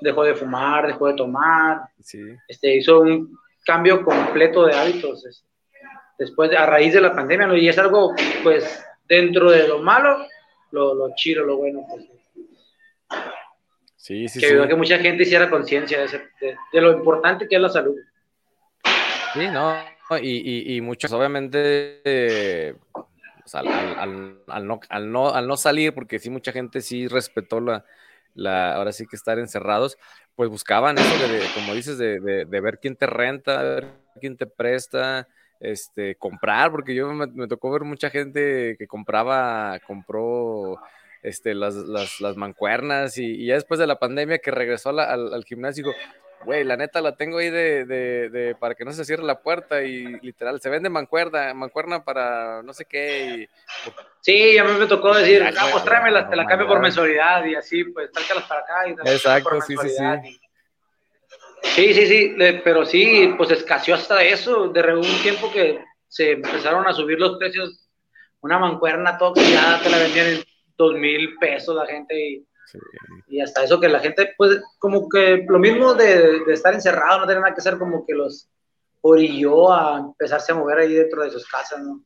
dejó 0.00 0.22
de 0.22 0.36
fumar, 0.36 0.86
dejó 0.86 1.08
de 1.08 1.14
tomar, 1.14 1.80
sí. 2.00 2.20
este, 2.46 2.76
hizo 2.76 3.00
un 3.00 3.36
cambio 3.66 4.04
completo 4.04 4.64
de 4.64 4.76
hábitos 4.76 5.26
este, 5.26 5.48
después, 6.20 6.52
a 6.52 6.66
raíz 6.66 6.94
de 6.94 7.00
la 7.00 7.12
pandemia, 7.16 7.48
¿no? 7.48 7.56
y 7.56 7.68
es 7.68 7.78
algo 7.78 8.14
pues 8.44 8.80
dentro 9.08 9.50
de 9.50 9.66
lo 9.66 9.80
malo, 9.80 10.24
lo, 10.70 10.94
lo 10.94 11.12
chido, 11.16 11.44
lo 11.44 11.56
bueno. 11.56 11.84
Pues. 11.90 12.14
Sí, 14.04 14.28
sí, 14.28 14.38
que 14.38 14.44
ayudó 14.44 14.64
a 14.64 14.68
que 14.68 14.74
mucha 14.74 14.98
gente 14.98 15.22
hiciera 15.22 15.48
conciencia 15.48 15.98
de, 15.98 16.56
de, 16.74 16.80
lo 16.82 16.92
importante 16.92 17.48
que 17.48 17.56
es 17.56 17.62
la 17.62 17.70
salud. 17.70 17.96
Sí, 19.32 19.46
no, 19.48 19.74
y, 20.20 20.76
y, 20.76 20.80
muchos 20.82 21.10
obviamente 21.14 22.76
pues, 22.92 23.54
al, 23.54 23.66
al, 23.66 24.66
no, 24.66 24.80
al, 24.90 25.10
no, 25.10 25.30
al 25.30 25.48
no 25.48 25.56
salir, 25.56 25.94
porque 25.94 26.18
sí 26.18 26.28
mucha 26.28 26.52
gente 26.52 26.82
sí 26.82 27.08
respetó 27.08 27.62
la, 27.62 27.86
la, 28.34 28.74
ahora 28.74 28.92
sí 28.92 29.06
que 29.06 29.16
estar 29.16 29.38
encerrados, 29.38 29.96
pues 30.36 30.50
buscaban 30.50 30.98
eso 30.98 31.26
de, 31.26 31.40
como 31.54 31.74
dices, 31.74 31.96
de, 31.96 32.20
de, 32.20 32.60
ver 32.60 32.80
quién 32.80 32.96
te 32.96 33.06
renta, 33.06 33.62
ver 33.62 33.88
quién 34.20 34.36
te 34.36 34.44
presta, 34.46 35.28
este, 35.60 36.16
comprar, 36.16 36.70
porque 36.70 36.94
yo 36.94 37.10
me, 37.10 37.48
tocó 37.48 37.70
ver 37.70 37.84
mucha 37.84 38.10
gente 38.10 38.76
que 38.78 38.86
compraba, 38.86 39.80
compró 39.86 40.78
este, 41.24 41.54
las, 41.54 41.74
las, 41.74 42.20
las 42.20 42.36
mancuernas 42.36 43.16
y, 43.16 43.46
ya 43.46 43.54
después 43.54 43.80
de 43.80 43.86
la 43.86 43.98
pandemia 43.98 44.38
que 44.38 44.50
regresó 44.50 44.90
al, 44.90 45.00
al, 45.00 45.44
gimnasio, 45.44 45.86
güey, 46.44 46.64
la 46.64 46.76
neta 46.76 47.00
la 47.00 47.16
tengo 47.16 47.38
ahí 47.38 47.48
de, 47.48 47.86
de, 47.86 48.28
de, 48.28 48.54
para 48.54 48.74
que 48.74 48.84
no 48.84 48.92
se 48.92 49.06
cierre 49.06 49.24
la 49.24 49.40
puerta 49.40 49.82
y 49.82 50.04
literal, 50.20 50.60
se 50.60 50.68
vende 50.68 50.90
mancuerna, 50.90 51.54
mancuerna 51.54 52.04
para 52.04 52.62
no 52.62 52.74
sé 52.74 52.84
qué. 52.84 53.48
Sí, 54.20 54.58
a 54.58 54.64
mí 54.64 54.72
me 54.78 54.86
tocó 54.86 55.16
decir, 55.16 55.42
ah, 55.42 55.68
pues 55.72 55.82
tráemela, 55.82 56.28
te 56.28 56.36
la 56.36 56.44
cambio 56.44 56.68
por 56.68 56.80
mensualidad 56.80 57.42
y 57.46 57.54
así, 57.54 57.84
pues 57.84 58.12
tráelas 58.12 58.46
para 58.46 58.60
acá. 58.60 58.88
Y 58.88 59.10
Exacto, 59.10 59.60
sí, 59.62 59.74
sí, 59.80 59.88
sí. 59.88 60.40
Sí, 61.62 61.94
sí, 61.94 62.06
sí, 62.06 62.36
pero 62.62 62.84
sí, 62.84 63.32
pues 63.38 63.50
escaseó 63.50 63.94
hasta 63.94 64.22
eso, 64.22 64.68
de 64.68 64.94
un 64.94 65.22
tiempo 65.22 65.50
que 65.50 65.82
se 66.06 66.32
empezaron 66.32 66.86
a 66.86 66.92
subir 66.92 67.18
los 67.18 67.38
precios, 67.38 67.88
una 68.42 68.58
mancuerna 68.58 69.16
tóxica, 69.16 69.80
te 69.82 69.88
la 69.88 69.96
vendían 69.96 70.26
en 70.26 70.53
dos 70.76 70.94
mil 70.94 71.36
pesos 71.38 71.74
la 71.74 71.86
gente 71.86 72.18
y, 72.18 72.46
y, 73.28 73.40
hasta 73.40 73.64
eso 73.64 73.80
que 73.80 73.88
la 73.88 74.00
gente, 74.00 74.34
pues 74.36 74.60
como 74.78 75.08
que 75.08 75.44
lo 75.48 75.58
mismo 75.58 75.94
de, 75.94 76.44
de, 76.44 76.52
estar 76.52 76.74
encerrado, 76.74 77.20
no 77.20 77.26
tener 77.26 77.42
nada 77.42 77.54
que 77.54 77.60
hacer, 77.60 77.78
como 77.78 78.04
que 78.06 78.14
los 78.14 78.48
orilló 79.00 79.72
a 79.72 79.98
empezarse 79.98 80.52
a 80.52 80.56
mover 80.56 80.78
ahí 80.78 80.94
dentro 80.94 81.22
de 81.22 81.30
sus 81.30 81.46
casas, 81.46 81.80
¿no? 81.82 82.02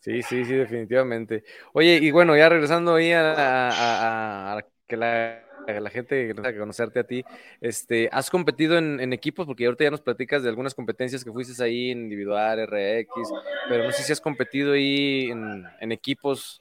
Sí, 0.00 0.22
sí, 0.22 0.44
sí, 0.44 0.54
definitivamente. 0.54 1.42
Oye, 1.72 1.98
y 2.00 2.10
bueno, 2.12 2.36
ya 2.36 2.48
regresando 2.48 2.94
ahí 2.94 3.12
a, 3.12 3.32
a, 3.32 4.58
a 4.58 4.64
que 4.86 4.96
la 4.96 5.46
la 5.66 5.90
gente 5.90 6.34
que 6.34 6.58
conocerte 6.58 7.00
a 7.00 7.04
ti, 7.04 7.24
este, 7.60 8.08
¿has 8.12 8.30
competido 8.30 8.78
en, 8.78 9.12
equipos? 9.12 9.46
Porque 9.46 9.66
ahorita 9.66 9.84
ya 9.84 9.90
nos 9.90 10.00
platicas 10.00 10.42
de 10.42 10.48
algunas 10.48 10.74
competencias 10.74 11.24
que 11.24 11.32
fuiste 11.32 11.62
ahí 11.62 11.90
individual, 11.90 12.66
RX, 12.66 13.10
pero 13.68 13.84
no 13.84 13.92
sé 13.92 14.02
si 14.02 14.12
has 14.12 14.20
competido 14.20 14.72
ahí 14.72 15.30
en, 15.30 15.92
equipos. 15.92 16.60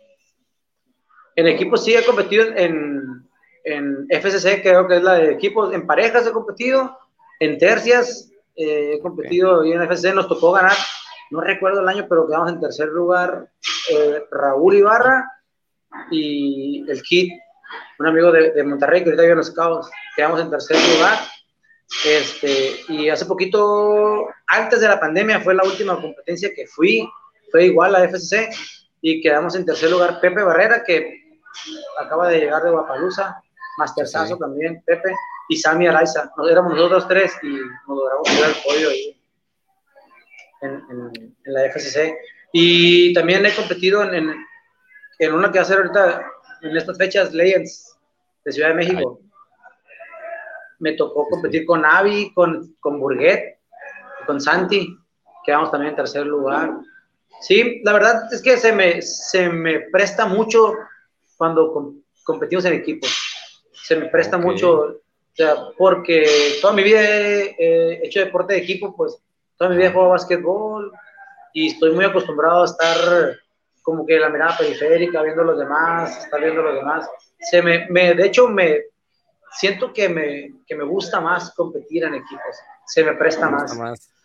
En 1.36 1.47
equipos 1.47 1.83
sí 1.83 1.93
he 1.93 2.05
competido 2.05 2.45
en, 2.55 3.27
en 3.63 4.07
FCC, 4.09 4.61
creo 4.61 4.88
que 4.88 4.97
es 4.97 5.03
la 5.03 5.15
de 5.15 5.31
equipos, 5.31 5.73
en 5.73 5.86
parejas 5.86 6.27
he 6.27 6.31
competido, 6.31 6.97
en 7.39 7.57
tercias 7.57 8.31
eh, 8.55 8.93
he 8.93 8.99
competido 9.01 9.65
y 9.65 9.73
en 9.73 9.81
FCC 9.81 10.13
nos 10.13 10.27
tocó 10.27 10.51
ganar, 10.51 10.77
no 11.31 11.41
recuerdo 11.41 11.81
el 11.81 11.89
año, 11.89 12.05
pero 12.07 12.27
quedamos 12.27 12.51
en 12.51 12.59
tercer 12.59 12.88
lugar 12.88 13.49
eh, 13.91 14.23
Raúl 14.31 14.75
Ibarra 14.75 15.29
y 16.09 16.86
el 16.89 17.01
Kit 17.01 17.33
un 17.99 18.07
amigo 18.07 18.31
de, 18.31 18.51
de 18.51 18.63
Monterrey 18.63 19.01
que 19.01 19.09
ahorita 19.09 19.21
vive 19.21 19.31
en 19.33 19.38
los 19.38 19.51
Cabos, 19.51 19.89
quedamos 20.15 20.41
en 20.41 20.49
tercer 20.49 20.77
lugar. 20.95 21.19
Este, 22.05 22.81
y 22.89 23.09
hace 23.09 23.25
poquito, 23.25 24.27
antes 24.47 24.81
de 24.81 24.88
la 24.88 24.99
pandemia, 24.99 25.39
fue 25.39 25.53
la 25.53 25.63
última 25.63 25.99
competencia 25.99 26.51
que 26.53 26.67
fui, 26.67 27.07
fue 27.51 27.65
igual 27.65 27.95
a 27.95 28.03
FCC, 28.07 28.49
y 29.01 29.21
quedamos 29.21 29.55
en 29.55 29.65
tercer 29.65 29.91
lugar 29.91 30.19
Pepe 30.19 30.43
Barrera, 30.43 30.83
que 30.83 31.24
acaba 31.99 32.30
de 32.30 32.39
llegar 32.39 32.64
de 32.64 32.72
Guapalusa, 32.72 33.41
Mastersazo 33.78 34.38
también, 34.38 34.82
Pepe, 34.86 35.14
y 35.49 35.58
Sammy 35.58 35.88
Araiza. 35.88 36.32
Nos, 36.38 36.49
éramos 36.49 36.74
nosotros 36.74 37.08
tres 37.08 37.34
y 37.43 37.49
nos 37.49 37.97
logramos 37.97 38.30
llevar 38.30 38.49
el 38.49 38.56
podio 38.64 38.89
ahí 38.89 39.22
en, 40.62 40.72
en, 40.72 41.36
en, 41.45 41.53
la 41.53 41.70
FCC. 41.70 42.18
Y 42.51 43.14
también 43.14 43.45
he 43.45 43.53
competido 43.53 44.03
en, 44.03 44.16
en, 44.16 44.45
en 45.20 45.34
una 45.34 45.51
que 45.51 45.60
va 45.60 45.64
a 45.64 45.68
ser 45.68 45.78
ahorita 45.78 46.26
en 46.62 46.78
estas 46.78 46.97
fechas 46.97 47.34
Legends 47.34 47.97
de 48.43 48.51
Ciudad 48.51 48.70
de 48.70 48.76
México. 48.76 49.20
Me 50.80 50.93
tocó 50.93 51.28
competir 51.30 51.66
con 51.66 51.86
Avi, 51.86 52.34
con, 52.34 52.76
con 52.80 52.99
Burguet, 52.99 53.60
con 54.26 54.41
Santi, 54.41 54.97
quedamos 55.45 55.72
también 55.72 55.91
en 55.91 55.95
tercer 55.95 56.26
lugar. 56.26 56.72
Sí, 57.41 57.82
la 57.84 57.93
verdad 57.93 58.34
es 58.34 58.41
que 58.41 58.58
se 58.58 58.72
me, 58.72 59.01
se 59.01 59.49
me 59.49 59.82
presta 59.91 60.26
mucho 60.26 60.74
cuando 61.38 61.93
competimos 62.23 62.65
en 62.65 62.73
equipo. 62.73 63.07
Se 63.71 63.95
me 63.95 64.07
presta 64.07 64.38
mucho, 64.38 64.81
o 64.81 65.01
sea, 65.33 65.55
porque 65.77 66.27
toda 66.61 66.73
mi 66.73 66.83
vida 66.83 67.01
he, 67.01 68.05
hecho 68.05 68.19
deporte 68.19 68.53
de 68.53 68.59
equipo, 68.59 68.95
pues 68.95 69.17
toda 69.57 69.69
mi 69.69 69.77
vida 69.77 69.88
he 69.88 69.91
jugado 69.91 70.11
básquetbol 70.11 70.91
y 71.53 71.67
estoy 71.67 71.93
muy 71.93 72.05
acostumbrado 72.05 72.63
a 72.63 72.65
estar 72.65 73.38
como 73.81 74.05
que 74.05 74.19
la 74.19 74.29
mirada 74.29 74.57
periférica, 74.57 75.21
viendo 75.21 75.43
los 75.43 75.59
demás, 75.59 76.25
estar 76.25 76.41
viendo 76.41 76.63
los 76.63 76.75
demás. 76.75 77.07
Se 77.39 77.61
me, 77.61 77.88
me, 77.89 78.15
de 78.15 78.25
hecho, 78.25 78.47
me 78.47 78.86
siento 79.51 79.93
que 79.93 80.09
me, 80.09 80.53
que 80.65 80.75
me 80.75 80.83
gusta 80.83 81.21
más 81.21 81.53
competir 81.53 82.03
en 82.03 82.15
equipos, 82.15 82.55
se 82.88 83.03
me 83.03 83.13
presta 83.13 83.49
más. 83.49 83.77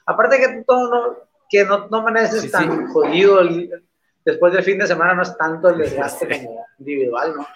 Aparte 0.06 0.38
que 0.38 0.64
todo 0.66 0.90
no, 0.90 1.16
que 1.48 1.64
no, 1.64 1.88
no 1.88 1.98
amaneces 1.98 2.50
tan 2.50 2.88
jodido, 2.88 3.40
después 4.24 4.52
del 4.52 4.62
fin 4.62 4.78
de 4.78 4.86
semana 4.86 5.14
no 5.14 5.22
es 5.22 5.36
tanto 5.36 5.68
el 5.70 5.78
desgaste 5.78 6.26
como 6.28 6.66
individual, 6.78 7.34
¿no? 7.36 7.46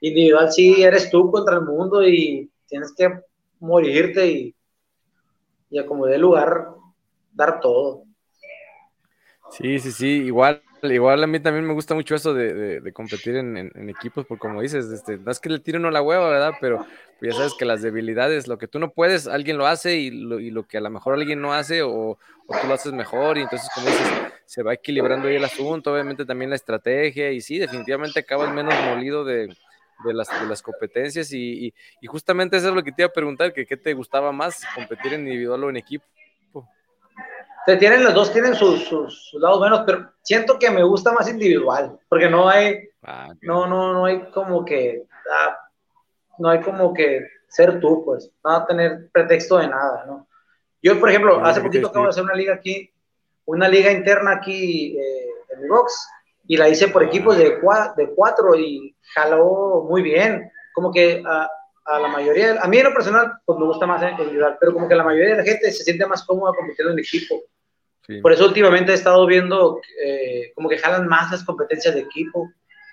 Individual 0.00 0.52
sí 0.52 0.82
eres 0.82 1.10
tú 1.10 1.30
contra 1.30 1.56
el 1.56 1.62
mundo 1.62 2.06
y 2.06 2.50
tienes 2.66 2.92
que 2.96 3.20
morirte 3.60 4.26
y, 4.26 4.54
y 5.70 5.84
como 5.86 6.06
de 6.06 6.18
lugar 6.18 6.68
dar 7.32 7.60
todo. 7.60 8.04
Sí, 9.50 9.78
sí, 9.78 9.92
sí, 9.92 10.08
igual 10.24 10.62
Igual 10.90 11.22
a 11.22 11.28
mí 11.28 11.38
también 11.38 11.64
me 11.64 11.74
gusta 11.74 11.94
mucho 11.94 12.16
eso 12.16 12.34
de, 12.34 12.92
competir 12.92 13.36
en, 13.36 13.88
equipos, 13.88 14.26
porque 14.26 14.40
como 14.40 14.60
dices, 14.60 14.86
este, 14.86 15.16
no 15.16 15.30
es 15.30 15.38
que 15.38 15.48
le 15.48 15.60
tire 15.60 15.78
uno 15.78 15.92
la 15.92 16.02
hueva, 16.02 16.28
¿verdad? 16.28 16.54
Pero 16.60 16.84
pues, 17.20 17.32
ya 17.32 17.38
sabes 17.38 17.54
que 17.56 17.64
las 17.64 17.82
debilidades, 17.82 18.48
lo 18.48 18.58
que 18.58 18.66
tú 18.66 18.80
no 18.80 18.90
puedes, 18.90 19.28
alguien 19.28 19.58
lo 19.58 19.66
hace 19.68 19.96
y 19.96 20.10
lo, 20.10 20.66
que 20.66 20.78
a 20.78 20.80
lo 20.80 20.90
mejor 20.90 21.14
alguien 21.14 21.40
no 21.40 21.52
hace 21.52 21.82
o, 21.82 22.18
tú 22.48 22.66
lo 22.66 22.74
haces 22.74 22.92
mejor 22.92 23.38
y 23.38 23.42
entonces 23.42 23.68
como 23.72 23.86
dices, 23.86 24.08
se 24.52 24.62
va 24.62 24.74
equilibrando 24.74 25.28
ahí 25.28 25.36
el 25.36 25.44
asunto, 25.46 25.94
obviamente 25.94 26.26
también 26.26 26.50
la 26.50 26.56
estrategia 26.56 27.30
y 27.30 27.40
sí, 27.40 27.58
definitivamente 27.58 28.20
acabas 28.20 28.52
menos 28.52 28.74
molido 28.84 29.24
de, 29.24 29.48
las, 30.04 30.28
las, 30.46 30.60
competencias 30.60 31.32
y, 31.32 31.72
justamente 32.06 32.58
eso 32.58 32.68
es 32.68 32.74
lo 32.74 32.82
que 32.82 32.92
te 32.92 33.00
iba 33.00 33.08
a 33.08 33.14
preguntar, 33.14 33.54
que 33.54 33.64
qué 33.64 33.78
te 33.78 33.94
gustaba 33.94 34.30
más, 34.30 34.62
competir 34.74 35.14
en 35.14 35.22
individual 35.22 35.64
o 35.64 35.70
en 35.70 35.78
equipo. 35.78 36.04
Tienen 37.64 38.04
los 38.04 38.12
dos 38.12 38.30
tienen 38.30 38.54
sus, 38.54 38.84
sus, 38.84 39.30
lados 39.40 39.58
buenos, 39.58 39.84
pero 39.86 40.12
siento 40.20 40.58
que 40.58 40.70
me 40.70 40.82
gusta 40.82 41.12
más 41.12 41.30
individual, 41.30 41.98
porque 42.10 42.28
no 42.28 42.46
hay, 42.46 42.90
ah, 43.04 43.32
no, 43.40 43.66
no, 43.66 43.94
no 43.94 44.04
hay 44.04 44.20
como 44.32 44.66
que, 44.66 45.06
ah, 45.32 45.56
no 46.36 46.50
hay 46.50 46.60
como 46.60 46.92
que 46.92 47.26
ser 47.48 47.80
tú, 47.80 48.04
pues, 48.04 48.30
no 48.44 48.66
tener 48.66 49.08
pretexto 49.10 49.56
de 49.56 49.68
nada, 49.68 50.04
¿no? 50.04 50.28
Yo, 50.82 51.00
por 51.00 51.08
ejemplo, 51.08 51.42
hace 51.42 51.62
poquito 51.62 51.86
acabo 51.86 52.04
de 52.04 52.10
hacer 52.10 52.24
una 52.24 52.34
liga 52.34 52.52
aquí, 52.52 52.91
una 53.56 53.68
liga 53.68 53.90
interna 53.90 54.32
aquí 54.32 54.96
eh, 54.98 55.26
en 55.54 55.62
mi 55.62 55.68
box, 55.68 56.08
y 56.46 56.56
la 56.56 56.68
hice 56.68 56.88
por 56.88 57.02
equipos 57.02 57.36
de, 57.36 57.58
de 57.96 58.14
cuatro 58.14 58.54
y 58.56 58.96
jaló 59.14 59.86
muy 59.88 60.02
bien, 60.02 60.50
como 60.74 60.90
que 60.92 61.22
uh, 61.24 61.46
a 61.84 61.98
la 62.00 62.08
mayoría, 62.08 62.60
a 62.60 62.68
mí 62.68 62.78
en 62.78 62.84
lo 62.84 62.94
personal, 62.94 63.32
pues 63.44 63.58
me 63.58 63.66
gusta 63.66 63.86
más 63.86 64.02
individual, 64.02 64.56
pero 64.58 64.72
como 64.72 64.88
que 64.88 64.94
la 64.94 65.04
mayoría 65.04 65.30
de 65.30 65.36
la 65.36 65.44
gente 65.44 65.70
se 65.70 65.84
siente 65.84 66.06
más 66.06 66.24
cómoda 66.24 66.52
compitiendo 66.56 66.92
en 66.92 66.98
equipo. 66.98 67.42
Por 68.20 68.32
eso 68.32 68.46
últimamente 68.46 68.90
he 68.90 68.96
estado 68.96 69.24
viendo 69.26 69.80
eh, 70.04 70.52
como 70.56 70.68
que 70.68 70.78
jalan 70.78 71.06
más 71.06 71.30
las 71.30 71.44
competencias 71.44 71.94
de 71.94 72.00
equipo, 72.00 72.50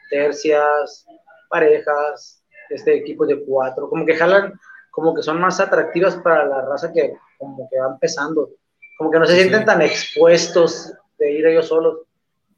tercias, 0.09 1.05
parejas, 1.49 2.43
este 2.69 2.95
equipos 2.95 3.27
de 3.27 3.43
cuatro, 3.43 3.89
como 3.89 4.05
que 4.05 4.15
jalan, 4.15 4.53
como 4.91 5.15
que 5.15 5.23
son 5.23 5.41
más 5.41 5.59
atractivas 5.59 6.15
para 6.17 6.45
la 6.45 6.61
raza 6.61 6.93
que 6.93 7.15
como 7.39 7.67
que 7.69 7.79
va 7.79 7.87
empezando, 7.87 8.51
como 8.99 9.11
que 9.11 9.19
no 9.19 9.25
se 9.25 9.35
sienten 9.35 9.63
tan 9.63 9.81
expuestos 9.81 10.91
de 11.17 11.31
ir 11.31 11.47
ellos 11.47 11.69
solos, 11.69 11.99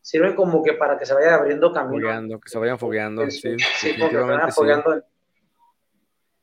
sirven 0.02 0.34
como 0.34 0.64
que 0.64 0.74
para 0.74 0.98
que 0.98 1.06
se 1.06 1.14
vayan 1.14 1.36
abriendo 1.36 1.72
camino. 1.72 2.40
que 2.40 2.50
se 2.50 2.58
vayan 2.58 2.80
fogueando, 2.80 3.30
sí. 3.30 3.56
Sí, 3.78 3.94
como 3.94 4.10
que 4.10 4.16
se 4.16 4.22
vayan 4.24 4.52
fogueando 4.52 5.04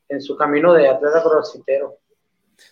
en 0.08 0.22
su 0.22 0.36
camino 0.38 0.72
de 0.72 0.88
atleta 0.88 1.20
crossfitero. 1.20 1.98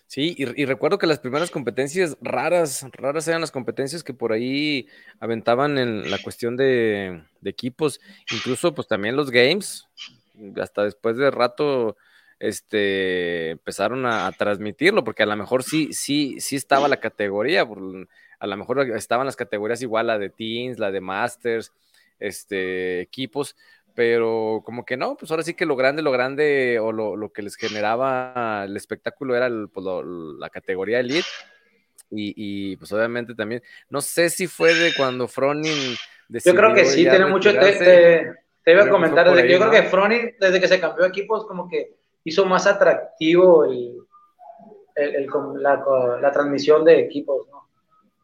Sí, 0.07 0.37
y, 0.39 0.65
recuerdo 0.67 0.99
que 0.99 1.09
las 1.09 1.19
primeras 1.19 1.51
competencias 1.51 2.17
raras, 2.21 2.87
raras 2.93 3.27
eran 3.27 3.41
las 3.41 3.51
competencias 3.51 4.05
que 4.05 4.15
por 4.15 4.31
ahí 4.31 4.87
aventaban 5.19 5.79
en 5.79 6.09
la 6.09 6.19
cuestión 6.23 6.57
de, 6.57 7.25
equipos, 7.43 8.01
incluso 8.33 8.73
pues 8.73 8.87
también 8.87 9.17
los 9.17 9.33
games, 9.33 9.89
hasta 10.63 10.85
después 10.85 11.17
de 11.17 11.33
rato 11.33 11.97
este, 12.39 13.51
empezaron 13.51 14.07
a, 14.07 14.31
transmitirlo, 14.33 15.05
porque 15.05 15.23
a 15.23 15.27
lo 15.27 15.37
mejor 15.37 15.63
sí, 15.63 15.93
sí, 15.93 16.41
sí 16.41 16.57
estaba 16.57 16.89
la 16.89 16.99
categoría, 16.99 17.63
a 17.63 18.47
lo 18.47 18.57
mejor 18.57 18.81
estaban 18.97 19.27
las 19.27 19.37
categorías 19.37 19.83
igual, 19.83 20.09
la 20.09 20.19
de 20.19 20.31
teens, 20.31 20.79
la 20.79 20.91
de 20.91 21.01
masters, 21.01 21.73
este, 22.19 23.01
equipos, 23.01 23.57
pero 23.95 24.63
como 24.65 24.85
que 24.85 24.97
no, 24.97 25.17
pues 25.17 25.31
ahora 25.31 25.43
sí 25.43 25.55
que 25.55 25.65
lo 25.65 25.77
grande, 25.77 26.03
lo 26.03 26.13
grande 26.13 26.79
o 26.79 26.93
lo, 26.93 27.33
que 27.33 27.43
les 27.43 27.57
generaba 27.57 28.65
el 28.67 28.77
espectáculo 28.77 29.35
era 29.35 29.49
pues, 29.73 29.87
la 30.39 30.51
categoría 30.51 31.01
elite. 31.01 31.27
Y, 32.09 32.77
pues 32.77 32.93
obviamente 32.93 33.35
también, 33.35 33.63
no 33.91 34.01
sé 34.01 34.31
si 34.31 34.47
fue 34.47 34.75
de 34.75 34.95
cuando 34.95 35.27
Fronin 35.27 35.97
Yo 36.29 36.55
creo 36.55 36.73
que 36.73 36.85
sí, 36.85 37.03
tiene 37.03 37.27
mucho, 37.27 37.53
te, 37.53 38.37
te, 38.63 38.73
iba 38.73 38.85
a 38.85 38.89
comentar, 38.89 39.29
desde 39.29 39.51
yo 39.51 39.59
creo 39.59 39.71
que 39.73 39.83
Fronin, 39.89 40.35
desde 40.39 40.61
que 40.61 40.69
se 40.69 40.79
cambió 40.79 41.03
de 41.03 41.09
equipos, 41.09 41.45
como 41.47 41.69
que 41.69 41.97
hizo 42.27 42.45
más 42.45 42.67
atractivo 42.67 43.65
el, 43.65 43.95
el, 44.97 45.29
la, 45.59 45.85
la, 46.21 46.33
transmisión 46.33 46.85
de 46.85 46.99
equipos, 46.99 47.47
¿no? 47.49 47.69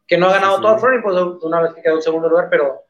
Que 0.05 0.17
no 0.17 0.27
ha 0.27 0.33
ganado 0.33 0.59
todo 0.59 0.77
Fronin, 0.77 1.01
pues 1.01 1.15
una 1.41 1.61
vez 1.61 1.73
que 1.73 1.81
quedó 1.81 1.95
en 1.95 2.01
segundo 2.01 2.27
lugar, 2.27 2.49
pero, 2.49 2.81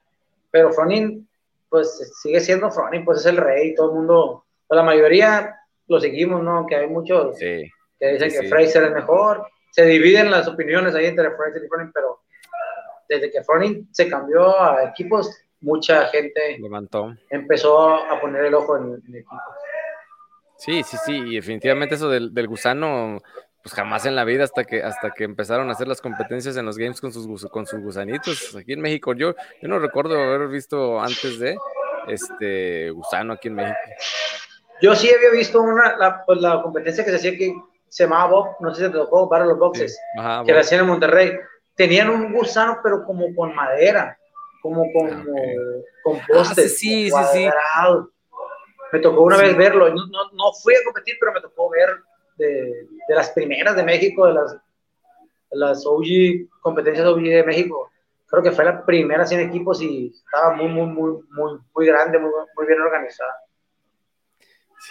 pero 0.49 0.73
Fronin 0.73 1.27
pues 1.69 2.19
sigue 2.19 2.39
siendo 2.39 2.71
Froning, 2.71 3.05
pues 3.05 3.19
es 3.19 3.27
el 3.27 3.37
rey, 3.37 3.75
todo 3.75 3.89
el 3.89 3.95
mundo, 3.97 4.43
pues, 4.67 4.75
la 4.75 4.83
mayoría 4.83 5.55
lo 5.87 5.99
seguimos, 5.99 6.41
¿no? 6.41 6.65
Que 6.65 6.77
hay 6.77 6.87
muchos 6.87 7.37
que 7.37 7.69
dicen 7.99 8.31
que 8.31 8.49
Fraser 8.49 8.85
es 8.85 8.91
mejor, 8.91 9.45
se 9.69 9.85
dividen 9.85 10.31
las 10.31 10.47
opiniones 10.47 10.95
ahí 10.95 11.05
entre 11.05 11.29
Fraser 11.35 11.63
y 11.63 11.67
Froning, 11.67 11.91
pero 11.93 12.21
desde 13.07 13.29
que 13.29 13.43
Froning 13.43 13.87
se 13.91 14.09
cambió 14.09 14.59
a 14.59 14.83
equipos, 14.85 15.29
mucha 15.61 16.07
gente 16.07 16.57
Levantó. 16.59 17.15
empezó 17.29 17.89
a 17.89 18.19
poner 18.19 18.45
el 18.45 18.55
ojo 18.55 18.77
en, 18.77 18.93
en 19.07 19.15
equipos. 19.15 19.39
Sí, 20.57 20.83
sí, 20.83 20.97
sí, 21.05 21.11
y 21.13 21.35
definitivamente 21.35 21.95
eso 21.95 22.09
del, 22.09 22.33
del 22.33 22.47
gusano 22.47 23.19
pues 23.63 23.73
jamás 23.73 24.05
en 24.05 24.15
la 24.15 24.25
vida 24.25 24.43
hasta 24.43 24.65
que 24.65 24.83
hasta 24.83 25.11
que 25.11 25.23
empezaron 25.23 25.69
a 25.69 25.71
hacer 25.71 25.87
las 25.87 26.01
competencias 26.01 26.57
en 26.57 26.65
los 26.65 26.77
games 26.77 26.99
con 26.99 27.13
sus 27.13 27.45
con 27.45 27.65
sus 27.65 27.79
gusanitos 27.79 28.53
aquí 28.57 28.73
en 28.73 28.81
México. 28.81 29.13
Yo 29.13 29.35
yo 29.61 29.69
no 29.69 29.79
recuerdo 29.79 30.21
haber 30.21 30.49
visto 30.49 30.99
antes 30.99 31.39
de 31.39 31.55
este 32.07 32.91
gusano 32.91 33.33
aquí 33.33 33.47
en 33.47 33.55
México. 33.55 33.79
Yo 34.81 34.93
sí 34.95 35.09
había 35.09 35.31
visto 35.31 35.61
una 35.61 35.95
la, 35.95 36.25
pues, 36.25 36.41
la 36.41 36.61
competencia 36.61 37.05
que 37.05 37.11
se 37.11 37.15
hacía 37.15 37.37
que 37.37 37.53
se 37.87 38.03
llamaba 38.03 38.25
Bob, 38.25 38.47
no 38.59 38.75
sé 38.75 38.85
si 38.85 38.91
te 38.91 38.97
tocó 38.97 39.29
para 39.29 39.45
los 39.45 39.57
boxes, 39.57 39.97
que 40.45 40.51
la 40.51 40.59
hacían 40.59 40.81
en 40.81 40.87
Monterrey. 40.87 41.31
Tenían 41.75 42.09
un 42.09 42.33
gusano 42.33 42.79
pero 42.83 43.05
como 43.05 43.33
con 43.33 43.55
madera, 43.55 44.17
como 44.61 44.91
con, 44.91 45.09
ah, 45.09 45.23
con 46.03 46.17
ah, 46.17 46.25
postes, 46.27 46.77
sí, 46.77 47.09
sí, 47.09 47.17
sí, 47.31 47.49
Me 48.93 48.99
tocó 48.99 49.23
una 49.23 49.37
vez 49.37 49.57
verlo, 49.57 49.89
no, 49.89 50.05
no, 50.05 50.31
no 50.33 50.53
fui 50.61 50.75
a 50.75 50.83
competir, 50.85 51.15
pero 51.19 51.33
me 51.33 51.41
tocó 51.41 51.67
ver 51.67 51.89
de, 52.37 52.87
de 53.07 53.15
las 53.15 53.31
primeras 53.31 53.75
de 53.75 53.81
México, 53.81 54.27
de 54.27 54.33
las, 54.35 54.53
de 54.53 54.59
las 55.57 55.83
OG, 55.83 56.61
competencias 56.61 57.07
OG 57.07 57.23
de 57.23 57.43
México. 57.43 57.89
Creo 58.27 58.43
que 58.43 58.51
fue 58.51 58.65
la 58.65 58.85
primera 58.85 59.25
sin 59.25 59.39
equipos 59.39 59.81
y 59.81 60.13
estaba 60.13 60.53
muy, 60.55 60.67
muy, 60.67 60.85
muy, 60.85 61.23
muy, 61.31 61.59
muy 61.73 61.87
grande, 61.87 62.19
muy, 62.19 62.29
muy 62.55 62.67
bien 62.67 62.81
organizada. 62.81 63.33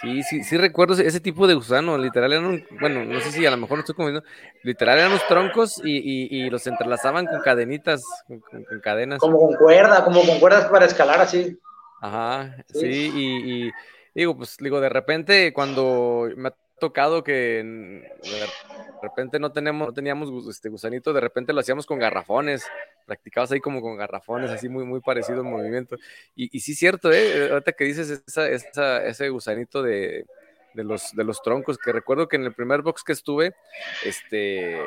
Sí, 0.01 0.21
sí, 0.23 0.43
sí 0.43 0.57
recuerdo 0.57 0.95
ese 0.95 1.21
tipo 1.21 1.47
de 1.47 1.53
gusano, 1.53 1.97
literal 1.97 2.33
eran, 2.33 2.67
bueno, 2.81 3.05
no 3.05 3.21
sé 3.21 3.31
si 3.31 3.45
a 3.45 3.51
lo 3.51 3.57
mejor 3.57 3.77
no 3.77 3.81
estoy 3.83 3.95
comiendo, 3.95 4.23
literal 4.63 4.97
eran 4.97 5.11
unos 5.11 5.25
troncos 5.27 5.79
y, 5.81 5.95
y, 5.97 6.45
y 6.45 6.49
los 6.49 6.67
entrelazaban 6.67 7.25
con 7.25 7.39
cadenitas, 7.39 8.03
con, 8.27 8.41
con, 8.41 8.81
cadenas. 8.81 9.19
Como 9.19 9.39
con 9.39 9.55
cuerda, 9.55 10.03
como 10.03 10.25
con 10.25 10.41
cuerdas 10.41 10.65
para 10.65 10.87
escalar 10.87 11.21
así. 11.21 11.57
Ajá, 12.01 12.57
sí, 12.67 13.11
y, 13.15 13.67
y, 13.67 13.71
digo, 14.13 14.37
pues 14.37 14.57
digo, 14.59 14.79
de 14.79 14.89
repente 14.89 15.53
cuando 15.53 16.29
me 16.35 16.51
tocado 16.79 17.23
que 17.23 17.63
de 17.63 19.01
repente 19.01 19.39
no 19.39 19.53
tenemos, 19.53 19.87
no 19.87 19.93
teníamos 19.93 20.47
este 20.49 20.67
gusanito, 20.67 21.13
de 21.13 21.21
repente 21.21 21.53
lo 21.53 21.61
hacíamos 21.61 21.85
con 21.85 21.97
garrafones, 21.97 22.65
practicabas 23.05 23.53
ahí 23.53 23.61
como 23.61 23.81
con 23.81 23.95
garrafones, 23.95 24.51
así 24.51 24.67
muy, 24.67 24.83
muy 24.83 24.99
parecido 24.99 25.39
el 25.39 25.47
movimiento. 25.47 25.95
Y, 26.35 26.55
y 26.55 26.59
sí, 26.59 26.75
cierto, 26.75 27.11
¿eh? 27.13 27.51
ahorita 27.51 27.71
que 27.71 27.85
dices 27.85 28.23
esa, 28.27 29.01
ese 29.01 29.29
gusanito 29.29 29.81
de, 29.81 30.25
de, 30.73 30.83
los, 30.83 31.15
de 31.15 31.23
los 31.23 31.41
troncos, 31.41 31.77
que 31.77 31.93
recuerdo 31.93 32.27
que 32.27 32.35
en 32.35 32.43
el 32.43 32.53
primer 32.53 32.81
box 32.81 33.03
que 33.03 33.13
estuve, 33.13 33.55
este, 34.03 34.77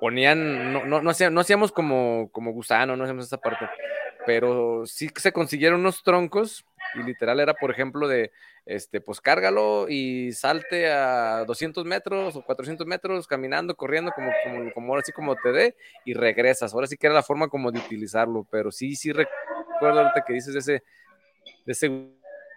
ponían, 0.00 0.72
no, 0.72 0.84
no, 0.84 1.00
no, 1.00 1.40
hacíamos 1.40 1.70
como, 1.70 2.28
como 2.32 2.52
gusano, 2.52 2.96
no 2.96 3.04
hacíamos 3.04 3.26
esa 3.26 3.38
parte, 3.38 3.68
pero 4.26 4.84
sí 4.86 5.08
se 5.14 5.32
consiguieron 5.32 5.78
unos 5.78 6.02
troncos 6.02 6.64
y 6.94 7.02
literal 7.02 7.40
era, 7.40 7.54
por 7.54 7.70
ejemplo, 7.70 8.08
de, 8.08 8.32
este, 8.66 9.00
pues 9.00 9.20
cárgalo 9.20 9.86
y 9.88 10.32
salte 10.32 10.90
a 10.90 11.44
200 11.44 11.84
metros 11.84 12.36
o 12.36 12.42
400 12.42 12.86
metros 12.86 13.26
caminando, 13.26 13.74
corriendo, 13.74 14.12
como, 14.12 14.30
como, 14.44 14.72
como 14.72 14.92
ahora 14.92 15.04
sí 15.04 15.12
como 15.12 15.36
te 15.36 15.52
dé, 15.52 15.76
y 16.04 16.14
regresas. 16.14 16.74
Ahora 16.74 16.86
sí 16.86 16.96
que 16.96 17.06
era 17.06 17.14
la 17.14 17.22
forma 17.22 17.48
como 17.48 17.70
de 17.70 17.78
utilizarlo, 17.78 18.46
pero 18.50 18.70
sí, 18.70 18.96
sí 18.96 19.12
recuerdo 19.12 20.00
ahorita 20.00 20.24
que 20.26 20.32
dices 20.34 20.54
de 20.54 20.60
ese, 20.60 20.82
de 21.64 21.72
ese 21.72 21.90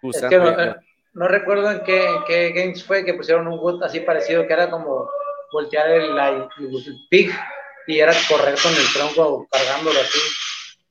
eh, 0.03 0.75
no, 1.13 1.27
recuerdo 1.27 1.71
en 1.71 1.83
qué, 1.83 2.05
qué, 2.27 2.49
games 2.51 2.83
fue 2.83 3.05
que 3.05 3.13
pusieron 3.13 3.47
un 3.47 3.57
boot 3.57 3.81
así 3.83 4.01
parecido, 4.01 4.45
que 4.45 4.53
era 4.53 4.69
como 4.69 5.09
voltear 5.51 5.89
el, 5.89 6.17
el, 6.17 6.47
pig 7.09 7.31
y 7.87 7.99
era 7.99 8.11
correr 8.27 8.55
con 8.61 8.73
el 8.73 8.93
tronco 8.93 9.47
cargándolo 9.49 9.99
así. 9.99 10.19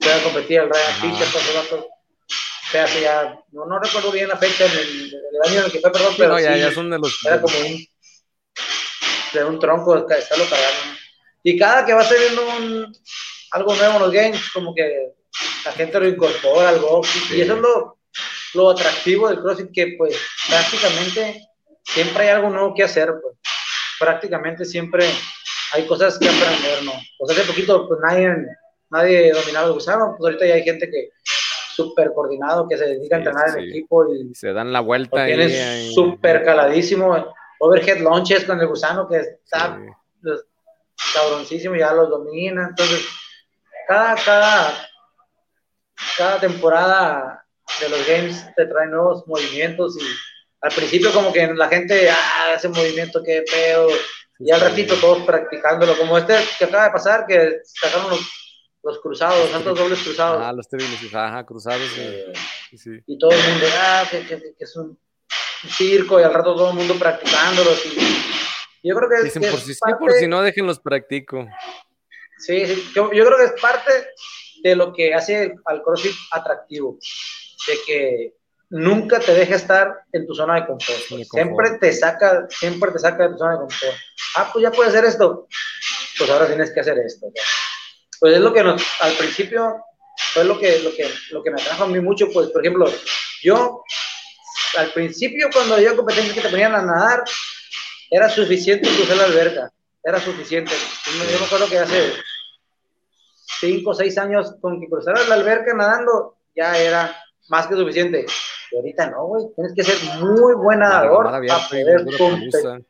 Era 0.01 0.23
competir 0.23 0.61
el 0.61 0.71
Ryan 0.71 0.95
Fisher, 1.01 1.83
todos 2.73 2.91
sea, 2.91 3.01
ya, 3.01 3.39
no, 3.53 3.67
no, 3.67 3.79
recuerdo 3.79 4.11
bien 4.11 4.29
la 4.29 4.37
fecha, 4.37 4.65
en 4.65 4.73
el, 4.73 5.13
año 5.47 5.59
en 5.61 5.65
el 5.67 5.73
que 5.73 5.81
fue, 5.81 5.93
perdón, 5.93 6.15
pero 6.17 6.39
sí, 6.39 6.45
ya, 6.45 6.73
son 6.73 6.91
de 6.91 6.99
los... 6.99 7.25
Era 7.25 7.41
como 7.41 7.59
un, 7.59 7.87
de 9.33 9.45
un 9.45 9.59
tronco, 9.59 9.97
estarlo 10.09 10.45
cargando. 10.45 10.99
Y 11.43 11.59
cada 11.59 11.85
que 11.85 11.93
va 11.93 12.05
saliendo 12.05 12.47
un, 12.57 12.97
algo 13.51 13.75
nuevo 13.75 13.95
en 13.95 14.03
los 14.03 14.13
games, 14.13 14.51
como 14.53 14.75
que 14.75 15.13
la 15.65 15.73
gente 15.73 16.01
lo 16.01 16.09
incorpora 16.09 16.71
al 16.71 16.79
box, 16.79 17.09
y 17.33 17.41
eso 17.43 17.55
es 17.55 17.61
lo, 17.61 17.99
lo 18.55 18.71
atractivo 18.71 19.29
del 19.29 19.41
CrossFit, 19.41 19.73
que 19.73 19.95
pues 19.99 20.17
prácticamente 20.49 21.49
siempre 21.85 22.25
hay 22.25 22.31
algo 22.31 22.51
nuevo 22.51 22.75
que 22.75 22.85
hacer, 22.85 23.13
pues 23.21 23.37
prácticamente 23.99 24.65
siempre 24.65 25.07
hay 25.73 25.87
cosas 25.87 26.19
que 26.19 26.29
aprender, 26.29 26.83
¿no? 26.85 26.93
Pues 27.19 27.37
hace 27.37 27.47
poquito 27.47 27.87
pues 27.89 28.01
nadie, 28.03 28.35
nadie 28.91 29.33
dominaba 29.33 29.67
el 29.67 29.75
gusano, 29.75 30.15
pues 30.19 30.33
ahorita 30.33 30.47
ya 30.47 30.55
hay 30.55 30.63
gente 30.63 30.91
que 30.91 31.11
súper 31.75 32.13
coordinado, 32.13 32.69
que 32.69 32.77
se 32.77 32.87
dedica 32.87 33.17
a 33.17 33.19
entrenar 33.19 33.59
en 33.59 33.69
equipo 33.69 34.13
y 34.13 34.35
se 34.35 34.53
dan 34.53 34.73
la 34.73 34.81
vuelta. 34.81 35.27
Tienes 35.27 35.95
súper 35.95 36.45
caladísimo. 36.45 37.35
Overhead 37.59 38.01
launches 38.01 38.45
con 38.45 38.61
el 38.61 38.67
gusano 38.67 39.09
que 39.09 39.17
está 39.19 39.79
pues, 40.23 40.45
cabroncísimo, 41.15 41.77
ya 41.77 41.93
los 41.93 42.11
domina. 42.11 42.67
Entonces, 42.71 43.07
cada, 43.87 44.17
cada, 44.17 44.89
cada 46.19 46.41
temporada 46.41 47.45
de 47.81 47.89
los 47.89 48.07
games 48.07 48.47
te 48.57 48.67
trae 48.67 48.87
nuevos 48.87 49.27
movimientos 49.27 49.97
y 50.01 50.05
al 50.61 50.73
principio 50.73 51.13
como 51.13 51.33
que 51.33 51.53
la 51.55 51.69
gente, 51.69 52.09
ah, 52.11 52.55
ese 52.55 52.69
movimiento, 52.69 53.23
qué 53.25 53.45
pedo, 53.51 53.89
y 54.39 54.51
al 54.51 54.61
ratito 54.61 54.95
todos 54.97 55.23
practicándolo, 55.25 55.97
como 55.97 56.19
este 56.19 56.37
que 56.59 56.65
acaba 56.65 56.85
de 56.85 56.91
pasar, 56.91 57.27
que 57.27 57.61
sacaron 57.65 58.11
los 58.11 58.42
los 58.83 59.01
cruzados, 59.01 59.51
tantos 59.51 59.79
dobles 59.79 60.03
cruzados. 60.03 60.43
Ah, 60.45 60.53
los 60.53 60.69
tribunes, 60.69 61.15
ajá, 61.15 61.45
cruzados. 61.47 61.89
Eh, 61.97 62.33
sí. 62.77 62.91
Y 63.07 63.19
todo 63.19 63.31
el 63.31 63.39
mundo, 63.39 63.67
ah, 63.79 64.05
que, 64.11 64.27
que, 64.27 64.39
que, 64.39 64.55
es 64.59 64.77
un 64.77 64.99
circo 65.69 66.19
y 66.19 66.25
al 66.25 66.35
rato 66.35 66.55
todo 66.55 66.71
el 66.71 66.77
mundo 66.77 66.95
practicándolos. 66.99 67.85
Y 68.83 68.89
yo 68.89 68.97
creo 68.97 69.09
que 69.09 69.25
Dicen, 69.25 69.43
por 69.43 69.61
si 69.61 69.75
sí, 69.75 69.81
por 69.99 70.13
si 70.13 70.27
no, 70.27 70.43
déjenlos 70.43 70.81
practico. 70.81 71.47
Sí, 72.39 72.67
sí, 72.67 72.91
yo, 72.95 73.13
yo 73.13 73.25
creo 73.25 73.39
que 73.39 73.45
es 73.45 73.61
parte 73.61 73.93
de 74.65 74.75
lo 74.75 74.93
que 74.93 75.15
hace 75.15 75.55
al 75.65 75.83
CrossFit 75.83 76.17
atractivo, 76.33 76.99
de 77.69 77.79
que 77.87 78.35
nunca 78.71 79.21
te 79.21 79.33
deja 79.33 79.55
estar 79.55 79.93
en 80.11 80.27
tu 80.27 80.35
zona 80.35 80.57
de 80.57 80.67
confort. 80.67 80.99
Siempre 81.31 81.79
te 81.79 81.93
saca, 81.93 82.47
siempre 82.49 82.91
te 82.91 82.99
saca 82.99 83.25
de 83.25 83.31
tu 83.31 83.39
zona 83.39 83.53
de 83.53 83.59
confort. 83.59 83.95
Ah, 84.37 84.51
pues 84.53 84.65
ya 84.65 84.73
puedes 84.73 84.93
hacer 84.93 85.05
esto. 85.05 85.47
Pues 86.19 86.31
ahora 86.31 86.47
tienes 86.47 86.73
que 86.73 86.81
hacer 86.81 86.99
esto 86.99 87.29
pues 88.23 88.37
es 88.37 88.41
lo 88.41 88.53
que 88.53 88.63
nos, 88.63 88.81
al 89.01 89.15
principio 89.15 89.85
fue 90.33 90.45
lo 90.45 90.57
que, 90.57 90.79
lo 90.79 90.95
que, 90.95 91.11
lo 91.33 91.43
que 91.43 91.51
me 91.51 91.61
atrajo 91.61 91.83
a 91.83 91.87
mí 91.89 91.99
mucho, 91.99 92.31
pues, 92.33 92.51
por 92.51 92.65
ejemplo, 92.65 92.89
yo, 93.43 93.83
al 94.79 94.93
principio 94.93 95.49
cuando 95.53 95.75
había 95.75 95.97
competencias 95.97 96.33
que 96.33 96.41
te 96.41 96.49
ponían 96.49 96.73
a 96.73 96.83
nadar, 96.83 97.25
era 98.09 98.29
suficiente 98.29 98.89
cruzar 98.89 99.17
la 99.17 99.25
alberca, 99.25 99.73
era 100.05 100.21
suficiente. 100.21 100.73
Yo 101.33 101.41
me 101.41 101.47
acuerdo 101.47 101.69
que 101.69 101.81
hace 101.81 102.13
cinco 103.59 103.91
o 103.91 103.95
seis 103.95 104.17
años 104.19 104.55
con 104.61 104.81
que 104.81 104.89
cruzaras 104.89 105.29
la 105.29 105.35
alberca 105.35 105.75
nadando, 105.75 106.37
ya 106.55 106.79
era 106.79 107.21
más 107.49 107.67
que 107.67 107.75
suficiente. 107.75 108.25
Y 108.71 108.77
ahorita 108.77 109.11
no, 109.11 109.27
güey, 109.27 109.47
tienes 109.57 109.75
que 109.75 109.83
ser 109.83 109.99
muy 110.21 110.55
buen 110.55 110.79
nadador 110.79 111.25
para 111.25 111.69
poder 111.69 112.05
competir. 112.17 112.87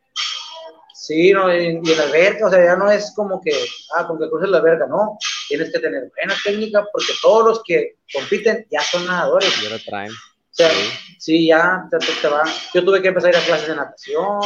Sí, 1.03 1.33
no, 1.33 1.53
y, 1.53 1.67
en 1.67 1.83
la 1.83 2.05
alberca, 2.05 2.47
o 2.47 2.51
sea, 2.51 2.65
ya 2.65 2.77
no 2.77 2.89
es 2.89 3.13
como 3.17 3.41
que, 3.41 3.51
ah, 3.97 4.07
con 4.07 4.21
que 4.21 4.29
cruces 4.29 4.49
la 4.49 4.59
alberca, 4.59 4.87
no. 4.87 5.19
Tienes 5.49 5.73
que 5.73 5.81
tener 5.81 6.13
buena 6.17 6.37
técnica 6.45 6.87
porque 6.93 7.13
todos 7.21 7.45
los 7.45 7.63
que 7.65 7.97
compiten 8.15 8.65
ya 8.71 8.81
son 8.83 9.07
nadadores. 9.07 9.53
Ya 9.61 9.71
lo 9.71 9.81
traen. 9.81 10.13
O 10.13 10.55
sea, 10.55 10.71
sí, 11.19 11.49
ya 11.49 11.89
te, 11.91 11.99
te, 11.99 12.29
van. 12.29 12.47
Yo 12.73 12.85
tuve 12.85 13.03
que 13.03 13.09
empezar 13.09 13.35
a 13.35 13.37
ir 13.37 13.43
a 13.43 13.45
clases 13.45 13.67
de 13.67 13.75
natación, 13.75 14.43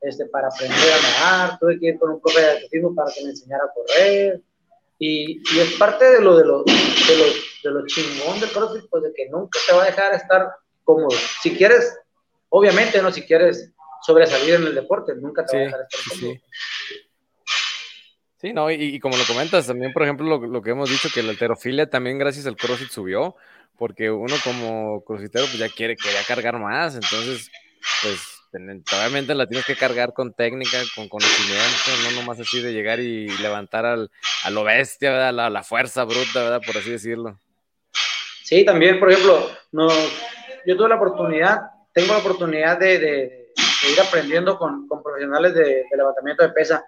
este, 0.00 0.26
para 0.26 0.46
aprender 0.46 0.92
a 0.92 1.02
nadar, 1.02 1.58
tuve 1.58 1.80
que 1.80 1.86
ir 1.88 1.98
con 1.98 2.10
un 2.10 2.20
profe 2.20 2.40
de 2.40 2.50
atletismo 2.52 2.94
para 2.94 3.10
que 3.10 3.24
me 3.24 3.30
enseñara 3.30 3.64
a 3.64 3.74
correr. 3.74 4.40
Y, 5.00 5.42
y, 5.56 5.58
es 5.58 5.72
parte 5.72 6.04
de 6.04 6.20
lo 6.20 6.36
de 6.36 6.44
lo, 6.44 6.62
de 6.62 7.16
lo, 7.18 7.24
de 7.64 7.80
lo 7.80 7.86
chingón 7.88 8.38
del 8.38 8.52
CrossFit, 8.52 8.88
pues 8.88 9.02
de 9.02 9.12
que 9.12 9.28
nunca 9.28 9.58
te 9.66 9.74
va 9.74 9.82
a 9.82 9.86
dejar 9.86 10.14
estar 10.14 10.52
cómodo. 10.84 11.18
Si 11.42 11.56
quieres, 11.56 11.98
obviamente, 12.50 13.02
¿no? 13.02 13.10
Si 13.10 13.22
quieres 13.22 13.73
sobresalir 14.04 14.54
en 14.54 14.64
el 14.64 14.74
deporte, 14.74 15.14
nunca 15.14 15.44
te 15.44 15.56
va 15.56 15.62
a 15.62 15.64
dejar 15.66 15.80
estar. 15.90 16.18
Sí. 16.18 16.40
Sí, 18.40 18.52
no, 18.52 18.70
y, 18.70 19.00
como 19.00 19.16
lo 19.16 19.24
comentas, 19.24 19.66
también, 19.66 19.94
por 19.94 20.02
ejemplo, 20.02 20.26
lo, 20.26 20.46
lo, 20.46 20.60
que 20.60 20.72
hemos 20.72 20.90
dicho, 20.90 21.08
que 21.14 21.22
la 21.22 21.30
alterofilia 21.30 21.88
también 21.88 22.18
gracias 22.18 22.46
al 22.46 22.56
CrossFit 22.56 22.90
subió, 22.90 23.36
porque 23.78 24.10
uno 24.10 24.34
como 24.44 25.02
crossfitero 25.02 25.46
pues 25.46 25.58
ya 25.58 25.68
quiere, 25.70 25.96
quería 25.96 26.20
cargar 26.28 26.58
más, 26.58 26.94
entonces, 26.94 27.50
pues 28.02 28.34
obviamente 28.98 29.34
la 29.34 29.46
tienes 29.46 29.66
que 29.66 29.76
cargar 29.76 30.12
con 30.12 30.32
técnica, 30.32 30.78
con 30.94 31.08
conocimiento, 31.08 31.90
no 32.04 32.20
nomás 32.20 32.38
así 32.38 32.60
de 32.60 32.72
llegar 32.72 33.00
y 33.00 33.28
levantar 33.38 33.84
al, 33.84 34.10
a 34.44 34.50
lo 34.50 34.64
bestia, 34.64 35.10
¿verdad? 35.10 35.34
La, 35.34 35.50
la, 35.50 35.62
fuerza 35.62 36.04
bruta, 36.04 36.42
¿verdad? 36.42 36.60
Por 36.64 36.76
así 36.76 36.90
decirlo. 36.90 37.38
Sí, 38.42 38.64
también, 38.64 39.00
por 39.00 39.10
ejemplo, 39.10 39.50
no, 39.72 39.88
yo 40.66 40.76
tuve 40.76 40.88
la 40.88 40.96
oportunidad, 40.96 41.62
tengo 41.92 42.12
la 42.12 42.18
oportunidad 42.18 42.78
de, 42.78 42.98
de, 42.98 43.43
de 43.84 43.92
ir 43.92 44.00
aprendiendo 44.00 44.58
con, 44.58 44.88
con 44.88 45.02
profesionales 45.02 45.54
de, 45.54 45.64
de, 45.64 45.96
levantamiento 45.96 46.42
de 46.42 46.50
pesa, 46.50 46.86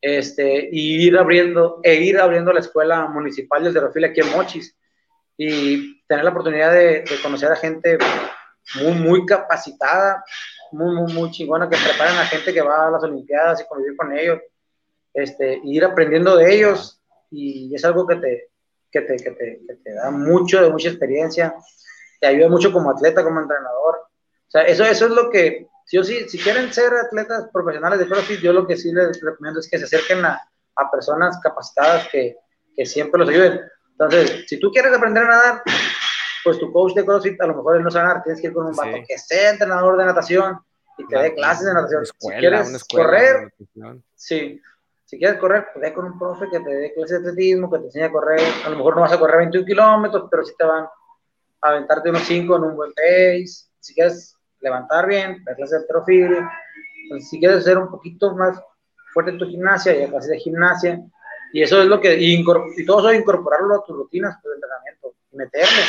este, 0.00 0.68
y 0.70 1.06
ir 1.06 1.16
abriendo, 1.16 1.80
e 1.82 1.94
ir 1.94 2.18
abriendo 2.18 2.52
la 2.52 2.60
escuela 2.60 3.06
municipal 3.06 3.62
de 3.62 3.68
alterofilia 3.68 4.08
aquí 4.08 4.20
en 4.20 4.30
Mochis, 4.30 4.76
y 5.38 6.00
tener 6.06 6.24
la 6.24 6.30
oportunidad 6.30 6.72
de, 6.72 7.02
de 7.02 7.22
conocer 7.22 7.50
a 7.52 7.56
gente 7.56 7.98
muy, 8.80 8.92
muy 8.92 9.26
capacitada, 9.26 10.24
muy, 10.72 10.94
muy, 10.94 11.12
muy 11.12 11.30
chingona, 11.30 11.68
que 11.68 11.76
preparan 11.76 12.16
a 12.16 12.26
gente 12.26 12.52
que 12.52 12.62
va 12.62 12.88
a 12.88 12.90
las 12.90 13.02
Olimpiadas 13.02 13.60
y 13.60 13.66
convivir 13.66 13.96
con 13.96 14.16
ellos, 14.16 14.40
este, 15.14 15.60
ir 15.64 15.84
aprendiendo 15.84 16.36
de 16.36 16.54
ellos, 16.54 17.00
y 17.30 17.74
es 17.74 17.84
algo 17.84 18.06
que 18.06 18.16
te, 18.16 18.48
que 18.90 19.00
te, 19.02 19.16
que 19.16 19.30
te, 19.30 19.60
que 19.66 19.74
te 19.74 19.94
da 19.94 20.10
mucho, 20.10 20.62
de 20.62 20.70
mucha 20.70 20.88
experiencia, 20.88 21.54
te 22.20 22.26
ayuda 22.26 22.48
mucho 22.48 22.72
como 22.72 22.90
atleta, 22.90 23.22
como 23.22 23.40
entrenador. 23.40 23.96
O 23.96 24.50
sea, 24.50 24.62
eso, 24.62 24.84
eso 24.84 25.06
es 25.06 25.10
lo 25.10 25.30
que, 25.30 25.66
si, 25.86 26.02
si, 26.04 26.28
si 26.28 26.38
quieren 26.38 26.72
ser 26.72 26.92
atletas 26.92 27.48
profesionales 27.52 27.98
de 28.00 28.06
CrossFit, 28.06 28.40
yo 28.40 28.52
lo 28.52 28.66
que 28.66 28.76
sí 28.76 28.92
les 28.92 29.20
recomiendo 29.22 29.60
es 29.60 29.70
que 29.70 29.78
se 29.78 29.84
acerquen 29.84 30.24
a, 30.24 30.40
a 30.76 30.90
personas 30.90 31.38
capacitadas 31.40 32.08
que, 32.08 32.36
que 32.74 32.84
siempre 32.84 33.20
los 33.20 33.28
ayuden. 33.28 33.60
Entonces, 33.92 34.44
si 34.46 34.60
tú 34.60 34.70
quieres 34.70 34.92
aprender 34.92 35.24
a 35.24 35.28
nadar, 35.28 35.62
pues 36.44 36.58
tu 36.58 36.72
coach 36.72 36.94
de 36.94 37.04
CrossFit 37.04 37.40
a 37.40 37.46
lo 37.46 37.56
mejor 37.56 37.76
él 37.76 37.82
no 37.82 37.90
sabe 37.90 38.08
nadar, 38.08 38.22
tienes 38.22 38.40
que 38.40 38.48
ir 38.48 38.52
con 38.52 38.66
un 38.66 38.76
vato 38.76 38.98
que 39.06 39.16
sea 39.16 39.50
entrenador 39.50 39.96
de 39.96 40.04
natación 40.04 40.58
y 40.98 41.06
te 41.06 41.18
dé 41.18 41.34
clases 41.34 41.66
de 41.66 41.74
natación. 41.74 42.02
Escuela, 42.02 42.36
si 42.36 42.40
quieres 42.40 42.84
correr, 42.84 43.54
sí. 44.14 44.60
Si 45.04 45.18
quieres 45.18 45.38
correr, 45.38 45.68
pues 45.72 45.82
ve 45.82 45.94
con 45.94 46.04
un 46.04 46.18
profe 46.18 46.46
que 46.50 46.58
te 46.58 46.68
dé 46.68 46.92
clases 46.92 47.22
de 47.22 47.30
atletismo, 47.30 47.70
que 47.70 47.78
te 47.78 47.84
enseñe 47.84 48.04
a 48.04 48.12
correr. 48.12 48.40
A 48.64 48.70
lo 48.70 48.76
mejor 48.76 48.96
no 48.96 49.02
vas 49.02 49.12
a 49.12 49.18
correr 49.18 49.38
21 49.38 49.64
kilómetros, 49.64 50.26
pero 50.28 50.44
sí 50.44 50.52
te 50.58 50.64
van 50.64 50.84
a 50.84 51.68
aventarte 51.68 52.10
unos 52.10 52.22
5 52.22 52.56
en 52.56 52.62
un 52.64 52.74
buen 52.74 52.92
pace. 52.92 53.68
Si 53.78 53.94
quieres 53.94 54.35
levantar 54.66 55.06
bien, 55.06 55.42
ver 55.44 55.56
de 55.56 55.76
alterofilia. 55.76 56.50
Pues, 57.08 57.28
si 57.28 57.38
quieres 57.38 57.64
ser 57.64 57.78
un 57.78 57.90
poquito 57.90 58.34
más 58.34 58.60
fuerte 59.12 59.32
tu 59.32 59.46
gimnasia, 59.46 59.94
ya 59.94 60.08
clases 60.08 60.30
de 60.30 60.38
gimnasia. 60.38 61.00
Y 61.52 61.62
eso 61.62 61.80
es 61.80 61.86
lo 61.86 62.00
que, 62.00 62.16
y, 62.16 62.44
y 62.76 62.86
todo 62.86 62.98
eso 62.98 63.12
incorporarlo 63.12 63.76
a 63.76 63.84
tus 63.84 63.96
rutinas 63.96 64.36
pues, 64.42 64.52
de 64.52 64.56
entrenamiento, 64.56 65.14
y 65.32 65.36
meterle 65.36 65.82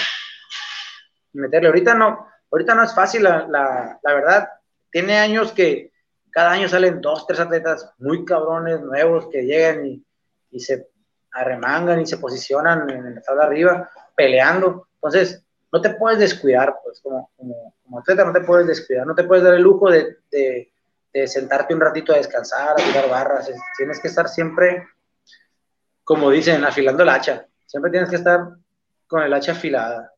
meterle. 1.34 1.68
Ahorita 1.68 1.94
no, 1.94 2.28
ahorita 2.52 2.76
no 2.76 2.84
es 2.84 2.94
fácil, 2.94 3.24
la, 3.24 3.48
la, 3.48 4.00
la, 4.02 4.14
verdad. 4.14 4.50
Tiene 4.92 5.18
años 5.18 5.52
que 5.52 5.92
cada 6.32 6.52
año 6.52 6.68
salen 6.68 7.02
dos, 7.02 7.26
tres 7.26 7.40
atletas 7.40 7.92
muy 7.98 8.26
cabrones, 8.26 8.82
nuevos, 8.82 9.28
que 9.32 9.44
llegan 9.44 9.86
y, 9.86 10.06
y 10.52 10.60
se 10.60 10.90
arremangan 11.32 12.02
y 12.02 12.06
se 12.06 12.18
posicionan 12.18 12.90
en 12.90 13.16
la 13.16 13.22
tabla 13.22 13.46
arriba, 13.46 13.90
peleando. 14.16 14.88
Entonces, 14.96 15.46
no 15.72 15.82
te 15.82 15.92
puedes 15.92 16.20
descuidar, 16.20 16.76
pues, 16.84 17.02
como, 17.02 17.30
como, 17.36 17.74
como, 17.84 18.00
atleta 18.00 18.24
no 18.24 18.34
te 18.34 18.42
puedes 18.42 18.68
descuidar, 18.68 19.06
no 19.06 19.16
te 19.16 19.24
puedes 19.24 19.44
dar 19.44 19.54
el 19.54 19.62
lujo 19.62 19.90
de, 19.90 20.18
de, 20.32 20.72
sentarte 21.26 21.74
un 21.74 21.82
ratito 21.82 22.14
a 22.14 22.18
descansar, 22.18 22.72
a 22.72 22.76
tirar 22.76 23.10
barras. 23.10 23.52
Tienes 23.76 24.00
que 24.00 24.08
estar 24.08 24.30
siempre, 24.30 24.88
como 26.04 26.30
dicen, 26.30 26.64
afilando 26.64 27.02
el 27.02 27.10
hacha. 27.10 27.48
Siempre 27.66 27.90
tienes 27.90 28.10
que 28.10 28.18
estar 28.18 28.50
con 29.08 29.24
el 29.24 29.34
hacha 29.34 29.54
afilada. 29.54 30.14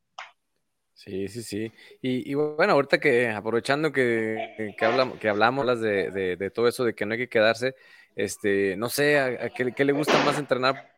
Sí, 0.94 1.30
sí, 1.30 1.42
sí. 1.42 1.72
Y, 2.02 2.34
bueno, 2.34 2.74
ahorita 2.74 2.98
que 2.98 3.30
aprovechando 3.30 3.94
que, 3.94 4.76
que, 4.78 4.86
hablamos, 4.86 5.18
que 5.20 5.30
hablamos 5.30 5.80
de, 5.80 6.12
de, 6.12 6.36
de, 6.36 6.50
todo 6.52 6.68
eso, 6.68 6.84
de 6.84 6.94
que 6.94 7.06
no 7.06 7.14
hay 7.14 7.20
que 7.20 7.30
quedarse, 7.30 7.76
este, 8.18 8.76
no 8.76 8.90
sé, 8.90 9.18
a, 9.18 9.46
a 9.46 9.50
qué, 9.50 9.72
qué, 9.72 9.86
le 9.86 9.94
gusta 9.94 10.22
más 10.26 10.38
entrenar 10.38 10.92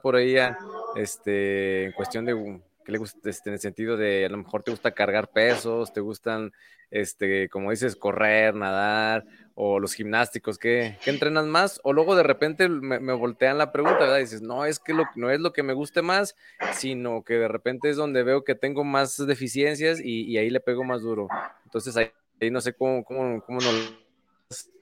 por 0.00 0.16
ahí, 0.16 0.38
a, 0.38 0.56
este, 0.96 1.84
en 1.84 1.92
cuestión 1.92 2.24
de, 2.24 2.62
¿qué 2.84 2.92
le 2.92 2.98
gusta, 2.98 3.30
este, 3.30 3.50
en 3.50 3.54
el 3.54 3.60
sentido 3.60 3.96
de, 3.96 4.26
a 4.26 4.28
lo 4.28 4.38
mejor 4.38 4.62
te 4.62 4.70
gusta 4.70 4.92
cargar 4.92 5.30
pesos, 5.30 5.92
te 5.92 6.00
gustan, 6.00 6.52
este, 6.90 7.48
como 7.48 7.70
dices, 7.70 7.96
correr, 7.96 8.54
nadar, 8.54 9.24
o 9.54 9.78
los 9.78 9.94
gimnásticos, 9.94 10.58
¿qué, 10.58 10.98
qué 11.04 11.10
entrenas 11.10 11.46
más? 11.46 11.80
O 11.84 11.92
luego 11.92 12.16
de 12.16 12.22
repente 12.22 12.68
me, 12.68 13.12
voltean 13.12 13.58
la 13.58 13.72
pregunta, 13.72 13.98
¿verdad? 14.00 14.18
Dices, 14.18 14.42
no, 14.42 14.64
es 14.64 14.78
que 14.78 14.94
lo, 14.94 15.04
no 15.16 15.30
es 15.30 15.40
lo 15.40 15.52
que 15.52 15.62
me 15.62 15.72
guste 15.72 16.02
más, 16.02 16.36
sino 16.72 17.22
que 17.22 17.34
de 17.34 17.48
repente 17.48 17.90
es 17.90 17.96
donde 17.96 18.22
veo 18.22 18.44
que 18.44 18.54
tengo 18.54 18.84
más 18.84 19.24
deficiencias 19.26 20.00
y, 20.02 20.36
ahí 20.38 20.50
le 20.50 20.60
pego 20.60 20.84
más 20.84 21.02
duro. 21.02 21.28
Entonces 21.64 21.96
ahí, 21.96 22.10
no 22.50 22.60
sé 22.60 22.72
cómo, 22.72 23.04
cómo, 23.04 23.42
cómo 23.44 23.60
no 23.60 23.68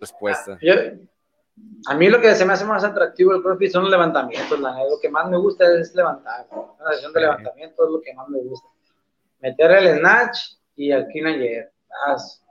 respuesta. 0.01 0.59
A 1.86 1.94
mí 1.94 2.08
lo 2.08 2.20
que 2.20 2.34
se 2.34 2.44
me 2.44 2.52
hace 2.52 2.64
más 2.64 2.84
atractivo 2.84 3.32
del 3.32 3.42
CrossFit 3.42 3.72
son 3.72 3.82
los 3.82 3.90
levantamientos, 3.90 4.61
la, 4.61 4.72
lo 4.84 5.00
que 5.00 5.08
más 5.08 5.28
me 5.30 5.38
gusta 5.38 5.64
es 5.72 5.94
levantar, 5.94 6.46
una 6.50 6.92
sesión 6.92 7.12
de 7.12 7.20
levantamiento 7.20 7.84
es 7.84 7.90
lo 7.90 8.00
que 8.00 8.14
más 8.14 8.28
me 8.28 8.38
gusta. 8.38 8.68
Meter 9.40 9.70
el 9.70 9.98
snatch 9.98 10.38
y 10.76 10.92
el 10.92 11.06
clean 11.06 11.28
and 11.28 11.42
jerk, 11.42 11.72
es 12.14 12.42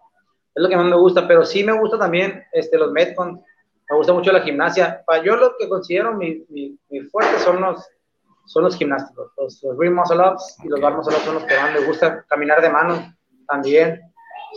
lo 0.55 0.67
que 0.67 0.75
más 0.75 0.85
me 0.85 0.95
gusta, 0.95 1.27
pero 1.27 1.45
sí 1.45 1.63
me 1.63 1.73
gusta 1.73 1.99
también 1.99 2.43
este, 2.51 2.77
los 2.77 2.91
Metcon, 2.91 3.41
me 3.89 3.95
gusta 3.95 4.13
mucho 4.13 4.31
la 4.31 4.41
gimnasia. 4.41 5.03
Para 5.05 5.23
yo 5.23 5.35
lo 5.35 5.55
que 5.57 5.69
considero 5.69 6.13
mi, 6.13 6.45
mi, 6.49 6.77
mi 6.89 7.01
fuerte 7.01 7.39
son 7.39 7.61
los, 7.61 7.87
son 8.45 8.63
los 8.63 8.75
gimnásticos, 8.75 9.31
los, 9.37 9.61
los 9.63 9.77
ring 9.77 9.93
muscle 9.93 10.21
ups 10.21 10.57
y 10.63 10.67
los 10.69 10.81
bar 10.81 10.95
muscle 10.95 11.15
ups 11.15 11.25
son 11.25 11.35
los 11.35 11.43
que 11.45 11.55
más 11.55 11.73
me 11.73 11.81
gusta, 11.81 12.23
caminar 12.27 12.61
de 12.61 12.69
mano 12.69 13.15
también, 13.47 14.01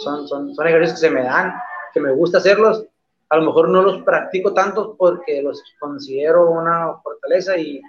son, 0.02 0.26
son, 0.26 0.54
son 0.54 0.66
ejercicios 0.66 1.00
que 1.00 1.08
se 1.08 1.14
me 1.14 1.22
dan, 1.22 1.54
que 1.92 2.00
me 2.00 2.12
gusta 2.12 2.38
hacerlos, 2.38 2.86
a 3.32 3.36
lo 3.38 3.46
mejor 3.46 3.70
no 3.70 3.80
los 3.80 4.02
practico 4.02 4.52
tanto 4.52 4.94
porque 4.94 5.40
los 5.40 5.62
considero 5.80 6.50
una 6.50 6.98
fortaleza 7.02 7.56
y, 7.56 7.80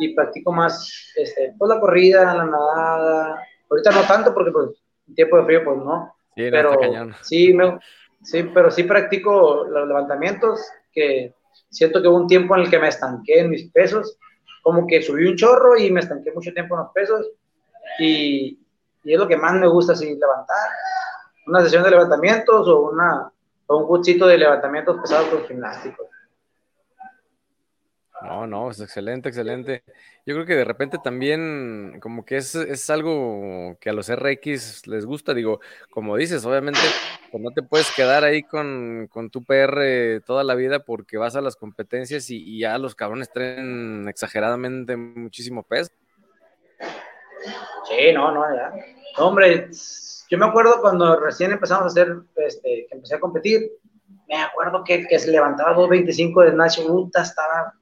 y 0.00 0.14
practico 0.16 0.52
más 0.52 1.12
este, 1.14 1.54
pues 1.56 1.68
la 1.68 1.78
corrida, 1.78 2.34
la 2.34 2.44
nadada, 2.44 3.40
ahorita 3.70 3.92
no 3.92 4.02
tanto 4.02 4.34
porque 4.34 4.50
pues 4.50 4.70
tiempo 5.14 5.36
de 5.36 5.44
frío 5.44 5.64
pues 5.64 5.76
no, 5.76 6.12
Sí, 6.34 6.48
pero 6.50 6.72
sí, 7.22 7.54
me, 7.54 7.78
sí, 8.22 8.50
pero 8.52 8.70
sí 8.72 8.82
practico 8.82 9.64
los 9.64 9.86
levantamientos 9.86 10.60
que 10.92 11.34
siento 11.70 12.02
que 12.02 12.08
hubo 12.08 12.16
un 12.16 12.26
tiempo 12.26 12.56
en 12.56 12.62
el 12.62 12.70
que 12.70 12.80
me 12.80 12.88
estanqué 12.88 13.40
en 13.40 13.50
mis 13.50 13.70
pesos, 13.70 14.18
como 14.62 14.88
que 14.88 15.02
subí 15.02 15.24
un 15.28 15.36
chorro 15.36 15.76
y 15.76 15.92
me 15.92 16.00
estanqué 16.00 16.32
mucho 16.32 16.52
tiempo 16.52 16.74
en 16.74 16.82
los 16.82 16.92
pesos 16.92 17.30
y, 18.00 18.58
y 19.04 19.12
es 19.12 19.18
lo 19.18 19.28
que 19.28 19.36
más 19.36 19.54
me 19.54 19.68
gusta, 19.68 19.92
así, 19.92 20.16
levantar. 20.16 20.68
Una 21.46 21.62
sesión 21.62 21.84
de 21.84 21.90
levantamientos 21.90 22.66
o, 22.66 22.90
una, 22.90 23.32
o 23.68 23.76
un 23.76 23.86
cuchito 23.86 24.26
de 24.26 24.38
levantamientos 24.38 25.00
pesados 25.00 25.28
con 25.28 25.46
gimnásticos. 25.46 26.08
No, 28.22 28.48
no, 28.48 28.70
es 28.70 28.80
excelente, 28.80 29.28
excelente. 29.28 29.84
Yo 30.26 30.34
creo 30.34 30.46
que 30.46 30.56
de 30.56 30.64
repente 30.64 30.98
también 31.02 32.00
como 32.00 32.24
que 32.24 32.36
es, 32.38 32.54
es, 32.56 32.90
algo 32.90 33.76
que 33.80 33.90
a 33.90 33.92
los 33.92 34.10
RX 34.10 34.88
les 34.88 35.06
gusta, 35.06 35.34
digo, 35.34 35.60
como 35.90 36.16
dices, 36.16 36.44
obviamente 36.44 36.80
pues 37.30 37.42
no 37.42 37.50
te 37.52 37.62
puedes 37.62 37.90
quedar 37.94 38.24
ahí 38.24 38.42
con, 38.42 39.06
con, 39.08 39.30
tu 39.30 39.44
PR 39.44 40.20
toda 40.26 40.42
la 40.42 40.56
vida 40.56 40.80
porque 40.80 41.16
vas 41.16 41.36
a 41.36 41.40
las 41.40 41.54
competencias 41.54 42.28
y, 42.30 42.42
y 42.42 42.60
ya 42.60 42.76
los 42.78 42.96
cabrones 42.96 43.30
traen 43.32 44.08
exageradamente 44.08 44.96
muchísimo 44.96 45.62
peso. 45.62 45.92
Sí, 47.88 48.12
no, 48.12 48.32
no, 48.32 48.44
ya. 48.54 48.72
No, 49.16 49.28
hombre, 49.28 49.70
yo 50.28 50.38
me 50.38 50.46
acuerdo 50.46 50.80
cuando 50.80 51.18
recién 51.18 51.52
empezamos 51.52 51.84
a 51.84 51.86
hacer, 51.86 52.14
este, 52.36 52.86
que 52.88 52.94
empecé 52.94 53.14
a 53.14 53.20
competir, 53.20 53.70
me 54.28 54.42
acuerdo 54.42 54.84
que, 54.84 55.06
que 55.06 55.18
se 55.18 55.30
levantaba 55.30 55.74
2.25 55.74 56.44
de 56.44 56.50
Snatch, 56.50 56.86
puta, 56.86 57.22
estaba 57.22 57.72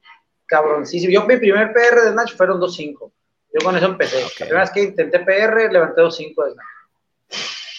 cabroncísimo. 0.45 1.11
Yo 1.11 1.25
mi 1.25 1.37
primer 1.37 1.73
PR 1.73 2.01
de 2.01 2.11
Snatch 2.11 2.35
fueron 2.35 2.59
2.5. 2.59 3.11
Yo 3.53 3.65
con 3.65 3.75
eso 3.75 3.85
empecé. 3.85 4.17
Okay. 4.17 4.27
La 4.39 4.45
primera 4.45 4.61
vez 4.61 4.71
que 4.71 4.83
intenté 4.83 5.19
PR, 5.19 5.71
levanté 5.71 6.01
2.5 6.01 6.45
de 6.45 6.51
Snatch. 6.53 6.77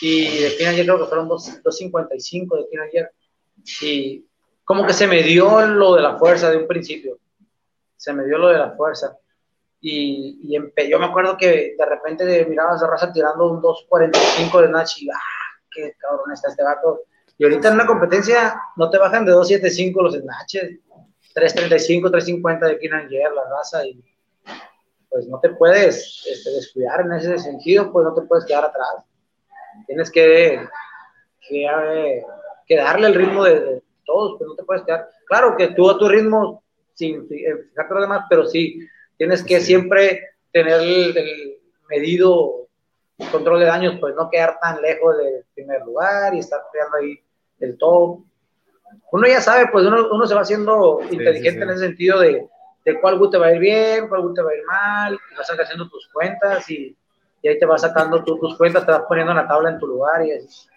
Y 0.01 0.39
de 0.39 0.51
fin 0.51 0.69
ayer 0.69 0.85
creo 0.85 0.99
que 0.99 1.07
fueron 1.07 1.29
2.55 1.29 2.57
de 2.57 2.67
fin 2.71 2.81
ayer. 2.81 3.11
Y 3.81 4.25
como 4.65 4.87
que 4.87 4.93
se 4.93 5.07
me 5.07 5.23
dio 5.23 5.67
lo 5.67 5.95
de 5.95 6.03
la 6.03 6.17
fuerza 6.17 6.51
de 6.51 6.59
un 6.59 6.69
principio. 6.69 7.19
Se 7.97 8.13
me 8.13 8.25
dio 8.25 8.39
lo 8.39 8.49
de 8.49 8.59
la 8.59 8.73
fuerza. 8.73 9.17
Y, 9.81 10.41
y 10.43 10.91
yo 10.91 10.99
me 10.99 11.07
acuerdo 11.07 11.37
que 11.37 11.75
de 11.79 11.87
repente 11.87 12.47
miraba 12.47 12.75
a 12.75 12.87
raza 12.87 13.13
tirando 13.13 13.51
un 13.51 13.63
2.45 13.63 14.61
de 14.61 14.67
Snatch 14.69 15.03
y 15.03 15.11
¡ah! 15.11 15.19
¡Qué 15.71 15.95
cabrón 15.99 16.33
está 16.33 16.49
este 16.49 16.65
vato! 16.65 17.03
Y 17.37 17.45
ahorita 17.45 17.69
en 17.69 17.75
una 17.75 17.87
competencia 17.87 18.61
no 18.77 18.91
te 18.91 18.99
bajan 18.99 19.25
de 19.25 19.33
2.75 19.33 20.03
los 20.03 20.15
snatches 20.15 20.81
335, 21.39 22.11
350 22.11 22.67
de 22.67 22.79
Keenan 22.79 23.09
la 23.11 23.49
raza, 23.49 23.87
y 23.87 24.03
pues 25.09 25.27
no 25.29 25.39
te 25.41 25.51
puedes 25.51 26.27
este, 26.27 26.51
descuidar 26.51 27.01
en 27.03 27.13
ese 27.13 27.39
sentido, 27.39 27.93
pues 27.93 28.05
no 28.05 28.15
te 28.15 28.23
puedes 28.23 28.45
quedar 28.45 28.65
atrás. 28.65 29.05
Tienes 29.87 30.11
que, 30.11 30.67
que, 31.49 32.77
darle 32.77 33.07
el 33.07 33.15
ritmo 33.15 33.45
de, 33.45 33.83
todos, 34.05 34.37
pues 34.39 34.49
no 34.49 34.57
te 34.57 34.65
puedes 34.65 34.83
quedar. 34.83 35.09
Claro 35.27 35.57
que 35.57 35.69
tú 35.69 35.89
a 35.89 35.99
tu 35.99 36.09
ritmo, 36.09 36.63
sin 36.95 37.29
fijarte 37.29 37.95
lo 37.95 38.01
demás, 38.01 38.27
pero 38.29 38.47
sí, 38.47 38.81
tienes 39.19 39.45
que 39.45 39.61
siempre 39.61 40.31
tener 40.53 40.81
el, 40.81 41.59
medido 41.91 42.69
control 43.33 43.61
de 43.61 43.67
daños, 43.67 43.97
pues 43.99 44.15
no 44.15 44.31
quedar 44.31 44.59
tan 44.61 44.81
lejos 44.83 45.17
del 45.17 45.45
primer 45.55 45.83
lugar 45.83 46.35
y 46.35 46.39
estar 46.39 46.61
peleando 46.71 46.97
ahí 46.99 47.19
del 47.59 47.77
top. 47.79 48.21
Uno 49.11 49.27
ya 49.27 49.41
sabe, 49.41 49.69
pues 49.73 49.87
uno, 49.87 50.09
uno 50.13 50.27
se 50.27 50.35
va 50.35 50.43
haciendo 50.43 51.01
inteligente 51.11 51.63
en 51.63 51.71
ese 51.71 51.87
sentido 51.87 52.21
de, 52.21 52.47
de 52.85 53.01
cuál 53.01 53.19
boot 53.19 53.33
te 53.33 53.39
va 53.39 53.47
a 53.47 53.55
ir 53.55 53.59
bien, 53.59 54.09
cuál 54.09 54.23
boot 54.23 54.35
te 54.35 54.43
va 54.43 54.51
a 54.51 54.55
ir 54.55 54.65
mal, 54.65 55.19
vas 55.37 55.51
haciendo 55.51 55.89
tus 55.89 56.09
cuentas 56.09 56.71
y, 56.71 56.97
y 57.43 57.49
ahí 57.49 57.59
te 57.59 57.67
vas 57.67 57.81
sacando 57.81 58.23
tus 58.23 58.57
cuentas, 58.57 58.85
te 58.85 58.93
vas 58.93 59.03
poniendo 59.09 59.33
en 59.33 59.39
la 59.39 59.49
tabla 59.49 59.71
en 59.71 59.79
tu 59.79 59.87
lugar 59.87 60.25
y 60.25 60.33
así. 60.33 60.69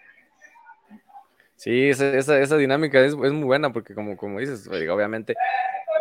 Sí, 1.56 1.90
esa, 1.90 2.40
esa, 2.40 2.56
dinámica 2.56 2.98
es, 3.00 3.12
es, 3.12 3.32
muy 3.32 3.44
buena 3.44 3.72
porque 3.72 3.94
como, 3.94 4.16
como 4.16 4.40
dices, 4.40 4.66
obviamente, 4.66 5.36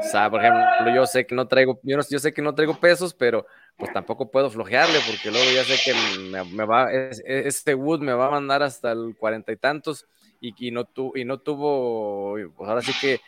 o 0.02 0.12
sea, 0.12 0.30
por 0.30 0.42
ejemplo, 0.42 0.94
yo 0.94 1.06
sé 1.06 1.26
que 1.26 1.36
no 1.36 1.48
traigo, 1.48 1.80
yo, 1.84 1.98
no, 1.98 2.04
yo, 2.10 2.20
sé 2.20 2.34
que 2.34 2.42
no 2.42 2.56
traigo 2.56 2.80
pesos, 2.80 3.14
pero 3.14 3.46
pues 3.78 3.94
tampoco 3.94 4.30
puedo 4.30 4.50
flojearle 4.50 5.00
porque 5.08 5.32
luego 5.32 5.52
ya 5.52 5.64
sé 5.64 5.78
que 5.84 5.94
me, 6.20 6.44
me 6.44 6.66
va, 6.66 6.92
este 6.92 7.76
Wood 7.76 8.02
me 8.02 8.14
va 8.14 8.28
a 8.28 8.32
mandar 8.32 8.64
hasta 8.64 8.92
el 8.92 9.16
cuarenta 9.18 9.52
y 9.52 9.58
tantos 9.58 10.06
y, 10.40 10.54
y, 10.68 10.72
no 10.72 10.86
tu, 10.86 11.14
y 11.16 11.24
no 11.24 11.40
tuvo, 11.40 12.36
pues 12.56 12.70
ahora 12.70 12.82
sí 12.82 12.92
que 13.00 13.22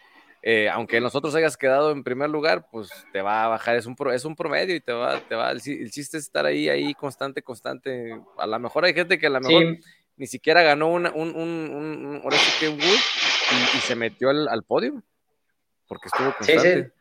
eh, 0.46 0.70
aunque 0.70 1.00
nosotros 1.00 1.34
hayas 1.36 1.56
quedado 1.56 1.92
en 1.92 2.04
primer 2.04 2.30
lugar, 2.30 2.68
pues 2.70 2.90
te 3.14 3.22
va 3.22 3.46
a 3.46 3.48
bajar, 3.48 3.78
es 3.78 3.86
un, 3.86 3.96
es 4.12 4.26
un 4.26 4.36
promedio 4.36 4.76
y 4.76 4.82
te 4.82 4.92
va, 4.92 5.22
te 5.22 5.36
va, 5.36 5.52
el, 5.52 5.62
chiste 5.62 6.18
es 6.18 6.26
estar 6.26 6.46
ahí, 6.46 6.68
ahí 6.68 6.94
constante, 6.94 7.42
constante. 7.42 8.20
A 8.38 8.46
lo 8.46 8.60
mejor 8.60 8.84
hay 8.84 8.94
gente 8.94 9.18
que 9.18 9.28
a 9.28 9.30
lo 9.30 9.40
mejor 9.40 9.78
ni 10.18 10.28
siquiera 10.28 10.62
ganó 10.62 10.90
un, 10.90 11.08
un, 11.08 11.34
un, 11.34 12.22
ahora 12.22 12.36
sí 12.38 12.52
que 12.60 12.68
un 12.68 12.78
y, 12.78 13.80
se 13.80 13.96
metió 13.96 14.30
al, 14.32 14.64
podio, 14.64 15.02
porque 15.94 16.08
estuvo 16.08 16.34
constante. 16.36 16.60
Sí, 16.62 16.84
sí. 16.84 16.92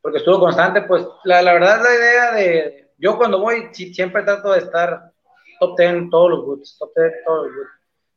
Porque 0.00 0.18
estuvo 0.18 0.40
constante, 0.40 0.82
pues 0.82 1.06
la, 1.24 1.42
la 1.42 1.52
verdad 1.52 1.82
la 1.82 1.94
idea 1.94 2.32
de, 2.32 2.90
yo 2.98 3.16
cuando 3.16 3.40
voy 3.40 3.68
siempre 3.72 4.22
trato 4.22 4.52
de 4.52 4.60
estar 4.60 5.12
top 5.58 5.78
10 5.78 6.10
todos 6.10 6.30
los 6.30 6.44
woods, 6.44 6.76
top 6.78 6.90
10 6.96 7.12
todos 7.24 7.46
los 7.46 7.56
woods. 7.56 7.70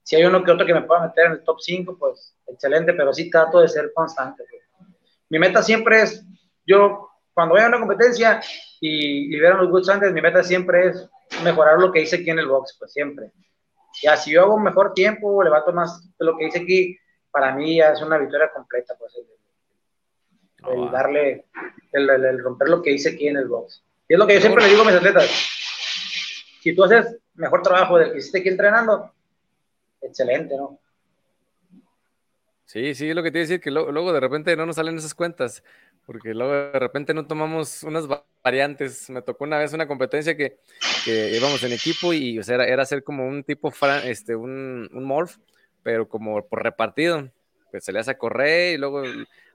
Si 0.03 0.15
hay 0.15 0.25
uno 0.25 0.43
que 0.43 0.51
otro 0.51 0.65
que 0.65 0.73
me 0.73 0.83
pueda 0.83 1.07
meter 1.07 1.25
en 1.25 1.31
el 1.33 1.43
top 1.43 1.59
5, 1.59 1.97
pues 1.97 2.35
excelente, 2.47 2.93
pero 2.93 3.13
sí 3.13 3.29
trato 3.29 3.61
de 3.61 3.67
ser 3.67 3.91
constante. 3.93 4.43
Mi 5.29 5.39
meta 5.39 5.63
siempre 5.63 6.03
es, 6.03 6.23
yo 6.65 7.09
cuando 7.33 7.55
voy 7.55 7.63
a 7.63 7.67
una 7.67 7.79
competencia 7.79 8.41
y 8.79 9.27
liberan 9.29 9.57
los 9.57 9.69
goods 9.69 9.89
antes, 9.89 10.13
mi 10.13 10.21
meta 10.21 10.43
siempre 10.43 10.87
es 10.87 11.09
mejorar 11.43 11.79
lo 11.79 11.91
que 11.91 12.01
hice 12.01 12.17
aquí 12.17 12.29
en 12.29 12.39
el 12.39 12.47
box, 12.47 12.75
pues 12.77 12.93
siempre. 12.93 13.31
Ya 14.03 14.15
si 14.17 14.31
yo 14.31 14.43
hago 14.43 14.55
un 14.55 14.63
mejor 14.63 14.93
tiempo, 14.93 15.43
levanto 15.43 15.73
más 15.73 16.03
de 16.17 16.25
lo 16.25 16.37
que 16.37 16.45
hice 16.45 16.59
aquí, 16.59 16.97
para 17.31 17.53
mí 17.53 17.77
ya 17.77 17.91
es 17.91 18.01
una 18.01 18.17
victoria 18.17 18.51
completa, 18.53 18.95
pues 18.97 19.13
el, 20.71 20.79
oh, 20.79 20.89
darle, 20.89 21.45
el, 21.91 22.39
romper 22.39 22.69
lo 22.69 22.81
que 22.81 22.91
hice 22.91 23.09
aquí 23.09 23.27
en 23.27 23.37
el 23.37 23.47
box. 23.47 23.83
Y 24.07 24.13
es 24.13 24.19
lo 24.19 24.27
que 24.27 24.35
yo 24.35 24.41
siempre 24.41 24.63
le 24.63 24.69
digo 24.69 24.81
a 24.81 24.85
mis 24.85 24.95
atletas, 24.95 25.29
si 26.61 26.75
tú 26.75 26.83
haces 26.83 27.17
mejor 27.35 27.61
trabajo 27.61 27.97
del 27.97 28.11
que 28.11 28.19
hiciste 28.19 28.39
aquí 28.39 28.49
entrenando, 28.49 29.11
excelente, 30.01 30.55
¿no? 30.57 30.79
Sí, 32.65 32.93
sí, 32.93 33.13
lo 33.13 33.23
que 33.23 33.31
te 33.31 33.37
iba 33.37 33.43
a 33.43 33.47
decir, 33.47 33.61
que 33.61 33.71
luego, 33.71 34.11
de 34.11 34.19
repente 34.19 34.55
no 34.55 34.65
nos 34.65 34.75
salen 34.75 34.97
esas 34.97 35.13
cuentas, 35.13 35.63
porque 36.05 36.33
luego 36.33 36.51
de 36.51 36.79
repente 36.79 37.13
no 37.13 37.25
tomamos 37.25 37.83
unas 37.83 38.05
variantes. 38.43 39.09
Me 39.09 39.21
tocó 39.21 39.45
una 39.45 39.59
vez 39.59 39.73
una 39.73 39.87
competencia 39.87 40.35
que, 40.35 40.57
íbamos 41.05 41.63
en 41.63 41.71
equipo 41.71 42.11
y 42.13 42.37
o 42.39 42.43
sea, 42.43 42.63
era, 42.65 42.81
hacer 42.81 43.03
como 43.03 43.27
un 43.27 43.43
tipo, 43.43 43.71
este, 44.03 44.35
un, 44.35 44.89
un 44.91 45.03
morph, 45.03 45.37
pero 45.83 46.09
como 46.09 46.45
por 46.45 46.63
repartido. 46.63 47.31
Pues 47.75 47.85
salías 47.85 48.07
a 48.07 48.17
correr 48.17 48.75
y 48.75 48.77
luego 48.77 49.03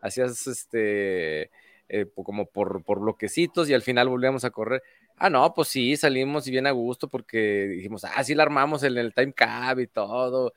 hacías 0.00 0.46
este, 0.46 1.50
eh, 1.88 2.06
como 2.24 2.46
por, 2.46 2.82
por 2.84 3.00
bloquecitos 3.00 3.68
y 3.68 3.74
al 3.74 3.82
final 3.82 4.08
volvíamos 4.08 4.44
a 4.44 4.50
correr. 4.50 4.82
Ah, 5.16 5.30
no, 5.30 5.52
pues 5.54 5.68
sí, 5.68 5.96
salimos 5.96 6.46
y 6.46 6.50
bien 6.50 6.66
a 6.66 6.70
gusto 6.70 7.08
porque 7.08 7.66
dijimos, 7.68 8.04
ah, 8.04 8.22
sí 8.24 8.34
la 8.34 8.42
armamos 8.42 8.82
en 8.82 8.96
el 8.96 9.12
time 9.14 9.32
cab 9.32 9.80
y 9.80 9.86
todo 9.86 10.52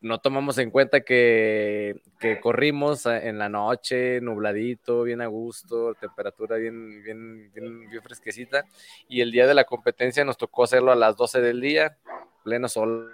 no 0.00 0.20
tomamos 0.20 0.58
en 0.58 0.70
cuenta 0.70 1.00
que, 1.00 2.00
corrimos 2.40 3.06
en 3.06 3.38
la 3.38 3.48
noche, 3.48 4.20
nubladito, 4.20 5.02
bien 5.02 5.20
a 5.20 5.26
gusto, 5.26 5.94
temperatura 5.94 6.56
bien, 6.56 7.02
bien, 7.02 7.50
bien, 7.52 8.02
fresquecita. 8.02 8.64
Y 9.08 9.20
el 9.20 9.32
día 9.32 9.46
de 9.46 9.54
la 9.54 9.64
competencia 9.64 10.24
nos 10.24 10.36
tocó 10.38 10.64
hacerlo 10.64 10.92
a 10.92 10.96
las 10.96 11.16
12 11.16 11.40
del 11.40 11.60
día, 11.60 11.98
pleno 12.44 12.68
sol, 12.68 13.12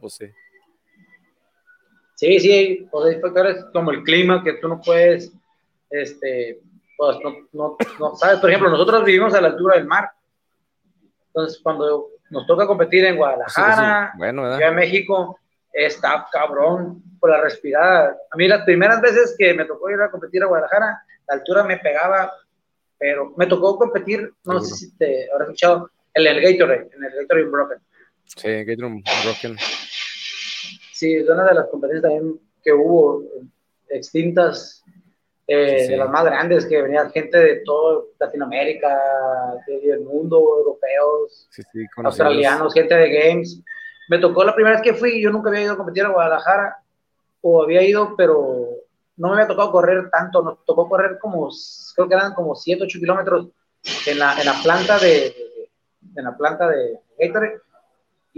pues 0.00 0.14
sí. 0.14 0.26
Sí, 2.16 2.40
sí, 2.40 2.88
pues 2.90 3.14
hay 3.14 3.20
factores 3.20 3.64
como 3.74 3.90
el 3.90 4.02
clima 4.02 4.42
que 4.42 4.54
tú 4.54 4.68
no 4.68 4.80
puedes, 4.80 5.30
este, 5.90 6.60
pues 6.96 7.18
no, 7.52 7.76
no, 7.98 8.16
sabes. 8.16 8.40
Por 8.40 8.48
ejemplo, 8.48 8.70
nosotros 8.70 9.04
vivimos 9.04 9.34
a 9.34 9.40
la 9.42 9.48
altura 9.48 9.76
del 9.76 9.86
mar. 9.86 10.10
Entonces, 11.26 11.60
cuando 11.62 12.08
nos 12.30 12.46
toca 12.46 12.66
competir 12.66 13.04
en 13.04 13.16
Guadalajara, 13.16 14.14
Bueno, 14.16 14.58
en 14.58 14.74
México, 14.74 15.38
está 15.74 16.26
cabrón 16.32 17.02
por 17.20 17.28
la 17.28 17.42
respirada. 17.42 18.16
A 18.30 18.36
mí 18.36 18.48
las 18.48 18.64
primeras 18.64 19.02
veces 19.02 19.34
que 19.38 19.52
me 19.52 19.66
tocó 19.66 19.90
ir 19.90 20.00
a 20.00 20.10
competir 20.10 20.42
a 20.42 20.46
Guadalajara, 20.46 21.02
la 21.28 21.34
altura 21.34 21.64
me 21.64 21.76
pegaba, 21.76 22.32
pero 22.98 23.34
me 23.36 23.46
tocó 23.46 23.76
competir, 23.76 24.32
no 24.44 24.58
sé 24.60 24.74
si 24.74 24.96
te 24.96 25.30
habrás 25.30 25.48
escuchado, 25.48 25.90
en 26.14 26.26
el 26.26 26.40
Gatorade, 26.40 26.88
en 26.96 27.04
el 27.04 27.12
Gatorade 27.14 27.50
Broken. 27.50 27.78
Sí, 28.24 28.64
Gatorade 28.64 29.02
Broken. 29.22 29.56
Sí, 30.96 31.12
es 31.12 31.28
una 31.28 31.44
de 31.44 31.54
las 31.54 31.66
competencias 31.68 32.10
también 32.10 32.40
que 32.64 32.72
hubo 32.72 33.22
extintas, 33.86 34.82
eh, 35.46 35.88
de 35.90 35.96
las 35.98 36.08
más 36.08 36.24
grandes, 36.24 36.64
que 36.64 36.80
venía 36.80 37.10
gente 37.10 37.36
de 37.36 37.56
todo 37.66 38.12
Latinoamérica, 38.18 38.98
del 39.66 40.00
mundo, 40.00 40.38
europeos, 40.38 41.50
australianos, 42.02 42.72
gente 42.72 42.94
de 42.94 43.10
games. 43.10 43.60
Me 44.08 44.18
tocó 44.18 44.42
la 44.42 44.54
primera 44.54 44.76
vez 44.76 44.82
que 44.82 44.94
fui, 44.94 45.20
yo 45.20 45.30
nunca 45.30 45.50
había 45.50 45.64
ido 45.64 45.74
a 45.74 45.76
competir 45.76 46.02
a 46.04 46.08
Guadalajara, 46.08 46.78
o 47.42 47.62
había 47.62 47.82
ido, 47.82 48.14
pero 48.16 48.66
no 49.18 49.28
me 49.28 49.34
había 49.34 49.48
tocado 49.48 49.72
correr 49.72 50.08
tanto, 50.08 50.40
nos 50.40 50.64
tocó 50.64 50.88
correr 50.88 51.18
como, 51.18 51.50
creo 51.94 52.08
que 52.08 52.14
eran 52.14 52.32
como 52.32 52.54
7, 52.54 52.84
8 52.84 52.98
kilómetros 52.98 53.48
en 54.06 54.18
la, 54.18 54.40
en 54.40 54.46
la 54.46 54.54
planta 54.62 54.98
de, 54.98 55.26
en 56.16 56.24
la 56.24 56.34
planta 56.34 56.70
de 56.70 57.00
Gatorade, 57.18 57.60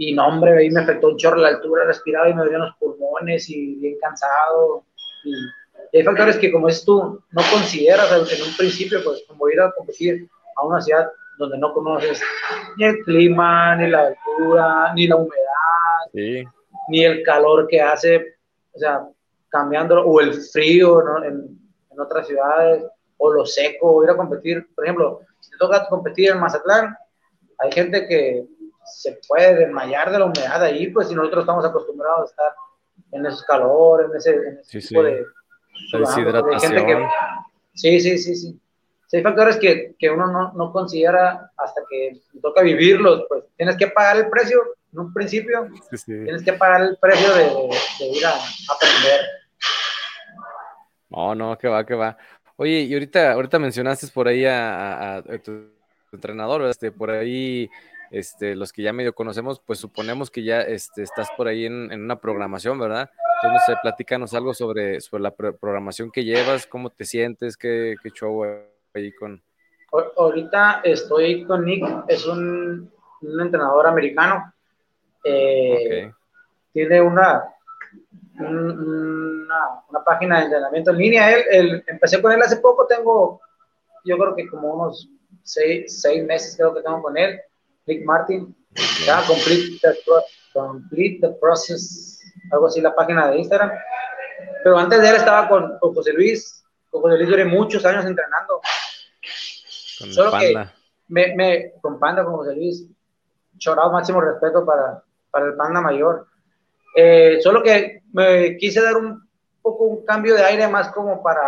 y 0.01 0.13
no, 0.13 0.27
hombre, 0.27 0.57
ahí 0.57 0.69
me 0.69 0.79
afectó 0.79 1.09
un 1.09 1.17
chorro 1.17 1.35
la 1.35 1.49
altura, 1.49 1.83
respiraba 1.83 2.29
y 2.29 2.33
me 2.33 2.43
dolían 2.43 2.61
los 2.61 2.75
pulmones 2.77 3.49
y 3.49 3.75
bien 3.75 3.97
cansado, 4.01 4.85
y, 5.25 5.33
hay 5.91 6.03
factores 6.03 6.37
que 6.37 6.51
como 6.51 6.69
es 6.69 6.85
tú, 6.85 7.21
no 7.31 7.41
consideras 7.51 8.09
en 8.11 8.47
un 8.47 8.55
principio, 8.55 9.03
pues 9.03 9.23
como 9.27 9.49
ir 9.49 9.59
a 9.59 9.71
competir 9.71 10.29
a 10.55 10.65
una 10.65 10.79
ciudad 10.79 11.09
donde 11.37 11.57
no 11.57 11.73
conoces 11.73 12.21
ni 12.77 12.85
el 12.85 12.99
clima, 12.99 13.75
ni 13.75 13.89
la 13.89 14.07
altura, 14.07 14.93
ni 14.93 15.07
la 15.07 15.17
humedad, 15.17 16.53
ni 16.87 17.03
el 17.03 17.21
calor 17.23 17.67
que 17.67 17.81
hace, 17.81 18.37
o 18.71 18.79
sea, 18.79 19.05
cambiando, 19.49 20.01
o 20.01 20.21
el 20.21 20.33
frío 20.33 21.01
¿no? 21.01 21.25
en, 21.25 21.59
en, 21.91 21.99
otras 21.99 22.25
ciudades, 22.27 22.85
o 23.17 23.33
lo 23.33 23.45
seco, 23.45 24.03
ir 24.03 24.11
a 24.11 24.15
competir, 24.15 24.65
por 24.73 24.85
ejemplo, 24.85 25.21
si 25.41 25.51
te 25.51 25.57
toca 25.57 25.87
competir 25.89 26.29
en 26.29 26.39
Mazatlán, 26.39 26.95
hay 27.57 27.71
gente 27.71 28.07
que 28.07 28.45
se 28.85 29.19
puede 29.27 29.55
desmayar 29.55 30.11
de 30.11 30.19
la 30.19 30.25
humedad 30.25 30.63
ahí, 30.63 30.87
pues 30.91 31.07
si 31.07 31.15
nosotros 31.15 31.43
estamos 31.43 31.65
acostumbrados 31.65 32.21
a 32.21 32.31
estar 32.31 32.53
en 33.11 33.25
esos 33.25 33.43
calores, 33.43 34.09
en 34.09 34.17
ese, 34.17 34.33
en 34.35 34.57
ese 34.59 34.79
tipo 34.79 35.03
de... 35.03 35.25
Deshidratación. 35.93 37.07
sí, 37.73 37.99
sí, 38.01 38.17
sí, 38.17 38.35
sí 38.35 38.59
hay 39.17 39.23
factores 39.23 39.57
que, 39.57 39.95
que 39.97 40.09
uno 40.09 40.27
no, 40.27 40.53
no, 40.53 40.71
considera 40.71 41.51
hasta 41.57 41.81
que 41.89 42.21
toca 42.41 42.61
vivirlos, 42.61 43.25
pues 43.27 43.43
tienes 43.57 43.75
que 43.75 43.87
pagar 43.87 44.17
el 44.17 44.29
precio 44.29 44.61
en 44.93 44.99
un 44.99 45.13
principio, 45.13 45.67
tienes 46.05 46.43
que 46.43 46.53
pagar 46.53 46.81
el 46.81 46.97
precio 46.97 47.33
de, 47.33 47.43
de, 47.43 48.05
ir 48.05 48.25
a, 48.25 48.33
aprender. 48.33 49.21
No, 51.09 51.33
no, 51.33 51.57
que 51.57 51.67
va, 51.67 51.85
que 51.85 51.95
va. 51.95 52.17
Oye, 52.55 52.81
y 52.81 52.93
ahorita, 52.93 53.31
ahorita 53.31 53.57
mencionaste 53.57 54.07
por 54.07 54.27
ahí 54.27 54.45
a, 54.45 55.17
a, 55.17 55.23
tu, 55.23 55.71
entrenador, 56.11 56.63
este, 56.63 56.91
por 56.91 57.09
ahí, 57.09 57.69
este, 58.11 58.55
los 58.55 58.73
que 58.73 58.83
ya 58.83 58.93
medio 58.93 59.13
conocemos, 59.13 59.59
pues 59.59 59.79
suponemos 59.79 60.31
que 60.31 60.43
ya 60.43 60.61
este, 60.61 61.03
estás 61.03 61.29
por 61.37 61.47
ahí 61.47 61.65
en, 61.65 61.91
en 61.91 62.03
una 62.03 62.19
programación, 62.19 62.79
¿verdad? 62.79 63.09
Entonces, 63.41 63.61
no 63.69 63.73
sé, 63.73 63.79
platícanos 63.81 64.33
algo 64.33 64.53
sobre, 64.53 64.99
sobre 64.99 65.23
la 65.23 65.31
programación 65.31 66.11
que 66.11 66.25
llevas, 66.25 66.67
cómo 66.67 66.89
te 66.89 67.05
sientes, 67.05 67.55
qué, 67.55 67.95
qué 68.03 68.09
show 68.09 68.43
con... 69.17 69.41
Ahorita 70.17 70.81
estoy 70.83 71.45
con 71.45 71.63
Nick, 71.63 71.85
es 72.09 72.25
un, 72.25 72.91
entrenador 73.21 73.87
americano. 73.87 74.53
Eh, 75.23 76.11
tiene 76.73 77.01
una, 77.01 77.45
una, 78.39 79.83
una, 79.89 80.03
página 80.03 80.39
de 80.39 80.45
entrenamiento 80.45 80.91
en 80.91 80.97
línea. 80.97 81.31
Él, 81.31 81.81
empecé 81.87 82.21
con 82.21 82.33
él 82.33 82.41
hace 82.41 82.57
poco, 82.57 82.85
tengo, 82.87 83.39
yo 84.03 84.17
creo 84.17 84.35
que 84.35 84.49
como 84.49 84.73
unos 84.73 85.09
seis, 85.43 86.01
seis 86.01 86.25
meses 86.25 86.57
creo 86.57 86.73
que 86.73 86.81
tengo 86.81 87.01
con 87.01 87.17
él, 87.17 87.39
Nick 87.89 88.05
Martin. 88.05 88.55
Ya, 89.05 89.23
complete 89.25 89.79
the, 89.81 89.97
complete 90.53 91.19
the 91.21 91.33
process, 91.41 92.21
algo 92.51 92.67
así 92.67 92.79
la 92.79 92.95
página 92.95 93.29
de 93.29 93.39
Instagram. 93.39 93.71
Pero 94.63 94.77
antes 94.77 95.01
de 95.01 95.09
él 95.09 95.15
estaba 95.15 95.49
con, 95.49 95.77
José 95.79 96.13
Luis. 96.13 96.63
Con 96.89 97.01
José 97.01 97.17
Luis 97.17 97.29
duré 97.29 97.45
muchos 97.45 97.83
años 97.85 98.05
entrenando. 98.05 98.61
Con 99.99 100.13
Solo 100.13 100.31
que 100.37 100.53
me, 101.07 101.35
me, 101.35 101.71
con 101.81 101.99
Panda, 101.99 102.23
con 102.23 102.35
José 102.35 102.55
Luis, 102.55 102.85
chorado 103.57 103.91
máximo 103.91 104.21
respeto 104.21 104.65
para, 104.65 105.03
para 105.31 105.47
el 105.47 105.55
Panda 105.55 105.81
Mayor. 105.81 106.27
Eh, 106.95 107.39
solo 107.41 107.63
que 107.63 108.03
me 108.13 108.55
quise 108.57 108.81
dar 108.81 108.97
un 108.97 109.27
poco 109.61 109.85
un 109.85 110.05
cambio 110.05 110.35
de 110.35 110.43
aire 110.43 110.67
más 110.67 110.89
como 110.89 111.23
para 111.23 111.41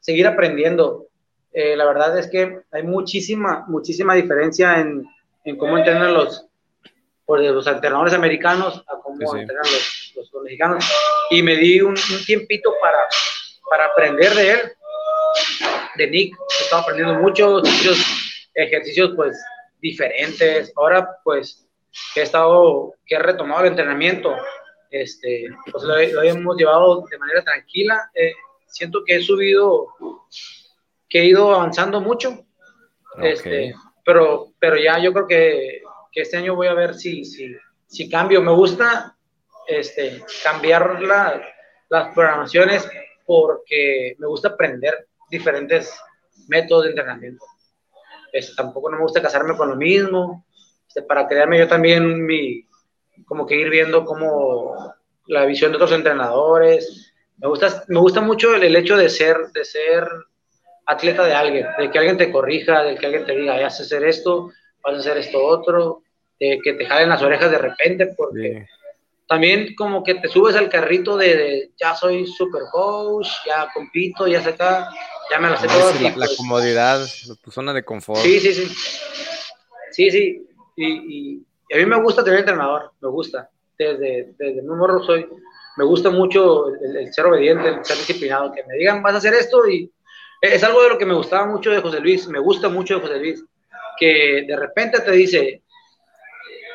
seguir 0.00 0.26
aprendiendo. 0.26 1.06
Eh, 1.52 1.76
la 1.76 1.86
verdad 1.86 2.16
es 2.18 2.28
que 2.28 2.60
hay 2.70 2.82
muchísima, 2.82 3.64
muchísima 3.68 4.14
diferencia 4.14 4.78
en, 4.80 5.04
en 5.48 5.56
cómo 5.56 5.78
entrenan 5.78 6.12
los, 6.12 6.46
pues, 7.24 7.50
los 7.50 7.66
entrenadores 7.66 8.12
americanos 8.12 8.84
a 8.86 8.98
cómo 8.98 9.36
entrenan 9.36 9.64
los, 9.64 10.12
los, 10.32 10.42
mexicanos. 10.42 10.84
Y 11.30 11.42
me 11.42 11.56
di 11.56 11.80
un, 11.80 11.90
un, 11.90 12.24
tiempito 12.26 12.74
para, 12.80 12.98
para 13.70 13.86
aprender 13.86 14.34
de 14.34 14.50
él, 14.50 14.60
de 15.96 16.06
Nick. 16.06 16.36
He 16.36 16.64
estado 16.64 16.82
aprendiendo 16.82 17.14
mucho, 17.14 17.62
muchos 17.64 17.98
ejercicios 18.54 19.12
pues 19.16 19.42
diferentes. 19.80 20.72
Ahora 20.76 21.08
pues 21.24 21.66
que 22.12 22.20
he 22.20 22.24
estado, 22.24 22.94
que 23.06 23.14
he 23.14 23.18
retomado 23.18 23.62
el 23.62 23.68
entrenamiento, 23.68 24.36
este, 24.90 25.46
pues 25.70 25.82
lo, 25.84 25.96
hemos 25.96 26.56
llevado 26.56 27.04
de 27.10 27.18
manera 27.18 27.42
tranquila. 27.42 28.10
Eh, 28.14 28.34
siento 28.66 29.02
que 29.04 29.16
he 29.16 29.22
subido, 29.22 29.86
que 31.08 31.20
he 31.20 31.24
ido 31.24 31.54
avanzando 31.54 32.02
mucho. 32.02 32.44
Este, 33.22 33.74
pero, 34.08 34.54
pero 34.58 34.76
ya 34.78 34.98
yo 34.98 35.12
creo 35.12 35.26
que, 35.26 35.82
que, 36.10 36.22
este 36.22 36.38
año 36.38 36.54
voy 36.54 36.66
a 36.66 36.72
ver 36.72 36.94
si, 36.94 37.26
si, 37.26 37.54
si 37.86 38.08
cambio. 38.08 38.40
Me 38.40 38.52
gusta 38.52 39.14
este, 39.66 40.24
cambiar 40.42 41.02
la, 41.02 41.42
las 41.90 42.14
programaciones 42.14 42.88
porque 43.26 44.16
me 44.18 44.26
gusta 44.26 44.48
aprender 44.48 45.08
diferentes 45.30 45.94
métodos 46.48 46.84
de 46.84 46.90
entrenamiento. 46.92 47.44
Este, 48.32 48.54
tampoco 48.54 48.90
no 48.90 48.96
me 48.96 49.02
gusta 49.02 49.20
casarme 49.20 49.54
con 49.58 49.68
lo 49.68 49.76
mismo. 49.76 50.46
Este, 50.86 51.02
para 51.02 51.28
crearme 51.28 51.58
yo 51.58 51.68
también 51.68 52.24
mi, 52.24 52.66
como 53.26 53.44
que 53.44 53.56
ir 53.56 53.68
viendo 53.68 54.06
como 54.06 54.74
la 55.26 55.44
visión 55.44 55.70
de 55.70 55.76
otros 55.76 55.92
entrenadores. 55.92 57.12
Me 57.36 57.46
gusta, 57.46 57.84
me 57.88 58.00
gusta 58.00 58.22
mucho 58.22 58.54
el, 58.54 58.74
hecho 58.74 58.96
de 58.96 59.10
ser, 59.10 59.36
de 59.52 59.66
ser 59.66 60.08
atleta 60.88 61.24
de 61.24 61.34
alguien, 61.34 61.66
de 61.78 61.90
que 61.90 61.98
alguien 61.98 62.16
te 62.16 62.32
corrija, 62.32 62.82
de 62.82 62.96
que 62.96 63.06
alguien 63.06 63.26
te 63.26 63.36
diga, 63.36 63.60
vas 63.60 63.78
a 63.78 63.82
hacer 63.82 64.04
esto, 64.04 64.50
vas 64.82 64.96
a 64.96 64.98
hacer 64.98 65.18
esto 65.18 65.44
otro, 65.44 66.02
de 66.40 66.58
que 66.64 66.72
te 66.72 66.86
jalen 66.86 67.10
las 67.10 67.22
orejas 67.22 67.50
de 67.50 67.58
repente, 67.58 68.14
porque 68.16 68.66
también 69.28 69.74
como 69.74 70.02
que 70.02 70.14
te 70.14 70.28
subes 70.28 70.56
al 70.56 70.70
carrito 70.70 71.18
de, 71.18 71.72
ya 71.78 71.94
soy 71.94 72.26
super 72.26 72.62
coach, 72.72 73.28
ya 73.46 73.68
compito, 73.74 74.26
ya 74.26 74.42
sé 74.42 74.50
acá, 74.50 74.88
ya 75.30 75.38
me 75.38 75.50
lo 75.50 75.56
sé 75.58 75.68
todo. 75.68 75.92
La, 76.00 76.16
la, 76.16 76.28
comodidad, 76.36 77.06
tu 77.42 77.50
zona 77.50 77.74
de 77.74 77.84
confort. 77.84 78.20
Sí, 78.20 78.40
sí, 78.40 78.54
sí. 78.54 78.74
Sí, 79.92 80.10
sí. 80.10 80.46
y, 80.76 81.44
y 81.68 81.74
a 81.74 81.76
mí 81.76 81.86
me 81.86 82.00
gusta 82.00 82.24
tener 82.24 82.40
entrenador, 82.40 82.92
me 83.00 83.08
gusta. 83.10 83.50
Desde, 83.78 84.32
desde 84.38 84.62
muy 84.62 84.76
morro 84.76 85.04
soy, 85.04 85.28
me 85.76 85.84
gusta 85.84 86.10
mucho 86.10 86.68
el, 86.68 87.12
ser 87.12 87.26
obediente, 87.26 87.68
el 87.68 87.84
ser 87.84 87.96
disciplinado, 87.98 88.52
que 88.52 88.64
me 88.64 88.74
digan, 88.76 89.02
vas 89.02 89.14
a 89.14 89.18
hacer 89.18 89.34
esto 89.34 89.68
y 89.68 89.92
es 90.40 90.62
algo 90.62 90.82
de 90.82 90.90
lo 90.90 90.98
que 90.98 91.06
me 91.06 91.14
gustaba 91.14 91.46
mucho 91.46 91.70
de 91.70 91.80
José 91.80 92.00
Luis, 92.00 92.28
me 92.28 92.38
gusta 92.38 92.68
mucho 92.68 92.94
de 92.94 93.00
José 93.00 93.18
Luis, 93.18 93.44
que 93.98 94.44
de 94.46 94.56
repente 94.56 95.00
te 95.00 95.12
dice, 95.12 95.62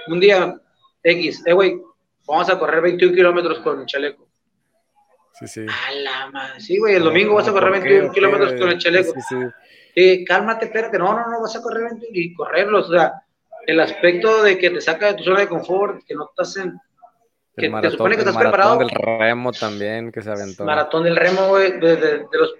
un 0.08 0.20
día 0.20 0.56
X, 1.02 1.44
eh, 1.46 1.54
güey, 1.54 1.82
vamos 2.28 2.50
a 2.50 2.60
correr 2.60 2.82
21 2.82 3.14
kilómetros 3.14 3.60
con 3.60 3.82
el 3.82 3.86
chaleco. 3.86 4.28
Sí, 5.34 5.48
sí. 5.48 5.66
A 5.68 5.92
la 5.92 6.32
madre. 6.32 6.60
Sí, 6.60 6.78
güey, 6.78 6.96
el 6.96 7.04
domingo 7.04 7.36
vas 7.36 7.48
a 7.48 7.52
correr 7.52 7.72
21 7.72 8.12
kilómetros 8.12 8.54
con 8.54 8.70
el 8.70 8.78
chaleco. 8.78 9.14
Sí, 9.14 9.22
sí. 9.30 9.36
Eh, 9.96 10.24
cálmate, 10.26 10.66
espérate, 10.66 10.98
no, 10.98 11.14
no, 11.14 11.30
no, 11.30 11.42
vas 11.42 11.56
a 11.56 11.62
correr 11.62 11.84
21 11.86 12.10
y 12.14 12.34
correrlos, 12.34 12.90
o 12.90 12.94
sea, 12.94 13.14
el 13.66 13.80
aspecto 13.80 14.44
de 14.44 14.58
que 14.58 14.70
te 14.70 14.82
saca 14.82 15.08
de 15.08 15.14
tu 15.16 15.24
zona 15.24 15.42
de 15.42 15.48
confort, 15.48 16.04
que 16.06 16.16
no 16.16 16.30
estás 16.30 16.58
en... 16.58 16.80
Que 17.56 17.70
te 17.70 17.92
supone 17.92 18.16
que 18.16 18.22
estás 18.22 18.36
preparado. 18.36 18.82
El 18.82 18.88
maratón 18.88 19.04
del 19.06 19.20
remo 19.20 19.52
también, 19.52 20.12
que 20.12 20.24
se 20.24 20.32
aventó. 20.32 20.66
Maratón 20.66 21.04
del 21.04 21.16
remo, 21.16 21.50
güey, 21.50 21.80
de, 21.80 21.96
de, 21.98 22.26
los 22.32 22.56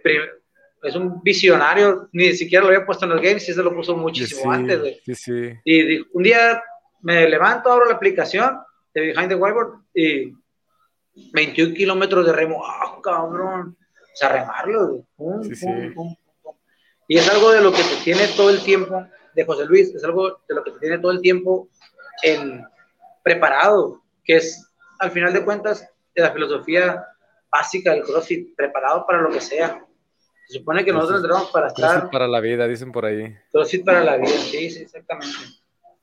es 0.84 0.96
un 0.96 1.22
visionario, 1.24 2.10
ni 2.12 2.34
siquiera 2.34 2.64
lo 2.64 2.72
había 2.72 2.86
puesto 2.86 3.06
en 3.06 3.12
los 3.12 3.22
games, 3.22 3.48
y 3.48 3.54
se 3.54 3.64
lo 3.64 3.74
puso 3.74 3.96
muchísimo 3.96 4.52
antes, 4.52 4.80
güey. 4.80 5.02
Sí, 5.06 5.16
sí. 5.16 5.54
Y, 5.64 6.00
un 6.16 6.24
día 6.24 6.62
me 7.02 7.28
levanto, 7.28 7.72
abro 7.72 7.86
la 7.86 7.96
aplicación 7.96 8.60
de 8.94 9.02
Behind 9.02 9.30
the 9.30 9.36
Whiteboard 9.36 9.80
y 9.94 10.34
21 11.34 11.74
kilómetros 11.74 12.26
de 12.26 12.34
remo, 12.34 12.64
¡ah, 12.66 13.00
cabrón! 13.02 13.78
O 13.80 14.16
sea, 14.16 14.30
remarlo, 14.30 15.06
güey. 15.18 15.44
sí, 15.50 15.56
sí. 15.56 15.68
y 17.08 17.18
es 17.18 17.30
algo 17.30 17.52
de 17.52 17.62
lo 17.62 17.72
que 17.72 17.82
te 17.82 18.04
tiene 18.04 18.28
todo 18.36 18.50
el 18.50 18.62
tiempo 18.64 19.08
de 19.34 19.46
José 19.46 19.66
Luis, 19.66 19.96
es 19.96 20.04
algo 20.04 20.42
de 20.48 20.56
lo 20.56 20.64
que 20.64 20.72
tiene 20.80 21.00
todo 21.00 21.12
el 21.12 21.22
tiempo 21.22 21.70
en, 22.22 22.64
preparado, 23.24 24.02
que 24.24 24.36
es 24.36 24.70
al 25.00 25.12
final 25.12 25.34
de 25.34 25.44
cuentas 25.44 25.90
de 26.14 26.22
la 26.22 26.32
filosofía 26.32 27.06
básica 27.50 27.92
del 27.92 28.04
CrossFit, 28.04 28.56
preparado 28.56 29.06
para 29.08 29.22
lo 29.22 29.30
que 29.30 29.42
sea. 29.42 29.84
Se 30.48 30.60
supone 30.60 30.84
que 30.84 30.92
nosotros 30.92 31.22
entramos 31.22 31.50
para 31.52 31.68
estar... 31.68 32.10
Para 32.10 32.28
la 32.28 32.40
vida, 32.40 32.68
dicen 32.68 32.92
por 32.92 33.06
ahí. 33.06 33.36
CrossFit 33.52 33.86
para 33.86 34.04
la 34.04 34.18
vida, 34.18 34.30
sí, 34.30 34.70
sí, 34.70 34.84
exactamente. 34.84 35.38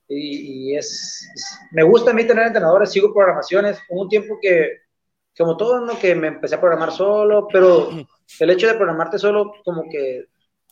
Y, 0.08 0.76
es, 0.76 1.28
Me 1.70 1.82
gusta 1.84 2.10
a 2.10 2.14
mí 2.14 2.24
tener 2.24 2.46
entrenadores, 2.46 2.90
sigo 2.90 3.14
programaciones. 3.14 3.78
Hubo 3.88 4.02
un 4.02 4.08
tiempo 4.08 4.38
que, 4.40 4.80
como 5.38 5.56
todo, 5.56 5.80
¿no? 5.80 5.98
que 5.98 6.14
me 6.14 6.28
empecé 6.28 6.56
a 6.56 6.60
programar 6.60 6.90
solo, 6.90 7.46
pero 7.52 7.90
el 8.40 8.50
hecho 8.50 8.66
de 8.66 8.74
programarte 8.74 9.18
solo 9.18 9.52
como 9.64 9.84
que 9.88 10.26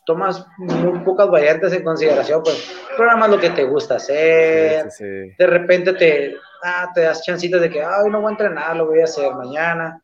tomas 0.04 0.44
muy 0.56 1.00
pocas 1.00 1.28
variantes 1.28 1.72
en 1.74 1.84
consideración, 1.84 2.42
pues 2.42 2.74
programas 2.96 3.30
lo 3.30 3.38
que 3.38 3.50
te 3.50 3.64
gusta 3.64 3.96
hacer, 3.96 4.88
de 4.98 5.46
repente 5.46 5.92
te, 5.92 6.34
ah, 6.64 6.90
te 6.94 7.02
das 7.02 7.22
chancitas 7.22 7.60
de 7.60 7.68
que, 7.68 7.82
ay, 7.82 8.10
no 8.10 8.22
voy 8.22 8.30
a 8.30 8.32
entrenar, 8.32 8.74
lo 8.74 8.86
voy 8.86 9.02
a 9.02 9.04
hacer 9.04 9.30
mañana. 9.34 10.02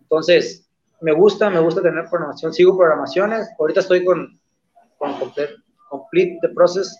Entonces, 0.00 0.70
me 1.02 1.12
gusta, 1.12 1.50
me 1.50 1.60
gusta 1.60 1.82
tener 1.82 2.04
programación, 2.08 2.52
sigo 2.52 2.76
programaciones, 2.76 3.48
ahorita 3.58 3.80
estoy 3.80 4.04
con, 4.04 4.40
con 4.98 5.18
complete, 5.18 5.54
complete, 5.88 6.38
the 6.42 6.48
Process, 6.50 6.98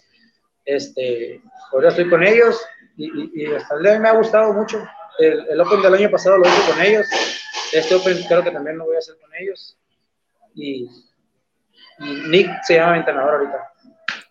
este, 0.65 1.41
ahorita 1.73 1.91
estoy 1.91 2.11
con 2.11 2.23
ellos 2.23 2.61
y, 2.97 3.47
hasta 3.55 3.77
el 3.77 3.83
día 3.83 3.93
de 3.93 3.97
hoy 3.97 4.03
me 4.03 4.09
ha 4.09 4.17
gustado 4.17 4.53
mucho. 4.53 4.83
El, 5.19 5.47
el 5.49 5.61
Open 5.61 5.83
del 5.83 5.95
año 5.95 6.11
pasado 6.11 6.39
lo 6.39 6.47
hice 6.47 6.73
con 6.73 6.81
ellos, 6.83 7.07
este 7.73 7.95
Open 7.95 8.19
creo 8.29 8.43
que 8.43 8.51
también 8.51 8.79
lo 8.79 8.85
voy 8.85 8.97
a 8.97 8.99
hacer 8.99 9.17
con 9.21 9.31
ellos. 9.35 9.79
Y 10.55 10.89
Nick 12.29 12.51
se 12.65 12.75
llama 12.75 12.93
mi 12.93 12.99
entrenador 12.99 13.35
ahorita. 13.35 13.73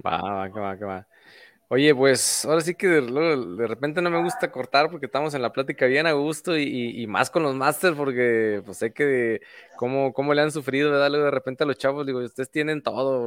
Va, 0.06 0.22
va, 0.22 0.52
que 0.52 0.60
va, 0.60 0.78
que 0.78 0.86
va. 0.86 1.08
Oye, 1.74 1.96
pues 1.96 2.44
ahora 2.44 2.60
sí 2.60 2.76
que 2.76 2.86
de, 2.86 3.02
de, 3.02 3.66
repente 3.66 4.02
no 4.02 4.10
me 4.10 4.22
gusta 4.22 4.52
cortar 4.52 4.90
porque 4.92 5.06
estamos 5.06 5.34
en 5.36 5.42
la 5.42 5.54
plática 5.54 5.86
bien 5.86 6.06
a 6.06 6.12
gusto 6.12 6.58
y, 6.58 7.08
más 7.08 7.30
con 7.30 7.44
los 7.44 7.56
masters 7.56 7.96
porque 7.96 8.62
pues 8.66 8.78
sé 8.78 8.92
que 8.92 9.40
cómo, 9.78 10.12
cómo 10.12 10.34
le 10.34 10.42
han 10.42 10.52
sufrido, 10.52 10.92
¿verdad? 10.92 11.10
de 11.10 11.32
repente 11.32 11.64
a 11.64 11.68
los 11.68 11.78
chavos, 11.78 12.06
digo, 12.06 12.20
ustedes 12.20 12.52
tienen 12.52 12.84
todo, 12.84 13.22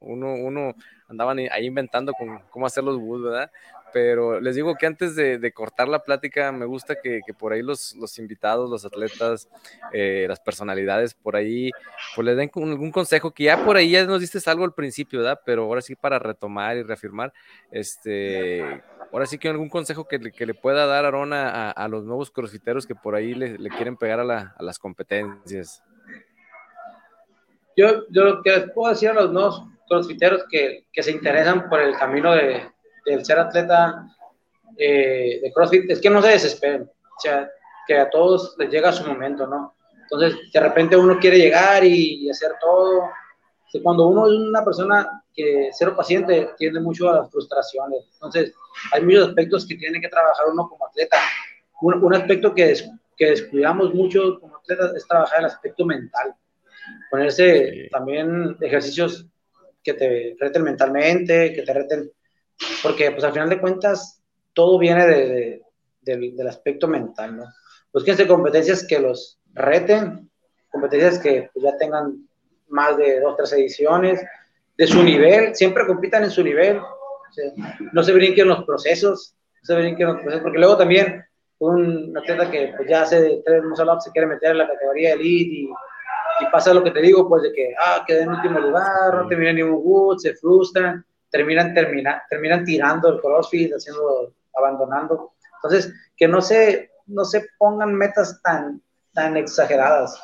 uno, 0.00 0.34
uno 0.34 0.74
andaban 1.06 1.38
ahí 1.38 1.66
inventando 1.66 2.12
cómo 2.50 2.66
hacer 2.66 2.82
los 2.82 2.98
boots, 2.98 3.22
¿verdad? 3.22 3.52
Pero 3.96 4.42
les 4.42 4.54
digo 4.54 4.74
que 4.74 4.84
antes 4.84 5.16
de, 5.16 5.52
cortar 5.54 5.88
la 5.88 6.00
plática, 6.00 6.52
me 6.52 6.66
gusta 6.66 6.96
que, 7.02 7.22
por 7.38 7.54
ahí 7.54 7.62
los, 7.62 7.94
invitados, 8.18 8.68
los 8.68 8.84
atletas, 8.84 9.48
eh, 9.90 10.26
las 10.28 10.38
personalidades, 10.38 11.14
por 11.14 11.34
ahí, 11.34 11.70
pues 12.14 12.26
les 12.26 12.36
den 12.36 12.50
algún 12.54 12.92
consejo, 12.92 13.30
que 13.30 13.44
ya 13.44 13.64
por 13.64 13.78
ahí 13.78 13.92
ya 13.92 14.04
nos 14.04 14.20
diste 14.20 14.38
algo 14.50 14.64
al 14.64 14.74
principio, 14.74 15.20
¿verdad? 15.20 15.40
Pero 15.46 15.62
ahora 15.62 15.80
sí 15.80 15.94
para 15.94 16.18
retomar 16.18 16.76
y 16.76 16.82
reafirmar, 16.82 17.32
este, 17.70 18.82
ahora 19.10 19.24
sí 19.24 19.38
que 19.38 19.48
algún 19.48 19.70
consejo 19.70 20.06
que, 20.06 20.18
le 20.18 20.52
pueda 20.52 20.84
dar 20.84 21.06
Arona 21.06 21.70
a, 21.70 21.88
los 21.88 22.04
nuevos 22.04 22.30
crossfiteros 22.30 22.86
que 22.86 22.94
por 22.94 23.14
ahí 23.14 23.32
le, 23.32 23.56
quieren 23.70 23.96
pegar 23.96 24.20
a, 24.20 24.24
la, 24.24 24.54
a, 24.58 24.62
las 24.62 24.78
competencias. 24.78 25.82
Yo, 27.74 28.02
lo 28.10 28.42
que 28.42 28.50
les 28.50 28.70
puedo 28.72 28.92
decir 28.92 29.08
a 29.08 29.14
los 29.14 29.32
nuevos 29.32 29.62
crossfiteros 29.88 30.44
que 30.50 30.84
se 31.02 31.12
interesan 31.12 31.70
por 31.70 31.80
el 31.80 31.96
camino 31.96 32.34
de, 32.34 32.75
el 33.06 33.24
ser 33.24 33.38
atleta 33.38 34.06
eh, 34.76 35.40
de 35.42 35.52
CrossFit 35.52 35.90
es 35.90 36.00
que 36.00 36.10
no 36.10 36.20
se 36.22 36.28
desesperen, 36.28 36.82
o 36.82 37.20
sea, 37.20 37.48
que 37.86 37.98
a 37.98 38.10
todos 38.10 38.54
les 38.58 38.70
llega 38.70 38.92
su 38.92 39.06
momento, 39.06 39.46
¿no? 39.46 39.74
Entonces, 40.02 40.38
de 40.52 40.60
repente 40.60 40.96
uno 40.96 41.18
quiere 41.18 41.38
llegar 41.38 41.82
y, 41.84 42.28
hacer 42.30 42.52
todo. 42.60 43.08
Cuando 43.82 44.06
uno 44.06 44.26
es 44.26 44.32
una 44.32 44.64
persona 44.64 45.22
que 45.34 45.70
cero 45.72 45.94
paciente, 45.96 46.50
tiende 46.56 46.80
mucho 46.80 47.10
a 47.10 47.20
las 47.20 47.30
frustraciones. 47.30 48.08
Entonces, 48.14 48.54
hay 48.92 49.02
muchos 49.02 49.28
aspectos 49.28 49.66
que 49.66 49.74
tiene 49.74 50.00
que 50.00 50.08
trabajar 50.08 50.46
uno 50.50 50.68
como 50.68 50.86
atleta. 50.86 51.18
Un, 51.80 52.02
un 52.04 52.14
aspecto 52.14 52.54
que 52.54 52.72
que 53.16 53.30
descuidamos 53.30 53.94
mucho 53.94 54.38
como 54.40 54.56
atletas 54.56 54.94
es 54.94 55.06
trabajar 55.06 55.40
el 55.40 55.46
aspecto 55.46 55.84
mental. 55.84 56.34
Ponerse 57.10 57.88
también 57.90 58.56
ejercicios 58.60 59.26
que 59.82 59.94
te 59.94 60.36
reten 60.38 60.62
mentalmente, 60.62 61.52
que 61.52 61.62
te 61.62 61.72
reten, 61.72 62.10
porque 62.82 63.10
pues 63.10 63.24
al 63.24 63.32
final 63.32 63.48
de 63.48 63.60
cuentas 63.60 64.22
todo 64.52 64.78
viene 64.78 65.06
de, 65.06 65.62
del, 66.00 66.48
aspecto 66.48 66.88
mental, 66.88 67.36
¿no? 67.36 67.44
Búsquense 67.92 68.26
competencias 68.26 68.86
que 68.86 68.98
los 68.98 69.38
reten, 69.52 70.30
competencias 70.70 71.18
que 71.18 71.50
pues, 71.52 71.64
ya 71.64 71.76
tengan 71.78 72.26
más 72.68 72.96
de 72.96 73.20
dos, 73.20 73.36
tres 73.36 73.52
ediciones, 73.52 74.22
de 74.76 74.86
su 74.86 75.02
nivel, 75.02 75.54
siempre 75.54 75.86
compitan 75.86 76.24
en 76.24 76.30
su 76.30 76.42
nivel, 76.42 76.80
no 77.92 78.02
se 78.02 78.12
brinquen 78.12 78.48
los 78.48 78.64
procesos, 78.64 79.34
no 79.62 79.66
se 79.66 79.74
brinquen 79.74 80.06
los 80.06 80.16
procesos, 80.16 80.42
porque 80.42 80.58
luego 80.58 80.76
también 80.76 81.24
un 81.58 82.16
atleta 82.16 82.50
que 82.50 82.72
pues, 82.76 82.88
ya 82.88 83.02
hace 83.02 83.42
tres 83.44 83.62
meses 83.62 83.86
se 84.00 84.10
quiere 84.10 84.26
meter 84.26 84.50
en 84.50 84.58
la 84.58 84.68
categoría 84.68 85.14
elite 85.14 85.54
y, 85.54 85.64
y, 85.64 86.50
pasa 86.52 86.74
lo 86.74 86.84
que 86.84 86.90
te 86.90 87.00
digo, 87.00 87.28
pues 87.28 87.42
de 87.42 87.52
que, 87.52 87.74
ah, 87.78 88.04
quedé 88.06 88.22
en 88.22 88.30
último 88.30 88.58
lugar, 88.60 89.14
no 89.14 89.28
termina 89.28 89.52
ni 89.52 89.62
un 89.62 89.82
good, 89.82 90.18
se 90.18 90.34
frustran, 90.34 91.04
terminan, 91.30 91.74
termina, 91.74 92.22
terminan 92.28 92.64
tirando 92.64 93.08
el 93.08 93.20
crossfit, 93.20 93.72
haciendo, 93.72 94.34
abandonando. 94.54 95.32
Entonces, 95.56 95.92
que 96.16 96.28
no 96.28 96.40
se, 96.40 96.90
no 97.06 97.24
se 97.24 97.46
pongan 97.58 97.94
metas 97.94 98.40
tan, 98.42 98.82
tan 99.12 99.36
exageradas. 99.36 100.20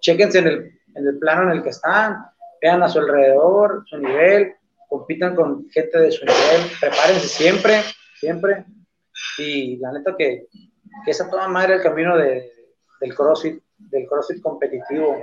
Chequense 0.00 0.38
en 0.38 0.46
el, 0.46 0.80
en 0.94 1.06
el 1.06 1.18
plano 1.18 1.44
en 1.44 1.58
el 1.58 1.62
que 1.62 1.70
están, 1.70 2.26
vean 2.60 2.82
a 2.82 2.88
su 2.88 2.98
alrededor, 2.98 3.84
su 3.86 3.98
nivel, 3.98 4.54
compitan 4.88 5.34
con 5.34 5.68
gente 5.70 5.98
de 5.98 6.10
su 6.10 6.24
nivel, 6.24 6.70
prepárense 6.80 7.28
siempre, 7.28 7.82
siempre. 8.14 8.64
Y 9.38 9.76
la 9.76 9.92
neta 9.92 10.14
que, 10.16 10.46
que 11.04 11.10
esa 11.10 11.28
toda 11.28 11.48
madre 11.48 11.74
el 11.74 11.82
camino 11.82 12.16
de, 12.16 12.50
del 13.00 13.14
CrossFit, 13.14 13.62
del 13.78 14.06
CrossFit 14.06 14.42
competitivo. 14.42 15.22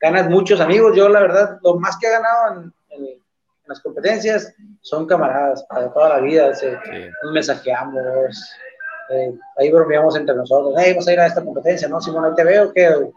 ganas 0.00 0.28
muchos 0.28 0.60
amigos. 0.60 0.96
Yo, 0.96 1.08
la 1.08 1.20
verdad, 1.20 1.58
lo 1.62 1.78
más 1.78 1.96
que 1.98 2.06
he 2.06 2.10
ganado 2.10 2.54
en, 2.54 2.74
las 3.68 3.80
competencias 3.80 4.54
son 4.80 5.06
camaradas 5.06 5.64
para 5.64 5.92
toda 5.92 6.08
la 6.08 6.20
vida. 6.20 6.50
Nos 7.22 7.32
mensajeamos, 7.32 7.96
eh, 9.10 9.34
ahí 9.56 9.70
bromeamos 9.70 10.16
entre 10.16 10.34
nosotros. 10.34 10.74
Hey, 10.78 10.92
vamos 10.92 11.08
a 11.08 11.12
ir 11.12 11.20
a 11.20 11.26
esta 11.26 11.44
competencia, 11.44 11.88
¿no? 11.88 12.00
Simón, 12.00 12.24
ahí 12.24 12.34
te 12.34 12.44
veo, 12.44 12.72
que 12.72 12.88
pues, 12.90 13.12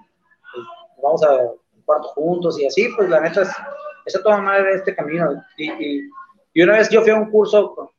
vamos 1.02 1.24
a 1.24 1.40
cuarto 1.86 2.10
juntos 2.10 2.60
y 2.60 2.68
así, 2.68 2.90
pues 2.96 3.10
la 3.10 3.22
neta 3.22 3.42
es, 3.42 3.50
esa 4.06 4.22
toda 4.22 4.38
madre 4.38 4.76
este 4.76 4.96
camino. 4.96 5.44
Y, 5.58 6.10
y, 6.54 6.64
una 6.64 6.78
vez 6.78 6.90
yo 6.90 7.02
fui 7.02 7.12
a 7.12 7.16
un 7.16 7.32
curso 7.32 7.74
con, 7.74 7.90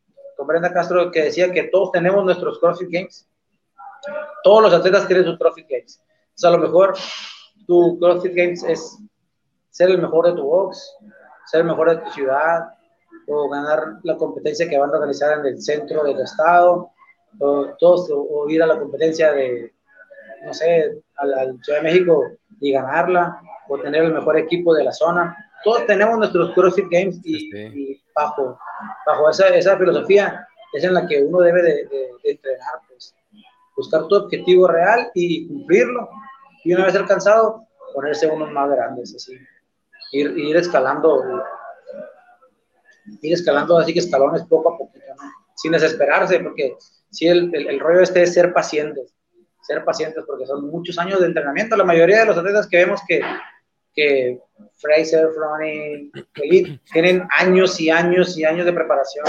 Brenda 0.46 0.72
Castro 0.72 1.10
que 1.12 1.24
decía 1.24 1.52
que 1.52 1.64
todos 1.64 1.92
tenemos 1.92 2.24
nuestros 2.24 2.58
CrossFit 2.58 2.90
Games. 2.90 3.28
Todos 4.42 4.62
los 4.64 4.74
atletas 4.74 5.06
tienen 5.06 5.24
sus 5.24 5.38
CrossFit 5.38 5.68
Games. 5.68 6.02
O 6.02 6.38
sea, 6.38 6.50
a 6.50 6.54
lo 6.54 6.58
mejor 6.58 6.94
tu 7.68 7.96
CrossFit 8.00 8.34
Games 8.34 8.64
es 8.64 8.98
ser 9.70 9.90
el 9.90 10.02
mejor 10.02 10.26
de 10.26 10.32
tu 10.32 10.42
box, 10.42 10.96
ser 11.52 11.64
mejor 11.64 11.90
de 11.90 11.96
tu 11.98 12.10
ciudad, 12.12 12.72
o 13.26 13.48
ganar 13.48 13.98
la 14.02 14.16
competencia 14.16 14.68
que 14.68 14.78
van 14.78 14.90
a 14.90 14.94
organizar 14.94 15.38
en 15.38 15.46
el 15.46 15.60
centro 15.60 16.02
del 16.02 16.18
estado, 16.18 16.90
o, 17.38 17.66
todos, 17.78 18.08
o 18.10 18.48
ir 18.48 18.62
a 18.62 18.66
la 18.66 18.78
competencia 18.78 19.32
de, 19.32 19.72
no 20.44 20.54
sé, 20.54 21.02
al, 21.16 21.58
Ciudad 21.62 21.80
de 21.80 21.84
México 21.84 22.24
y 22.58 22.72
ganarla, 22.72 23.38
o 23.68 23.78
tener 23.78 24.02
el 24.04 24.14
mejor 24.14 24.38
equipo 24.38 24.74
de 24.74 24.84
la 24.84 24.92
zona. 24.92 25.36
Todos 25.62 25.86
tenemos 25.86 26.16
nuestros 26.18 26.54
CrossFit 26.54 26.88
Games 26.90 27.20
y, 27.22 28.00
bajo, 28.14 28.58
bajo 29.06 29.30
esa, 29.30 29.48
esa, 29.48 29.76
filosofía 29.76 30.46
es 30.72 30.84
en 30.84 30.94
la 30.94 31.06
que 31.06 31.22
uno 31.22 31.40
debe 31.40 31.62
de, 31.62 31.88
entrenar, 32.24 32.80
pues, 32.88 33.14
buscar 33.76 34.06
tu 34.08 34.16
objetivo 34.16 34.68
real 34.68 35.10
y 35.14 35.46
cumplirlo. 35.48 36.08
Y 36.64 36.72
una 36.72 36.86
vez 36.86 36.96
alcanzado, 36.96 37.66
ponerse 37.94 38.26
unos 38.26 38.50
más 38.52 38.70
grandes, 38.70 39.14
así. 39.14 39.36
Ir, 40.12 40.38
ir 40.38 40.56
escalando, 40.56 41.22
ir 43.22 43.32
escalando 43.32 43.78
así 43.78 43.92
que 43.92 43.98
escalones 43.98 44.44
poco 44.44 44.74
a 44.74 44.78
poco, 44.78 44.92
sin 45.56 45.72
desesperarse, 45.72 46.38
porque 46.40 46.76
si 47.10 47.26
el, 47.26 47.54
el, 47.54 47.68
el 47.68 47.80
rollo 47.80 48.00
este 48.00 48.22
es 48.22 48.34
ser 48.34 48.52
pacientes, 48.52 49.14
ser 49.62 49.84
pacientes, 49.84 50.22
porque 50.26 50.46
son 50.46 50.70
muchos 50.70 50.98
años 50.98 51.20
de 51.20 51.26
entrenamiento. 51.26 51.76
La 51.76 51.84
mayoría 51.84 52.20
de 52.20 52.26
los 52.26 52.38
atletas 52.38 52.68
que 52.68 52.76
vemos 52.78 53.00
que 53.08 53.22
que 53.94 54.40
Fraser, 54.76 55.28
Froning, 55.34 56.10
Elite, 56.34 56.80
tienen 56.92 57.26
años 57.38 57.78
y 57.80 57.90
años 57.90 58.36
y 58.38 58.44
años 58.44 58.64
de 58.64 58.72
preparación. 58.72 59.24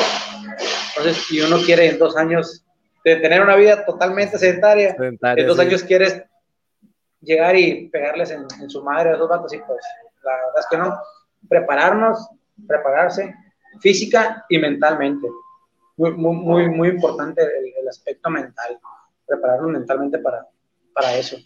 Entonces, 0.89 1.23
si 1.25 1.41
uno 1.41 1.57
quiere 1.65 1.89
en 1.89 1.99
dos 1.99 2.15
años 2.15 2.65
de 3.03 3.17
tener 3.17 3.41
una 3.41 3.55
vida 3.55 3.85
totalmente 3.85 4.37
sedentaria, 4.37 4.95
en 4.97 5.47
dos 5.47 5.59
años 5.59 5.83
quieres 5.83 6.23
llegar 7.19 7.55
y 7.57 7.89
pegarles 7.89 8.31
en, 8.31 8.69
su 8.69 8.83
madre 8.83 9.11
a 9.11 9.17
dos 9.17 9.29
vatos 9.29 9.53
y 9.53 9.57
pues 9.59 9.83
la 10.23 10.31
verdad 10.31 10.59
es 10.59 10.67
que 10.69 10.77
no. 10.77 10.99
Prepararnos, 11.49 12.29
prepararse 12.67 13.35
física 13.79 14.45
y 14.49 14.59
mentalmente. 14.59 15.27
Muy, 15.97 16.11
muy, 16.11 16.35
muy, 16.35 16.69
muy 16.69 16.89
importante 16.89 17.41
el, 17.41 17.87
aspecto 17.87 18.29
mental, 18.29 18.79
prepararnos 19.27 19.71
mentalmente 19.71 20.17
para, 20.17 20.47
para 20.93 21.13
eso. 21.15 21.37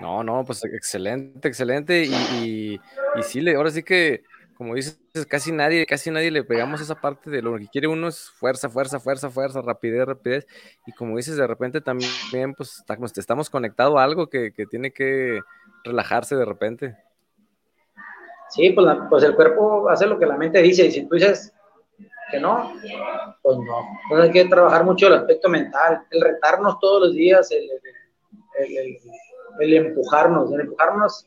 No, 0.00 0.22
no, 0.22 0.44
pues 0.44 0.64
excelente, 0.64 1.48
excelente. 1.48 2.04
Y, 2.04 2.74
y, 2.74 3.22
sí, 3.22 3.40
le, 3.40 3.56
ahora 3.56 3.70
sí 3.70 3.82
que, 3.82 4.22
como 4.56 4.76
dices, 4.76 5.00
casi 5.28 5.50
nadie, 5.50 5.84
casi 5.86 6.12
nadie 6.12 6.30
le 6.30 6.44
pegamos 6.44 6.80
esa 6.80 6.94
parte 6.94 7.28
de 7.30 7.42
lo 7.42 7.58
que 7.58 7.66
quiere 7.66 7.88
uno 7.88 8.06
es 8.06 8.30
fuerza, 8.30 8.68
fuerza, 8.68 9.00
fuerza, 9.00 9.30
fuerza, 9.30 9.60
rapidez, 9.62 10.06
rapidez. 10.06 10.46
Y 10.86 10.92
como 10.92 11.16
dices, 11.16 11.36
de 11.36 11.46
repente 11.46 11.80
también, 11.80 12.54
pues 12.56 12.84
estamos 13.16 13.50
conectados 13.50 13.98
a 13.98 14.04
algo 14.04 14.28
que, 14.28 14.52
que 14.52 14.66
tiene 14.66 14.92
que 14.92 15.40
relajarse 15.82 16.36
de 16.36 16.44
repente. 16.44 16.96
Sí, 18.50 18.70
pues, 18.70 18.96
pues, 19.08 19.24
el 19.24 19.34
cuerpo 19.34 19.88
hace 19.88 20.06
lo 20.06 20.18
que 20.18 20.26
la 20.26 20.36
mente 20.36 20.60
dice. 20.60 20.86
Y 20.86 20.90
si 20.90 21.06
tú 21.06 21.14
dices 21.14 21.52
que 22.30 22.40
no, 22.40 22.72
pues 23.42 23.56
no. 23.58 23.86
Entonces 24.04 24.26
hay 24.26 24.30
que 24.32 24.44
trabajar 24.48 24.84
mucho 24.84 25.06
el 25.08 25.14
aspecto 25.14 25.48
mental, 25.48 26.02
el 26.10 26.20
retarnos 26.20 26.78
todos 26.78 27.08
los 27.08 27.14
días, 27.14 27.50
el 27.50 27.68
el 29.58 29.74
empujarnos, 29.74 30.52
el 30.52 30.60
empujarnos 30.60 31.26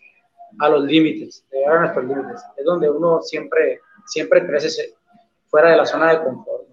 a 0.60 0.70
los 0.70 0.84
límites, 0.84 1.46
llegar 1.52 1.78
a 1.78 1.80
nuestros 1.82 2.06
límites. 2.06 2.42
Es 2.56 2.66
donde 2.66 2.90
uno 2.90 3.22
siempre, 3.22 3.80
siempre 4.06 4.46
crece 4.46 4.94
fuera 5.48 5.72
de 5.72 5.78
la 5.78 5.86
zona 5.86 6.12
de 6.12 6.24
confort. 6.24 6.68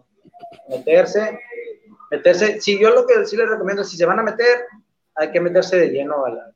Meterse, 0.68 1.38
meterse, 2.11 2.61
si 2.61 2.78
yo 2.78 2.90
lo 2.90 3.07
que 3.07 3.24
sí 3.26 3.36
les 3.36 3.48
recomiendo, 3.48 3.84
si 3.84 3.96
se 3.96 4.07
van 4.07 4.20
a 4.20 4.22
meter, 4.22 4.64
hay 5.16 5.30
que 5.30 5.41
meterse 5.41 5.76
de 5.76 5.88
lleno 5.88 6.25
al, 6.25 6.38
al, 6.38 6.54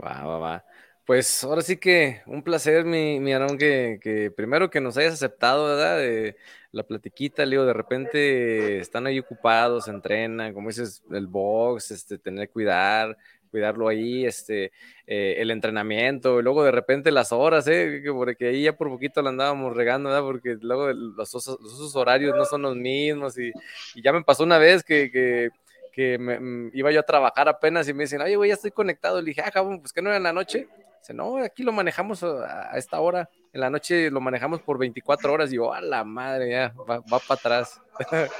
Va, 0.00 0.24
va, 0.24 0.38
va. 0.38 0.64
Pues 1.08 1.42
ahora 1.42 1.62
sí 1.62 1.78
que 1.78 2.20
un 2.26 2.42
placer, 2.42 2.84
mi, 2.84 3.18
mi 3.18 3.32
Aaron, 3.32 3.56
que, 3.56 4.30
primero 4.36 4.68
que 4.68 4.78
nos 4.78 4.98
hayas 4.98 5.14
aceptado, 5.14 5.64
¿verdad? 5.64 5.96
De 5.96 6.36
la 6.70 6.82
platiquita, 6.82 7.46
Leo, 7.46 7.64
de 7.64 7.72
repente 7.72 8.78
están 8.78 9.06
ahí 9.06 9.18
ocupados, 9.18 9.88
entrenan, 9.88 10.52
como 10.52 10.68
dices, 10.68 11.02
el 11.10 11.26
box, 11.26 11.92
este, 11.92 12.18
tener 12.18 12.50
cuidar, 12.50 13.16
cuidarlo 13.50 13.88
ahí, 13.88 14.26
este, 14.26 14.70
eh, 15.06 15.36
el 15.38 15.50
entrenamiento, 15.50 16.40
y 16.40 16.42
luego 16.42 16.62
de 16.62 16.72
repente 16.72 17.10
las 17.10 17.32
horas, 17.32 17.66
¿eh? 17.68 18.02
Porque 18.12 18.48
ahí 18.48 18.64
ya 18.64 18.76
por 18.76 18.90
poquito 18.90 19.22
la 19.22 19.30
andábamos 19.30 19.74
regando, 19.74 20.10
¿verdad? 20.10 20.24
Porque 20.24 20.58
luego 20.60 20.92
los 20.92 21.34
usos, 21.34 21.96
horarios 21.96 22.36
no 22.36 22.44
son 22.44 22.60
los 22.60 22.76
mismos 22.76 23.38
y, 23.38 23.50
y, 23.94 24.02
ya 24.02 24.12
me 24.12 24.24
pasó 24.24 24.42
una 24.44 24.58
vez 24.58 24.84
que, 24.84 25.10
que 25.10 25.48
que 25.90 26.18
me, 26.18 26.38
mm, 26.38 26.70
iba 26.74 26.92
yo 26.92 27.00
a 27.00 27.02
trabajar 27.02 27.48
apenas 27.48 27.88
y 27.88 27.94
me 27.94 28.04
dicen, 28.04 28.20
oye, 28.20 28.36
güey, 28.36 28.48
ya 28.48 28.54
estoy 28.54 28.70
conectado. 28.70 29.20
Le 29.20 29.30
dije, 29.30 29.42
ah, 29.44 29.50
cabrón, 29.50 29.80
pues 29.80 29.92
que 29.92 30.00
no 30.00 30.10
era 30.10 30.18
en 30.18 30.22
la 30.22 30.32
noche. 30.32 30.68
Dice, 31.08 31.14
no, 31.14 31.38
aquí 31.38 31.62
lo 31.62 31.72
manejamos 31.72 32.22
a, 32.22 32.76
esta 32.76 33.00
hora. 33.00 33.30
En 33.54 33.62
la 33.62 33.70
noche 33.70 34.10
lo 34.10 34.20
manejamos 34.20 34.60
por 34.60 34.78
24 34.78 35.32
horas. 35.32 35.50
Y 35.50 35.56
yo, 35.56 35.72
a 35.72 35.80
la 35.80 36.04
madre, 36.04 36.50
ya, 36.50 36.74
va, 36.88 36.98
va 37.00 37.18
para 37.18 37.38
atrás. 37.38 37.80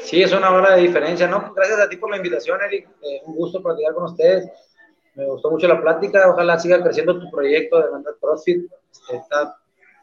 Sí, 0.00 0.22
es 0.22 0.32
una 0.32 0.50
hora 0.50 0.76
de 0.76 0.82
diferencia, 0.82 1.26
¿no? 1.26 1.52
Gracias 1.52 1.80
a 1.80 1.88
ti 1.88 1.96
por 1.96 2.08
la 2.08 2.16
invitación, 2.16 2.60
Eric. 2.62 2.88
Eh, 3.02 3.20
un 3.26 3.34
gusto 3.34 3.62
platicar 3.62 3.92
con 3.92 4.04
ustedes. 4.04 4.48
Me 5.16 5.26
gustó 5.26 5.50
mucho 5.50 5.66
la 5.68 5.80
plática. 5.80 6.30
Ojalá 6.30 6.58
siga 6.58 6.82
creciendo 6.82 7.18
tu 7.18 7.28
proyecto 7.30 7.82
de 7.82 7.90
Mental 7.90 8.14
CrossFit. 8.18 8.70
Este, 8.90 9.16
está 9.16 9.58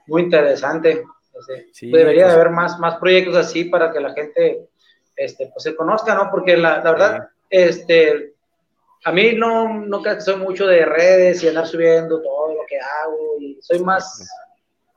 muy 0.06 0.24
interesante. 0.24 1.04
Este, 1.34 1.88
debería 1.88 2.26
pues 2.26 2.36
haber 2.36 2.50
más, 2.52 2.78
más 2.78 2.98
proyectos 2.98 3.36
así 3.36 3.64
para 3.64 3.92
que 3.92 4.00
la 4.00 4.14
gente 4.14 4.68
este, 5.16 5.48
pues 5.48 5.64
se 5.64 5.76
conozca, 5.76 6.14
¿no? 6.14 6.30
Porque 6.30 6.56
la, 6.56 6.84
la 6.84 6.92
verdad, 6.92 7.30
este, 7.50 8.35
a 9.04 9.12
mí 9.12 9.34
no, 9.34 9.86
no 9.86 10.02
soy 10.20 10.38
mucho 10.38 10.66
de 10.66 10.86
redes 10.86 11.44
y 11.44 11.48
andar 11.48 11.68
subiendo 11.68 12.22
todo 12.22 12.54
lo 12.54 12.62
que 12.68 12.80
hago 12.80 13.38
y 13.40 13.58
soy 13.62 13.80
más, 13.80 14.28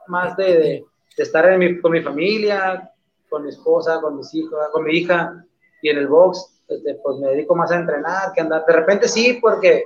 más 0.06 0.36
de, 0.36 0.56
de, 0.56 0.84
estar 1.16 1.46
en 1.50 1.58
mi, 1.58 1.80
con 1.80 1.92
mi 1.92 2.00
familia, 2.00 2.90
con 3.28 3.42
mi 3.42 3.50
esposa, 3.50 4.00
con 4.00 4.16
mis 4.16 4.32
hijos, 4.34 4.58
con 4.72 4.84
mi 4.84 4.98
hija 4.98 5.44
y 5.82 5.90
en 5.90 5.98
el 5.98 6.08
box, 6.08 6.62
este, 6.68 6.94
pues 7.02 7.18
me 7.18 7.28
dedico 7.28 7.54
más 7.54 7.70
a 7.70 7.76
entrenar 7.76 8.32
que 8.34 8.40
andar. 8.40 8.64
De 8.66 8.72
repente 8.72 9.08
sí, 9.08 9.38
porque 9.40 9.84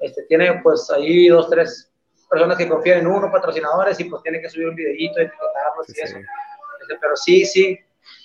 este, 0.00 0.22
tiene 0.24 0.60
pues 0.62 0.90
ahí 0.90 1.28
dos, 1.28 1.48
tres 1.48 1.90
personas 2.28 2.56
que 2.56 2.68
confían 2.68 3.00
en 3.00 3.06
uno, 3.06 3.30
patrocinadores, 3.30 3.98
y 4.00 4.04
pues 4.04 4.22
tiene 4.22 4.40
que 4.40 4.48
subir 4.48 4.68
un 4.68 4.74
videito, 4.74 5.20
etiquetarlos 5.20 5.88
y 5.88 6.00
eso. 6.00 6.16
Este, 6.16 6.98
pero 7.00 7.16
sí, 7.16 7.44
sí, 7.44 7.78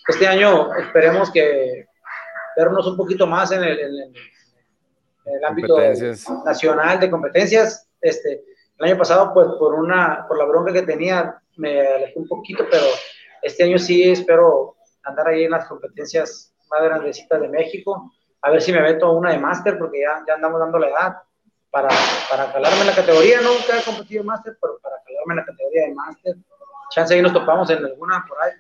este 0.08 0.28
año 0.28 0.74
esperemos 0.76 1.32
que, 1.32 1.86
vernos 2.58 2.88
un 2.88 2.98
poquito 2.98 3.28
más 3.28 3.52
en 3.52 3.64
el, 3.64 3.80
en 3.80 3.92
el 3.92 4.14
ámbito 5.44 5.78
nacional 6.46 7.00
de 7.00 7.10
competencias. 7.10 7.88
Este, 8.02 8.44
el 8.78 8.86
año 8.86 8.98
pasado, 8.98 9.34
pues 9.34 9.48
por 9.60 9.74
una, 9.74 10.26
por 10.28 10.38
la 10.38 10.46
bronca 10.46 10.74
que 10.74 10.84
tenía, 10.84 11.42
me 11.58 11.82
alejé 11.82 12.14
un 12.20 12.28
poquito, 12.28 12.66
pero 12.70 12.86
este 13.42 13.64
año 13.64 13.78
sí 13.78 14.10
espero 14.10 14.76
andar 15.04 15.28
ahí 15.28 15.46
en 15.46 15.52
las 15.52 15.68
competencias 15.68 16.54
más 16.70 16.84
grandecitas 16.84 17.42
de 17.42 17.48
México, 17.48 18.12
a 18.42 18.52
ver 18.52 18.62
si 18.62 18.72
me 18.72 18.82
meto 18.82 19.12
una 19.12 19.32
de 19.32 19.40
máster, 19.40 19.78
porque 19.78 20.02
ya, 20.02 20.24
ya 20.28 20.36
andamos 20.36 20.60
dando 20.60 20.78
la 20.78 20.90
edad 20.90 21.18
para, 21.72 21.90
para 22.30 22.52
calarme 22.52 22.82
en 22.82 22.88
la 22.88 22.96
categoría, 22.96 23.42
nunca 23.42 23.80
he 23.80 23.84
competido 23.84 24.22
en 24.22 24.28
máster, 24.28 24.58
pero 24.62 24.78
para 24.80 24.96
calarme 25.04 25.34
en 25.34 25.38
la 25.38 25.46
categoría 25.46 25.88
de 25.88 25.94
máster, 25.94 26.36
chance 26.90 27.14
ahí 27.14 27.22
nos 27.22 27.34
topamos 27.34 27.70
en 27.70 27.84
alguna 27.84 28.24
por 28.28 28.38
ahí. 28.42 28.52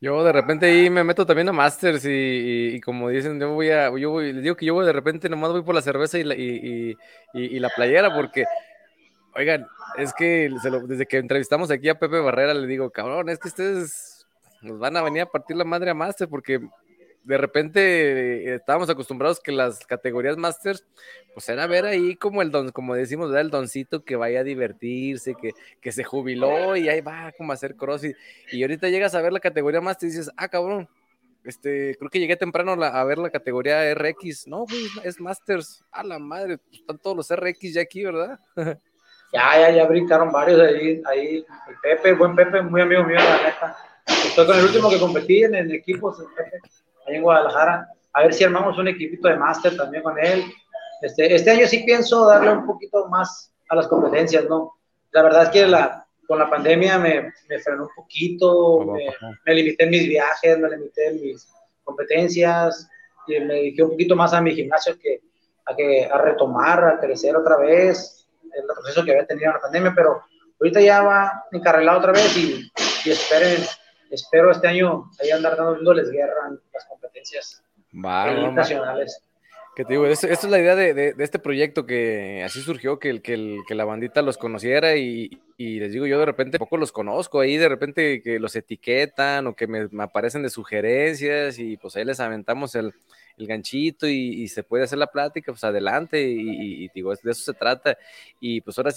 Yo 0.00 0.22
de 0.22 0.32
repente 0.32 0.66
ahí 0.66 0.90
me 0.90 1.04
meto 1.04 1.24
también 1.24 1.48
a 1.48 1.52
Masters 1.52 2.04
y, 2.04 2.80
como 2.82 3.08
dicen, 3.08 3.40
yo 3.40 3.54
voy 3.54 3.70
a, 3.70 3.90
yo 3.96 4.20
les 4.20 4.42
digo 4.42 4.54
que 4.54 4.66
yo 4.66 4.74
voy 4.74 4.84
de 4.84 4.92
repente 4.92 5.28
nomás 5.28 5.52
voy 5.52 5.62
por 5.62 5.74
la 5.74 5.80
cerveza 5.80 6.18
y 6.18 6.24
la, 6.24 6.34
y, 6.34 6.94
y 7.32 7.58
la 7.58 7.70
playera 7.70 8.14
porque, 8.14 8.44
oigan, 9.34 9.66
es 9.96 10.12
que 10.12 10.50
desde 10.86 11.06
que 11.06 11.16
entrevistamos 11.16 11.70
aquí 11.70 11.88
a 11.88 11.98
Pepe 11.98 12.20
Barrera 12.20 12.52
le 12.52 12.66
digo, 12.66 12.90
cabrón, 12.90 13.30
es 13.30 13.38
que 13.38 13.48
ustedes 13.48 14.26
nos 14.60 14.78
van 14.78 14.96
a 14.98 15.02
venir 15.02 15.22
a 15.22 15.26
partir 15.26 15.56
la 15.56 15.64
madre 15.64 15.90
a 15.90 15.94
Masters 15.94 16.30
porque 16.30 16.60
de 17.26 17.38
repente 17.38 17.80
eh, 17.80 18.54
estábamos 18.54 18.88
acostumbrados 18.88 19.40
que 19.40 19.50
las 19.50 19.84
categorías 19.84 20.36
Masters, 20.36 20.86
pues 21.34 21.48
era 21.48 21.66
ver 21.66 21.84
ahí 21.84 22.14
como 22.14 22.40
el 22.40 22.52
don, 22.52 22.70
como 22.70 22.94
decimos, 22.94 23.34
el 23.34 23.50
doncito 23.50 24.04
que 24.04 24.14
vaya 24.14 24.40
a 24.40 24.44
divertirse, 24.44 25.34
que, 25.34 25.50
que 25.80 25.90
se 25.90 26.04
jubiló 26.04 26.76
y 26.76 26.88
ahí 26.88 27.00
va 27.00 27.32
como 27.36 27.50
a 27.50 27.54
hacer 27.54 27.74
crossfit. 27.74 28.16
Y 28.52 28.62
ahorita 28.62 28.88
llegas 28.88 29.16
a 29.16 29.22
ver 29.22 29.32
la 29.32 29.40
categoría 29.40 29.80
Masters 29.80 30.14
y 30.14 30.18
dices, 30.18 30.32
ah, 30.36 30.48
cabrón, 30.48 30.88
este, 31.42 31.96
creo 31.98 32.10
que 32.10 32.20
llegué 32.20 32.36
temprano 32.36 32.72
a 32.72 33.04
ver 33.04 33.18
la 33.18 33.30
categoría 33.30 33.92
RX. 33.92 34.46
No, 34.46 34.64
güey, 34.64 34.86
es 35.02 35.20
Masters. 35.20 35.84
A 35.90 36.04
la 36.04 36.20
madre, 36.20 36.58
están 36.72 36.98
todos 36.98 37.16
los 37.16 37.36
RX 37.36 37.74
ya 37.74 37.82
aquí, 37.82 38.04
¿verdad? 38.04 38.38
ya, 39.32 39.60
ya, 39.60 39.70
ya 39.72 39.86
brincaron 39.86 40.30
varios 40.30 40.60
ahí, 40.60 41.02
ahí. 41.06 41.44
El 41.68 41.76
Pepe, 41.82 42.12
buen 42.12 42.36
Pepe, 42.36 42.62
muy 42.62 42.80
amigo 42.80 43.02
mío, 43.02 43.16
la 43.16 43.42
neta. 43.42 43.76
Estoy 44.06 44.46
con 44.46 44.56
el 44.56 44.64
último 44.64 44.88
que 44.88 45.00
competí 45.00 45.42
en 45.42 45.56
el 45.56 45.72
equipo, 45.72 46.16
el 46.16 46.26
Pepe 46.36 46.60
en 47.06 47.22
Guadalajara, 47.22 47.88
a 48.12 48.22
ver 48.22 48.32
si 48.32 48.44
armamos 48.44 48.78
un 48.78 48.88
equipito 48.88 49.28
de 49.28 49.36
máster 49.36 49.76
también 49.76 50.02
con 50.02 50.18
él. 50.18 50.44
Este, 51.02 51.34
este 51.34 51.50
año 51.50 51.66
sí 51.66 51.82
pienso 51.84 52.26
darle 52.26 52.52
un 52.52 52.66
poquito 52.66 53.06
más 53.08 53.52
a 53.68 53.76
las 53.76 53.86
competencias, 53.86 54.44
¿no? 54.48 54.74
La 55.12 55.22
verdad 55.22 55.44
es 55.44 55.48
que 55.50 55.66
la, 55.66 56.06
con 56.26 56.38
la 56.38 56.48
pandemia 56.48 56.98
me, 56.98 57.32
me 57.48 57.58
frenó 57.58 57.84
un 57.84 57.90
poquito, 57.94 58.86
me, 59.44 59.54
limité 59.54 59.84
en 59.84 59.90
mis 59.90 60.08
viajes, 60.08 60.58
me 60.58 60.70
limité 60.70 61.08
en 61.08 61.20
mis 61.20 61.48
competencias, 61.84 62.88
y 63.26 63.40
me 63.40 63.54
dediqué 63.54 63.82
un 63.82 63.90
poquito 63.90 64.16
más 64.16 64.32
a 64.32 64.40
mi 64.40 64.54
gimnasio 64.54 64.98
que 64.98 65.20
a, 65.66 65.74
que, 65.74 66.08
a 66.10 66.16
retomar, 66.18 66.84
a 66.84 67.00
crecer 67.00 67.36
otra 67.36 67.56
vez, 67.56 68.26
el 68.42 68.64
proceso 68.64 69.04
que 69.04 69.10
había 69.10 69.26
tenido 69.26 69.48
en 69.48 69.54
la 69.54 69.60
pandemia, 69.60 69.92
pero 69.94 70.22
ahorita 70.60 70.80
ya 70.80 71.02
va 71.02 71.44
encarrilado 71.52 71.98
otra 71.98 72.12
vez 72.12 72.36
y, 72.36 72.70
y 73.04 73.10
esperen 73.10 73.62
espero 74.10 74.50
este 74.50 74.68
año 74.68 75.10
ahí 75.20 75.30
andar 75.30 75.56
dándoles 75.56 76.10
guerra 76.10 76.48
en 76.48 76.60
las 76.72 76.84
competencias 76.86 76.95
nacionales. 78.54 79.22
Que 79.76 79.84
te 79.84 79.92
digo, 79.92 80.06
esta 80.06 80.26
es 80.28 80.44
la 80.44 80.58
idea 80.58 80.74
de, 80.74 81.14
este 81.18 81.38
proyecto 81.38 81.84
que 81.84 82.42
así 82.42 82.62
surgió, 82.62 82.98
que, 82.98 83.20
que, 83.20 83.58
que 83.68 83.74
la 83.74 83.84
bandita 83.84 84.22
los 84.22 84.38
conociera 84.38 84.96
y, 84.96 85.38
les 85.58 85.92
digo, 85.92 86.06
yo 86.06 86.18
de 86.18 86.24
repente 86.24 86.58
poco 86.58 86.78
los 86.78 86.92
conozco, 86.92 87.40
ahí 87.40 87.58
de 87.58 87.68
repente 87.68 88.22
que 88.22 88.38
los 88.38 88.56
etiquetan 88.56 89.46
o 89.46 89.54
que 89.54 89.66
me, 89.66 89.86
aparecen 90.02 90.42
de 90.42 90.48
sugerencias 90.48 91.58
y 91.58 91.76
pues 91.76 91.94
ahí 91.94 92.06
les 92.06 92.20
aventamos 92.20 92.74
el, 92.74 92.94
ganchito 93.38 94.08
y, 94.08 94.48
se 94.48 94.62
puede 94.62 94.84
hacer 94.84 94.96
la 94.96 95.08
plática, 95.08 95.52
pues 95.52 95.62
adelante 95.62 96.22
y, 96.22 96.88
digo, 96.94 97.14
de 97.14 97.30
eso 97.30 97.42
se 97.42 97.52
trata. 97.52 97.98
Y 98.40 98.62
pues 98.62 98.78
ahora 98.78 98.84